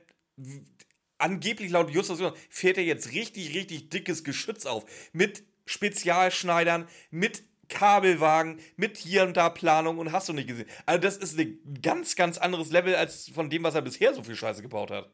angeblich 1.17 1.71
laut 1.71 1.91
Justus 1.91 2.21
fährt 2.51 2.77
er 2.77 2.85
jetzt 2.85 3.13
richtig, 3.13 3.55
richtig 3.55 3.89
dickes 3.89 4.25
Geschütz 4.25 4.67
auf. 4.67 4.85
Mit 5.13 5.43
Spezialschneidern, 5.65 6.87
mit 7.11 7.43
Kabelwagen, 7.69 8.61
mit 8.77 8.97
hier 8.97 9.25
und 9.25 9.37
da 9.37 9.51
Planung 9.51 9.99
und 9.99 10.13
hast 10.13 10.29
du 10.29 10.33
nicht 10.33 10.49
gesehen. 10.49 10.69
Also, 10.87 11.01
das 11.01 11.17
ist 11.17 11.39
ein 11.39 11.59
ganz, 11.83 12.17
ganz 12.17 12.39
anderes 12.39 12.71
Level 12.71 12.95
als 12.95 13.29
von 13.29 13.51
dem, 13.51 13.63
was 13.63 13.75
er 13.75 13.83
bisher 13.83 14.15
so 14.15 14.23
viel 14.23 14.37
Scheiße 14.37 14.63
gebaut 14.63 14.91
hat. 14.91 15.11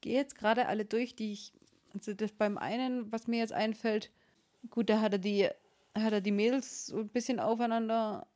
gehe 0.00 0.16
jetzt 0.16 0.36
gerade 0.36 0.66
alle 0.66 0.84
durch, 0.84 1.14
die 1.14 1.32
ich. 1.32 1.52
Also 1.92 2.14
das 2.14 2.30
beim 2.30 2.56
einen, 2.56 3.10
was 3.10 3.26
mir 3.26 3.40
jetzt 3.40 3.52
einfällt, 3.52 4.12
gut, 4.70 4.88
da 4.88 5.00
hat 5.00 5.12
er 5.12 5.18
die, 5.18 5.48
hat 5.96 6.12
er 6.12 6.20
die 6.20 6.30
Mädels 6.30 6.86
so 6.86 6.98
ein 6.98 7.08
bisschen 7.08 7.40
aufeinander 7.40 8.28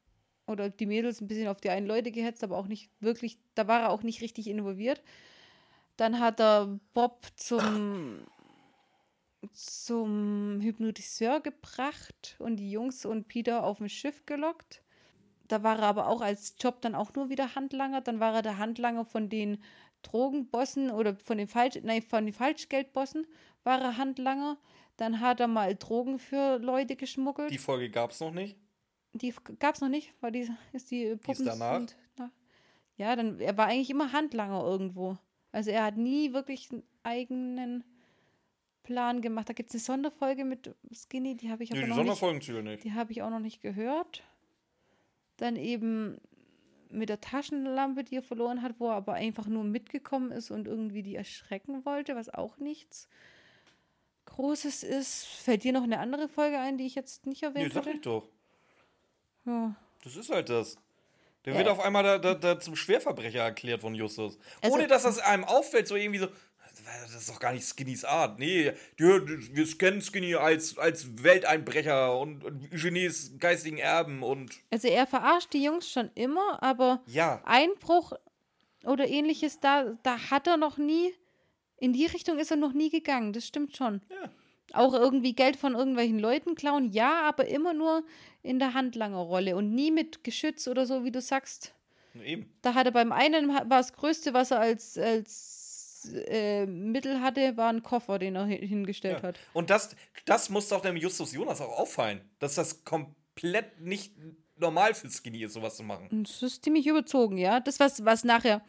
oder 0.46 0.70
die 0.70 0.86
Mädels 0.86 1.20
ein 1.20 1.28
bisschen 1.28 1.48
auf 1.48 1.60
die 1.60 1.70
einen 1.70 1.86
Leute 1.86 2.10
gehetzt, 2.10 2.44
aber 2.44 2.58
auch 2.58 2.66
nicht 2.66 2.90
wirklich, 3.00 3.38
da 3.54 3.68
war 3.68 3.82
er 3.82 3.90
auch 3.90 4.02
nicht 4.02 4.20
richtig 4.22 4.48
involviert. 4.48 5.02
Dann 5.96 6.18
hat 6.18 6.40
er 6.40 6.80
Bob 6.92 7.26
zum, 7.36 8.18
zum 9.52 10.60
Hypnotiseur 10.60 11.40
gebracht 11.40 12.36
und 12.38 12.56
die 12.56 12.70
Jungs 12.70 13.04
und 13.04 13.28
Peter 13.28 13.64
auf 13.64 13.78
dem 13.78 13.88
Schiff 13.88 14.24
gelockt. 14.26 14.82
Da 15.48 15.62
war 15.62 15.78
er 15.78 15.84
aber 15.88 16.08
auch 16.08 16.20
als 16.22 16.54
Job 16.58 16.80
dann 16.80 16.94
auch 16.94 17.14
nur 17.14 17.28
wieder 17.28 17.54
Handlanger. 17.54 18.00
Dann 18.00 18.20
war 18.20 18.34
er 18.34 18.42
der 18.42 18.58
Handlanger 18.58 19.04
von 19.04 19.28
den 19.28 19.62
Drogenbossen 20.02 20.90
oder 20.90 21.16
von 21.16 21.38
den, 21.38 21.48
Falsch 21.48 21.78
nein, 21.82 22.02
von 22.02 22.24
den 22.24 22.34
Falschgeldbossen 22.34 23.26
war 23.62 23.80
er 23.80 23.96
Handlanger. 23.96 24.58
Dann 24.96 25.20
hat 25.20 25.40
er 25.40 25.48
mal 25.48 25.74
Drogen 25.74 26.18
für 26.18 26.58
Leute 26.58 26.96
geschmuggelt. 26.96 27.50
Die 27.50 27.58
Folge 27.58 27.90
gab 27.90 28.10
es 28.12 28.20
noch 28.20 28.30
nicht. 28.30 28.56
Die 29.12 29.34
gab 29.58 29.74
es 29.74 29.80
noch 29.80 29.88
nicht, 29.88 30.12
weil 30.20 30.32
die 30.32 30.48
ist 30.72 30.90
die 30.90 31.16
Puppen 31.16 31.44
danach? 31.46 31.78
sind 31.78 31.96
nach- 32.18 32.30
Ja, 32.96 33.14
dann 33.16 33.38
er 33.40 33.56
war 33.56 33.66
eigentlich 33.66 33.90
immer 33.90 34.12
Handlanger 34.12 34.62
irgendwo. 34.64 35.18
Also 35.52 35.70
er 35.70 35.84
hat 35.84 35.96
nie 35.96 36.32
wirklich 36.32 36.70
einen 36.72 36.82
eigenen 37.02 37.84
Plan 38.84 39.20
gemacht. 39.20 39.48
Da 39.48 39.52
gibt 39.52 39.70
es 39.70 39.74
eine 39.74 39.80
Sonderfolge 39.82 40.44
mit 40.44 40.72
Skinny, 40.92 41.36
die 41.36 41.50
habe 41.50 41.64
ich 41.64 41.70
Nee. 41.70 41.84
Die 41.84 42.92
habe 42.92 43.12
ich 43.12 43.22
auch 43.22 43.30
noch 43.30 43.40
nicht 43.40 43.60
gehört. 43.60 44.22
Dann 45.38 45.56
eben 45.56 46.20
mit 46.90 47.08
der 47.08 47.20
Taschenlampe, 47.20 48.04
die 48.04 48.16
er 48.16 48.22
verloren 48.22 48.62
hat, 48.62 48.76
wo 48.78 48.88
er 48.88 48.94
aber 48.94 49.14
einfach 49.14 49.46
nur 49.48 49.64
mitgekommen 49.64 50.30
ist 50.30 50.52
und 50.52 50.68
irgendwie 50.68 51.02
die 51.02 51.16
erschrecken 51.16 51.84
wollte, 51.84 52.14
was 52.14 52.28
auch 52.32 52.58
nichts 52.58 53.08
Großes 54.26 54.82
ist. 54.84 55.24
Fällt 55.26 55.64
dir 55.64 55.72
noch 55.72 55.82
eine 55.82 55.98
andere 55.98 56.28
Folge 56.28 56.58
ein, 56.58 56.78
die 56.78 56.86
ich 56.86 56.94
jetzt 56.94 57.26
nicht 57.26 57.42
Nee, 57.42 57.48
erwähnt 57.48 57.72
sag 57.72 57.84
hatte? 57.86 57.96
ich 57.96 58.00
doch. 58.02 58.28
Ja. 59.44 59.74
Das 60.04 60.16
ist 60.16 60.30
halt 60.30 60.48
das. 60.48 60.76
Der 61.44 61.52
Ja. 61.52 61.58
wird 61.58 61.68
auf 61.68 61.80
einmal 61.80 62.02
da, 62.02 62.18
da, 62.18 62.34
da 62.34 62.58
zum 62.60 62.74
Schwerverbrecher 62.76 63.40
erklärt 63.40 63.80
von 63.82 63.94
Justus. 63.94 64.38
Also- 64.62 64.74
Ohne 64.76 64.86
dass 64.86 65.02
das 65.02 65.18
einem 65.18 65.44
auffällt, 65.44 65.88
so 65.88 65.96
irgendwie 65.96 66.20
so. 66.20 66.28
Das 66.84 67.14
ist 67.14 67.28
doch 67.28 67.40
gar 67.40 67.52
nicht 67.52 67.64
Skinnys 67.64 68.04
Art. 68.04 68.38
Nee, 68.38 68.72
wir 68.96 69.78
kennen 69.78 70.00
Skinny 70.00 70.34
als, 70.34 70.76
als 70.78 71.22
Welteinbrecher 71.22 72.18
und, 72.18 72.44
und 72.44 72.70
Genies 72.70 73.32
geistigen 73.38 73.78
Erben 73.78 74.22
und. 74.22 74.60
Also 74.70 74.88
er 74.88 75.06
verarscht 75.06 75.52
die 75.52 75.62
Jungs 75.62 75.90
schon 75.90 76.10
immer, 76.14 76.62
aber 76.62 77.02
Ja. 77.06 77.40
Einbruch 77.44 78.12
oder 78.84 79.08
ähnliches, 79.08 79.60
da, 79.60 79.96
da 80.02 80.30
hat 80.30 80.46
er 80.46 80.56
noch 80.56 80.76
nie, 80.76 81.12
in 81.78 81.92
die 81.92 82.06
Richtung 82.06 82.38
ist 82.38 82.50
er 82.50 82.56
noch 82.56 82.72
nie 82.72 82.90
gegangen, 82.90 83.32
das 83.32 83.46
stimmt 83.46 83.76
schon. 83.76 84.02
Ja. 84.10 84.30
Auch 84.72 84.94
irgendwie 84.94 85.34
Geld 85.34 85.56
von 85.56 85.74
irgendwelchen 85.74 86.18
Leuten 86.18 86.54
klauen, 86.54 86.90
ja, 86.90 87.22
aber 87.22 87.46
immer 87.46 87.72
nur 87.74 88.04
in 88.42 88.58
der 88.58 88.74
Handlangerrolle 88.74 89.56
und 89.56 89.74
nie 89.74 89.90
mit 89.90 90.24
Geschütz 90.24 90.66
oder 90.66 90.84
so, 90.86 91.04
wie 91.04 91.12
du 91.12 91.20
sagst. 91.20 91.74
Eben. 92.24 92.52
Da 92.62 92.74
hat 92.74 92.86
er 92.86 92.92
beim 92.92 93.12
einen, 93.12 93.48
war 93.48 93.64
das 93.64 93.92
Größte, 93.92 94.34
was 94.34 94.50
er 94.50 94.60
als, 94.60 94.98
als 94.98 95.63
äh, 96.12 96.66
Mittel 96.66 97.20
hatte, 97.20 97.56
war 97.56 97.70
ein 97.70 97.82
Koffer, 97.82 98.18
den 98.18 98.36
er 98.36 98.46
hi- 98.46 98.66
hingestellt 98.66 99.18
Ja. 99.22 99.28
hat. 99.28 99.38
Und 99.52 99.70
das, 99.70 99.94
das 100.24 100.48
muss 100.50 100.68
doch 100.68 100.80
dem 100.82 100.96
Justus 100.96 101.32
Jonas 101.32 101.60
auch 101.60 101.78
auffallen, 101.78 102.20
dass 102.38 102.54
das 102.56 102.84
komplett 102.84 103.80
nicht 103.80 104.14
normal 104.56 104.94
für 104.94 105.08
Skinny 105.10 105.42
ist, 105.42 105.54
sowas 105.54 105.76
zu 105.76 105.82
machen. 105.82 106.08
Das 106.24 106.42
ist 106.42 106.64
ziemlich 106.64 106.86
überzogen, 106.86 107.36
ja. 107.36 107.60
Das, 107.60 107.80
was, 107.80 108.04
was 108.04 108.24
nachher, 108.24 108.62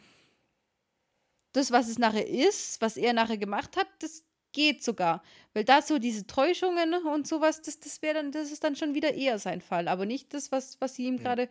das, 1.52 1.70
was 1.70 1.88
es 1.88 1.98
nachher 1.98 2.26
ist, 2.28 2.80
was 2.80 2.96
er 2.96 3.12
nachher 3.12 3.38
gemacht 3.38 3.76
hat, 3.76 3.86
das 4.00 4.24
geht 4.52 4.82
sogar. 4.82 5.22
Weil 5.54 5.64
da 5.64 5.82
so 5.82 5.98
diese 5.98 6.26
Täuschungen 6.26 6.94
und 6.94 7.26
sowas, 7.26 7.62
das, 7.62 7.78
das 7.80 8.02
wäre 8.02 8.14
dann, 8.14 8.32
das 8.32 8.50
ist 8.50 8.64
dann 8.64 8.76
schon 8.76 8.94
wieder 8.94 9.14
eher 9.14 9.38
sein 9.38 9.60
Fall. 9.60 9.88
Aber 9.88 10.06
nicht 10.06 10.34
das, 10.34 10.50
was, 10.52 10.80
was 10.80 10.94
sie 10.96 11.06
ihm 11.06 11.18
gerade 11.18 11.48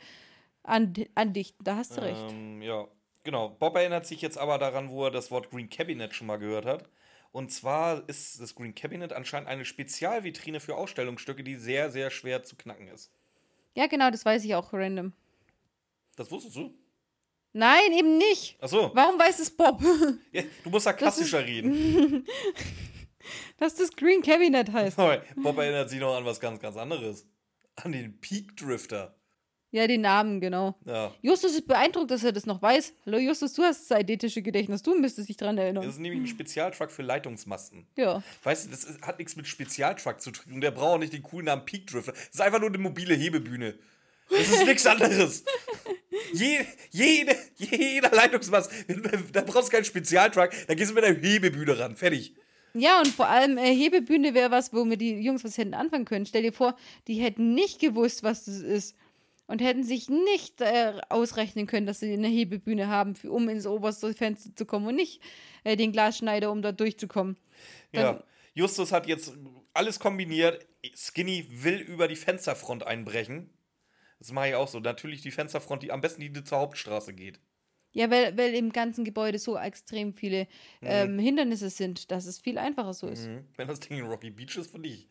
andi- 0.63 1.09
andichten. 1.15 1.63
Da 1.63 1.75
hast 1.77 1.97
du 1.97 2.01
recht. 2.01 2.25
Ähm, 2.31 2.61
ja, 2.61 2.87
genau. 3.25 3.49
Bob 3.49 3.75
erinnert 3.75 4.05
sich 4.05 4.21
jetzt 4.21 4.37
aber 4.37 4.57
daran, 4.57 4.89
wo 4.89 5.03
er 5.03 5.11
das 5.11 5.29
Wort 5.31 5.49
Green 5.49 5.69
Cabinet 5.69 6.15
schon 6.15 6.27
mal 6.27 6.37
gehört 6.37 6.65
hat. 6.65 6.89
Und 7.33 7.51
zwar 7.51 8.07
ist 8.07 8.39
das 8.39 8.55
Green 8.55 8.73
Cabinet 8.73 9.11
anscheinend 9.11 9.49
eine 9.49 9.65
Spezialvitrine 9.65 10.61
für 10.61 10.77
Ausstellungsstücke, 10.77 11.43
die 11.43 11.55
sehr, 11.55 11.91
sehr 11.91 12.09
schwer 12.09 12.43
zu 12.43 12.55
knacken 12.55 12.87
ist. 12.87 13.11
Ja, 13.73 13.87
genau, 13.87 14.09
das 14.09 14.23
weiß 14.23 14.45
ich 14.45 14.55
auch 14.55 14.71
random. 14.71 15.11
Das 16.15 16.31
wusstest 16.31 16.55
du? 16.55 16.73
Nein, 17.51 17.91
eben 17.91 18.17
nicht. 18.17 18.57
Ach 18.61 18.69
so. 18.69 18.91
Warum 18.93 19.19
weiß 19.19 19.39
es 19.39 19.49
Bob? 19.49 19.81
Ja, 20.31 20.43
du 20.63 20.69
musst 20.69 20.85
sarkastischer 20.85 21.45
reden. 21.45 22.25
Dass 23.57 23.75
das 23.75 23.95
Green 23.95 24.21
Cabinet 24.21 24.71
heißt. 24.71 24.97
Bob 24.97 25.57
erinnert 25.57 25.89
sich 25.89 25.99
noch 25.99 26.15
an 26.15 26.25
was 26.25 26.39
ganz, 26.39 26.59
ganz 26.59 26.77
anderes. 26.77 27.27
An 27.75 27.91
den 27.91 28.19
Peak 28.19 28.55
Drifter. 28.55 29.14
Ja, 29.75 29.87
den 29.87 29.99
Namen, 29.99 30.39
genau. 30.39 30.73
Ja. 30.85 31.13
Justus 31.21 31.51
ist 31.51 31.67
beeindruckt, 31.67 32.09
dass 32.09 32.23
er 32.23 32.31
das 32.31 32.45
noch 32.45 32.61
weiß. 32.61 32.93
Hallo 33.05 33.17
Justus, 33.17 33.51
du 33.51 33.61
hast 33.63 33.91
das 33.91 33.97
eidetische 33.97 34.41
Gedächtnis. 34.41 34.81
Du 34.83 34.97
müsstest 34.97 35.27
dich 35.27 35.35
dran 35.35 35.57
Das 35.57 35.63
erinnern. 35.63 35.83
ist 35.89 35.99
nämlich 35.99 36.21
ein 36.21 36.27
Spezialtruck 36.27 36.91
für 36.91 37.01
Leitungsmasten. 37.01 37.85
Ja. 37.97 38.23
Weißt 38.43 38.67
du, 38.67 38.69
das 38.69 38.85
ist, 38.85 39.01
hat 39.01 39.19
nichts 39.19 39.35
mit 39.35 39.47
Spezialtruck 39.47 40.21
zu 40.21 40.31
tun. 40.31 40.61
Der 40.61 40.71
braucht 40.71 40.93
auch 40.93 40.97
nicht 40.97 41.11
den 41.11 41.23
coolen 41.23 41.47
Namen 41.47 41.65
Peak 41.65 41.87
Drifter. 41.87 42.13
Das 42.13 42.21
ist 42.31 42.39
einfach 42.41 42.61
nur 42.61 42.69
eine 42.69 42.77
mobile 42.77 43.15
Hebebühne. 43.15 43.75
Das 44.29 44.47
ist 44.47 44.65
nichts 44.65 44.85
anderes. 44.85 45.43
Je, 46.33 46.59
jede, 46.91 47.35
jeder 47.57 48.11
Leitungsmast, 48.11 48.71
da 49.33 49.41
brauchst 49.41 49.67
du 49.67 49.71
keinen 49.73 49.83
Spezialtruck, 49.83 50.51
da 50.67 50.73
gehst 50.73 50.91
du 50.91 50.95
mit 50.95 51.03
einer 51.03 51.17
Hebebühne 51.19 51.77
ran. 51.77 51.97
Fertig. 51.97 52.33
Ja, 52.73 52.99
und 52.99 53.07
vor 53.09 53.27
allem 53.27 53.57
äh, 53.57 53.73
Hebebühne 53.75 54.33
wäre 54.33 54.51
was, 54.51 54.71
womit 54.71 55.01
die 55.01 55.15
Jungs 55.19 55.43
was 55.43 55.57
hätten 55.57 55.73
anfangen 55.73 56.05
können. 56.05 56.25
Stell 56.25 56.43
dir 56.43 56.53
vor, 56.53 56.77
die 57.07 57.15
hätten 57.15 57.53
nicht 57.53 57.79
gewusst, 57.79 58.23
was 58.23 58.45
das 58.45 58.59
ist. 58.61 58.95
Und 59.47 59.61
hätten 59.61 59.83
sich 59.83 60.09
nicht 60.09 60.61
äh, 60.61 60.99
ausrechnen 61.09 61.67
können, 61.67 61.85
dass 61.85 61.99
sie 61.99 62.11
eine 62.11 62.27
Hebebühne 62.27 62.87
haben, 62.87 63.15
für, 63.15 63.31
um 63.31 63.47
ins 63.47 63.67
oberste 63.67 64.13
Fenster 64.13 64.55
zu 64.55 64.65
kommen 64.65 64.87
und 64.87 64.95
nicht 64.95 65.21
äh, 65.63 65.75
den 65.75 65.91
Glasschneider, 65.91 66.51
um 66.51 66.63
da 66.63 66.71
durchzukommen. 66.71 67.37
Ja. 67.91 68.23
Justus 68.55 68.91
hat 68.91 69.05
jetzt 69.05 69.33
alles 69.73 69.99
kombiniert. 69.99 70.65
Skinny 70.95 71.45
will 71.63 71.79
über 71.79 72.07
die 72.07 72.15
Fensterfront 72.15 72.83
einbrechen. 72.83 73.51
Das 74.19 74.31
mache 74.31 74.49
ich 74.49 74.55
auch 74.55 74.67
so. 74.67 74.79
Natürlich 74.79 75.21
die 75.21 75.31
Fensterfront, 75.31 75.83
die 75.83 75.91
am 75.91 76.01
besten 76.01 76.21
die 76.21 76.43
zur 76.43 76.59
Hauptstraße 76.59 77.13
geht. 77.13 77.39
Ja, 77.95 78.11
weil, 78.11 78.37
weil 78.37 78.53
im 78.53 78.73
ganzen 78.73 79.05
Gebäude 79.05 79.39
so 79.39 79.57
extrem 79.57 80.13
viele 80.13 80.47
ähm, 80.81 81.17
Hindernisse 81.17 81.69
sind, 81.69 82.11
dass 82.11 82.25
es 82.25 82.39
viel 82.39 82.57
einfacher 82.57 82.93
so 82.93 83.07
ist. 83.07 83.25
Mhm. 83.25 83.45
Wenn 83.55 83.69
das 83.69 83.79
Ding 83.79 83.97
in 83.97 84.05
Rocky 84.05 84.31
Beach 84.31 84.57
ist, 84.57 84.71
finde 84.71 84.89
ich. 84.89 85.07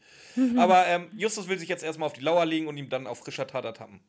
Aber 0.59 0.87
ähm, 0.87 1.09
Justus 1.17 1.49
will 1.49 1.59
sich 1.59 1.71
jetzt 1.71 1.83
erstmal 1.83 2.09
auf 2.09 2.13
die 2.13 2.21
Lauer 2.21 2.45
legen 2.45 2.67
und 2.67 2.77
ihm 2.77 2.91
dann 2.91 3.07
auf 3.07 3.21
frischer 3.21 3.47
Tat 3.47 3.65
ertappen. 3.65 4.01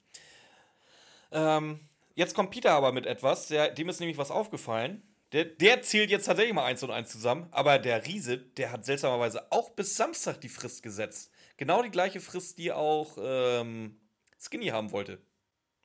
Ähm, 1.31 1.79
jetzt 2.15 2.35
kommt 2.35 2.51
Peter 2.51 2.71
aber 2.71 2.91
mit 2.91 3.05
etwas, 3.05 3.47
der, 3.47 3.69
dem 3.69 3.87
ist 3.87 4.01
nämlich 4.01 4.17
was 4.17 4.29
aufgefallen. 4.29 5.01
Der, 5.31 5.45
der 5.45 5.81
zählt 5.81 6.09
jetzt 6.09 6.25
tatsächlich 6.25 6.53
mal 6.53 6.65
eins 6.65 6.83
und 6.83 6.91
eins 6.91 7.09
zusammen, 7.09 7.47
aber 7.51 7.79
der 7.79 8.05
Riese, 8.05 8.37
der 8.37 8.73
hat 8.73 8.83
seltsamerweise 8.83 9.53
auch 9.53 9.69
bis 9.69 9.95
Samstag 9.95 10.41
die 10.41 10.49
Frist 10.49 10.83
gesetzt. 10.83 11.31
Genau 11.55 11.81
die 11.81 11.91
gleiche 11.91 12.19
Frist, 12.19 12.57
die 12.57 12.73
auch 12.73 13.17
ähm, 13.21 14.01
Skinny 14.37 14.67
haben 14.67 14.91
wollte. 14.91 15.21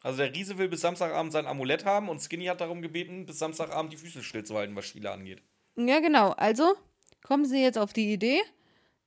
Also 0.03 0.19
der 0.19 0.35
Riese 0.35 0.57
will 0.57 0.69
bis 0.69 0.81
Samstagabend 0.81 1.33
sein 1.33 1.47
Amulett 1.47 1.85
haben 1.85 2.09
und 2.09 2.21
Skinny 2.21 2.47
hat 2.47 2.61
darum 2.61 2.81
gebeten, 2.81 3.27
bis 3.27 3.39
Samstagabend 3.39 3.93
die 3.93 3.99
Füße 3.99 4.23
stillzuhalten, 4.23 4.75
was 4.75 4.87
Sheila 4.87 5.13
angeht. 5.13 5.43
Ja, 5.77 6.01
genau. 6.01 6.31
Also 6.31 6.75
kommen 7.23 7.45
sie 7.45 7.63
jetzt 7.63 7.79
auf 7.79 7.93
die 7.93 8.13
Idee, 8.13 8.41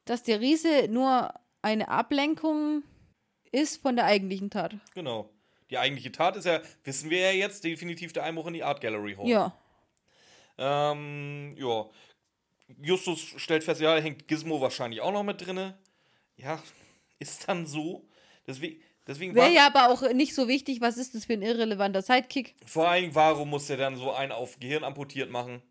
dass 0.06 0.24
der 0.24 0.40
Riese 0.40 0.88
nur 0.90 1.34
eine 1.62 1.88
Ablenkung 1.88 2.84
ist 3.52 3.82
von 3.82 3.96
der 3.96 4.06
eigentlichen 4.06 4.50
Tat. 4.50 4.76
Genau. 4.94 5.30
Die 5.70 5.78
eigentliche 5.78 6.12
Tat 6.12 6.36
ist 6.36 6.46
ja, 6.46 6.62
wissen 6.84 7.10
wir 7.10 7.20
ja 7.20 7.32
jetzt, 7.32 7.64
definitiv 7.64 8.14
der 8.14 8.24
Einbruch 8.24 8.48
in 8.48 8.54
die 8.54 8.64
Art 8.64 8.82
Gallery 8.82 9.16
Hall. 9.16 9.28
Ja. 9.28 9.58
Ähm, 10.58 11.56
ja. 11.58 11.90
Justus 12.82 13.20
stellt 13.38 13.64
fest, 13.64 13.82
ja, 13.82 13.96
da 13.96 14.02
hängt 14.02 14.28
Gizmo 14.28 14.62
wahrscheinlich 14.62 15.02
auch 15.02 15.12
noch 15.12 15.24
mit 15.24 15.46
drinne. 15.46 15.78
Ja, 16.36 16.62
ist 17.20 17.48
dann 17.48 17.66
so. 17.66 18.08
Deswegen, 18.46 18.82
deswegen 19.08 19.36
Wäre 19.36 19.48
war, 19.48 19.54
ja 19.54 19.68
aber 19.68 19.90
auch 19.90 20.14
nicht 20.14 20.36
so 20.36 20.48
wichtig, 20.48 20.82
was 20.82 20.98
ist 20.98 21.16
das 21.16 21.26
für 21.26 21.34
ein 21.34 21.42
irrelevanter 21.42 22.02
Sidekick? 22.02 22.56
vor 22.66 22.88
allen 22.88 23.04
Dingen, 23.04 23.16
warum 23.16 23.50
muss 23.50 23.68
der 23.68 23.78
dann 23.78 23.96
so 23.96 24.12
einen 24.12 24.32
auf 24.32 24.60
Gehirn 24.60 24.84
amputiert 24.84 25.30
machen? 25.30 25.62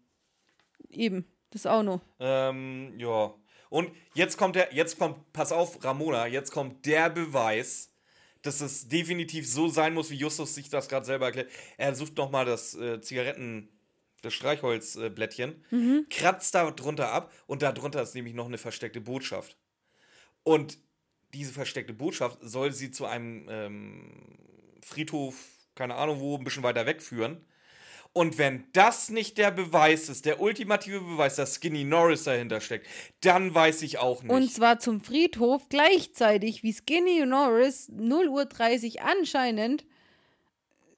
Eben, 0.90 1.26
das 1.50 1.66
auch 1.66 1.82
noch. 1.82 2.00
Ähm, 2.20 2.94
ja. 2.98 3.34
Und 3.70 3.90
jetzt 4.14 4.36
kommt 4.36 4.56
der, 4.56 4.74
jetzt 4.74 4.98
kommt, 4.98 5.32
pass 5.32 5.50
auf, 5.50 5.82
Ramona, 5.82 6.26
jetzt 6.26 6.50
kommt 6.50 6.84
der 6.84 7.08
Beweis, 7.08 7.90
dass 8.42 8.60
es 8.60 8.88
definitiv 8.88 9.48
so 9.48 9.68
sein 9.68 9.94
muss, 9.94 10.10
wie 10.10 10.16
Justus 10.16 10.54
sich 10.54 10.68
das 10.68 10.88
gerade 10.88 11.06
selber 11.06 11.26
erklärt. 11.26 11.50
Er 11.78 11.94
sucht 11.94 12.16
nochmal 12.16 12.44
das 12.44 12.74
äh, 12.74 13.00
Zigaretten, 13.00 13.68
das 14.20 14.34
Streichholzblättchen, 14.34 15.64
kratzt 16.10 16.54
da 16.54 16.70
drunter 16.70 17.10
ab 17.10 17.32
und 17.46 17.62
da 17.62 17.72
drunter 17.72 18.02
ist 18.02 18.14
nämlich 18.14 18.34
noch 18.34 18.46
eine 18.46 18.58
versteckte 18.58 19.00
Botschaft. 19.00 19.56
Und 20.44 20.78
diese 21.34 21.52
versteckte 21.52 21.92
Botschaft 21.92 22.38
soll 22.42 22.72
sie 22.72 22.90
zu 22.90 23.06
einem 23.06 23.46
ähm, 23.48 24.38
Friedhof, 24.82 25.36
keine 25.74 25.94
Ahnung 25.94 26.20
wo, 26.20 26.36
ein 26.36 26.44
bisschen 26.44 26.62
weiter 26.62 26.86
wegführen. 26.86 27.44
Und 28.14 28.36
wenn 28.36 28.64
das 28.74 29.08
nicht 29.08 29.38
der 29.38 29.50
Beweis 29.50 30.10
ist, 30.10 30.26
der 30.26 30.40
ultimative 30.40 31.00
Beweis, 31.00 31.36
dass 31.36 31.54
Skinny 31.54 31.84
Norris 31.84 32.24
dahinter 32.24 32.60
steckt, 32.60 32.86
dann 33.22 33.54
weiß 33.54 33.80
ich 33.82 33.98
auch 33.98 34.22
nicht. 34.22 34.30
Und 34.30 34.52
zwar 34.52 34.78
zum 34.78 35.00
Friedhof 35.00 35.68
gleichzeitig, 35.70 36.62
wie 36.62 36.74
Skinny 36.74 37.24
Norris 37.24 37.88
0 37.88 38.28
Uhr 38.28 38.44
30 38.44 39.00
anscheinend 39.00 39.86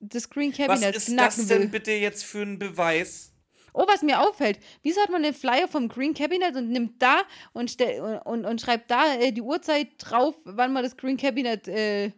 das 0.01 0.28
Green 0.28 0.51
Was 0.51 0.56
Cabinet 0.56 0.97
ist 0.97 1.06
knacken 1.06 1.36
das 1.39 1.47
denn 1.47 1.62
will. 1.62 1.69
bitte 1.69 1.93
jetzt 1.93 2.24
für 2.24 2.43
ein 2.43 2.59
Beweis? 2.59 3.34
Oh, 3.77 3.85
was 3.89 4.03
mir 4.03 4.21
auffällt, 4.21 4.61
wieso 4.83 5.03
hat 5.03 5.11
man 5.11 5.25
den 5.25 5.35
Flyer 5.35 5.67
vom 5.67 5.89
Green 5.89 6.15
Cabinet 6.15 6.55
und 6.55 6.71
nimmt 6.71 7.03
da 7.03 7.23
und, 7.53 7.71
stell, 7.71 8.21
und, 8.25 8.45
und, 8.47 8.61
schreibt 8.61 8.89
da 8.89 9.15
äh, 9.17 9.33
die 9.33 9.43
Uhrzeit 9.43 9.89
drauf, 9.99 10.37
wann 10.45 10.73
man 10.73 10.85
das 10.85 10.97
Green 10.97 11.17
Cabinet 11.17 11.67
äh, 11.67 12.13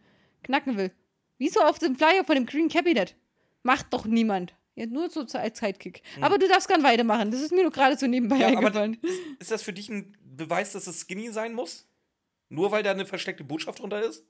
knacken 0.45 0.77
will? 0.77 0.93
Wieso 1.39 1.61
auf 1.61 1.78
dem 1.78 1.97
Flyer 1.97 2.24
von 2.24 2.35
dem 2.35 2.45
Green 2.47 2.69
Cabinet? 2.69 3.16
Macht 3.62 3.87
doch 3.91 4.05
niemand. 4.05 4.55
Ja, 4.74 4.85
nur 4.85 5.09
so 5.09 5.20
als 5.20 5.59
Sidekick. 5.59 6.03
Aber 6.20 6.37
du 6.37 6.47
darfst 6.47 6.69
gern 6.69 6.83
weitermachen. 6.83 7.31
Das 7.31 7.41
ist 7.41 7.53
mir 7.53 7.62
nur 7.62 7.73
gerade 7.73 7.97
so 7.97 8.07
nebenbei 8.07 8.37
Hm. 8.37 8.43
Ja, 8.43 8.49
eingefallen. 8.49 8.99
ist, 9.03 9.19
ist 9.41 9.51
das 9.51 9.62
für 9.62 9.73
dich 9.73 9.89
ein 9.89 10.15
Beweis, 10.23 10.73
dass 10.73 10.87
es 10.87 11.01
Skinny 11.01 11.31
sein 11.33 11.55
muss? 11.55 11.89
Nur 12.51 12.70
weil 12.70 12.83
da 12.83 12.91
eine 12.91 13.07
versteckte 13.07 13.43
Botschaft 13.43 13.78
drunter 13.78 14.03
ist? 14.03 14.24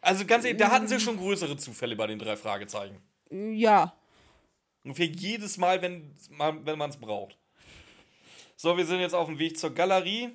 Also 0.00 0.26
ganz 0.26 0.44
ehrlich, 0.44 0.60
da 0.60 0.72
hatten 0.72 0.88
sie 0.88 0.98
schon 0.98 1.16
größere 1.16 1.56
Zufälle 1.56 1.94
bei 1.94 2.08
den 2.08 2.18
drei 2.18 2.36
Fragezeichen. 2.36 2.96
Ja. 3.30 3.96
Ungefähr 4.84 5.06
jedes 5.06 5.58
Mal, 5.58 5.80
wenn, 5.82 6.14
wenn 6.38 6.78
man 6.78 6.90
es 6.90 6.96
braucht. 6.96 7.38
So, 8.56 8.76
wir 8.76 8.86
sind 8.86 9.00
jetzt 9.00 9.14
auf 9.14 9.28
dem 9.28 9.38
Weg 9.38 9.58
zur 9.58 9.74
Galerie. 9.74 10.30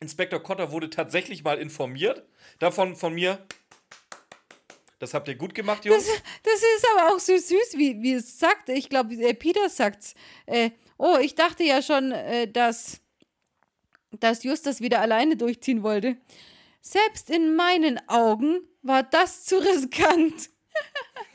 Inspektor 0.00 0.40
Cotter 0.40 0.72
wurde 0.72 0.90
tatsächlich 0.90 1.44
mal 1.44 1.58
informiert. 1.58 2.26
Davon 2.58 2.96
von 2.96 3.14
mir. 3.14 3.46
Das 4.98 5.14
habt 5.14 5.28
ihr 5.28 5.34
gut 5.34 5.54
gemacht, 5.54 5.84
Jungs. 5.84 6.06
Das 6.42 6.54
ist 6.54 6.86
aber 6.94 7.12
auch 7.12 7.18
so 7.18 7.36
süß, 7.36 7.76
wie, 7.76 8.00
wie 8.02 8.12
es 8.12 8.38
sagt. 8.38 8.68
Ich 8.68 8.88
glaube, 8.88 9.14
äh, 9.14 9.34
Peter 9.34 9.68
sagt's. 9.68 10.14
Äh, 10.46 10.70
oh, 10.96 11.16
ich 11.20 11.34
dachte 11.34 11.64
ja 11.64 11.82
schon, 11.82 12.12
äh, 12.12 12.46
dass, 12.46 13.00
dass 14.10 14.44
Justus 14.44 14.80
wieder 14.80 15.00
alleine 15.00 15.36
durchziehen 15.36 15.82
wollte. 15.82 16.16
Selbst 16.80 17.30
in 17.30 17.54
meinen 17.54 18.00
Augen 18.08 18.60
war 18.82 19.02
das 19.02 19.44
zu 19.44 19.58
riskant. 19.58 20.50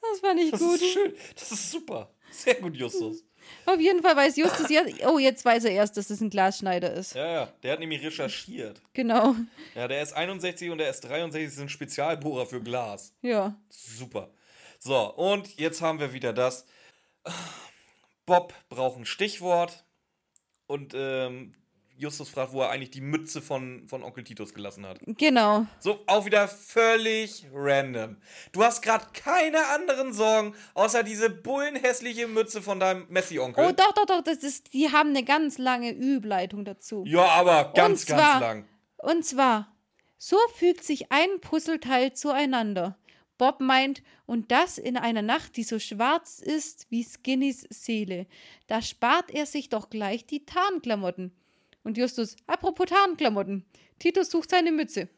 das 0.00 0.20
fand 0.20 0.40
ich 0.40 0.50
Das 0.50 0.60
gut. 0.60 0.80
ist 0.80 0.92
schön. 0.92 1.14
Das 1.34 1.52
ist 1.52 1.70
super. 1.70 2.10
Sehr 2.30 2.54
gut, 2.54 2.76
Justus. 2.76 3.24
Auf 3.66 3.80
jeden 3.80 4.02
Fall 4.02 4.16
weiß 4.16 4.36
Justus 4.36 4.70
jetzt. 4.70 5.04
Oh, 5.06 5.18
jetzt 5.18 5.44
weiß 5.44 5.64
er 5.64 5.72
erst, 5.72 5.96
dass 5.96 6.10
es 6.10 6.20
ein 6.20 6.30
Glasschneider 6.30 6.92
ist. 6.94 7.14
Ja, 7.14 7.26
ja. 7.32 7.52
Der 7.62 7.72
hat 7.72 7.80
nämlich 7.80 8.02
recherchiert. 8.02 8.80
Genau. 8.94 9.34
Ja, 9.74 9.88
der 9.88 10.06
S61 10.06 10.70
und 10.70 10.78
der 10.78 10.94
S63 10.94 11.48
sind 11.50 11.70
Spezialbohrer 11.70 12.46
für 12.46 12.62
Glas. 12.62 13.14
Ja. 13.20 13.60
Super. 13.68 14.32
So, 14.78 15.12
und 15.14 15.58
jetzt 15.58 15.82
haben 15.82 15.98
wir 16.00 16.12
wieder 16.12 16.32
das. 16.32 16.64
Bob 18.26 18.54
braucht 18.68 18.98
ein 18.98 19.06
Stichwort. 19.06 19.84
Und 20.66 20.94
ähm, 20.96 21.54
Justus 22.02 22.28
fragt, 22.28 22.52
wo 22.52 22.60
er 22.60 22.70
eigentlich 22.70 22.90
die 22.90 23.00
Mütze 23.00 23.40
von, 23.40 23.86
von 23.88 24.02
Onkel 24.02 24.24
Titus 24.24 24.52
gelassen 24.52 24.84
hat. 24.84 24.98
Genau. 25.06 25.66
So, 25.78 26.00
auch 26.06 26.24
wieder 26.26 26.48
völlig 26.48 27.46
random. 27.54 28.16
Du 28.52 28.62
hast 28.62 28.82
gerade 28.82 29.06
keine 29.14 29.66
anderen 29.68 30.12
Sorgen, 30.12 30.54
außer 30.74 31.02
diese 31.02 31.30
bullenhässliche 31.30 32.26
Mütze 32.28 32.60
von 32.60 32.80
deinem 32.80 33.06
Messi-Onkel. 33.08 33.64
Oh, 33.64 33.72
doch, 33.72 33.92
doch, 33.92 34.06
doch. 34.06 34.22
Das 34.22 34.38
ist, 34.38 34.72
die 34.74 34.90
haben 34.90 35.10
eine 35.10 35.24
ganz 35.24 35.58
lange 35.58 35.92
Übleitung 35.92 36.64
dazu. 36.64 37.04
ja, 37.06 37.24
aber 37.24 37.72
ganz, 37.74 38.02
Und 38.02 38.08
ganz 38.08 38.22
zwar- 38.22 38.40
lang. 38.40 38.64
Und 38.98 39.24
zwar, 39.24 39.74
so 40.18 40.36
fügt 40.56 40.84
sich 40.84 41.10
ein 41.10 41.40
Puzzleteil 41.40 42.12
zueinander. 42.12 42.98
Bob 43.38 43.60
meint, 43.60 44.02
und 44.26 44.52
das 44.52 44.78
in 44.78 44.96
einer 44.96 45.22
Nacht, 45.22 45.56
die 45.56 45.64
so 45.64 45.78
schwarz 45.80 46.38
ist 46.38 46.86
wie 46.90 47.02
Skinnys 47.02 47.66
Seele. 47.70 48.26
Da 48.68 48.80
spart 48.80 49.30
er 49.32 49.46
sich 49.46 49.68
doch 49.68 49.90
gleich 49.90 50.26
die 50.26 50.44
Tarnklamotten. 50.44 51.32
Und 51.84 51.96
Justus, 51.98 52.36
apropos 52.46 52.86
Tarnklamotten. 52.86 53.64
Titus 53.98 54.30
sucht 54.30 54.50
seine 54.50 54.72
Mütze. 54.72 55.08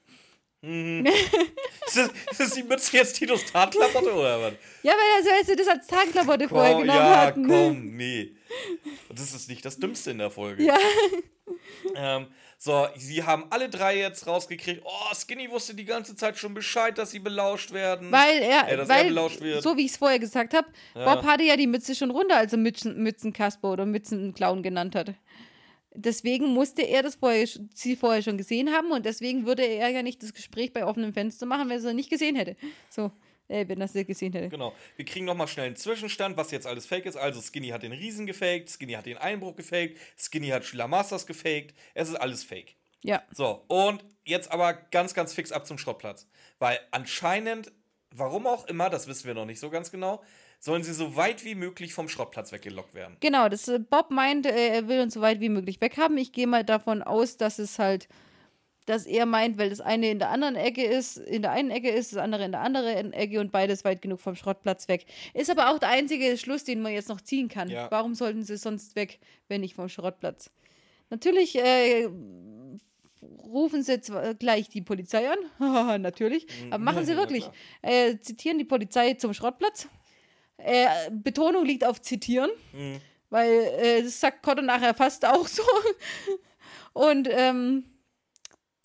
Ist 0.65 1.97
das, 1.97 2.09
ist 2.31 2.41
das 2.41 2.51
die 2.55 2.63
Mütze 2.63 2.97
jetzt 2.97 3.17
Titus 3.19 3.45
Tarnklamotte 3.45 4.15
oder 4.15 4.41
was? 4.41 4.53
Ja, 4.83 4.93
weil 4.93 5.37
er 5.39 5.45
du, 5.45 5.57
das 5.57 5.69
als 5.69 5.87
Tarnklamotte 5.87 6.49
vorher 6.49 6.73
Komm, 6.73 6.83
genommen 6.83 6.99
ja, 7.01 7.21
hatten. 7.21 7.47
komm, 7.47 7.97
nee. 7.97 8.35
Das 9.15 9.35
ist 9.35 9.49
nicht 9.51 9.63
das 9.65 9.79
Dümmste 9.79 10.13
in 10.13 10.19
der 10.19 10.31
Folge. 10.31 10.65
Ja. 10.65 10.79
Ähm, 11.95 12.29
So, 12.57 12.87
sie 12.97 13.23
haben 13.23 13.45
alle 13.51 13.69
drei 13.69 13.99
jetzt 13.99 14.27
rausgekriegt, 14.27 14.81
oh, 14.87 15.15
Skinny 15.15 15.51
wusste 15.51 15.75
die 15.75 15.85
ganze 15.85 16.17
Zeit 16.17 16.39
schon 16.39 16.55
Bescheid, 16.55 16.97
dass 16.97 17.11
sie 17.11 17.19
belauscht 17.19 17.73
werden. 17.73 18.11
Weil 18.11 18.39
er, 18.39 18.67
Äh, 18.69 18.77
dass 18.79 18.89
er 18.89 18.95
weil, 18.97 19.05
belauscht 19.09 19.43
wird. 19.43 19.63
so 19.63 19.77
wie 19.77 19.85
ich 19.85 19.91
es 19.91 19.97
vorher 19.99 20.19
gesagt 20.19 20.55
habe, 20.55 20.67
Ja. 20.95 21.15
Bob 21.15 21.27
hatte 21.27 21.45
ja 21.45 21.57
die 21.57 21.67
Mütze 21.67 21.95
schon 21.95 22.11
runter, 22.11 22.37
als 22.39 22.53
er 22.53 22.59
Mützen, 22.59 23.03
Mützenkasper 23.03 23.71
oder 23.71 23.85
Mützenclown 23.85 24.63
genannt 24.63 24.95
hat. 24.95 25.13
Deswegen 25.95 26.49
musste 26.49 26.83
er 26.83 27.03
das 27.03 27.15
vorher, 27.15 27.47
sie 27.73 27.97
vorher 27.97 28.23
schon 28.23 28.37
gesehen 28.37 28.73
haben 28.73 28.91
und 28.91 29.07
deswegen 29.07 29.47
würde 29.47 29.63
er 29.65 29.91
ja 29.91 30.03
nicht 30.03 30.23
das 30.23 30.35
Gespräch 30.35 30.73
bei 30.73 30.85
offenem 30.85 31.13
Fenster 31.13 31.47
machen, 31.47 31.69
wenn 31.69 31.81
er 31.81 31.89
es 31.89 31.95
nicht 31.95 32.11
gesehen 32.11 32.35
hätte. 32.35 32.57
So, 32.91 33.13
äh, 33.49 33.69
wenn 33.69 33.81
er 33.81 33.85
es 33.85 33.93
gesehen 33.93 34.33
hätte. 34.33 34.49
Genau. 34.49 34.75
Wir 34.97 35.05
kriegen 35.05 35.25
nochmal 35.25 35.47
schnell 35.47 35.67
einen 35.67 35.77
Zwischenstand, 35.77 36.37
was 36.37 36.51
jetzt 36.51 36.67
alles 36.67 36.87
fake 36.87 37.07
ist. 37.07 37.17
Also 37.17 37.41
Skinny 37.41 37.69
hat 37.69 37.85
den 37.85 37.93
Riesen 37.93 38.27
gefaked, 38.27 38.71
Skinny 38.71 38.95
hat 38.95 39.07
den 39.07 39.19
Einbruch 39.19 39.55
gefaked, 39.55 39.99
Skinny 40.19 40.49
hat 40.49 40.65
Sheila 40.65 40.89
Masters 40.89 41.27
gefaked. 41.27 41.75
Es 41.95 42.09
ist 42.09 42.17
alles 42.17 42.43
fake. 42.43 42.75
Ja. 43.03 43.23
So, 43.31 43.65
und 43.69 44.05
jetzt 44.25 44.51
aber 44.51 44.73
ganz, 44.73 45.15
ganz 45.15 45.33
fix 45.33 45.53
ab 45.53 45.67
zum 45.67 45.79
Schrottplatz. 45.79 46.27
Weil 46.59 46.81
anscheinend, 46.91 47.71
warum 48.11 48.47
auch 48.47 48.67
immer, 48.67 48.91
das 48.91 49.07
wissen 49.07 49.27
wir 49.27 49.35
noch 49.35 49.45
nicht 49.45 49.61
so 49.61 49.71
ganz 49.71 49.91
genau, 49.91 50.23
sollen 50.65 50.83
sie 50.83 50.95
so 50.95 51.15
weit 51.15 51.45
wie 51.45 51.55
möglich 51.55 51.93
vom 51.93 52.09
Schrottplatz 52.09 52.51
weggelockt 52.51 52.95
werden. 52.95 53.19
Genau, 53.21 53.51
das, 53.51 53.69
äh, 53.69 53.79
Bob 53.79 54.11
meint, 54.11 54.47
äh, 54.47 54.69
er 54.69 54.89
will 54.89 55.01
uns 55.01 55.13
so 55.13 55.21
weit 55.21 55.41
wie 55.41 55.51
möglich 55.51 55.79
weghaben. 55.83 56.17
Ich 56.17 56.33
gehe 56.33 56.47
mal 56.47 56.65
davon 56.65 57.03
aus, 57.03 57.37
dass 57.37 57.59
es 57.59 57.79
halt, 57.79 58.09
dass 58.87 59.05
er 59.05 59.27
meint, 59.27 59.59
weil 59.59 59.69
das 59.69 59.83
eine 59.83 60.11
in 60.11 60.19
der 60.19 60.31
anderen 60.31 60.57
Ecke 60.57 60.83
ist, 60.83 61.19
in 61.19 61.43
der 61.43 61.51
einen 61.51 61.71
Ecke 61.71 61.91
ist, 61.91 62.13
das 62.13 62.19
andere 62.19 62.47
in 62.47 62.53
der 62.53 62.63
anderen 62.63 63.13
Ecke 63.13 63.41
und 63.41 63.53
beides 63.53 63.85
weit 63.85 64.01
genug 64.01 64.23
vom 64.23 64.37
Schrottplatz 64.37 64.89
weg. 64.89 65.05
Ist 65.35 65.51
aber 65.51 65.71
auch 65.71 65.79
der 65.79 65.91
einzige 65.91 66.39
Schluss, 66.39 66.65
den 66.65 66.81
man 66.81 66.93
jetzt 66.93 67.11
noch 67.11 67.21
ziehen 67.21 67.49
kann. 67.49 67.69
Ja. 67.69 67.91
Warum 67.91 68.15
sollten 68.15 68.43
sie 68.43 68.57
sonst 68.57 68.97
weg, 68.97 69.19
wenn 69.49 69.61
nicht 69.61 69.75
vom 69.75 69.91
Schrottplatz? 69.91 70.51
Natürlich 71.11 71.57
äh, 71.57 72.09
rufen 73.43 73.83
sie 73.83 74.01
zwar 74.01 74.33
gleich 74.33 74.71
die 74.71 74.81
Polizei 74.81 75.29
an, 75.29 76.01
natürlich, 76.01 76.47
aber 76.71 76.83
machen 76.83 77.05
sie 77.05 77.17
wirklich. 77.19 77.45
Äh, 77.83 78.17
zitieren 78.21 78.57
die 78.57 78.65
Polizei 78.65 79.13
zum 79.13 79.35
Schrottplatz. 79.35 79.89
Äh, 80.59 81.11
Betonung 81.11 81.65
liegt 81.65 81.85
auf 81.85 82.01
zitieren. 82.01 82.51
Mhm. 82.73 83.01
Weil 83.31 83.51
äh, 83.51 84.03
das 84.03 84.21
sagt 84.21 84.43
Cotto 84.43 84.63
nachher 84.63 84.95
fast 84.95 85.25
auch 85.25 85.47
so. 85.47 85.63
Und 86.93 87.29
ähm, 87.31 87.85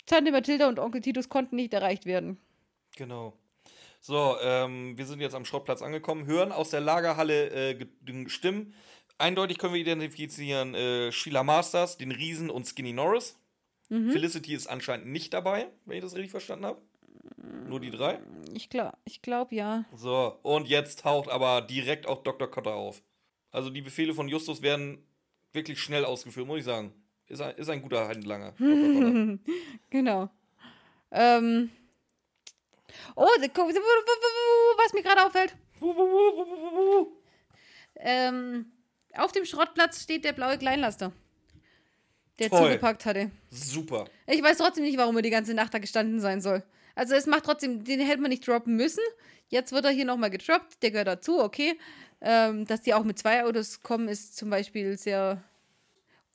Tante 0.06 0.32
Mathilda 0.32 0.68
und 0.68 0.80
Onkel 0.80 1.00
Titus 1.00 1.28
konnten 1.28 1.54
nicht 1.54 1.72
erreicht 1.72 2.04
werden. 2.04 2.40
Genau. 2.96 3.32
So, 4.00 4.36
ähm, 4.42 4.98
wir 4.98 5.06
sind 5.06 5.20
jetzt 5.20 5.36
am 5.36 5.44
Schrottplatz 5.44 5.82
angekommen, 5.82 6.26
hören 6.26 6.50
aus 6.50 6.70
der 6.70 6.80
Lagerhalle 6.80 7.50
äh, 7.70 7.86
Stimmen. 8.26 8.74
Eindeutig 9.18 9.58
können 9.58 9.74
wir 9.74 9.80
identifizieren 9.80 10.74
äh, 10.74 11.12
Sheila 11.12 11.44
Masters, 11.44 11.96
den 11.98 12.10
Riesen 12.10 12.50
und 12.50 12.66
Skinny 12.66 12.92
Norris. 12.92 13.36
Felicity 14.12 14.54
ist 14.54 14.68
anscheinend 14.68 15.08
nicht 15.08 15.34
dabei, 15.34 15.66
wenn 15.84 15.96
ich 15.96 16.02
das 16.02 16.14
richtig 16.14 16.30
verstanden 16.30 16.64
habe. 16.64 16.80
Nur 17.66 17.80
die 17.80 17.90
drei. 17.90 18.20
Ich 18.54 18.68
glaube, 18.68 18.96
ich 19.04 19.22
glaub, 19.22 19.52
ja. 19.52 19.84
So, 19.94 20.38
und 20.42 20.68
jetzt 20.68 21.00
taucht 21.00 21.28
aber 21.28 21.62
direkt 21.62 22.06
auch 22.06 22.22
Dr. 22.22 22.50
Cotter 22.50 22.74
auf. 22.74 23.02
Also 23.50 23.70
die 23.70 23.82
Befehle 23.82 24.14
von 24.14 24.28
Justus 24.28 24.62
werden 24.62 25.04
wirklich 25.52 25.80
schnell 25.80 26.04
ausgeführt, 26.04 26.46
muss 26.46 26.58
ich 26.60 26.64
sagen. 26.64 26.92
Ist 27.26 27.40
ein, 27.40 27.54
ist 27.56 27.70
ein 27.70 27.82
guter 27.82 28.08
Handlanger. 28.08 28.54
Genau. 29.90 30.28
Ähm. 31.12 31.70
Oh, 33.16 33.24
was 33.24 34.92
mir 34.92 35.02
gerade 35.02 35.24
auffällt. 35.26 35.56
Ähm, 37.96 38.66
auf 39.14 39.32
dem 39.32 39.44
Schrottplatz 39.44 40.02
steht 40.02 40.24
der 40.24 40.32
blaue 40.32 40.58
Kleinlaster, 40.58 41.12
der 42.38 42.50
Toll. 42.50 42.62
zugepackt 42.68 43.04
hatte. 43.04 43.30
Super. 43.50 44.06
Ich 44.26 44.42
weiß 44.42 44.58
trotzdem 44.58 44.84
nicht, 44.84 44.96
warum 44.98 45.16
er 45.16 45.22
die 45.22 45.30
ganze 45.30 45.54
Nacht 45.54 45.74
da 45.74 45.78
gestanden 45.78 46.20
sein 46.20 46.40
soll. 46.40 46.62
Also 46.94 47.14
es 47.14 47.26
macht 47.26 47.44
trotzdem, 47.44 47.84
den 47.84 48.00
hätte 48.00 48.20
man 48.20 48.30
nicht 48.30 48.46
droppen 48.46 48.76
müssen. 48.76 49.02
Jetzt 49.48 49.72
wird 49.72 49.84
er 49.84 49.90
hier 49.90 50.04
nochmal 50.04 50.30
gedroppt, 50.30 50.82
der 50.82 50.90
gehört 50.90 51.08
dazu, 51.08 51.40
okay. 51.40 51.78
Ähm, 52.20 52.66
dass 52.66 52.82
die 52.82 52.94
auch 52.94 53.04
mit 53.04 53.18
zwei 53.18 53.44
Autos 53.44 53.82
kommen, 53.82 54.08
ist 54.08 54.36
zum 54.36 54.50
Beispiel 54.50 54.96
sehr. 54.98 55.42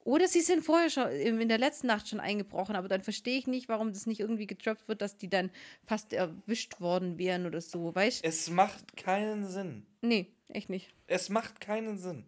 Oder 0.04 0.28
sie 0.28 0.42
sind 0.42 0.64
vorher 0.64 0.90
schon 0.90 1.10
in 1.10 1.48
der 1.50 1.58
letzten 1.58 1.88
Nacht 1.88 2.08
schon 2.08 2.20
eingebrochen, 2.20 2.76
aber 2.76 2.88
dann 2.88 3.02
verstehe 3.02 3.38
ich 3.40 3.48
nicht, 3.48 3.70
warum 3.70 3.92
das 3.92 4.06
nicht 4.06 4.20
irgendwie 4.20 4.46
gedroppt 4.46 4.88
wird, 4.88 5.02
dass 5.02 5.18
die 5.18 5.30
dann 5.30 5.50
fast 5.86 6.14
erwischt 6.14 6.80
worden 6.80 7.18
wären 7.18 7.46
oder 7.48 7.60
so, 7.62 7.94
weißt 7.96 8.24
du? 8.24 8.28
Es 8.28 8.50
macht 8.52 8.98
keinen 8.98 9.48
Sinn. 9.48 9.86
Nee, 10.02 10.28
echt 10.50 10.70
nicht. 10.70 10.94
Es 11.08 11.30
macht 11.30 11.60
keinen 11.60 11.98
Sinn. 11.98 12.26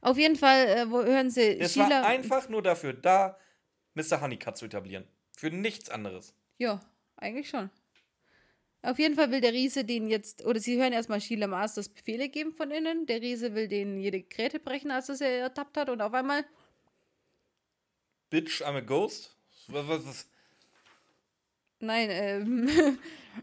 Auf 0.00 0.16
jeden 0.16 0.36
Fall, 0.36 0.66
äh, 0.66 0.90
wo 0.90 1.02
hören 1.02 1.30
sie 1.30 1.58
Es 1.58 1.74
Sheila. 1.74 1.90
war 1.90 2.06
einfach 2.06 2.48
nur 2.48 2.62
dafür 2.62 2.92
da, 2.92 3.36
Mr. 3.94 4.20
Honeycutt 4.20 4.56
zu 4.56 4.66
etablieren. 4.66 5.04
Für 5.36 5.50
nichts 5.50 5.90
anderes. 5.90 6.34
Ja, 6.58 6.80
eigentlich 7.20 7.48
schon. 7.48 7.70
Auf 8.82 8.98
jeden 8.98 9.14
Fall 9.14 9.30
will 9.30 9.40
der 9.42 9.52
Riese 9.52 9.84
den 9.84 10.08
jetzt, 10.08 10.44
oder 10.46 10.58
sie 10.58 10.80
hören 10.80 10.92
erstmal 10.94 11.20
Sheila 11.20 11.46
Masters 11.46 11.88
Befehle 11.90 12.28
geben 12.30 12.52
von 12.54 12.70
innen. 12.70 13.04
Der 13.06 13.20
Riese 13.20 13.54
will 13.54 13.68
denen 13.68 14.00
jede 14.00 14.22
Gräte 14.22 14.58
brechen, 14.58 14.90
als 14.90 15.08
er 15.10 15.16
sie 15.16 15.24
ertappt 15.26 15.76
hat. 15.76 15.90
Und 15.90 16.00
auf 16.00 16.14
einmal, 16.14 16.44
Bitch, 18.30 18.62
I'm 18.62 18.76
a 18.76 18.80
ghost? 18.80 19.36
Was, 19.68 19.86
was, 19.88 20.06
was? 20.06 20.26
nein, 21.80 22.08
ähm, 22.10 22.98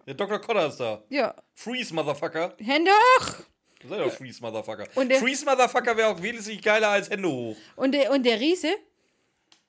Der 0.05 0.13
Dr. 0.15 0.39
Cotter 0.39 0.67
ist 0.67 0.77
da. 0.77 1.03
ja, 1.09 1.35
Freeze, 1.53 1.93
Motherfucker. 1.93 2.55
Hände 2.59 2.91
hoch! 2.91 3.35
Sei 3.87 3.97
doch 3.99 4.11
Freeze, 4.11 4.41
Motherfucker. 4.41 4.87
Und 4.95 5.09
der- 5.09 5.19
Freeze, 5.19 5.45
Motherfucker 5.45 5.95
wäre 5.97 6.09
auch 6.09 6.21
wesentlich 6.21 6.63
geiler 6.63 6.89
als 6.89 7.09
Hände 7.09 7.29
hoch. 7.29 7.55
Und 7.75 7.91
der, 7.91 8.11
und 8.11 8.23
der 8.25 8.39
Riese, 8.39 8.73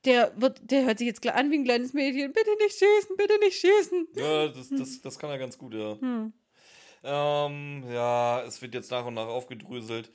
der, 0.04 0.32
wird, 0.36 0.60
der 0.70 0.84
hört 0.84 0.98
sich 0.98 1.06
jetzt 1.06 1.26
an 1.26 1.50
wie 1.50 1.56
ein 1.58 1.64
kleines 1.64 1.92
Mädchen. 1.92 2.32
Bitte 2.32 2.50
nicht 2.58 2.78
schießen, 2.78 3.16
bitte 3.16 3.38
nicht 3.40 3.58
schießen. 3.58 4.08
Ja, 4.16 4.48
das, 4.48 4.68
das, 4.70 5.00
das 5.02 5.18
kann 5.18 5.30
er 5.30 5.38
ganz 5.38 5.58
gut, 5.58 5.74
ja. 5.74 5.96
Ähm, 7.04 7.84
ja, 7.90 8.42
es 8.42 8.60
wird 8.60 8.74
jetzt 8.74 8.90
nach 8.90 9.06
und 9.06 9.14
nach 9.14 9.26
aufgedröselt. 9.26 10.10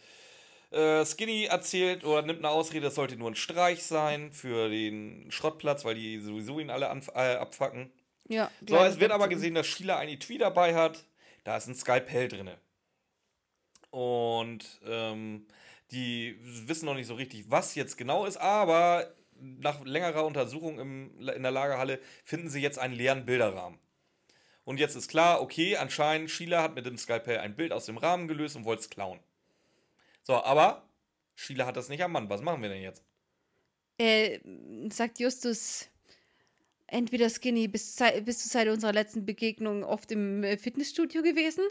Äh, 0.71 1.05
Skinny 1.05 1.45
erzählt 1.45 2.03
oder 2.03 2.23
nimmt 2.23 2.39
eine 2.39 2.49
Ausrede, 2.49 2.87
es 2.87 2.95
sollte 2.95 3.15
nur 3.15 3.29
ein 3.29 3.35
Streich 3.35 3.83
sein 3.83 4.31
für 4.31 4.69
den 4.69 5.29
Schrottplatz, 5.29 5.85
weil 5.85 5.95
die 5.95 6.19
sowieso 6.19 6.59
ihn 6.59 6.71
alle 6.71 6.85
äh, 6.87 7.35
abfacken. 7.35 7.91
Ja, 8.27 8.49
So, 8.67 8.77
es 8.77 8.99
wird 8.99 9.11
aber 9.11 9.27
gesehen, 9.27 9.53
dass 9.53 9.67
Sheila 9.67 9.97
ein 9.97 10.09
Etui 10.09 10.37
dabei 10.37 10.75
hat. 10.75 11.05
Da 11.43 11.57
ist 11.57 11.67
ein 11.67 11.75
Skalpell 11.75 12.27
drin. 12.29 12.49
Und 13.91 14.79
ähm, 14.87 15.45
die 15.91 16.37
wissen 16.41 16.85
noch 16.85 16.95
nicht 16.95 17.07
so 17.07 17.15
richtig, 17.15 17.51
was 17.51 17.75
jetzt 17.75 17.97
genau 17.97 18.25
ist, 18.25 18.37
aber 18.37 19.13
nach 19.39 19.83
längerer 19.85 20.25
Untersuchung 20.25 20.79
im, 20.79 21.19
in 21.29 21.43
der 21.43 21.51
Lagerhalle 21.51 21.99
finden 22.23 22.49
sie 22.49 22.61
jetzt 22.61 22.79
einen 22.79 22.93
leeren 22.93 23.25
Bilderrahmen. 23.25 23.79
Und 24.65 24.79
jetzt 24.79 24.95
ist 24.95 25.09
klar, 25.09 25.41
okay, 25.41 25.75
anscheinend 25.77 26.31
Sheila 26.31 26.61
hat 26.63 26.75
mit 26.75 26.85
dem 26.85 26.97
Skalpell 26.97 27.39
ein 27.39 27.55
Bild 27.55 27.73
aus 27.73 27.85
dem 27.85 27.97
Rahmen 27.97 28.27
gelöst 28.27 28.55
und 28.55 28.65
wollte 28.65 28.81
es 28.83 28.89
klauen. 28.89 29.19
So, 30.21 30.35
aber 30.35 30.87
Sheila 31.35 31.65
hat 31.65 31.75
das 31.75 31.89
nicht 31.89 32.01
am 32.03 32.13
Mann. 32.13 32.29
Was 32.29 32.41
machen 32.41 32.61
wir 32.61 32.69
denn 32.69 32.81
jetzt? 32.81 33.03
äh, 33.97 34.39
sagt 34.89 35.19
Justus, 35.19 35.87
entweder 36.87 37.29
Skinny, 37.29 37.67
bist, 37.67 37.97
zei- 37.97 38.21
bist 38.21 38.43
du 38.45 38.49
seit 38.49 38.67
unserer 38.67 38.93
letzten 38.93 39.25
Begegnung 39.25 39.83
oft 39.83 40.11
im 40.11 40.43
äh, 40.43 40.57
Fitnessstudio 40.57 41.21
gewesen? 41.21 41.63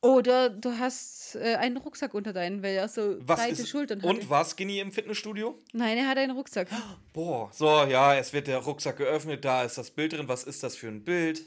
Oder 0.00 0.50
du 0.50 0.78
hast 0.78 1.34
äh, 1.34 1.56
einen 1.56 1.76
Rucksack 1.76 2.14
unter 2.14 2.32
deinen, 2.32 2.62
weil 2.62 2.76
er 2.76 2.88
so 2.88 3.16
Was 3.20 3.40
breite 3.40 3.62
ist, 3.62 3.68
Schultern 3.68 4.00
hat. 4.00 4.08
und 4.08 4.30
war 4.30 4.44
Skinny 4.44 4.78
im 4.78 4.92
Fitnessstudio? 4.92 5.58
Nein, 5.72 5.98
er 5.98 6.06
hat 6.06 6.18
einen 6.18 6.36
Rucksack. 6.36 6.68
Boah, 7.12 7.50
so, 7.52 7.66
ja, 7.84 8.14
es 8.16 8.32
wird 8.32 8.46
der 8.46 8.58
Rucksack 8.58 8.96
geöffnet, 8.98 9.44
da 9.44 9.64
ist 9.64 9.76
das 9.76 9.90
Bild 9.90 10.12
drin. 10.12 10.28
Was 10.28 10.44
ist 10.44 10.62
das 10.62 10.76
für 10.76 10.86
ein 10.86 11.02
Bild? 11.02 11.42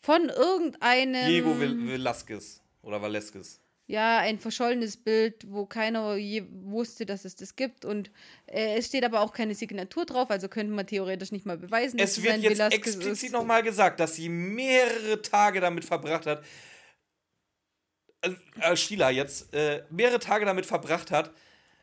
Von 0.00 0.28
irgendeinem. 0.28 1.26
Diego 1.28 1.50
Vel- 1.52 1.86
Velasquez 1.88 2.60
oder 2.82 3.00
Velasquez. 3.00 3.60
Ja, 3.86 4.18
ein 4.18 4.38
verschollenes 4.38 4.96
Bild, 4.98 5.46
wo 5.50 5.64
keiner 5.64 6.16
je 6.16 6.44
wusste, 6.64 7.06
dass 7.06 7.24
es 7.24 7.36
das 7.36 7.56
gibt. 7.56 7.84
Und 7.86 8.10
äh, 8.46 8.76
es 8.76 8.86
steht 8.88 9.02
aber 9.04 9.20
auch 9.22 9.32
keine 9.32 9.54
Signatur 9.54 10.04
drauf, 10.04 10.30
also 10.30 10.48
könnte 10.48 10.72
man 10.74 10.86
theoretisch 10.86 11.32
nicht 11.32 11.46
mal 11.46 11.56
beweisen, 11.56 11.96
dass 11.96 12.10
Es 12.10 12.18
es 12.18 12.24
wird 12.24 12.38
jetzt 12.38 12.58
Velasquez 12.58 12.76
explizit 12.86 13.32
nochmal 13.32 13.62
gesagt, 13.62 13.98
dass 14.00 14.16
sie 14.16 14.28
mehrere 14.28 15.22
Tage 15.22 15.60
damit 15.60 15.84
verbracht 15.86 16.26
hat, 16.26 16.44
äh, 18.22 18.30
äh, 18.60 18.76
Sheila 18.76 19.10
jetzt, 19.10 19.52
äh, 19.54 19.82
mehrere 19.90 20.18
Tage 20.18 20.44
damit 20.44 20.66
verbracht 20.66 21.10
hat, 21.10 21.32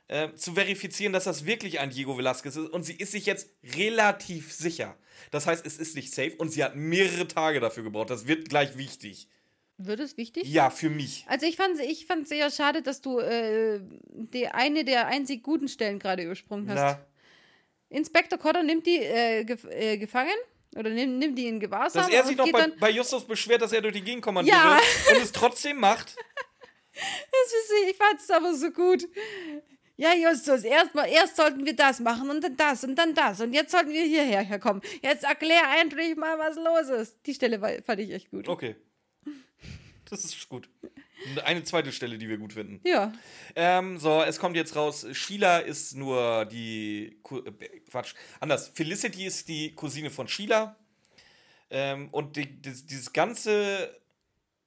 äh, 0.08 0.34
zu 0.34 0.54
verifizieren, 0.54 1.14
dass 1.14 1.24
das 1.24 1.46
wirklich 1.46 1.80
ein 1.80 1.90
Diego 1.90 2.18
Velasquez 2.18 2.56
ist. 2.56 2.70
Und 2.70 2.84
sie 2.84 2.94
ist 2.94 3.12
sich 3.12 3.26
jetzt 3.26 3.50
relativ 3.76 4.54
sicher. 4.54 4.96
Das 5.32 5.48
heißt, 5.48 5.66
es 5.66 5.78
ist 5.78 5.96
nicht 5.96 6.14
safe 6.14 6.36
und 6.38 6.50
sie 6.50 6.64
hat 6.64 6.76
mehrere 6.76 7.28
Tage 7.28 7.60
dafür 7.60 7.84
gebraucht. 7.84 8.10
Das 8.10 8.28
wird 8.28 8.50
gleich 8.50 8.78
wichtig. 8.78 9.28
Wird 9.78 10.00
es 10.00 10.16
wichtig? 10.16 10.44
Ja, 10.46 10.70
für 10.70 10.90
mich. 10.90 11.26
Also 11.28 11.46
ich 11.46 11.58
fand 11.58 11.80
ich 11.80 12.06
fand 12.06 12.28
sehr 12.28 12.50
schade, 12.50 12.82
dass 12.82 13.02
du 13.02 13.20
äh, 13.20 13.82
die 14.10 14.48
eine 14.48 14.86
der 14.86 15.08
einzig 15.08 15.44
guten 15.44 15.68
Stellen 15.68 16.00
gerade 16.00 16.24
übersprungen 16.24 16.70
hast. 16.70 16.76
Na, 16.76 17.06
Inspektor 17.90 18.40
Cotter 18.40 18.64
nimmt 18.64 18.86
die 18.86 19.00
äh, 19.00 19.44
gef 19.44 19.66
äh, 19.66 19.98
gefangen 19.98 20.36
oder 20.76 20.90
nimmt, 20.90 21.20
nimmt 21.20 21.38
die 21.38 21.48
in 21.48 21.60
Gewahrsam 21.60 22.04
dass 22.04 22.12
er 22.12 22.26
sich 22.26 22.38
noch 22.38 22.52
bei, 22.52 22.68
bei 22.80 22.90
Justus 22.92 23.26
beschwert, 23.26 23.62
dass 23.62 23.72
er 23.72 23.82
durch 23.82 23.94
die 23.96 24.02
Gegend 24.04 24.24
kommandiert 24.24 24.56
Ja. 24.56 24.80
und 25.12 25.22
es 25.22 25.32
trotzdem 25.32 25.80
macht. 25.80 26.16
Das 26.98 27.54
ist, 27.54 27.90
ich 27.90 27.98
fand 27.98 28.22
es 28.22 28.30
aber 28.32 28.56
so 28.56 28.72
gut. 28.72 29.06
Ja, 29.98 30.14
Justus, 30.14 30.64
erst, 30.64 30.96
mal, 30.96 31.04
erst 31.06 31.36
sollten 31.36 31.66
wir 31.66 31.76
das 31.76 32.00
machen 32.00 32.30
und 32.30 32.42
dann 32.42 32.56
das 32.56 32.86
und 32.86 32.96
dann 32.96 33.14
das. 33.14 33.42
Und 33.42 33.52
jetzt 33.52 33.72
sollten 33.72 33.92
wir 33.92 34.04
hierher 34.04 34.42
herkommen. 34.42 34.82
Jetzt 35.02 35.26
erklär 35.26 35.62
endlich 35.82 36.16
mal, 36.16 36.40
was 36.40 36.56
los 36.56 36.88
ist. 36.98 37.18
Die 37.26 37.34
Stelle 37.34 37.60
fand 37.82 38.00
ich 38.00 38.12
echt 38.12 38.32
gut. 38.32 38.48
Okay. 38.48 38.78
Das 40.10 40.24
ist 40.24 40.48
gut. 40.48 40.70
Eine 41.44 41.64
zweite 41.64 41.92
Stelle, 41.92 42.18
die 42.18 42.30
wir 42.30 42.38
gut 42.38 42.54
finden. 42.54 42.82
Ja. 42.84 43.14
Ähm, 43.56 43.98
so, 43.98 44.22
es 44.22 44.40
kommt 44.40 44.56
jetzt 44.56 44.76
raus. 44.76 45.06
Sheila 45.14 45.60
ist 45.60 45.96
nur 45.96 46.46
die. 46.46 47.20
Ku 47.24 47.40
äh, 47.40 47.80
Quatsch. 47.90 48.14
Anders. 48.40 48.70
Felicity 48.70 49.26
ist 49.26 49.48
die 49.48 49.74
Cousine 49.74 50.10
von 50.10 50.28
Sheila. 50.28 50.76
Ähm, 51.70 52.10
und 52.12 52.36
die, 52.36 52.62
das, 52.62 52.86
dieses 52.86 53.14
ganze. 53.14 53.96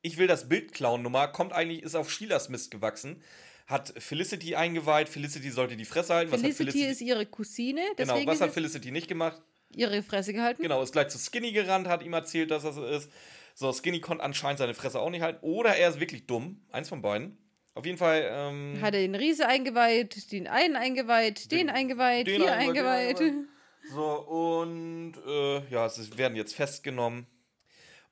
Ich 0.03 0.17
will 0.17 0.27
das 0.27 0.49
Bild 0.49 0.73
klauen 0.73 1.03
Nummer 1.03 1.29
kommt 1.29 1.53
eigentlich, 1.53 1.83
ist 1.83 1.95
auf 1.95 2.11
Sheilas 2.11 2.49
Mist 2.49 2.71
gewachsen. 2.71 3.23
Hat 3.67 3.93
Felicity 3.99 4.55
eingeweiht. 4.55 5.09
Felicity 5.09 5.51
sollte 5.51 5.77
die 5.77 5.85
Fresse 5.85 6.15
halten. 6.15 6.33
Was 6.33 6.43
hat 6.43 6.53
Felicity 6.53 6.87
ist 6.87 7.01
ihre 7.01 7.27
Cousine, 7.27 7.83
Genau, 7.97 8.25
was 8.25 8.41
hat 8.41 8.53
Felicity 8.53 8.91
nicht 8.91 9.09
gemacht? 9.09 9.43
ihre 9.75 10.03
Fresse 10.03 10.33
gehalten. 10.33 10.63
Genau, 10.63 10.83
ist 10.83 10.93
gleich 10.93 11.09
zu 11.09 11.19
Skinny 11.19 11.53
gerannt, 11.53 11.89
hat 11.89 12.03
ihm 12.03 12.13
erzählt, 12.13 12.51
dass 12.51 12.63
das 12.63 12.75
so 12.75 12.87
ist. 12.87 13.11
So, 13.59 13.73
Skinny 13.73 14.01
konnte 14.01 14.23
anscheinend 14.23 14.61
seine 14.61 14.73
Fresse 14.73 15.01
auch 15.01 15.11
nicht 15.11 15.23
halten. 15.23 15.41
Oder 15.45 15.75
er 15.75 15.89
ist 15.89 15.99
wirklich 15.99 16.29
dumm. 16.29 16.65
Eins 16.71 16.89
von 16.89 17.03
beiden. 17.03 17.37
Auf 17.75 17.85
jeden 17.85 17.99
Fall. 17.99 18.23
Ähm, 18.31 18.79
Hat 18.81 18.95
er 18.95 19.01
den 19.01 19.17
Riese 19.17 19.49
eingeweiht, 19.49 20.31
den 20.31 20.47
einen 20.47 20.77
eingeweiht, 20.77 21.51
den, 21.51 21.69
eingeweiht, 21.69 22.29
den 22.29 22.43
hier 22.43 22.53
eingeweiht, 22.53 23.19
eingeweiht. 23.19 23.19
den 23.19 23.49
So, 23.93 24.05
und 24.05 25.15
äh, 25.27 25.69
ja, 25.71 25.89
sie 25.89 26.17
werden 26.17 26.37
jetzt 26.37 26.55
festgenommen. 26.55 27.27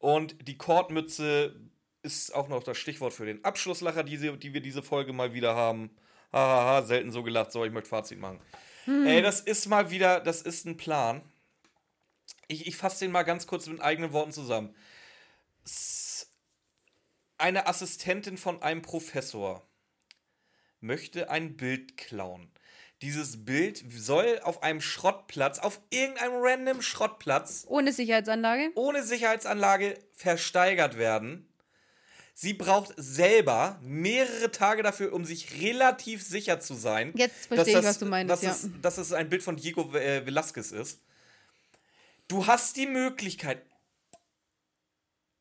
Und 0.00 0.48
die 0.48 0.58
Kordmütze 0.58 1.54
ist 2.02 2.34
auch 2.34 2.48
noch 2.48 2.64
das 2.64 2.76
Stichwort 2.76 3.12
für 3.12 3.24
den 3.24 3.44
Abschlusslacher, 3.44 4.02
die, 4.02 4.18
die 4.38 4.52
wir 4.52 4.60
diese 4.60 4.82
Folge 4.82 5.12
mal 5.12 5.32
wieder 5.32 5.54
haben. 5.54 5.90
Hahaha, 6.32 6.82
selten 6.82 7.12
so 7.12 7.22
gelacht. 7.22 7.52
So, 7.52 7.64
ich 7.64 7.70
möchte 7.70 7.88
Fazit 7.88 8.18
machen. 8.18 8.40
Ey, 8.88 9.22
das 9.22 9.42
ist 9.42 9.68
mal 9.68 9.92
wieder, 9.92 10.18
das 10.18 10.42
ist 10.42 10.66
ein 10.66 10.76
Plan. 10.76 11.22
Ich, 12.48 12.66
ich 12.66 12.76
fasse 12.76 13.04
den 13.04 13.12
mal 13.12 13.22
ganz 13.22 13.46
kurz 13.46 13.68
mit 13.68 13.80
eigenen 13.80 14.12
Worten 14.12 14.32
zusammen. 14.32 14.74
Eine 17.38 17.66
Assistentin 17.66 18.38
von 18.38 18.62
einem 18.62 18.82
Professor 18.82 19.66
möchte 20.80 21.30
ein 21.30 21.56
Bild 21.56 21.96
klauen. 21.96 22.50
Dieses 23.02 23.44
Bild 23.44 23.84
soll 23.94 24.40
auf 24.42 24.62
einem 24.62 24.80
Schrottplatz, 24.80 25.58
auf 25.58 25.80
irgendeinem 25.90 26.32
random 26.36 26.80
Schrottplatz, 26.80 27.64
Ohne 27.68 27.92
Sicherheitsanlage. 27.92 28.70
ohne 28.74 29.02
Sicherheitsanlage 29.02 29.98
versteigert 30.14 30.96
werden. 30.96 31.46
Sie 32.32 32.54
braucht 32.54 32.94
selber 32.96 33.78
mehrere 33.82 34.50
Tage 34.50 34.82
dafür, 34.82 35.12
um 35.12 35.24
sich 35.26 35.60
relativ 35.60 36.22
sicher 36.22 36.58
zu 36.60 36.74
sein. 36.74 37.12
Jetzt 37.16 37.46
verstehe 37.46 37.68
ich, 37.68 37.74
das- 37.74 37.84
was 37.84 37.98
du 37.98 38.06
meinst, 38.06 38.30
Dass, 38.30 38.42
ja. 38.42 38.50
es, 38.50 38.68
dass 38.80 38.98
es 38.98 39.12
ein 39.12 39.28
Bild 39.28 39.42
von 39.42 39.56
Diego 39.56 39.94
äh, 39.94 40.24
Velasquez 40.24 40.72
ist. 40.72 41.00
Du 42.28 42.46
hast 42.46 42.76
die 42.76 42.86
Möglichkeit, 42.86 43.62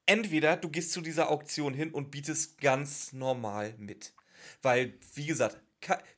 entweder 0.05 0.57
du 0.57 0.69
gehst 0.69 0.91
zu 0.91 1.01
dieser 1.01 1.29
Auktion 1.29 1.73
hin 1.73 1.91
und 1.91 2.11
bietest 2.11 2.59
ganz 2.59 3.13
normal 3.13 3.73
mit. 3.77 4.13
Weil, 4.61 4.93
wie 5.13 5.25
gesagt, 5.25 5.59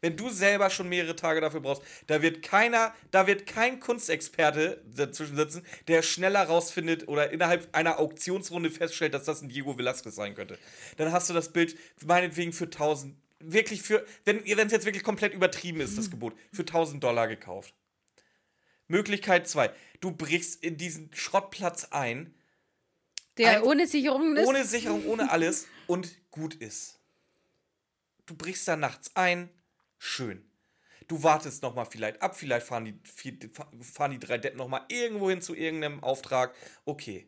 wenn 0.01 0.15
du 0.15 0.29
selber 0.29 0.69
schon 0.69 0.89
mehrere 0.89 1.15
Tage 1.15 1.41
dafür 1.41 1.59
brauchst, 1.59 1.83
da 2.07 2.21
wird 2.21 2.41
keiner, 2.41 2.93
da 3.11 3.27
wird 3.27 3.45
kein 3.45 3.79
Kunstexperte 3.79 4.83
dazwischen 4.85 5.35
sitzen, 5.35 5.63
der 5.87 6.01
schneller 6.01 6.43
rausfindet 6.43 7.07
oder 7.07 7.31
innerhalb 7.31 7.67
einer 7.75 7.99
Auktionsrunde 7.99 8.71
feststellt, 8.71 9.13
dass 9.13 9.25
das 9.25 9.41
ein 9.41 9.49
Diego 9.49 9.77
Velasquez 9.77 10.15
sein 10.15 10.35
könnte. 10.35 10.57
Dann 10.97 11.11
hast 11.11 11.29
du 11.29 11.33
das 11.33 11.51
Bild 11.51 11.77
meinetwegen 12.05 12.53
für 12.53 12.65
1000, 12.65 13.17
wirklich 13.39 13.81
für, 13.81 14.05
wenn 14.25 14.39
es 14.45 14.71
jetzt 14.71 14.85
wirklich 14.85 15.03
komplett 15.03 15.33
übertrieben 15.33 15.81
ist, 15.81 15.97
das 15.97 16.09
Gebot, 16.11 16.33
für 16.53 16.61
1000 16.61 17.03
Dollar 17.03 17.27
gekauft. 17.27 17.73
Möglichkeit 18.87 19.49
2. 19.49 19.71
Du 19.99 20.11
brichst 20.11 20.63
in 20.63 20.77
diesen 20.77 21.09
Schrottplatz 21.13 21.89
ein, 21.91 22.33
Der 23.37 23.57
Ein- 23.57 23.63
ohne 23.63 23.87
Sicherung 23.87 24.35
ist. 24.35 24.47
ohne 24.47 24.65
Sicherung, 24.65 25.05
ohne 25.05 25.31
alles 25.31 25.67
und 25.87 26.09
gut 26.31 26.55
ist. 26.55 26.99
Du 28.25 28.35
brichst 28.35 28.67
da 28.67 28.75
nachts 28.75 29.11
ein, 29.15 29.49
schön. 29.97 30.43
Du 31.07 31.23
wartest 31.23 31.63
noch 31.63 31.73
mal 31.73 31.85
vielleicht 31.85 32.21
ab, 32.21 32.35
vielleicht 32.35 32.67
fahren 32.67 32.83
die, 32.85 33.49
fahren 33.81 34.11
die 34.11 34.19
drei 34.19 34.37
Deppen 34.37 34.57
noch 34.57 34.67
mal 34.67 34.83
irgendwo 34.89 35.29
hin 35.29 35.41
zu 35.41 35.55
irgendeinem 35.55 36.03
Auftrag. 36.03 36.53
Okay. 36.83 37.27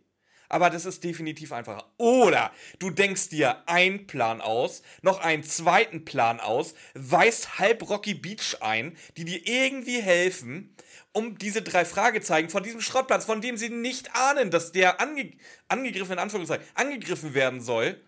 Aber 0.49 0.71
das 0.71 0.85
ist 0.85 1.03
definitiv 1.03 1.51
einfacher. 1.51 1.91
Oder 1.97 2.51
du 2.79 2.89
denkst 2.89 3.29
dir 3.29 3.67
einen 3.67 4.07
Plan 4.07 4.41
aus, 4.41 4.81
noch 5.03 5.19
einen 5.19 5.43
zweiten 5.43 6.05
Plan 6.05 6.39
aus, 6.39 6.73
weist 6.95 7.59
halb 7.59 7.87
Rocky 7.87 8.15
Beach 8.15 8.57
ein, 8.61 8.97
die 9.15 9.25
dir 9.25 9.47
irgendwie 9.47 10.01
helfen, 10.01 10.75
um 11.13 11.37
diese 11.37 11.61
drei 11.61 11.85
Fragezeichen 11.85 12.49
von 12.49 12.63
diesem 12.63 12.81
Schrottplatz, 12.81 13.25
von 13.25 13.41
dem 13.41 13.57
sie 13.57 13.69
nicht 13.69 14.15
ahnen, 14.15 14.49
dass 14.49 14.71
der 14.71 14.99
ange 14.99 15.31
angegriffen, 15.67 16.13
in 16.13 16.19
Anführungszeichen, 16.19 16.65
angegriffen 16.73 17.35
werden 17.35 17.61
soll, 17.61 18.01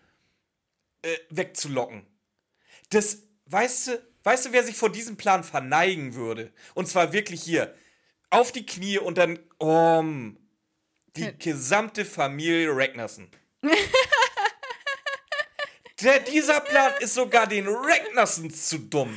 äh, 1.02 1.16
wegzulocken. 1.30 2.06
Das, 2.90 3.22
weißt 3.46 3.86
du, 3.86 4.02
weißt 4.24 4.46
du, 4.46 4.52
wer 4.52 4.64
sich 4.64 4.76
vor 4.76 4.90
diesem 4.90 5.16
Plan 5.16 5.44
verneigen 5.44 6.14
würde? 6.14 6.52
Und 6.74 6.88
zwar 6.88 7.12
wirklich 7.12 7.42
hier, 7.42 7.74
auf 8.30 8.50
die 8.50 8.66
Knie 8.66 8.98
und 8.98 9.18
dann, 9.18 9.38
um, 9.58 10.38
die 11.16 11.36
gesamte 11.38 12.04
Familie 12.04 12.70
Ragnarsson. 12.74 13.28
Der, 16.02 16.18
dieser 16.18 16.60
Plan 16.60 16.92
ist 16.98 17.14
sogar 17.14 17.46
den 17.46 17.68
Ragnarsons 17.68 18.68
zu 18.68 18.78
dumm. 18.78 19.16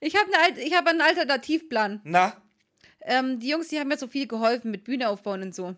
Ich 0.00 0.14
habe 0.14 0.30
eine, 0.38 0.60
ich 0.60 0.72
hab 0.72 0.86
einen 0.86 1.00
Alternativplan. 1.00 2.00
Na, 2.04 2.40
Ähm, 3.00 3.40
die 3.40 3.48
Jungs, 3.48 3.68
die 3.68 3.80
haben 3.80 3.88
mir 3.88 3.98
so 3.98 4.06
viel 4.06 4.28
geholfen 4.28 4.70
mit 4.70 4.84
Bühne 4.84 5.08
aufbauen 5.08 5.42
und 5.42 5.54
so. 5.54 5.74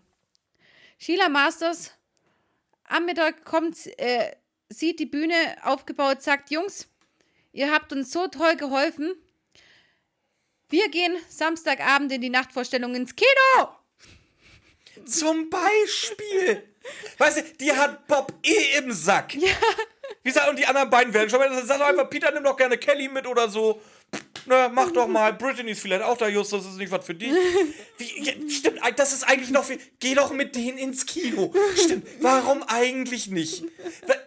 Sheila 0.99 1.31
Masters 1.31 1.95
am 2.85 3.07
Mittag 3.07 3.45
kommt, 3.47 3.87
äh, 3.99 4.37
sieht 4.69 4.99
die 4.99 5.07
Bühne 5.07 5.35
aufgebaut, 5.63 6.23
sagt, 6.23 6.51
Jungs, 6.51 6.89
ihr 7.53 7.73
habt 7.73 7.93
uns 7.93 8.13
so 8.13 8.27
toll 8.29 8.57
geholfen. 8.57 9.15
Wir 10.71 10.89
gehen 10.89 11.17
Samstagabend 11.29 12.13
in 12.13 12.21
die 12.21 12.31
Nachtvorstellung 12.31 12.95
ins 12.95 13.15
Kino. 13.15 13.69
Zum 15.05 15.51
Beispiel. 15.51 16.63
Weißt 17.19 17.39
du, 17.39 17.43
die 17.59 17.73
hat 17.73 18.07
Bob 18.07 18.33
eh 18.45 18.79
im 18.79 18.93
Sack. 18.93 19.35
Ja. 19.35 19.51
Wie 20.23 20.29
gesagt, 20.29 20.49
und 20.49 20.59
die 20.59 20.67
anderen 20.67 20.89
beiden 20.89 21.13
werden 21.13 21.29
schon 21.29 21.41
mal. 21.41 21.65
Sag 21.65 21.79
doch 21.79 21.87
einfach, 21.87 22.09
Peter, 22.09 22.31
nimm 22.31 22.45
doch 22.45 22.57
gerne 22.57 22.79
Kelly 22.79 23.09
mit 23.09 23.27
oder 23.27 23.49
so. 23.49 23.81
Na, 24.47 24.69
mach 24.69 24.91
doch 24.91 25.07
mal. 25.07 25.33
Brittany 25.33 25.73
ist 25.73 25.81
vielleicht 25.81 26.03
auch 26.03 26.17
da, 26.17 26.29
Justus, 26.29 26.65
das 26.65 26.73
ist 26.73 26.79
nicht 26.79 26.91
was 26.91 27.05
für 27.05 27.15
dich. 27.15 27.33
Wie, 27.99 28.23
ja, 28.25 28.33
stimmt, 28.49 28.81
das 28.97 29.13
ist 29.13 29.25
eigentlich 29.25 29.51
noch 29.51 29.65
viel. 29.65 29.79
Geh 29.99 30.15
doch 30.15 30.33
mit 30.33 30.55
denen 30.57 30.79
ins 30.79 31.07
Kino. 31.07 31.53
Stimmt, 31.77 32.07
warum 32.21 32.63
eigentlich 32.65 33.29
nicht? 33.29 33.65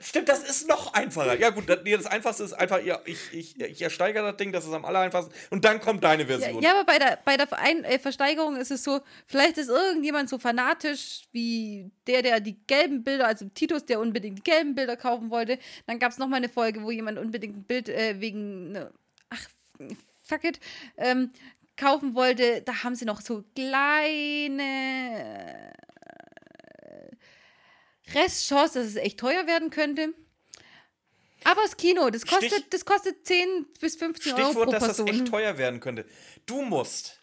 Stimmt, 0.01 0.29
das 0.29 0.43
ist 0.43 0.67
noch 0.67 0.93
einfacher. 0.93 1.39
Ja, 1.39 1.49
gut, 1.49 1.67
das, 1.69 1.79
nee, 1.83 1.95
das 1.95 2.05
Einfachste 2.05 2.43
ist 2.43 2.53
einfach, 2.53 2.83
ja, 2.83 2.99
ich, 3.05 3.17
ich, 3.31 3.59
ich 3.59 3.81
ersteigere 3.81 4.23
das 4.31 4.37
Ding, 4.37 4.51
das 4.51 4.65
ist 4.65 4.73
am 4.73 4.85
aller 4.85 4.99
einfachsten. 4.99 5.33
Und 5.49 5.65
dann 5.65 5.79
kommt 5.79 6.03
deine 6.03 6.23
Ja, 6.23 6.37
Version. 6.37 6.61
ja, 6.61 6.71
aber 6.71 6.85
bei 6.85 6.99
der, 6.99 7.19
bei 7.23 7.37
der 7.37 7.47
Verein 7.47 7.83
äh, 7.83 7.99
Versteigerung 7.99 8.55
ist 8.55 8.71
es 8.71 8.83
so, 8.83 9.01
vielleicht 9.27 9.57
ist 9.57 9.69
irgendjemand 9.69 10.29
so 10.29 10.37
fanatisch 10.37 11.23
wie 11.31 11.89
der, 12.07 12.21
der 12.21 12.39
die 12.39 12.57
gelben 12.67 13.03
Bilder, 13.03 13.27
also 13.27 13.45
Titus, 13.53 13.85
der 13.85 13.99
unbedingt 13.99 14.39
die 14.39 14.43
gelben 14.43 14.75
Bilder 14.75 14.97
kaufen 14.97 15.29
wollte. 15.29 15.57
Dann 15.87 15.99
gab 15.99 16.11
es 16.11 16.17
nochmal 16.17 16.37
eine 16.37 16.49
Folge, 16.49 16.83
wo 16.83 16.91
jemand 16.91 17.17
unbedingt 17.17 17.57
ein 17.57 17.63
Bild 17.63 17.89
äh, 17.89 18.19
wegen, 18.19 18.71
ne, 18.73 18.91
ach, 19.29 19.45
fuck 20.23 20.43
it, 20.43 20.59
ähm, 20.97 21.31
kaufen 21.77 22.15
wollte. 22.15 22.61
Da 22.61 22.83
haben 22.83 22.95
sie 22.95 23.05
noch 23.05 23.21
so 23.21 23.43
kleine 23.55 25.73
äh, 28.11 28.13
Restchance, 28.13 28.79
dass 28.79 28.87
es 28.89 28.95
echt 28.95 29.19
teuer 29.19 29.47
werden 29.47 29.69
könnte. 29.69 30.13
Aber 31.45 31.61
das 31.61 31.75
Kino, 31.75 32.09
das 32.09 32.25
kostet, 32.25 32.53
Stich- 32.53 32.69
das 32.69 32.85
kostet 32.85 33.25
10 33.25 33.65
bis 33.81 33.97
15 33.97 34.33
Euro 34.33 34.41
pro 34.41 34.47
Stichwort, 34.51 34.73
dass 34.73 34.87
das 34.87 34.97
Person. 34.97 35.07
echt 35.07 35.27
teuer 35.27 35.57
werden 35.57 35.79
könnte. 35.81 36.05
Du 36.45 36.61
musst 36.61 37.19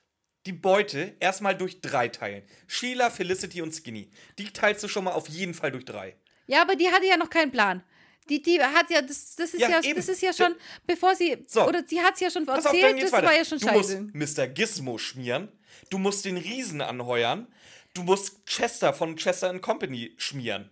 die 0.47 0.53
Beute 0.53 1.17
erstmal 1.21 1.57
durch 1.57 1.81
drei 1.81 2.09
teilen. 2.09 2.43
Sheila, 2.67 3.09
Felicity 3.11 3.63
und 3.63 3.73
Skinny. 3.75 4.11
Die 4.39 4.53
teilst 4.53 4.83
du 4.85 4.89
schon 4.89 5.05
mal 5.05 5.13
auf 5.13 5.29
jeden 5.29 5.55
Fall 5.55 5.71
durch 5.73 5.85
drei. 5.87 6.17
Ja, 6.47 6.61
aber 6.63 6.77
die 6.77 6.91
hatte 6.91 7.07
ja 7.07 7.17
noch 7.17 7.31
keinen 7.31 7.51
Plan. 7.53 7.83
Die, 8.31 8.41
die 8.41 8.63
hat 8.63 8.89
ja, 8.91 9.03
das, 9.03 9.35
das, 9.35 9.53
ist 9.55 9.61
Ja, 9.61 9.69
ja, 9.69 9.81
das 9.95 10.09
ist 10.09 10.23
ja 10.23 10.33
schon, 10.33 10.55
bevor 10.87 11.15
sie, 11.17 11.45
So. 11.49 11.67
oder 11.67 11.83
sie 11.87 12.01
hat 12.01 12.15
es 12.15 12.21
ja 12.21 12.31
schon 12.31 12.47
Pass 12.47 12.65
auf, 12.65 12.73
erzählt, 12.73 12.97
geht's 12.97 13.11
das 13.11 13.13
weiter. 13.13 13.27
war 13.27 13.37
ja 13.37 13.45
schon 13.45 13.59
du 13.59 13.67
scheiße. 13.67 14.09
musst 14.13 14.39
Mr. 14.39 14.47
Gizmo 14.47 14.99
schmieren. 14.99 15.49
Du 15.91 15.99
musst 15.99 16.25
den 16.25 16.37
Riesen 16.37 16.81
anheuern. 16.81 17.49
Du 17.93 18.03
musst 18.05 18.47
Chester 18.47 18.95
von 18.95 19.17
Chester 19.17 19.59
Company 19.59 20.15
schmieren. 20.17 20.71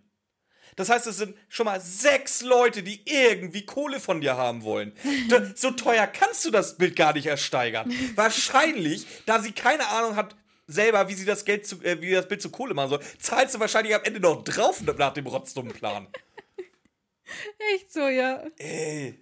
Das 0.77 0.91
heißt, 0.91 1.09
es 1.09 1.17
sind 1.17 1.37
schon 1.49 1.65
mal 1.67 1.81
sechs 1.81 2.43
Leute, 2.43 2.85
die 2.85 3.03
irgendwie 3.05 3.67
Kohle 3.67 3.99
von 3.99 4.21
dir 4.21 4.37
haben 4.37 4.63
wollen. 4.63 4.93
Da, 5.29 5.43
so 5.57 5.73
teuer 5.73 6.07
kannst 6.07 6.45
du 6.45 6.53
das 6.53 6.79
Bild 6.79 6.95
gar 6.95 7.15
nicht 7.15 7.27
ersteigern. 7.27 7.93
Wahrscheinlich, 8.15 9.05
da 9.27 9.43
sie 9.43 9.51
keine 9.51 9.89
Ahnung 9.89 10.15
hat 10.15 10.37
selber, 10.69 11.09
wie 11.09 11.15
sie 11.15 11.25
das 11.25 11.45
Geld 11.45 11.67
zu, 11.67 11.83
äh, 11.83 12.01
wie 12.01 12.13
das 12.13 12.29
Bild 12.29 12.41
zu 12.41 12.51
Kohle 12.51 12.75
machen 12.75 12.91
soll, 12.91 13.01
zahlst 13.19 13.57
du 13.57 13.61
wahrscheinlich 13.61 13.95
am 13.95 14.05
Ende 14.05 14.21
noch 14.21 14.45
drauf 14.45 14.81
nach 14.83 15.15
dem 15.15 15.27
rotzdummen 15.27 15.73
Plan. 15.73 16.07
Echt 17.75 17.93
so, 17.93 18.09
ja. 18.09 18.45
Ey. 18.59 19.19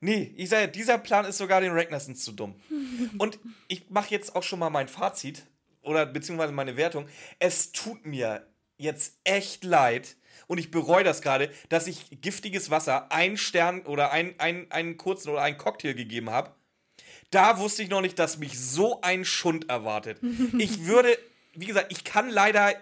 Nee, 0.00 0.32
ich 0.36 0.48
sage, 0.48 0.68
dieser 0.68 0.98
Plan 0.98 1.24
ist 1.24 1.38
sogar 1.38 1.60
den 1.60 1.72
Ragnarsons 1.72 2.22
zu 2.22 2.32
dumm. 2.32 2.54
Und 3.18 3.38
ich 3.66 3.90
mache 3.90 4.10
jetzt 4.10 4.36
auch 4.36 4.42
schon 4.42 4.58
mal 4.58 4.70
mein 4.70 4.88
Fazit 4.88 5.44
oder 5.82 6.06
beziehungsweise 6.06 6.52
meine 6.52 6.76
Wertung. 6.76 7.06
Es 7.38 7.72
tut 7.72 8.06
mir 8.06 8.46
jetzt 8.76 9.18
echt 9.24 9.64
leid 9.64 10.16
und 10.46 10.58
ich 10.58 10.70
bereue 10.70 11.04
das 11.04 11.20
gerade, 11.20 11.50
dass 11.68 11.86
ich 11.86 12.20
giftiges 12.20 12.70
Wasser 12.70 13.10
einen 13.10 13.36
Stern 13.36 13.82
oder 13.82 14.12
einen, 14.12 14.38
einen, 14.38 14.70
einen 14.70 14.96
kurzen 14.96 15.30
oder 15.30 15.42
einen 15.42 15.58
Cocktail 15.58 15.94
gegeben 15.94 16.30
habe. 16.30 16.54
Da 17.30 17.58
wusste 17.58 17.82
ich 17.82 17.90
noch 17.90 18.00
nicht, 18.00 18.18
dass 18.18 18.38
mich 18.38 18.58
so 18.58 19.00
ein 19.00 19.24
Schund 19.24 19.68
erwartet. 19.68 20.20
Ich 20.58 20.86
würde, 20.86 21.16
wie 21.54 21.66
gesagt, 21.66 21.92
ich 21.92 22.04
kann 22.04 22.30
leider 22.30 22.74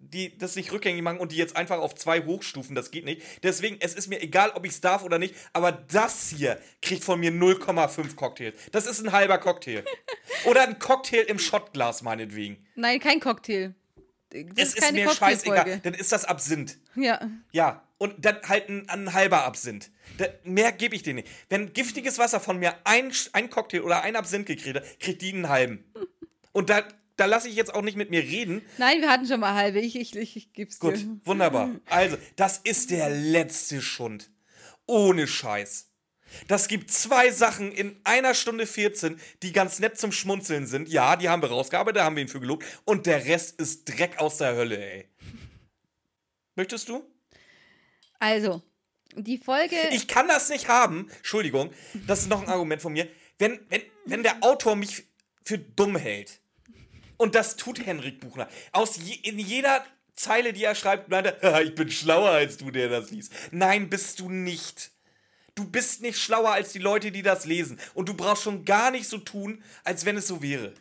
die, 0.00 0.36
das 0.38 0.56
nicht 0.56 0.72
rückgängig 0.72 1.02
machen 1.02 1.18
und 1.18 1.32
die 1.32 1.36
jetzt 1.36 1.56
einfach 1.56 1.78
auf 1.78 1.94
zwei 1.94 2.24
hochstufen, 2.24 2.74
das 2.74 2.90
geht 2.90 3.04
nicht. 3.04 3.22
Deswegen, 3.42 3.76
es 3.80 3.94
ist 3.94 4.08
mir 4.08 4.20
egal, 4.22 4.50
ob 4.54 4.64
ich 4.64 4.72
es 4.72 4.80
darf 4.80 5.04
oder 5.04 5.18
nicht, 5.18 5.34
aber 5.52 5.72
das 5.72 6.28
hier 6.28 6.58
kriegt 6.82 7.04
von 7.04 7.20
mir 7.20 7.32
0,5 7.32 8.14
Cocktails. 8.14 8.54
Das 8.72 8.86
ist 8.86 9.04
ein 9.04 9.12
halber 9.12 9.38
Cocktail. 9.38 9.84
Oder 10.44 10.62
ein 10.62 10.78
Cocktail 10.78 11.22
im 11.22 11.38
Shotglas, 11.38 12.02
meinetwegen. 12.02 12.64
Nein, 12.76 13.00
kein 13.00 13.18
Cocktail. 13.18 13.74
Das 14.30 14.68
es 14.68 14.74
ist, 14.74 14.92
mir 14.92 15.10
scheißegal. 15.10 15.80
Dann 15.82 15.94
ist 15.94 16.12
das 16.12 16.24
Absinth. 16.24 16.78
Ja. 16.94 17.28
Ja. 17.50 17.82
Und 17.96 18.24
dann 18.24 18.36
halt 18.46 18.68
ein, 18.68 18.88
ein 18.88 19.12
halber 19.12 19.44
Absinth. 19.44 19.90
Da, 20.18 20.26
mehr 20.44 20.70
gebe 20.70 20.94
ich 20.94 21.02
dir 21.02 21.14
nicht. 21.14 21.28
Wenn 21.48 21.72
giftiges 21.72 22.18
Wasser 22.18 22.38
von 22.38 22.58
mir 22.58 22.74
ein, 22.84 23.12
ein 23.32 23.50
Cocktail 23.50 23.80
oder 23.80 24.02
ein 24.02 24.14
Absinth 24.14 24.46
gekriegt 24.46 24.76
hat, 24.76 25.00
kriegt 25.00 25.22
die 25.22 25.32
einen 25.32 25.48
halben. 25.48 25.84
Und 26.52 26.70
da, 26.70 26.82
da 27.18 27.26
lasse 27.26 27.48
ich 27.48 27.56
jetzt 27.56 27.74
auch 27.74 27.82
nicht 27.82 27.96
mit 27.96 28.10
mir 28.10 28.22
reden. 28.22 28.62
Nein, 28.78 29.00
wir 29.00 29.10
hatten 29.10 29.26
schon 29.26 29.40
mal 29.40 29.54
halbe. 29.54 29.80
Ich, 29.80 29.96
ich, 29.96 30.16
ich, 30.16 30.36
ich 30.36 30.78
Gut, 30.78 30.96
dir. 30.96 31.20
wunderbar. 31.24 31.70
Also, 31.86 32.16
das 32.36 32.58
ist 32.58 32.90
der 32.90 33.10
letzte 33.10 33.82
Schund. 33.82 34.30
Ohne 34.86 35.26
Scheiß. 35.26 35.90
Das 36.46 36.68
gibt 36.68 36.90
zwei 36.92 37.30
Sachen 37.30 37.72
in 37.72 37.98
einer 38.04 38.34
Stunde 38.34 38.66
14, 38.66 39.18
die 39.42 39.52
ganz 39.52 39.80
nett 39.80 39.98
zum 39.98 40.12
Schmunzeln 40.12 40.66
sind. 40.66 40.88
Ja, 40.88 41.16
die 41.16 41.28
haben 41.28 41.42
wir 41.42 41.48
rausgearbeitet, 41.48 41.96
da 41.96 42.04
haben 42.04 42.16
wir 42.16 42.22
ihn 42.22 42.28
für 42.28 42.40
gelobt. 42.40 42.64
Und 42.84 43.06
der 43.06 43.24
Rest 43.24 43.60
ist 43.60 43.86
Dreck 43.86 44.18
aus 44.18 44.38
der 44.38 44.54
Hölle, 44.54 44.78
ey. 44.78 45.08
Möchtest 46.54 46.88
du? 46.88 47.02
Also, 48.20 48.62
die 49.16 49.38
Folge. 49.38 49.76
Ich 49.90 50.06
kann 50.06 50.28
das 50.28 50.50
nicht 50.50 50.68
haben. 50.68 51.10
Entschuldigung, 51.16 51.72
das 52.06 52.20
ist 52.20 52.28
noch 52.28 52.42
ein 52.42 52.48
Argument 52.48 52.80
von 52.80 52.92
mir. 52.92 53.08
Wenn, 53.38 53.58
wenn, 53.70 53.82
wenn 54.04 54.22
der 54.22 54.42
Autor 54.42 54.76
mich 54.76 55.04
für 55.44 55.58
dumm 55.58 55.96
hält, 55.96 56.40
und 57.18 57.34
das 57.34 57.56
tut 57.56 57.84
Henrik 57.84 58.20
Buchner, 58.20 58.48
aus 58.72 58.96
je, 58.96 59.14
in 59.14 59.38
jeder 59.38 59.84
Zeile, 60.16 60.52
die 60.52 60.64
er 60.64 60.74
schreibt, 60.74 61.10
meint 61.10 61.26
er, 61.26 61.38
"Haha, 61.42 61.60
ich 61.60 61.74
bin 61.74 61.90
schlauer 61.90 62.30
als 62.30 62.56
du, 62.56 62.70
der 62.70 62.88
das 62.88 63.10
liest. 63.10 63.32
Nein, 63.52 63.90
bist 63.90 64.18
du 64.18 64.30
nicht. 64.30 64.90
Du 65.54 65.64
bist 65.64 66.02
nicht 66.02 66.18
schlauer 66.18 66.52
als 66.52 66.72
die 66.72 66.78
Leute, 66.78 67.12
die 67.12 67.22
das 67.22 67.44
lesen. 67.44 67.80
Und 67.94 68.08
du 68.08 68.14
brauchst 68.14 68.44
schon 68.44 68.64
gar 68.64 68.90
nicht 68.90 69.08
so 69.08 69.18
tun, 69.18 69.62
als 69.84 70.04
wenn 70.04 70.16
es 70.16 70.26
so 70.26 70.40
wäre. 70.42 70.72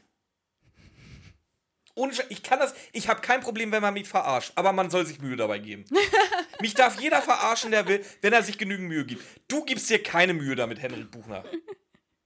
Ohne 1.95 2.13
Sch 2.13 2.21
ich 2.29 2.43
kann 2.43 2.59
das, 2.59 2.75
ich 2.93 3.07
habe 3.07 3.21
kein 3.21 3.41
Problem, 3.41 3.71
wenn 3.71 3.81
man 3.81 3.95
mich 3.95 4.07
verarscht, 4.07 4.51
aber 4.53 4.71
man 4.71 4.91
soll 4.91 5.07
sich 5.07 5.19
Mühe 5.19 5.35
dabei 5.35 5.57
geben. 5.57 5.85
mich 6.61 6.75
darf 6.75 7.01
jeder 7.01 7.23
verarschen, 7.23 7.71
der 7.71 7.87
will, 7.87 8.05
wenn 8.21 8.33
er 8.33 8.43
sich 8.43 8.59
genügend 8.59 8.87
Mühe 8.87 9.03
gibt. 9.03 9.23
Du 9.47 9.65
gibst 9.65 9.89
dir 9.89 10.01
keine 10.01 10.35
Mühe 10.35 10.55
damit, 10.55 10.79
Henrik 10.79 11.09
Buchner. 11.09 11.43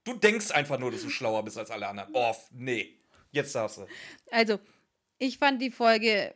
Du 0.04 0.12
denkst 0.12 0.50
einfach 0.50 0.78
nur, 0.78 0.90
dass 0.90 1.00
du 1.02 1.08
schlauer 1.08 1.42
bist 1.44 1.56
als 1.56 1.70
alle 1.70 1.88
anderen. 1.88 2.10
Oh, 2.12 2.34
nee. 2.50 3.01
Jetzt 3.32 3.54
darfst 3.54 3.78
du. 3.78 3.86
Also, 4.30 4.60
ich 5.18 5.38
fand 5.38 5.60
die 5.60 5.70
Folge 5.70 6.34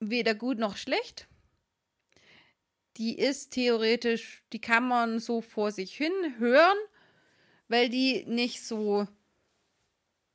weder 0.00 0.34
gut 0.34 0.58
noch 0.58 0.76
schlecht. 0.76 1.26
Die 2.96 3.18
ist 3.18 3.50
theoretisch, 3.50 4.44
die 4.52 4.60
kann 4.60 4.86
man 4.86 5.18
so 5.18 5.40
vor 5.40 5.72
sich 5.72 5.96
hin 5.96 6.12
hören, 6.38 6.76
weil 7.68 7.88
die 7.88 8.24
nicht 8.26 8.64
so 8.64 9.08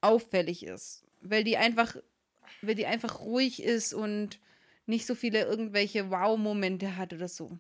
auffällig 0.02 0.66
ist. 0.66 1.06
Weil 1.22 1.44
die 1.44 1.58
einfach, 1.58 1.96
weil 2.62 2.76
die 2.76 2.86
einfach 2.86 3.22
ruhig 3.22 3.62
ist 3.64 3.94
und 3.94 4.40
nicht 4.86 5.06
so 5.06 5.16
viele 5.16 5.44
irgendwelche 5.44 6.10
Wow-Momente 6.10 6.98
hat 6.98 7.14
oder 7.14 7.28
so. 7.28 7.60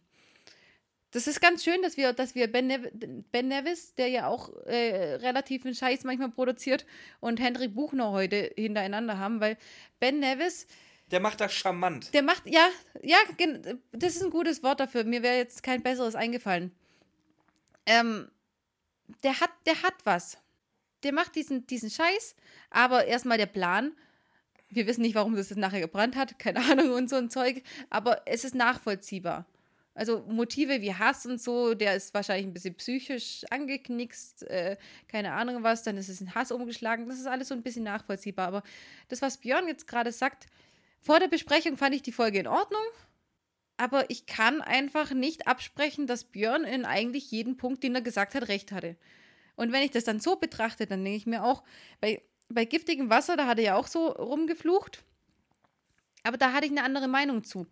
Das 1.12 1.26
ist 1.26 1.42
ganz 1.42 1.64
schön, 1.64 1.82
dass 1.82 1.98
wir, 1.98 2.14
dass 2.14 2.36
wir 2.36 2.52
Ben, 2.52 2.68
Nev 2.68 2.88
ben 3.32 3.48
Nevis, 3.48 3.96
der 3.96 4.10
ja 4.10 4.28
auch 4.28 4.50
äh, 4.66 5.16
relativ 5.16 5.66
einen 5.66 5.74
Scheiß 5.74 6.04
manchmal 6.04 6.30
produziert, 6.30 6.86
und 7.20 7.40
Henrik 7.40 7.74
Buchner 7.74 8.12
heute 8.12 8.52
hintereinander 8.56 9.18
haben, 9.18 9.40
weil 9.40 9.58
Ben 10.00 10.20
Nevis, 10.20 10.68
Der 11.10 11.20
macht 11.20 11.42
das 11.42 11.52
charmant. 11.54 12.14
der 12.14 12.22
macht, 12.22 12.44
ja, 12.46 12.68
ja, 13.02 13.18
das 13.92 14.16
ist 14.16 14.24
ein 14.24 14.30
gutes 14.30 14.62
Wort 14.62 14.80
dafür. 14.80 15.04
Mir 15.04 15.24
wäre 15.24 15.38
jetzt 15.38 15.64
kein 15.64 15.82
besseres 15.82 16.14
eingefallen. 16.14 16.72
Ähm, 17.88 18.30
der 19.24 19.40
hat, 19.40 19.50
der 19.66 19.82
hat 19.82 19.96
was. 20.04 20.38
Der 21.02 21.14
macht 21.14 21.36
diesen, 21.36 21.66
diesen 21.66 21.90
Scheiß, 21.90 22.36
aber 22.70 23.06
erstmal 23.06 23.40
der 23.40 23.48
Plan. 23.48 23.94
Wir 24.68 24.86
wissen 24.86 25.02
nicht, 25.02 25.16
warum 25.16 25.36
das 25.36 25.50
jetzt 25.50 25.58
nachher 25.58 25.80
gebrannt 25.80 26.16
hat, 26.16 26.38
keine 26.38 26.60
Ahnung 26.72 26.92
und 26.92 27.10
so 27.10 27.16
ein 27.16 27.32
Zeug, 27.32 27.64
aber 27.90 28.22
es 28.28 28.44
ist 28.44 28.54
nachvollziehbar. 28.54 29.48
Also 29.94 30.24
Motive 30.28 30.82
wie 30.82 30.94
Hass 30.94 31.26
und 31.26 31.42
so, 31.42 31.74
der 31.74 31.96
ist 31.96 32.14
wahrscheinlich 32.14 32.48
ein 32.48 32.54
bisschen 32.54 32.76
psychisch 32.76 33.44
angeknickst, 33.50 34.44
äh, 34.44 34.78
keine 35.08 35.34
Ahnung 35.34 35.64
was, 35.64 35.84
dann 35.84 35.98
ist 35.98 36.10
es 36.10 36.22
in 36.22 36.34
Hass 36.36 36.52
umgeschlagen, 36.52 37.08
das 37.10 37.20
ist 37.20 37.28
alles 37.28 37.50
so 37.50 37.56
ein 37.56 37.64
bisschen 37.64 37.84
nachvollziehbar. 37.84 38.48
Aber 38.48 38.64
das, 39.10 39.22
was 39.22 39.38
Björn 39.38 39.68
jetzt 39.68 39.88
gerade 39.88 40.12
sagt, 40.12 40.48
vor 41.02 41.20
der 41.20 41.28
Besprechung 41.28 41.78
fand 41.78 41.96
ich 41.96 42.02
die 42.02 42.12
Folge 42.12 42.40
in 42.40 42.48
Ordnung, 42.48 42.82
aber 43.78 44.10
ich 44.10 44.26
kann 44.26 44.62
einfach 44.62 45.12
nicht 45.12 45.48
absprechen, 45.48 46.06
dass 46.08 46.26
Björn 46.26 46.66
in 46.66 46.86
eigentlich 46.86 47.32
jedem 47.32 47.58
Punkt, 47.58 47.84
den 47.84 47.96
er 47.96 48.02
gesagt 48.02 48.36
hat, 48.36 48.48
recht 48.48 48.72
hatte. 48.72 48.96
Und 49.56 49.72
wenn 49.72 49.84
ich 49.84 49.92
das 49.92 50.04
dann 50.06 50.20
so 50.20 50.36
betrachte, 50.36 50.86
dann 50.86 51.04
denke 51.04 51.18
ich 51.18 51.26
mir 51.26 51.44
auch, 51.44 51.64
bei, 52.00 52.22
bei 52.48 52.66
giftigem 52.66 53.10
Wasser, 53.10 53.38
da 53.38 53.48
hat 53.48 53.58
er 53.58 53.64
ja 53.64 53.76
auch 53.76 53.88
so 53.88 54.08
rumgeflucht, 54.08 55.04
aber 56.24 56.38
da 56.38 56.54
hatte 56.54 56.66
ich 56.66 56.72
eine 56.72 56.84
andere 56.84 57.08
Meinung 57.08 57.44
zu. 57.44 57.68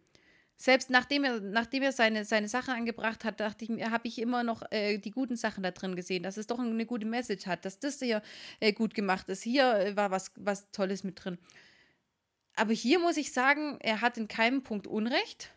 Selbst 0.59 0.89
nachdem 0.89 1.23
er, 1.23 1.39
nachdem 1.39 1.83
er 1.83 1.91
seine, 1.91 2.25
seine 2.25 2.47
Sache 2.47 2.71
angebracht 2.71 3.23
hat, 3.23 3.39
dachte 3.39 3.63
ich 3.63 3.69
mir, 3.69 3.91
habe 3.91 4.07
ich 4.07 4.19
immer 4.19 4.43
noch 4.43 4.63
äh, 4.71 4.97
die 4.97 5.11
guten 5.11 5.35
Sachen 5.35 5.61
da 5.61 5.69
drin 5.69 5.95
gesehen, 5.95 6.23
dass 6.23 6.37
es 6.37 6.47
doch 6.47 6.57
eine 6.57 6.85
gute 6.87 7.05
Message 7.05 7.45
hat, 7.45 7.63
dass 7.63 7.77
das 7.79 7.99
hier 7.99 8.23
äh, 8.59 8.73
gut 8.73 8.95
gemacht 8.95 9.29
ist. 9.29 9.43
Hier 9.43 9.75
äh, 9.75 9.95
war 9.95 10.09
was, 10.09 10.31
was 10.35 10.71
Tolles 10.71 11.03
mit 11.03 11.23
drin. 11.23 11.37
Aber 12.55 12.73
hier 12.73 12.97
muss 12.97 13.17
ich 13.17 13.33
sagen, 13.33 13.77
er 13.81 14.01
hat 14.01 14.17
in 14.17 14.27
keinem 14.27 14.63
Punkt 14.63 14.87
Unrecht. 14.87 15.51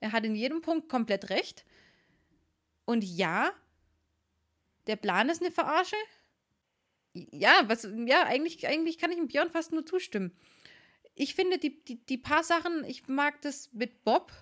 Er 0.00 0.12
hat 0.12 0.24
in 0.24 0.34
jedem 0.34 0.62
Punkt 0.62 0.88
komplett 0.88 1.28
recht. 1.28 1.66
Und 2.86 3.04
ja, 3.04 3.52
der 4.86 4.96
Plan 4.96 5.28
ist 5.28 5.42
eine 5.42 5.52
Verarsche. 5.52 5.96
Ja, 7.12 7.64
was, 7.66 7.86
ja, 8.06 8.24
eigentlich, 8.24 8.66
eigentlich 8.66 8.96
kann 8.96 9.10
ich 9.10 9.18
dem 9.18 9.28
Björn 9.28 9.50
fast 9.50 9.72
nur 9.72 9.84
zustimmen. 9.84 10.32
Ich 11.14 11.34
finde, 11.34 11.58
die, 11.58 11.82
die, 11.84 12.04
die 12.04 12.18
paar 12.18 12.42
Sachen, 12.42 12.84
ich 12.84 13.08
mag 13.08 13.40
das 13.42 13.72
mit 13.72 14.04
Bob, 14.04 14.32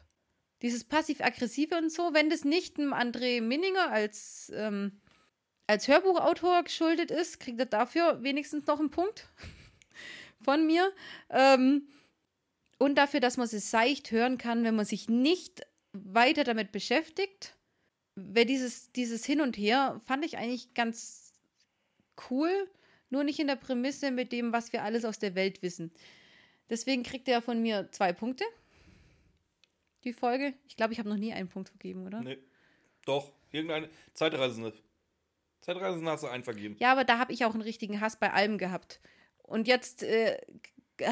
dieses 0.62 0.84
passiv-aggressive 0.84 1.76
und 1.76 1.90
so, 1.90 2.12
wenn 2.12 2.30
das 2.30 2.44
nicht 2.44 2.78
dem 2.78 2.92
André 2.92 3.40
Minninger 3.40 3.90
als, 3.90 4.52
ähm, 4.54 5.00
als 5.66 5.88
Hörbuchautor 5.88 6.62
geschuldet 6.62 7.10
ist, 7.10 7.40
kriegt 7.40 7.58
er 7.58 7.66
dafür 7.66 8.22
wenigstens 8.22 8.66
noch 8.66 8.78
einen 8.78 8.90
Punkt 8.90 9.28
von 10.42 10.66
mir. 10.66 10.92
Ähm, 11.30 11.88
und 12.78 12.96
dafür, 12.96 13.20
dass 13.20 13.36
man 13.36 13.46
es 13.46 13.70
seicht 13.70 14.10
hören 14.10 14.38
kann, 14.38 14.64
wenn 14.64 14.76
man 14.76 14.86
sich 14.86 15.08
nicht 15.08 15.62
weiter 15.92 16.44
damit 16.44 16.72
beschäftigt. 16.72 17.56
Weil 18.16 18.44
dieses, 18.44 18.92
dieses 18.92 19.24
Hin 19.24 19.40
und 19.40 19.56
Her 19.56 20.00
fand 20.06 20.24
ich 20.24 20.36
eigentlich 20.36 20.74
ganz 20.74 21.32
cool, 22.30 22.68
nur 23.08 23.24
nicht 23.24 23.38
in 23.38 23.46
der 23.46 23.56
Prämisse 23.56 24.10
mit 24.10 24.32
dem, 24.32 24.52
was 24.52 24.72
wir 24.72 24.82
alles 24.82 25.04
aus 25.04 25.18
der 25.18 25.34
Welt 25.34 25.62
wissen. 25.62 25.92
Deswegen 26.70 27.02
kriegt 27.02 27.28
er 27.28 27.42
von 27.42 27.60
mir 27.60 27.88
zwei 27.90 28.12
Punkte. 28.12 28.44
Die 30.04 30.12
Folge. 30.12 30.54
Ich 30.66 30.76
glaube, 30.76 30.92
ich 30.92 30.98
habe 30.98 31.08
noch 31.08 31.16
nie 31.16 31.32
einen 31.32 31.48
Punkt 31.48 31.68
vergeben, 31.68 32.06
oder? 32.06 32.20
Nee. 32.22 32.38
Doch, 33.04 33.32
irgendeine 33.50 33.88
Zeitreisende. 34.14 34.72
Zeitreisende 35.60 36.10
hast 36.10 36.22
du 36.22 36.28
einen 36.28 36.44
vergeben. 36.44 36.76
Ja, 36.78 36.92
aber 36.92 37.04
da 37.04 37.18
habe 37.18 37.32
ich 37.32 37.44
auch 37.44 37.52
einen 37.52 37.62
richtigen 37.62 38.00
Hass 38.00 38.18
bei 38.18 38.32
allem 38.32 38.56
gehabt. 38.56 39.00
Und 39.42 39.68
jetzt 39.68 40.02
äh, 40.02 40.38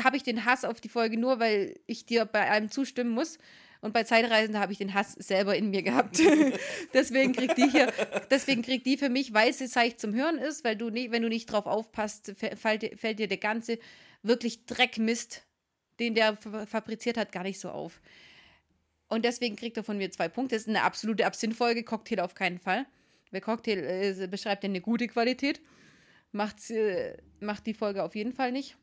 habe 0.05 0.17
ich 0.17 0.23
den 0.23 0.45
Hass 0.47 0.65
auf 0.65 0.81
die 0.81 0.89
Folge 0.89 1.19
nur, 1.19 1.39
weil 1.39 1.79
ich 1.87 2.07
dir 2.07 2.25
bei 2.25 2.49
allem 2.51 2.71
zustimmen 2.71 3.11
muss. 3.11 3.39
Und 3.81 3.93
bei 3.93 4.05
Zeitreisende 4.05 4.59
habe 4.59 4.73
ich 4.73 4.79
den 4.79 4.95
Hass 4.95 5.13
selber 5.13 5.55
in 5.55 5.71
mir 5.71 5.83
gehabt. 5.83 6.19
deswegen 6.95 7.33
kriegt 7.33 7.59
die 7.59 7.71
hier, 7.71 7.93
deswegen 8.31 8.63
kriegt 8.63 8.87
die 8.87 8.97
für 8.97 9.09
mich, 9.09 9.35
weil 9.35 9.53
sie 9.53 9.67
seicht 9.67 10.01
zum 10.01 10.15
Hören 10.15 10.39
ist, 10.39 10.65
weil 10.65 10.77
du 10.77 10.89
nie, 10.91 11.11
wenn 11.11 11.23
du 11.23 11.29
nicht 11.29 11.47
drauf 11.53 11.67
aufpasst, 11.67 12.31
fä- 12.31 12.57
fällt, 12.57 12.83
dir- 12.83 12.97
fällt 12.97 13.19
dir 13.19 13.29
der 13.29 13.37
ganze 13.39 13.79
wirklich 14.23 14.65
Dreckmist, 14.67 15.45
den 15.99 16.15
der 16.15 16.37
fa- 16.37 16.67
fabriziert 16.67 17.17
hat, 17.17 17.33
gar 17.33 17.43
nicht 17.43 17.61
so 17.61 17.71
auf. 17.71 18.01
Und 19.09 19.25
deswegen 19.25 19.57
kriegt 19.57 19.77
er 19.77 19.85
von 19.85 19.97
mir 19.97 20.11
zwei 20.11 20.29
Punkte. 20.29 20.55
Das 20.55 20.63
ist 20.63 20.69
eine 20.69 20.83
absolute 20.83 21.25
Absinthfolge, 21.27 21.83
Cocktail 21.83 22.21
auf 22.21 22.35
keinen 22.35 22.59
Fall. 22.59 22.87
Weil 23.31 23.41
Cocktail 23.41 23.79
äh, 23.79 24.27
beschreibt 24.27 24.65
ja 24.65 24.69
eine 24.69 24.81
gute 24.81 25.07
Qualität. 25.07 25.61
Macht, 26.33 26.71
äh, 26.71 27.17
macht 27.41 27.67
die 27.67 27.75
Folge 27.75 28.03
auf 28.03 28.15
jeden 28.15 28.33
Fall 28.33 28.53
nicht. 28.53 28.77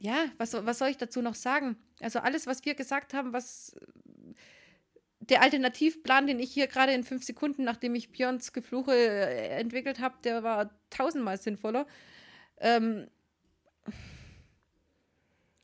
Ja, 0.00 0.26
was, 0.38 0.52
was 0.54 0.78
soll 0.78 0.88
ich 0.88 0.96
dazu 0.96 1.22
noch 1.22 1.36
sagen? 1.36 1.76
Also 2.00 2.18
alles, 2.18 2.48
was 2.48 2.64
wir 2.64 2.74
gesagt 2.74 3.14
haben, 3.14 3.32
was 3.32 3.76
der 5.20 5.40
Alternativplan, 5.42 6.26
den 6.26 6.40
ich 6.40 6.52
hier 6.52 6.66
gerade 6.66 6.92
in 6.92 7.04
fünf 7.04 7.22
Sekunden, 7.22 7.62
nachdem 7.62 7.94
ich 7.94 8.10
Björns 8.10 8.52
Gefluche 8.52 8.92
äh, 8.92 9.60
entwickelt 9.60 10.00
habe, 10.00 10.16
der 10.24 10.42
war 10.42 10.76
tausendmal 10.90 11.38
sinnvoller. 11.38 11.86
Ähm, 12.58 13.06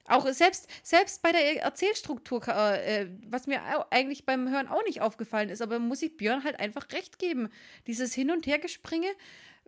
auch 0.09 0.27
selbst, 0.29 0.69
selbst 0.83 1.23
bei 1.23 1.33
der 1.33 1.63
Erzählstruktur, 1.63 2.47
äh, 2.49 3.09
was 3.29 3.47
mir 3.47 3.61
eigentlich 3.93 4.25
beim 4.27 4.49
Hören 4.49 4.69
auch 4.69 4.85
nicht 4.85 5.01
aufgefallen 5.01 5.49
ist, 5.49 5.63
aber 5.63 5.79
muss 5.79 6.03
ich 6.03 6.17
Björn 6.17 6.45
halt 6.45 6.59
einfach 6.61 6.91
recht 6.93 7.19
geben. 7.19 7.49
Dieses 7.87 8.15
Hin- 8.15 8.31
und 8.31 8.47
Hergespringe, 8.47 9.09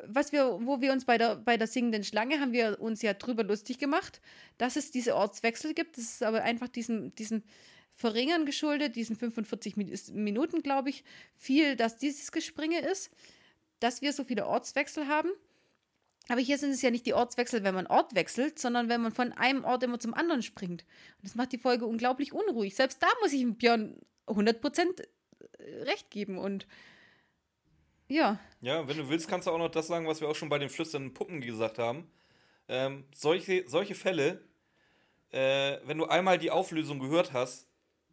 was 0.07 0.33
wir, 0.33 0.59
wo 0.62 0.81
wir 0.81 0.93
uns 0.93 1.05
bei 1.05 1.19
der, 1.19 1.37
bei 1.37 1.57
der 1.57 1.67
singenden 1.67 2.05
Schlange 2.05 2.41
haben 2.41 2.53
wir 2.53 2.81
uns 2.81 3.03
ja 3.03 3.15
drüber 3.15 3.45
lustig 3.45 3.79
gemacht, 3.79 4.21
dass 4.59 4.77
es 4.77 4.91
diese 4.91 5.15
Ortswechsel 5.15 5.75
gibt. 5.75 5.97
Das 5.97 6.05
ist 6.05 6.23
aber 6.23 6.43
einfach 6.43 6.69
diesen, 6.69 7.15
diesen 7.15 7.45
Verringern 7.95 8.47
geschuldet, 8.47 8.97
diesen 8.97 9.17
45 9.17 9.77
Minuten, 9.77 10.62
glaube 10.62 10.91
ich, 10.91 11.05
viel, 11.37 11.77
dass 11.77 11.99
dieses 11.99 12.33
Gespringe 12.33 12.81
ist, 12.81 13.11
dass 13.79 14.01
wir 14.01 14.12
so 14.12 14.25
viele 14.25 14.47
Ortswechsel 14.47 15.07
haben. 15.09 15.31
Aber 16.31 16.40
hier 16.40 16.59
sind 16.59 16.70
es 16.70 16.81
ja 16.81 16.93
nicht 16.93 17.07
die 17.07 17.15
Ortswechsel, 17.15 17.65
wenn 17.65 17.74
man 17.74 17.89
Ort 17.89 18.15
wechselt, 18.15 18.57
sondern 18.61 18.89
wenn 18.89 19.01
man 19.01 19.11
von 19.11 19.32
einem 19.32 19.65
Ort 19.65 19.82
immer 19.82 19.98
zum 19.98 20.15
anderen 20.15 20.44
springt. 20.44 20.85
Und 21.16 21.24
das 21.24 21.35
macht 21.35 21.51
die 21.51 21.59
Folge 21.59 21.86
unglaublich 21.86 22.32
unruhig. 22.32 22.77
Selbst 22.77 23.02
da 23.02 23.09
muss 23.20 23.32
ich 23.32 23.44
Björn 23.59 23.97
100% 24.28 25.02
äh, 25.59 25.82
recht 25.82 26.09
geben. 26.09 26.39
Und 26.39 26.69
ja. 28.07 28.39
Ja, 28.61 28.86
wenn 28.86 28.97
du 28.97 29.09
willst, 29.09 29.27
kannst 29.27 29.48
du 29.48 29.51
auch 29.51 29.59
noch 29.59 29.73
das 29.73 29.89
sagen, 29.89 30.07
was 30.07 30.20
wir 30.20 30.28
auch 30.28 30.36
schon 30.36 30.48
bei 30.48 30.61
den 30.61 30.69
flüsternden 30.69 31.15
Puppen 31.15 31.40
gesagt 31.40 31.81
haben. 31.81 32.09
Ähm, 32.69 33.07
solche, 33.12 33.65
solche 33.66 33.97
Fälle, 33.97 34.40
äh, 35.32 35.78
wenn 35.82 35.98
du 35.98 36.07
einmal 36.07 36.39
die 36.39 36.52
Auflösung 36.52 37.01
gehört 37.01 37.32
hast, 37.32 37.66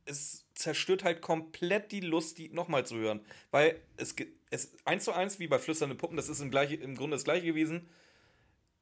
es 0.06 0.48
zerstört 0.56 1.04
halt 1.04 1.22
komplett 1.22 1.92
die 1.92 2.00
Lust, 2.00 2.40
die 2.40 2.50
nochmal 2.50 2.84
zu 2.84 2.96
hören. 2.96 3.24
Weil 3.52 3.80
es, 3.96 4.16
es 4.50 4.76
eins 4.86 5.04
zu 5.04 5.12
eins 5.12 5.38
wie 5.38 5.46
bei 5.46 5.60
flüsternden 5.60 6.00
Puppen, 6.00 6.18
das 6.18 6.30
ist 6.30 6.40
im, 6.40 6.50
gleiche, 6.50 6.78
im 6.78 6.96
Grunde 6.96 7.16
das 7.16 7.24
gleiche 7.24 7.46
gewesen. 7.46 7.88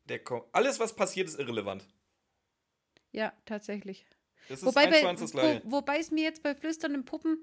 Der, 0.05 0.19
alles, 0.51 0.79
was 0.79 0.95
passiert, 0.95 1.27
ist 1.27 1.39
irrelevant. 1.39 1.85
Ja, 3.11 3.33
tatsächlich. 3.45 4.05
Das 4.49 4.59
ist 4.59 4.65
wobei, 4.65 4.87
bei. 4.87 5.61
Wo, 5.63 5.71
wobei 5.71 5.99
es 5.99 6.11
mir 6.11 6.23
jetzt 6.23 6.43
bei 6.43 6.53
flüsternden 6.53 7.05
Puppen. 7.05 7.37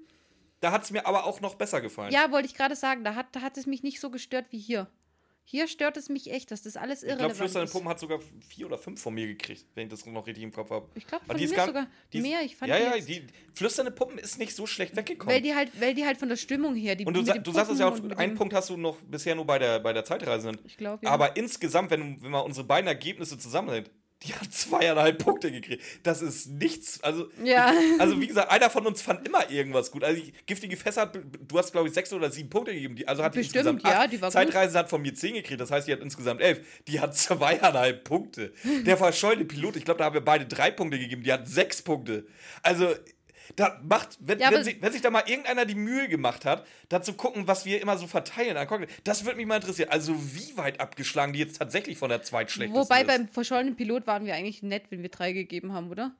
Da 0.61 0.71
hat 0.71 0.83
es 0.83 0.91
mir 0.91 1.05
aber 1.05 1.25
auch 1.25 1.41
noch 1.41 1.55
besser 1.55 1.81
gefallen. 1.81 2.13
Ja, 2.13 2.31
wollte 2.31 2.47
ich 2.47 2.55
gerade 2.55 2.75
sagen, 2.75 3.03
da 3.03 3.15
hat, 3.15 3.35
da 3.35 3.41
hat 3.41 3.57
es 3.57 3.65
mich 3.65 3.83
nicht 3.83 3.99
so 3.99 4.09
gestört 4.09 4.45
wie 4.51 4.59
hier. 4.59 4.89
Hier 5.45 5.67
stört 5.67 5.97
es 5.97 6.07
mich 6.09 6.31
echt, 6.31 6.51
dass 6.51 6.61
das 6.61 6.77
alles 6.77 7.03
irrelevant 7.03 7.31
ich 7.33 7.37
glaube, 7.37 7.49
Flüsternde 7.49 7.65
ist. 7.65 7.71
Puppen 7.73 7.89
hat 7.89 7.99
sogar 7.99 8.19
vier 8.47 8.65
oder 8.65 8.77
fünf 8.77 9.01
von 9.01 9.13
mir 9.13 9.27
gekriegt, 9.27 9.65
wenn 9.75 9.87
ich 9.87 9.89
das 9.91 10.05
noch 10.05 10.25
richtig 10.25 10.43
im 10.43 10.53
Kopf 10.53 10.69
habe. 10.69 10.87
Ich 10.95 11.05
glaube, 11.05 11.25
von 11.25 11.35
die 11.37 11.43
ist 11.43 11.49
mir 11.51 11.55
gar- 11.57 11.67
sogar 11.67 11.87
die 12.13 12.17
ist- 12.19 12.23
mehr. 12.23 12.41
Ich 12.43 12.55
fand 12.55 12.69
ja, 12.69 12.77
die 12.77 12.83
ja, 12.83 12.95
jetzt, 12.95 13.09
die 13.09 13.27
Flüsternde 13.53 13.91
Puppen 13.91 14.17
ist 14.17 14.39
nicht 14.39 14.55
so 14.55 14.65
schlecht 14.65 14.95
weggekommen. 14.95 15.33
weil, 15.35 15.41
die 15.41 15.53
halt, 15.53 15.69
weil 15.81 15.93
die 15.93 16.05
halt 16.05 16.17
von 16.17 16.29
der 16.29 16.37
Stimmung 16.37 16.75
her. 16.75 16.95
Die, 16.95 17.05
und 17.05 17.13
du, 17.13 17.23
sa 17.23 17.37
du 17.37 17.51
sagst 17.51 17.71
es 17.71 17.79
ja 17.79 17.89
auch, 17.89 17.99
einen 18.17 18.35
Punkt 18.35 18.53
hast 18.53 18.69
du 18.69 18.77
noch 18.77 18.97
bisher 19.01 19.35
nur 19.35 19.45
bei 19.45 19.59
der, 19.59 19.79
bei 19.79 19.91
der 19.91 20.05
Zeitreisenden. 20.05 20.59
Ich 20.65 20.77
glaube, 20.77 21.05
ja. 21.05 21.11
Aber 21.11 21.35
insgesamt, 21.35 21.91
wenn, 21.91 22.21
wenn 22.23 22.31
man 22.31 22.45
unsere 22.45 22.65
beiden 22.65 22.87
Ergebnisse 22.87 23.37
zusammennimmt, 23.37 23.91
die 24.23 24.33
hat 24.33 24.51
zweieinhalb 24.53 25.17
Punkte 25.23 25.51
gekriegt. 25.51 25.83
Das 26.03 26.21
ist 26.21 26.47
nichts. 26.49 27.01
Also, 27.03 27.27
Ja. 27.43 27.73
ich, 27.73 27.99
also 28.01 28.19
wie 28.21 28.27
gesagt, 28.27 28.49
einer 28.51 28.69
von 28.69 28.85
uns 28.87 29.01
fand 29.01 29.27
immer 29.27 29.49
irgendwas 29.51 29.91
gut. 29.91 30.03
Also 30.03 30.21
ich, 30.21 30.33
giftige 30.45 30.77
Fässer 30.77 31.01
hat, 31.01 31.19
du 31.47 31.57
hast 31.57 31.71
glaube 31.71 31.87
ich 31.89 31.93
sechs 31.93 32.11
oder 32.13 32.31
sieben 32.31 32.49
Punkte 32.49 32.73
gegeben. 32.73 32.95
Die, 32.95 33.07
also 33.07 33.23
hat 33.23 33.33
die 33.35 33.39
Bestimmt, 33.39 33.65
insgesamt 33.67 33.83
ja, 33.83 34.01
acht. 34.03 34.11
die 34.13 34.21
war 34.21 34.29
gut. 34.29 34.33
Zeitreise 34.33 34.79
hat 34.79 34.89
von 34.89 35.01
mir 35.01 35.13
zehn 35.13 35.33
gekriegt. 35.33 35.59
Das 35.59 35.71
heißt, 35.71 35.87
die 35.87 35.91
hat 35.91 35.99
insgesamt 35.99 36.41
elf. 36.41 36.61
Die 36.87 36.99
hat 36.99 37.15
zweieinhalb 37.17 38.03
Punkte. 38.05 38.53
Der 38.85 38.97
verschollene 39.03 39.45
Pilot, 39.45 39.75
ich 39.75 39.85
glaube, 39.85 39.97
da 39.99 40.05
haben 40.05 40.13
wir 40.13 40.21
beide 40.21 40.45
drei 40.45 40.71
Punkte 40.71 40.97
gegeben. 40.99 41.23
Die 41.23 41.33
hat 41.33 41.47
sechs 41.47 41.81
Punkte. 41.81 42.25
Also 42.61 42.93
da 43.55 43.79
macht, 43.83 44.17
wenn, 44.19 44.39
Ja, 44.39 44.51
wenn, 44.51 44.63
sich, 44.63 44.81
wenn 44.81 44.91
sich 44.91 45.01
da 45.01 45.09
mal 45.09 45.23
irgendeiner 45.27 45.65
die 45.65 45.75
Mühe 45.75 46.07
gemacht 46.07 46.45
hat, 46.45 46.65
da 46.89 47.01
zu 47.01 47.13
gucken, 47.13 47.47
was 47.47 47.65
wir 47.65 47.81
immer 47.81 47.97
so 47.97 48.07
verteilen 48.07 48.57
an 48.57 48.67
Cocktail, 48.67 48.87
das 49.03 49.25
würde 49.25 49.37
mich 49.37 49.45
mal 49.45 49.55
interessieren. 49.57 49.89
Also 49.89 50.15
wie 50.35 50.55
weit 50.57 50.79
abgeschlagen 50.79 51.33
die 51.33 51.39
jetzt 51.39 51.57
tatsächlich 51.57 51.97
von 51.97 52.09
der 52.09 52.21
zweitschlechtesten 52.23 52.81
Wobei 52.83 53.01
ist. 53.01 53.07
beim 53.07 53.27
verschollenen 53.27 53.75
Pilot 53.75 54.07
waren 54.07 54.25
wir 54.25 54.33
eigentlich 54.35 54.63
nett, 54.63 54.83
wenn 54.89 55.01
wir 55.01 55.09
drei 55.09 55.33
gegeben 55.33 55.73
haben, 55.73 55.89
oder? 55.91 56.15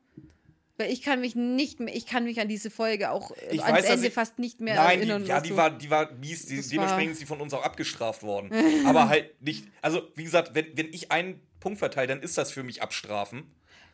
Weil 0.78 0.92
ich 0.92 1.04
kann 1.04 1.22
mich 1.22 1.36
nicht 1.36 1.80
mehr, 1.80 1.96
ich 1.96 2.08
kann 2.08 2.24
mich 2.24 2.40
an 2.42 2.48
diese 2.48 2.72
Folge 2.72 3.12
auch 3.12 3.30
äh, 3.32 3.36
Ich 3.52 3.64
ans 3.64 3.84
weiß, 3.84 3.90
Ende 3.92 4.08
ich- 4.08 4.14
fast 4.14 4.40
nicht 4.40 4.60
mehr 4.60 4.74
Nein, 4.76 5.00
erinnern. 5.00 5.22
die, 5.24 5.30
ja, 5.30 5.40
die 5.40 5.50
so- 5.50 5.56
war, 5.58 5.70
die 5.70 5.90
war 5.92 6.12
mies. 6.14 6.48
Die, 6.48 6.60
dementsprechend 6.68 7.12
ist 7.14 7.20
sie 7.20 7.26
von 7.28 7.40
uns 7.42 7.54
auch 7.54 7.64
abgestraft 7.64 8.24
worden. 8.24 8.50
Aber 8.88 9.08
halt 9.10 9.40
nicht. 9.42 9.66
Also, 9.84 10.02
wie 10.16 10.24
gesagt, 10.24 10.56
wenn, 10.56 10.76
wenn 10.76 10.92
ich 10.92 11.12
einen 11.12 11.40
Punkt 11.60 11.78
verteile, 11.78 12.08
dann 12.08 12.22
ist 12.22 12.38
das 12.40 12.52
für 12.52 12.64
mich 12.64 12.82
abstrafen. 12.82 13.52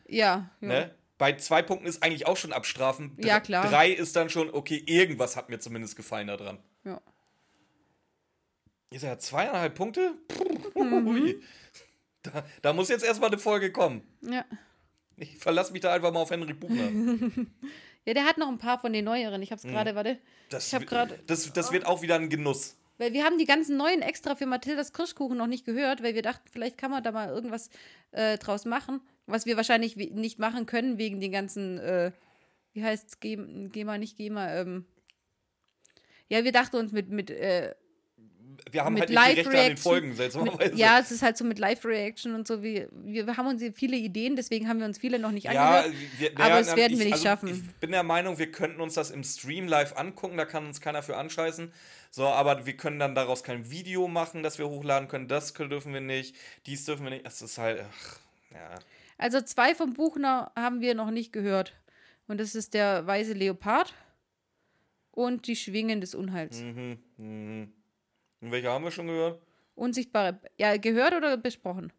Ja, 0.08 0.50
ja. 0.62 0.68
Ne? 0.68 0.96
Bei 1.20 1.34
zwei 1.34 1.62
Punkten 1.62 1.86
ist 1.86 2.02
eigentlich 2.02 2.26
auch 2.26 2.38
schon 2.38 2.52
abstrafen. 2.54 3.16
Dr- 3.18 3.28
Ja, 3.28 3.40
klar. 3.40 3.70
Drei 3.70 3.92
ist 3.92 4.16
dann 4.16 4.30
schon, 4.32 4.50
okay, 4.52 4.82
irgendwas 4.88 5.36
hat 5.36 5.50
mir 5.50 5.60
zumindest 5.60 5.96
gefallen 5.96 6.26
daran. 6.28 6.58
ja. 6.84 7.00
Ist 8.92 9.04
er 9.04 9.20
zweieinhalb 9.20 9.76
Punkte? 9.76 10.16
Puh, 10.74 10.84
Mhm. 10.84 11.44
Da, 12.24 12.44
da 12.64 12.74
muss 12.74 12.90
jetzt 12.90 13.04
erstmal 13.06 13.30
eine 13.30 13.38
Folge 13.40 13.72
kommen. 13.72 14.02
ja. 14.22 14.44
Ich 15.22 15.38
verlasse 15.38 15.74
mich 15.74 15.82
da 15.82 15.94
einfach 15.94 16.14
mal 16.14 16.22
auf 16.22 16.32
Henrik 16.32 16.60
Buchner. 16.60 16.90
Ja, 18.06 18.14
der 18.14 18.24
hat 18.24 18.38
noch 18.38 18.48
ein 18.48 18.58
paar 18.58 18.80
von 18.80 18.94
den 18.94 19.04
neueren. 19.06 19.42
Ich 19.44 19.52
hab's 19.52 19.66
Mhm. 19.66 19.72
gerade, 19.72 19.94
warte. 19.94 20.18
Das, 20.50 20.68
Ich 20.70 20.74
hab 20.74 20.82
wird- 20.82 20.90
grad- 20.90 21.20
das, 21.30 21.52
das 21.54 21.72
wird 21.74 21.86
auch 21.86 22.02
wieder 22.02 22.16
ein 22.16 22.30
Genuss. 22.30 22.78
Weil 22.98 23.12
wir 23.14 23.24
haben 23.26 23.38
die 23.38 23.46
ganzen 23.46 23.76
neuen 23.78 24.02
extra 24.02 24.36
für 24.36 24.46
Mathildas 24.46 24.94
Kirschkuchen 24.94 25.38
noch 25.38 25.46
nicht 25.48 25.66
gehört, 25.66 26.02
weil 26.02 26.16
wir 26.16 26.22
dachten, 26.22 26.48
vielleicht 26.52 26.78
kann 26.78 26.90
man 26.92 27.04
da 27.04 27.12
mal 27.12 27.28
irgendwas 27.30 27.70
äh, 28.12 28.38
draus 28.38 28.64
machen, 28.66 29.02
was 29.30 29.46
wir 29.46 29.58
wahrscheinlich 29.58 29.96
nicht 29.96 30.40
machen 30.40 30.66
können 30.66 30.98
wegen 30.98 31.20
den 31.20 31.32
ganzen, 31.32 31.78
äh, 31.80 32.12
wie 32.74 32.84
heißt's, 32.84 33.20
Ge- 33.20 33.68
GEMA, 33.70 33.98
nicht 33.98 34.18
GEMA, 34.18 34.54
ähm. 34.56 34.86
Ja, 36.28 36.44
wir 36.44 36.52
dachten 36.52 36.76
uns 36.76 36.92
mit, 36.92 37.10
mit, 37.10 37.32
äh, 37.32 37.74
Wir 38.72 38.84
haben 38.84 39.00
halt 39.00 39.10
nicht 39.10 39.20
die 39.20 39.40
Rechte 39.40 39.50
an 39.50 39.68
den. 39.70 39.78
Folgen, 39.78 40.14
seltsamerweise. 40.14 40.70
mit, 40.72 40.80
ja, 40.80 41.00
es 41.00 41.10
ist 41.12 41.24
halt 41.24 41.38
so 41.38 41.44
mit 41.44 41.58
Live-Reaction 41.58 42.36
und 42.36 42.46
so, 42.46 42.62
wie, 42.62 42.88
wir, 42.92 43.26
wir 43.26 43.36
haben 43.38 43.48
uns 43.48 43.62
hier 43.62 43.74
viele 43.74 43.98
Ideen, 43.98 44.36
deswegen 44.36 44.68
haben 44.70 44.78
wir 44.80 44.86
uns 44.86 45.00
viele 45.00 45.18
noch 45.18 45.32
nicht 45.32 45.46
Ja, 45.46 45.80
angehört. 45.80 45.96
wir, 46.20 46.32
aber 46.36 46.50
ja, 46.50 46.60
es 46.60 46.76
werden 46.76 46.98
wir 47.00 47.06
ich, 47.06 47.06
nicht 47.06 47.14
also 47.14 47.24
schaffen. 47.24 47.50
Ich 47.50 47.76
bin 47.80 47.92
der 47.92 48.04
Meinung, 48.04 48.38
wir 48.38 48.52
könnten 48.52 48.80
uns 48.82 48.94
das 48.94 49.10
im 49.10 49.24
Stream 49.24 49.68
live 49.68 49.98
angucken, 49.98 50.38
da 50.38 50.46
kann 50.46 50.68
uns 50.68 50.82
keiner 50.82 51.02
für 51.02 51.18
anscheißen. 51.18 51.72
So, 52.12 52.28
aber 52.28 52.66
wir 52.68 52.76
können 52.78 53.00
dann 53.00 53.16
daraus 53.16 53.44
kein 53.44 53.72
Video 53.72 54.08
machen, 54.08 54.44
das 54.44 54.58
wir 54.60 54.68
hochladen 54.68 55.08
können. 55.08 55.28
Das 55.28 55.54
dürfen 55.54 55.94
wir 55.94 56.02
nicht, 56.02 56.36
dies 56.68 56.86
dürfen 56.86 57.04
wir 57.06 57.12
nicht. 57.12 57.26
Es 57.26 57.42
ist 57.42 57.58
halt, 57.58 57.84
ach, 57.90 58.20
ja. 58.54 58.80
Also 59.20 59.42
zwei 59.42 59.76
vom 59.76 59.94
Buchner 59.94 60.52
haben 60.56 60.80
wir 60.82 60.96
noch 60.96 61.12
nicht 61.12 61.32
gehört. 61.34 61.74
Und 62.28 62.40
das 62.40 62.56
ist 62.56 62.74
der 62.74 63.06
weiße 63.06 63.34
Leopard 63.34 63.94
und 65.12 65.46
die 65.46 65.56
Schwingen 65.56 66.00
des 66.00 66.16
Unheils. 66.16 66.62
Mhm, 66.62 66.98
mhm. 67.18 67.74
Und 68.40 68.52
welche 68.52 68.70
haben 68.70 68.86
wir 68.86 68.92
schon 68.92 69.08
gehört? 69.08 69.42
Unsichtbare. 69.76 70.40
Ja, 70.58 70.78
gehört 70.78 71.14
oder 71.14 71.36
besprochen? 71.38 71.92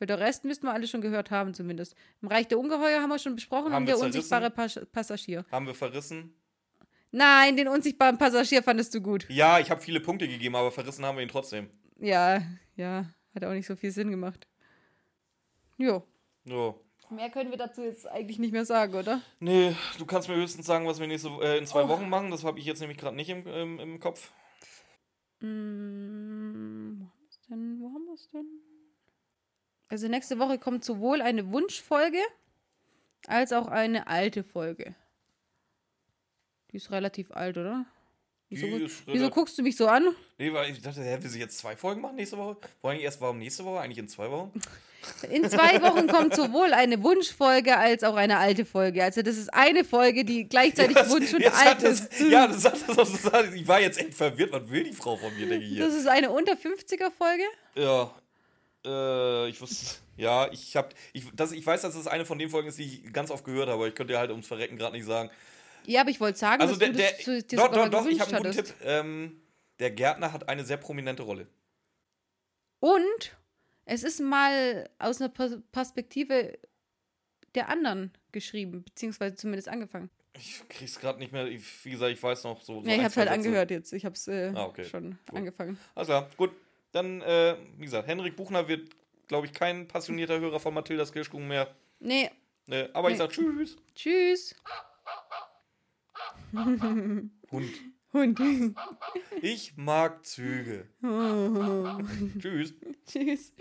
Weil 0.00 0.06
der 0.06 0.18
Rest 0.18 0.44
müssten 0.44 0.66
wir 0.66 0.72
alle 0.72 0.88
schon 0.88 1.00
gehört 1.00 1.30
haben, 1.30 1.54
zumindest. 1.54 1.94
Im 2.20 2.28
Reich 2.28 2.48
der 2.48 2.58
Ungeheuer 2.58 3.00
haben 3.00 3.10
wir 3.10 3.18
schon 3.20 3.36
besprochen 3.36 3.72
Haben 3.72 3.82
und 3.82 3.86
wir 3.86 3.92
der 3.94 3.98
zerrissen? 3.98 4.16
unsichtbare 4.18 4.50
Pas 4.50 4.80
Passagier. 4.90 5.44
Haben 5.52 5.66
wir 5.66 5.74
verrissen? 5.74 6.34
Nein, 7.12 7.56
den 7.56 7.68
unsichtbaren 7.68 8.18
Passagier 8.18 8.64
fandest 8.64 8.92
du 8.94 9.00
gut. 9.00 9.26
Ja, 9.28 9.60
ich 9.60 9.70
habe 9.70 9.80
viele 9.80 10.00
Punkte 10.00 10.26
gegeben, 10.26 10.56
aber 10.56 10.72
verrissen 10.72 11.04
haben 11.04 11.16
wir 11.16 11.22
ihn 11.22 11.28
trotzdem. 11.28 11.70
Ja, 12.00 12.42
ja, 12.74 13.06
hat 13.32 13.44
auch 13.44 13.52
nicht 13.52 13.66
so 13.66 13.76
viel 13.76 13.92
Sinn 13.92 14.10
gemacht. 14.10 14.48
Jo. 15.78 16.04
So. 16.44 16.80
Mehr 17.10 17.30
können 17.30 17.50
wir 17.50 17.58
dazu 17.58 17.82
jetzt 17.82 18.06
eigentlich 18.08 18.38
nicht 18.38 18.52
mehr 18.52 18.64
sagen, 18.64 18.94
oder? 18.94 19.20
Nee, 19.38 19.74
du 19.98 20.06
kannst 20.06 20.28
mir 20.28 20.36
höchstens 20.36 20.66
sagen, 20.66 20.86
was 20.86 21.00
wir 21.00 21.06
nächste, 21.06 21.28
äh, 21.42 21.58
in 21.58 21.66
zwei 21.66 21.84
Oh. 21.84 21.88
Wochen 21.88 22.08
machen. 22.08 22.30
Das 22.30 22.44
habe 22.44 22.58
ich 22.58 22.64
jetzt 22.64 22.80
nämlich 22.80 22.98
gerade 22.98 23.14
nicht 23.16 23.28
im, 23.28 23.46
im, 23.46 23.78
im 23.78 24.00
Kopf. 24.00 24.32
Mm, 25.40 27.02
wo 27.02 27.06
haben 27.06 27.20
wir 27.20 27.28
es 27.28 27.40
denn? 27.48 27.80
Wo 27.80 27.86
haben 27.92 28.06
wir 28.06 28.14
es 28.14 28.30
denn? 28.30 28.46
Also 29.88 30.08
nächste 30.08 30.38
Woche 30.38 30.58
kommt 30.58 30.84
sowohl 30.84 31.20
eine 31.20 31.52
Wunschfolge 31.52 32.18
als 33.26 33.52
auch 33.52 33.68
eine 33.68 34.06
alte 34.06 34.42
Folge. 34.42 34.94
Die 36.72 36.76
ist 36.78 36.90
relativ 36.90 37.30
alt, 37.30 37.58
oder? 37.58 37.84
Wieso, 38.48 38.66
wieso 39.06 39.30
guckst 39.30 39.58
du 39.58 39.62
mich 39.62 39.76
so 39.76 39.86
an? 39.88 40.14
Nee, 40.38 40.52
weil 40.52 40.70
ich 40.70 40.80
dachte, 40.80 41.02
hä, 41.02 41.18
will 41.20 41.30
sie 41.30 41.40
jetzt 41.40 41.58
zwei 41.58 41.76
Folgen 41.76 42.00
machen 42.00 42.16
nächste 42.16 42.38
Woche? 42.38 42.56
Wollen 42.82 42.98
die 42.98 43.04
erst 43.04 43.20
warum 43.20 43.38
nächste 43.38 43.64
Woche? 43.64 43.80
Eigentlich 43.80 43.98
in 43.98 44.08
zwei 44.08 44.30
Wochen? 44.30 44.52
In 45.30 45.48
zwei 45.48 45.80
Wochen 45.82 46.06
kommt 46.06 46.34
sowohl 46.34 46.72
eine 46.72 47.02
Wunschfolge 47.02 47.76
als 47.76 48.04
auch 48.04 48.16
eine 48.16 48.38
alte 48.38 48.64
Folge. 48.64 49.02
Also 49.04 49.22
das 49.22 49.36
ist 49.36 49.52
eine 49.52 49.84
Folge, 49.84 50.24
die 50.24 50.48
gleichzeitig 50.48 50.96
Wunsch 51.08 51.32
und 51.34 51.44
alt 51.44 51.54
hat 51.54 51.82
das, 51.82 52.00
ist. 52.00 52.20
Ja, 52.20 52.46
das 52.46 52.64
hat 52.64 52.74
das 52.74 52.96
so 53.08 53.12
gesagt. 53.12 53.54
Ich 53.54 53.66
war 53.68 53.80
jetzt 53.80 53.98
echt 53.98 54.14
verwirrt. 54.14 54.52
Was 54.52 54.68
will 54.70 54.84
die 54.84 54.92
Frau 54.92 55.16
von 55.16 55.34
mir, 55.36 55.46
denke 55.46 55.64
ich 55.64 55.72
hier? 55.72 55.86
Das 55.86 55.94
ist 55.94 56.06
eine 56.06 56.30
unter 56.30 56.52
50er 56.54 57.10
Folge. 57.16 57.42
Ja. 57.74 58.14
Äh, 58.86 59.48
ich 59.48 59.60
wusste. 59.60 59.96
Ja, 60.16 60.48
ich 60.52 60.76
hab. 60.76 60.94
Ich, 61.12 61.24
das, 61.34 61.52
ich 61.52 61.64
weiß, 61.66 61.82
dass 61.82 61.94
es 61.94 62.06
eine 62.06 62.24
von 62.24 62.38
den 62.38 62.48
Folgen 62.50 62.68
ist, 62.68 62.78
die 62.78 62.84
ich 63.04 63.12
ganz 63.12 63.30
oft 63.30 63.44
gehört 63.44 63.68
habe, 63.68 63.74
aber 63.74 63.88
ich 63.88 63.94
könnte 63.94 64.12
dir 64.12 64.18
halt 64.18 64.30
ums 64.30 64.46
Verrecken 64.46 64.76
gerade 64.76 64.96
nicht 64.96 65.06
sagen. 65.06 65.30
Ja, 65.86 66.02
aber 66.02 66.10
ich 66.10 66.20
wollte 66.20 66.38
sagen, 66.38 66.62
Also 66.62 66.76
der, 66.76 66.88
dass 66.88 66.96
der 66.96 67.10
du 67.10 67.14
das 67.16 67.24
zu- 67.24 67.42
dir 67.42 67.56
doch, 67.56 67.68
doch, 67.72 67.88
doch, 67.88 68.06
ich 68.06 68.20
habe 68.20 68.30
einen 68.36 68.44
guten 68.44 68.56
hattest. 68.58 68.74
Tipp. 68.78 68.86
Ähm, 68.86 69.40
der 69.80 69.90
Gärtner 69.90 70.32
hat 70.32 70.48
eine 70.48 70.64
sehr 70.64 70.76
prominente 70.76 71.22
Rolle. 71.24 71.46
Und 72.80 73.36
es 73.86 74.02
ist 74.04 74.20
mal 74.20 74.88
aus 74.98 75.20
einer 75.20 75.30
Pers- 75.32 75.60
Perspektive 75.72 76.58
der 77.54 77.68
anderen 77.68 78.12
geschrieben, 78.32 78.84
beziehungsweise 78.84 79.36
zumindest 79.36 79.68
angefangen. 79.68 80.10
Ich 80.36 80.60
krieg's 80.68 80.98
gerade 80.98 81.20
nicht 81.20 81.30
mehr. 81.32 81.46
Ich, 81.46 81.84
wie 81.84 81.90
gesagt, 81.92 82.12
ich 82.12 82.20
weiß 82.22 82.42
noch 82.44 82.60
so. 82.60 82.80
so 82.82 82.88
Ja, 82.88 82.96
ich 82.96 83.04
hab's 83.04 83.16
halt 83.16 83.28
Sätze. 83.28 83.38
angehört 83.46 83.70
jetzt. 83.70 83.92
Ich 83.92 84.04
hab's 84.04 84.26
äh, 84.26 84.52
Ah, 84.54 84.64
okay. 84.64 84.84
schon 84.84 85.16
Cool. 85.30 85.38
angefangen. 85.38 85.78
Alles 85.94 86.08
klar, 86.08 86.28
gut. 86.36 86.50
Dann, 86.90 87.20
äh, 87.22 87.56
wie 87.76 87.84
gesagt, 87.84 88.08
Henrik 88.08 88.34
Buchner 88.36 88.66
wird, 88.66 88.90
glaube 89.28 89.46
ich, 89.46 89.52
kein 89.52 89.86
passionierter 89.86 90.40
Hörer 90.40 90.58
von 90.58 90.74
Mathildas 90.74 91.12
Kirschkuchen 91.12 91.46
mehr. 91.46 91.72
Nee, 92.00 92.30
Äh, 92.68 92.88
aber 92.92 93.08
ich 93.10 93.14
Nee. 93.14 93.18
sag 93.18 93.30
Tschüss. 93.30 93.76
tschüss. 93.94 94.54
Hund. 97.50 97.70
Hund. 98.14 98.40
Ich 99.42 99.76
mag 99.76 100.24
Züge. 100.24 100.88
Tschüss. 102.40 102.74
tschüss. 103.06 103.52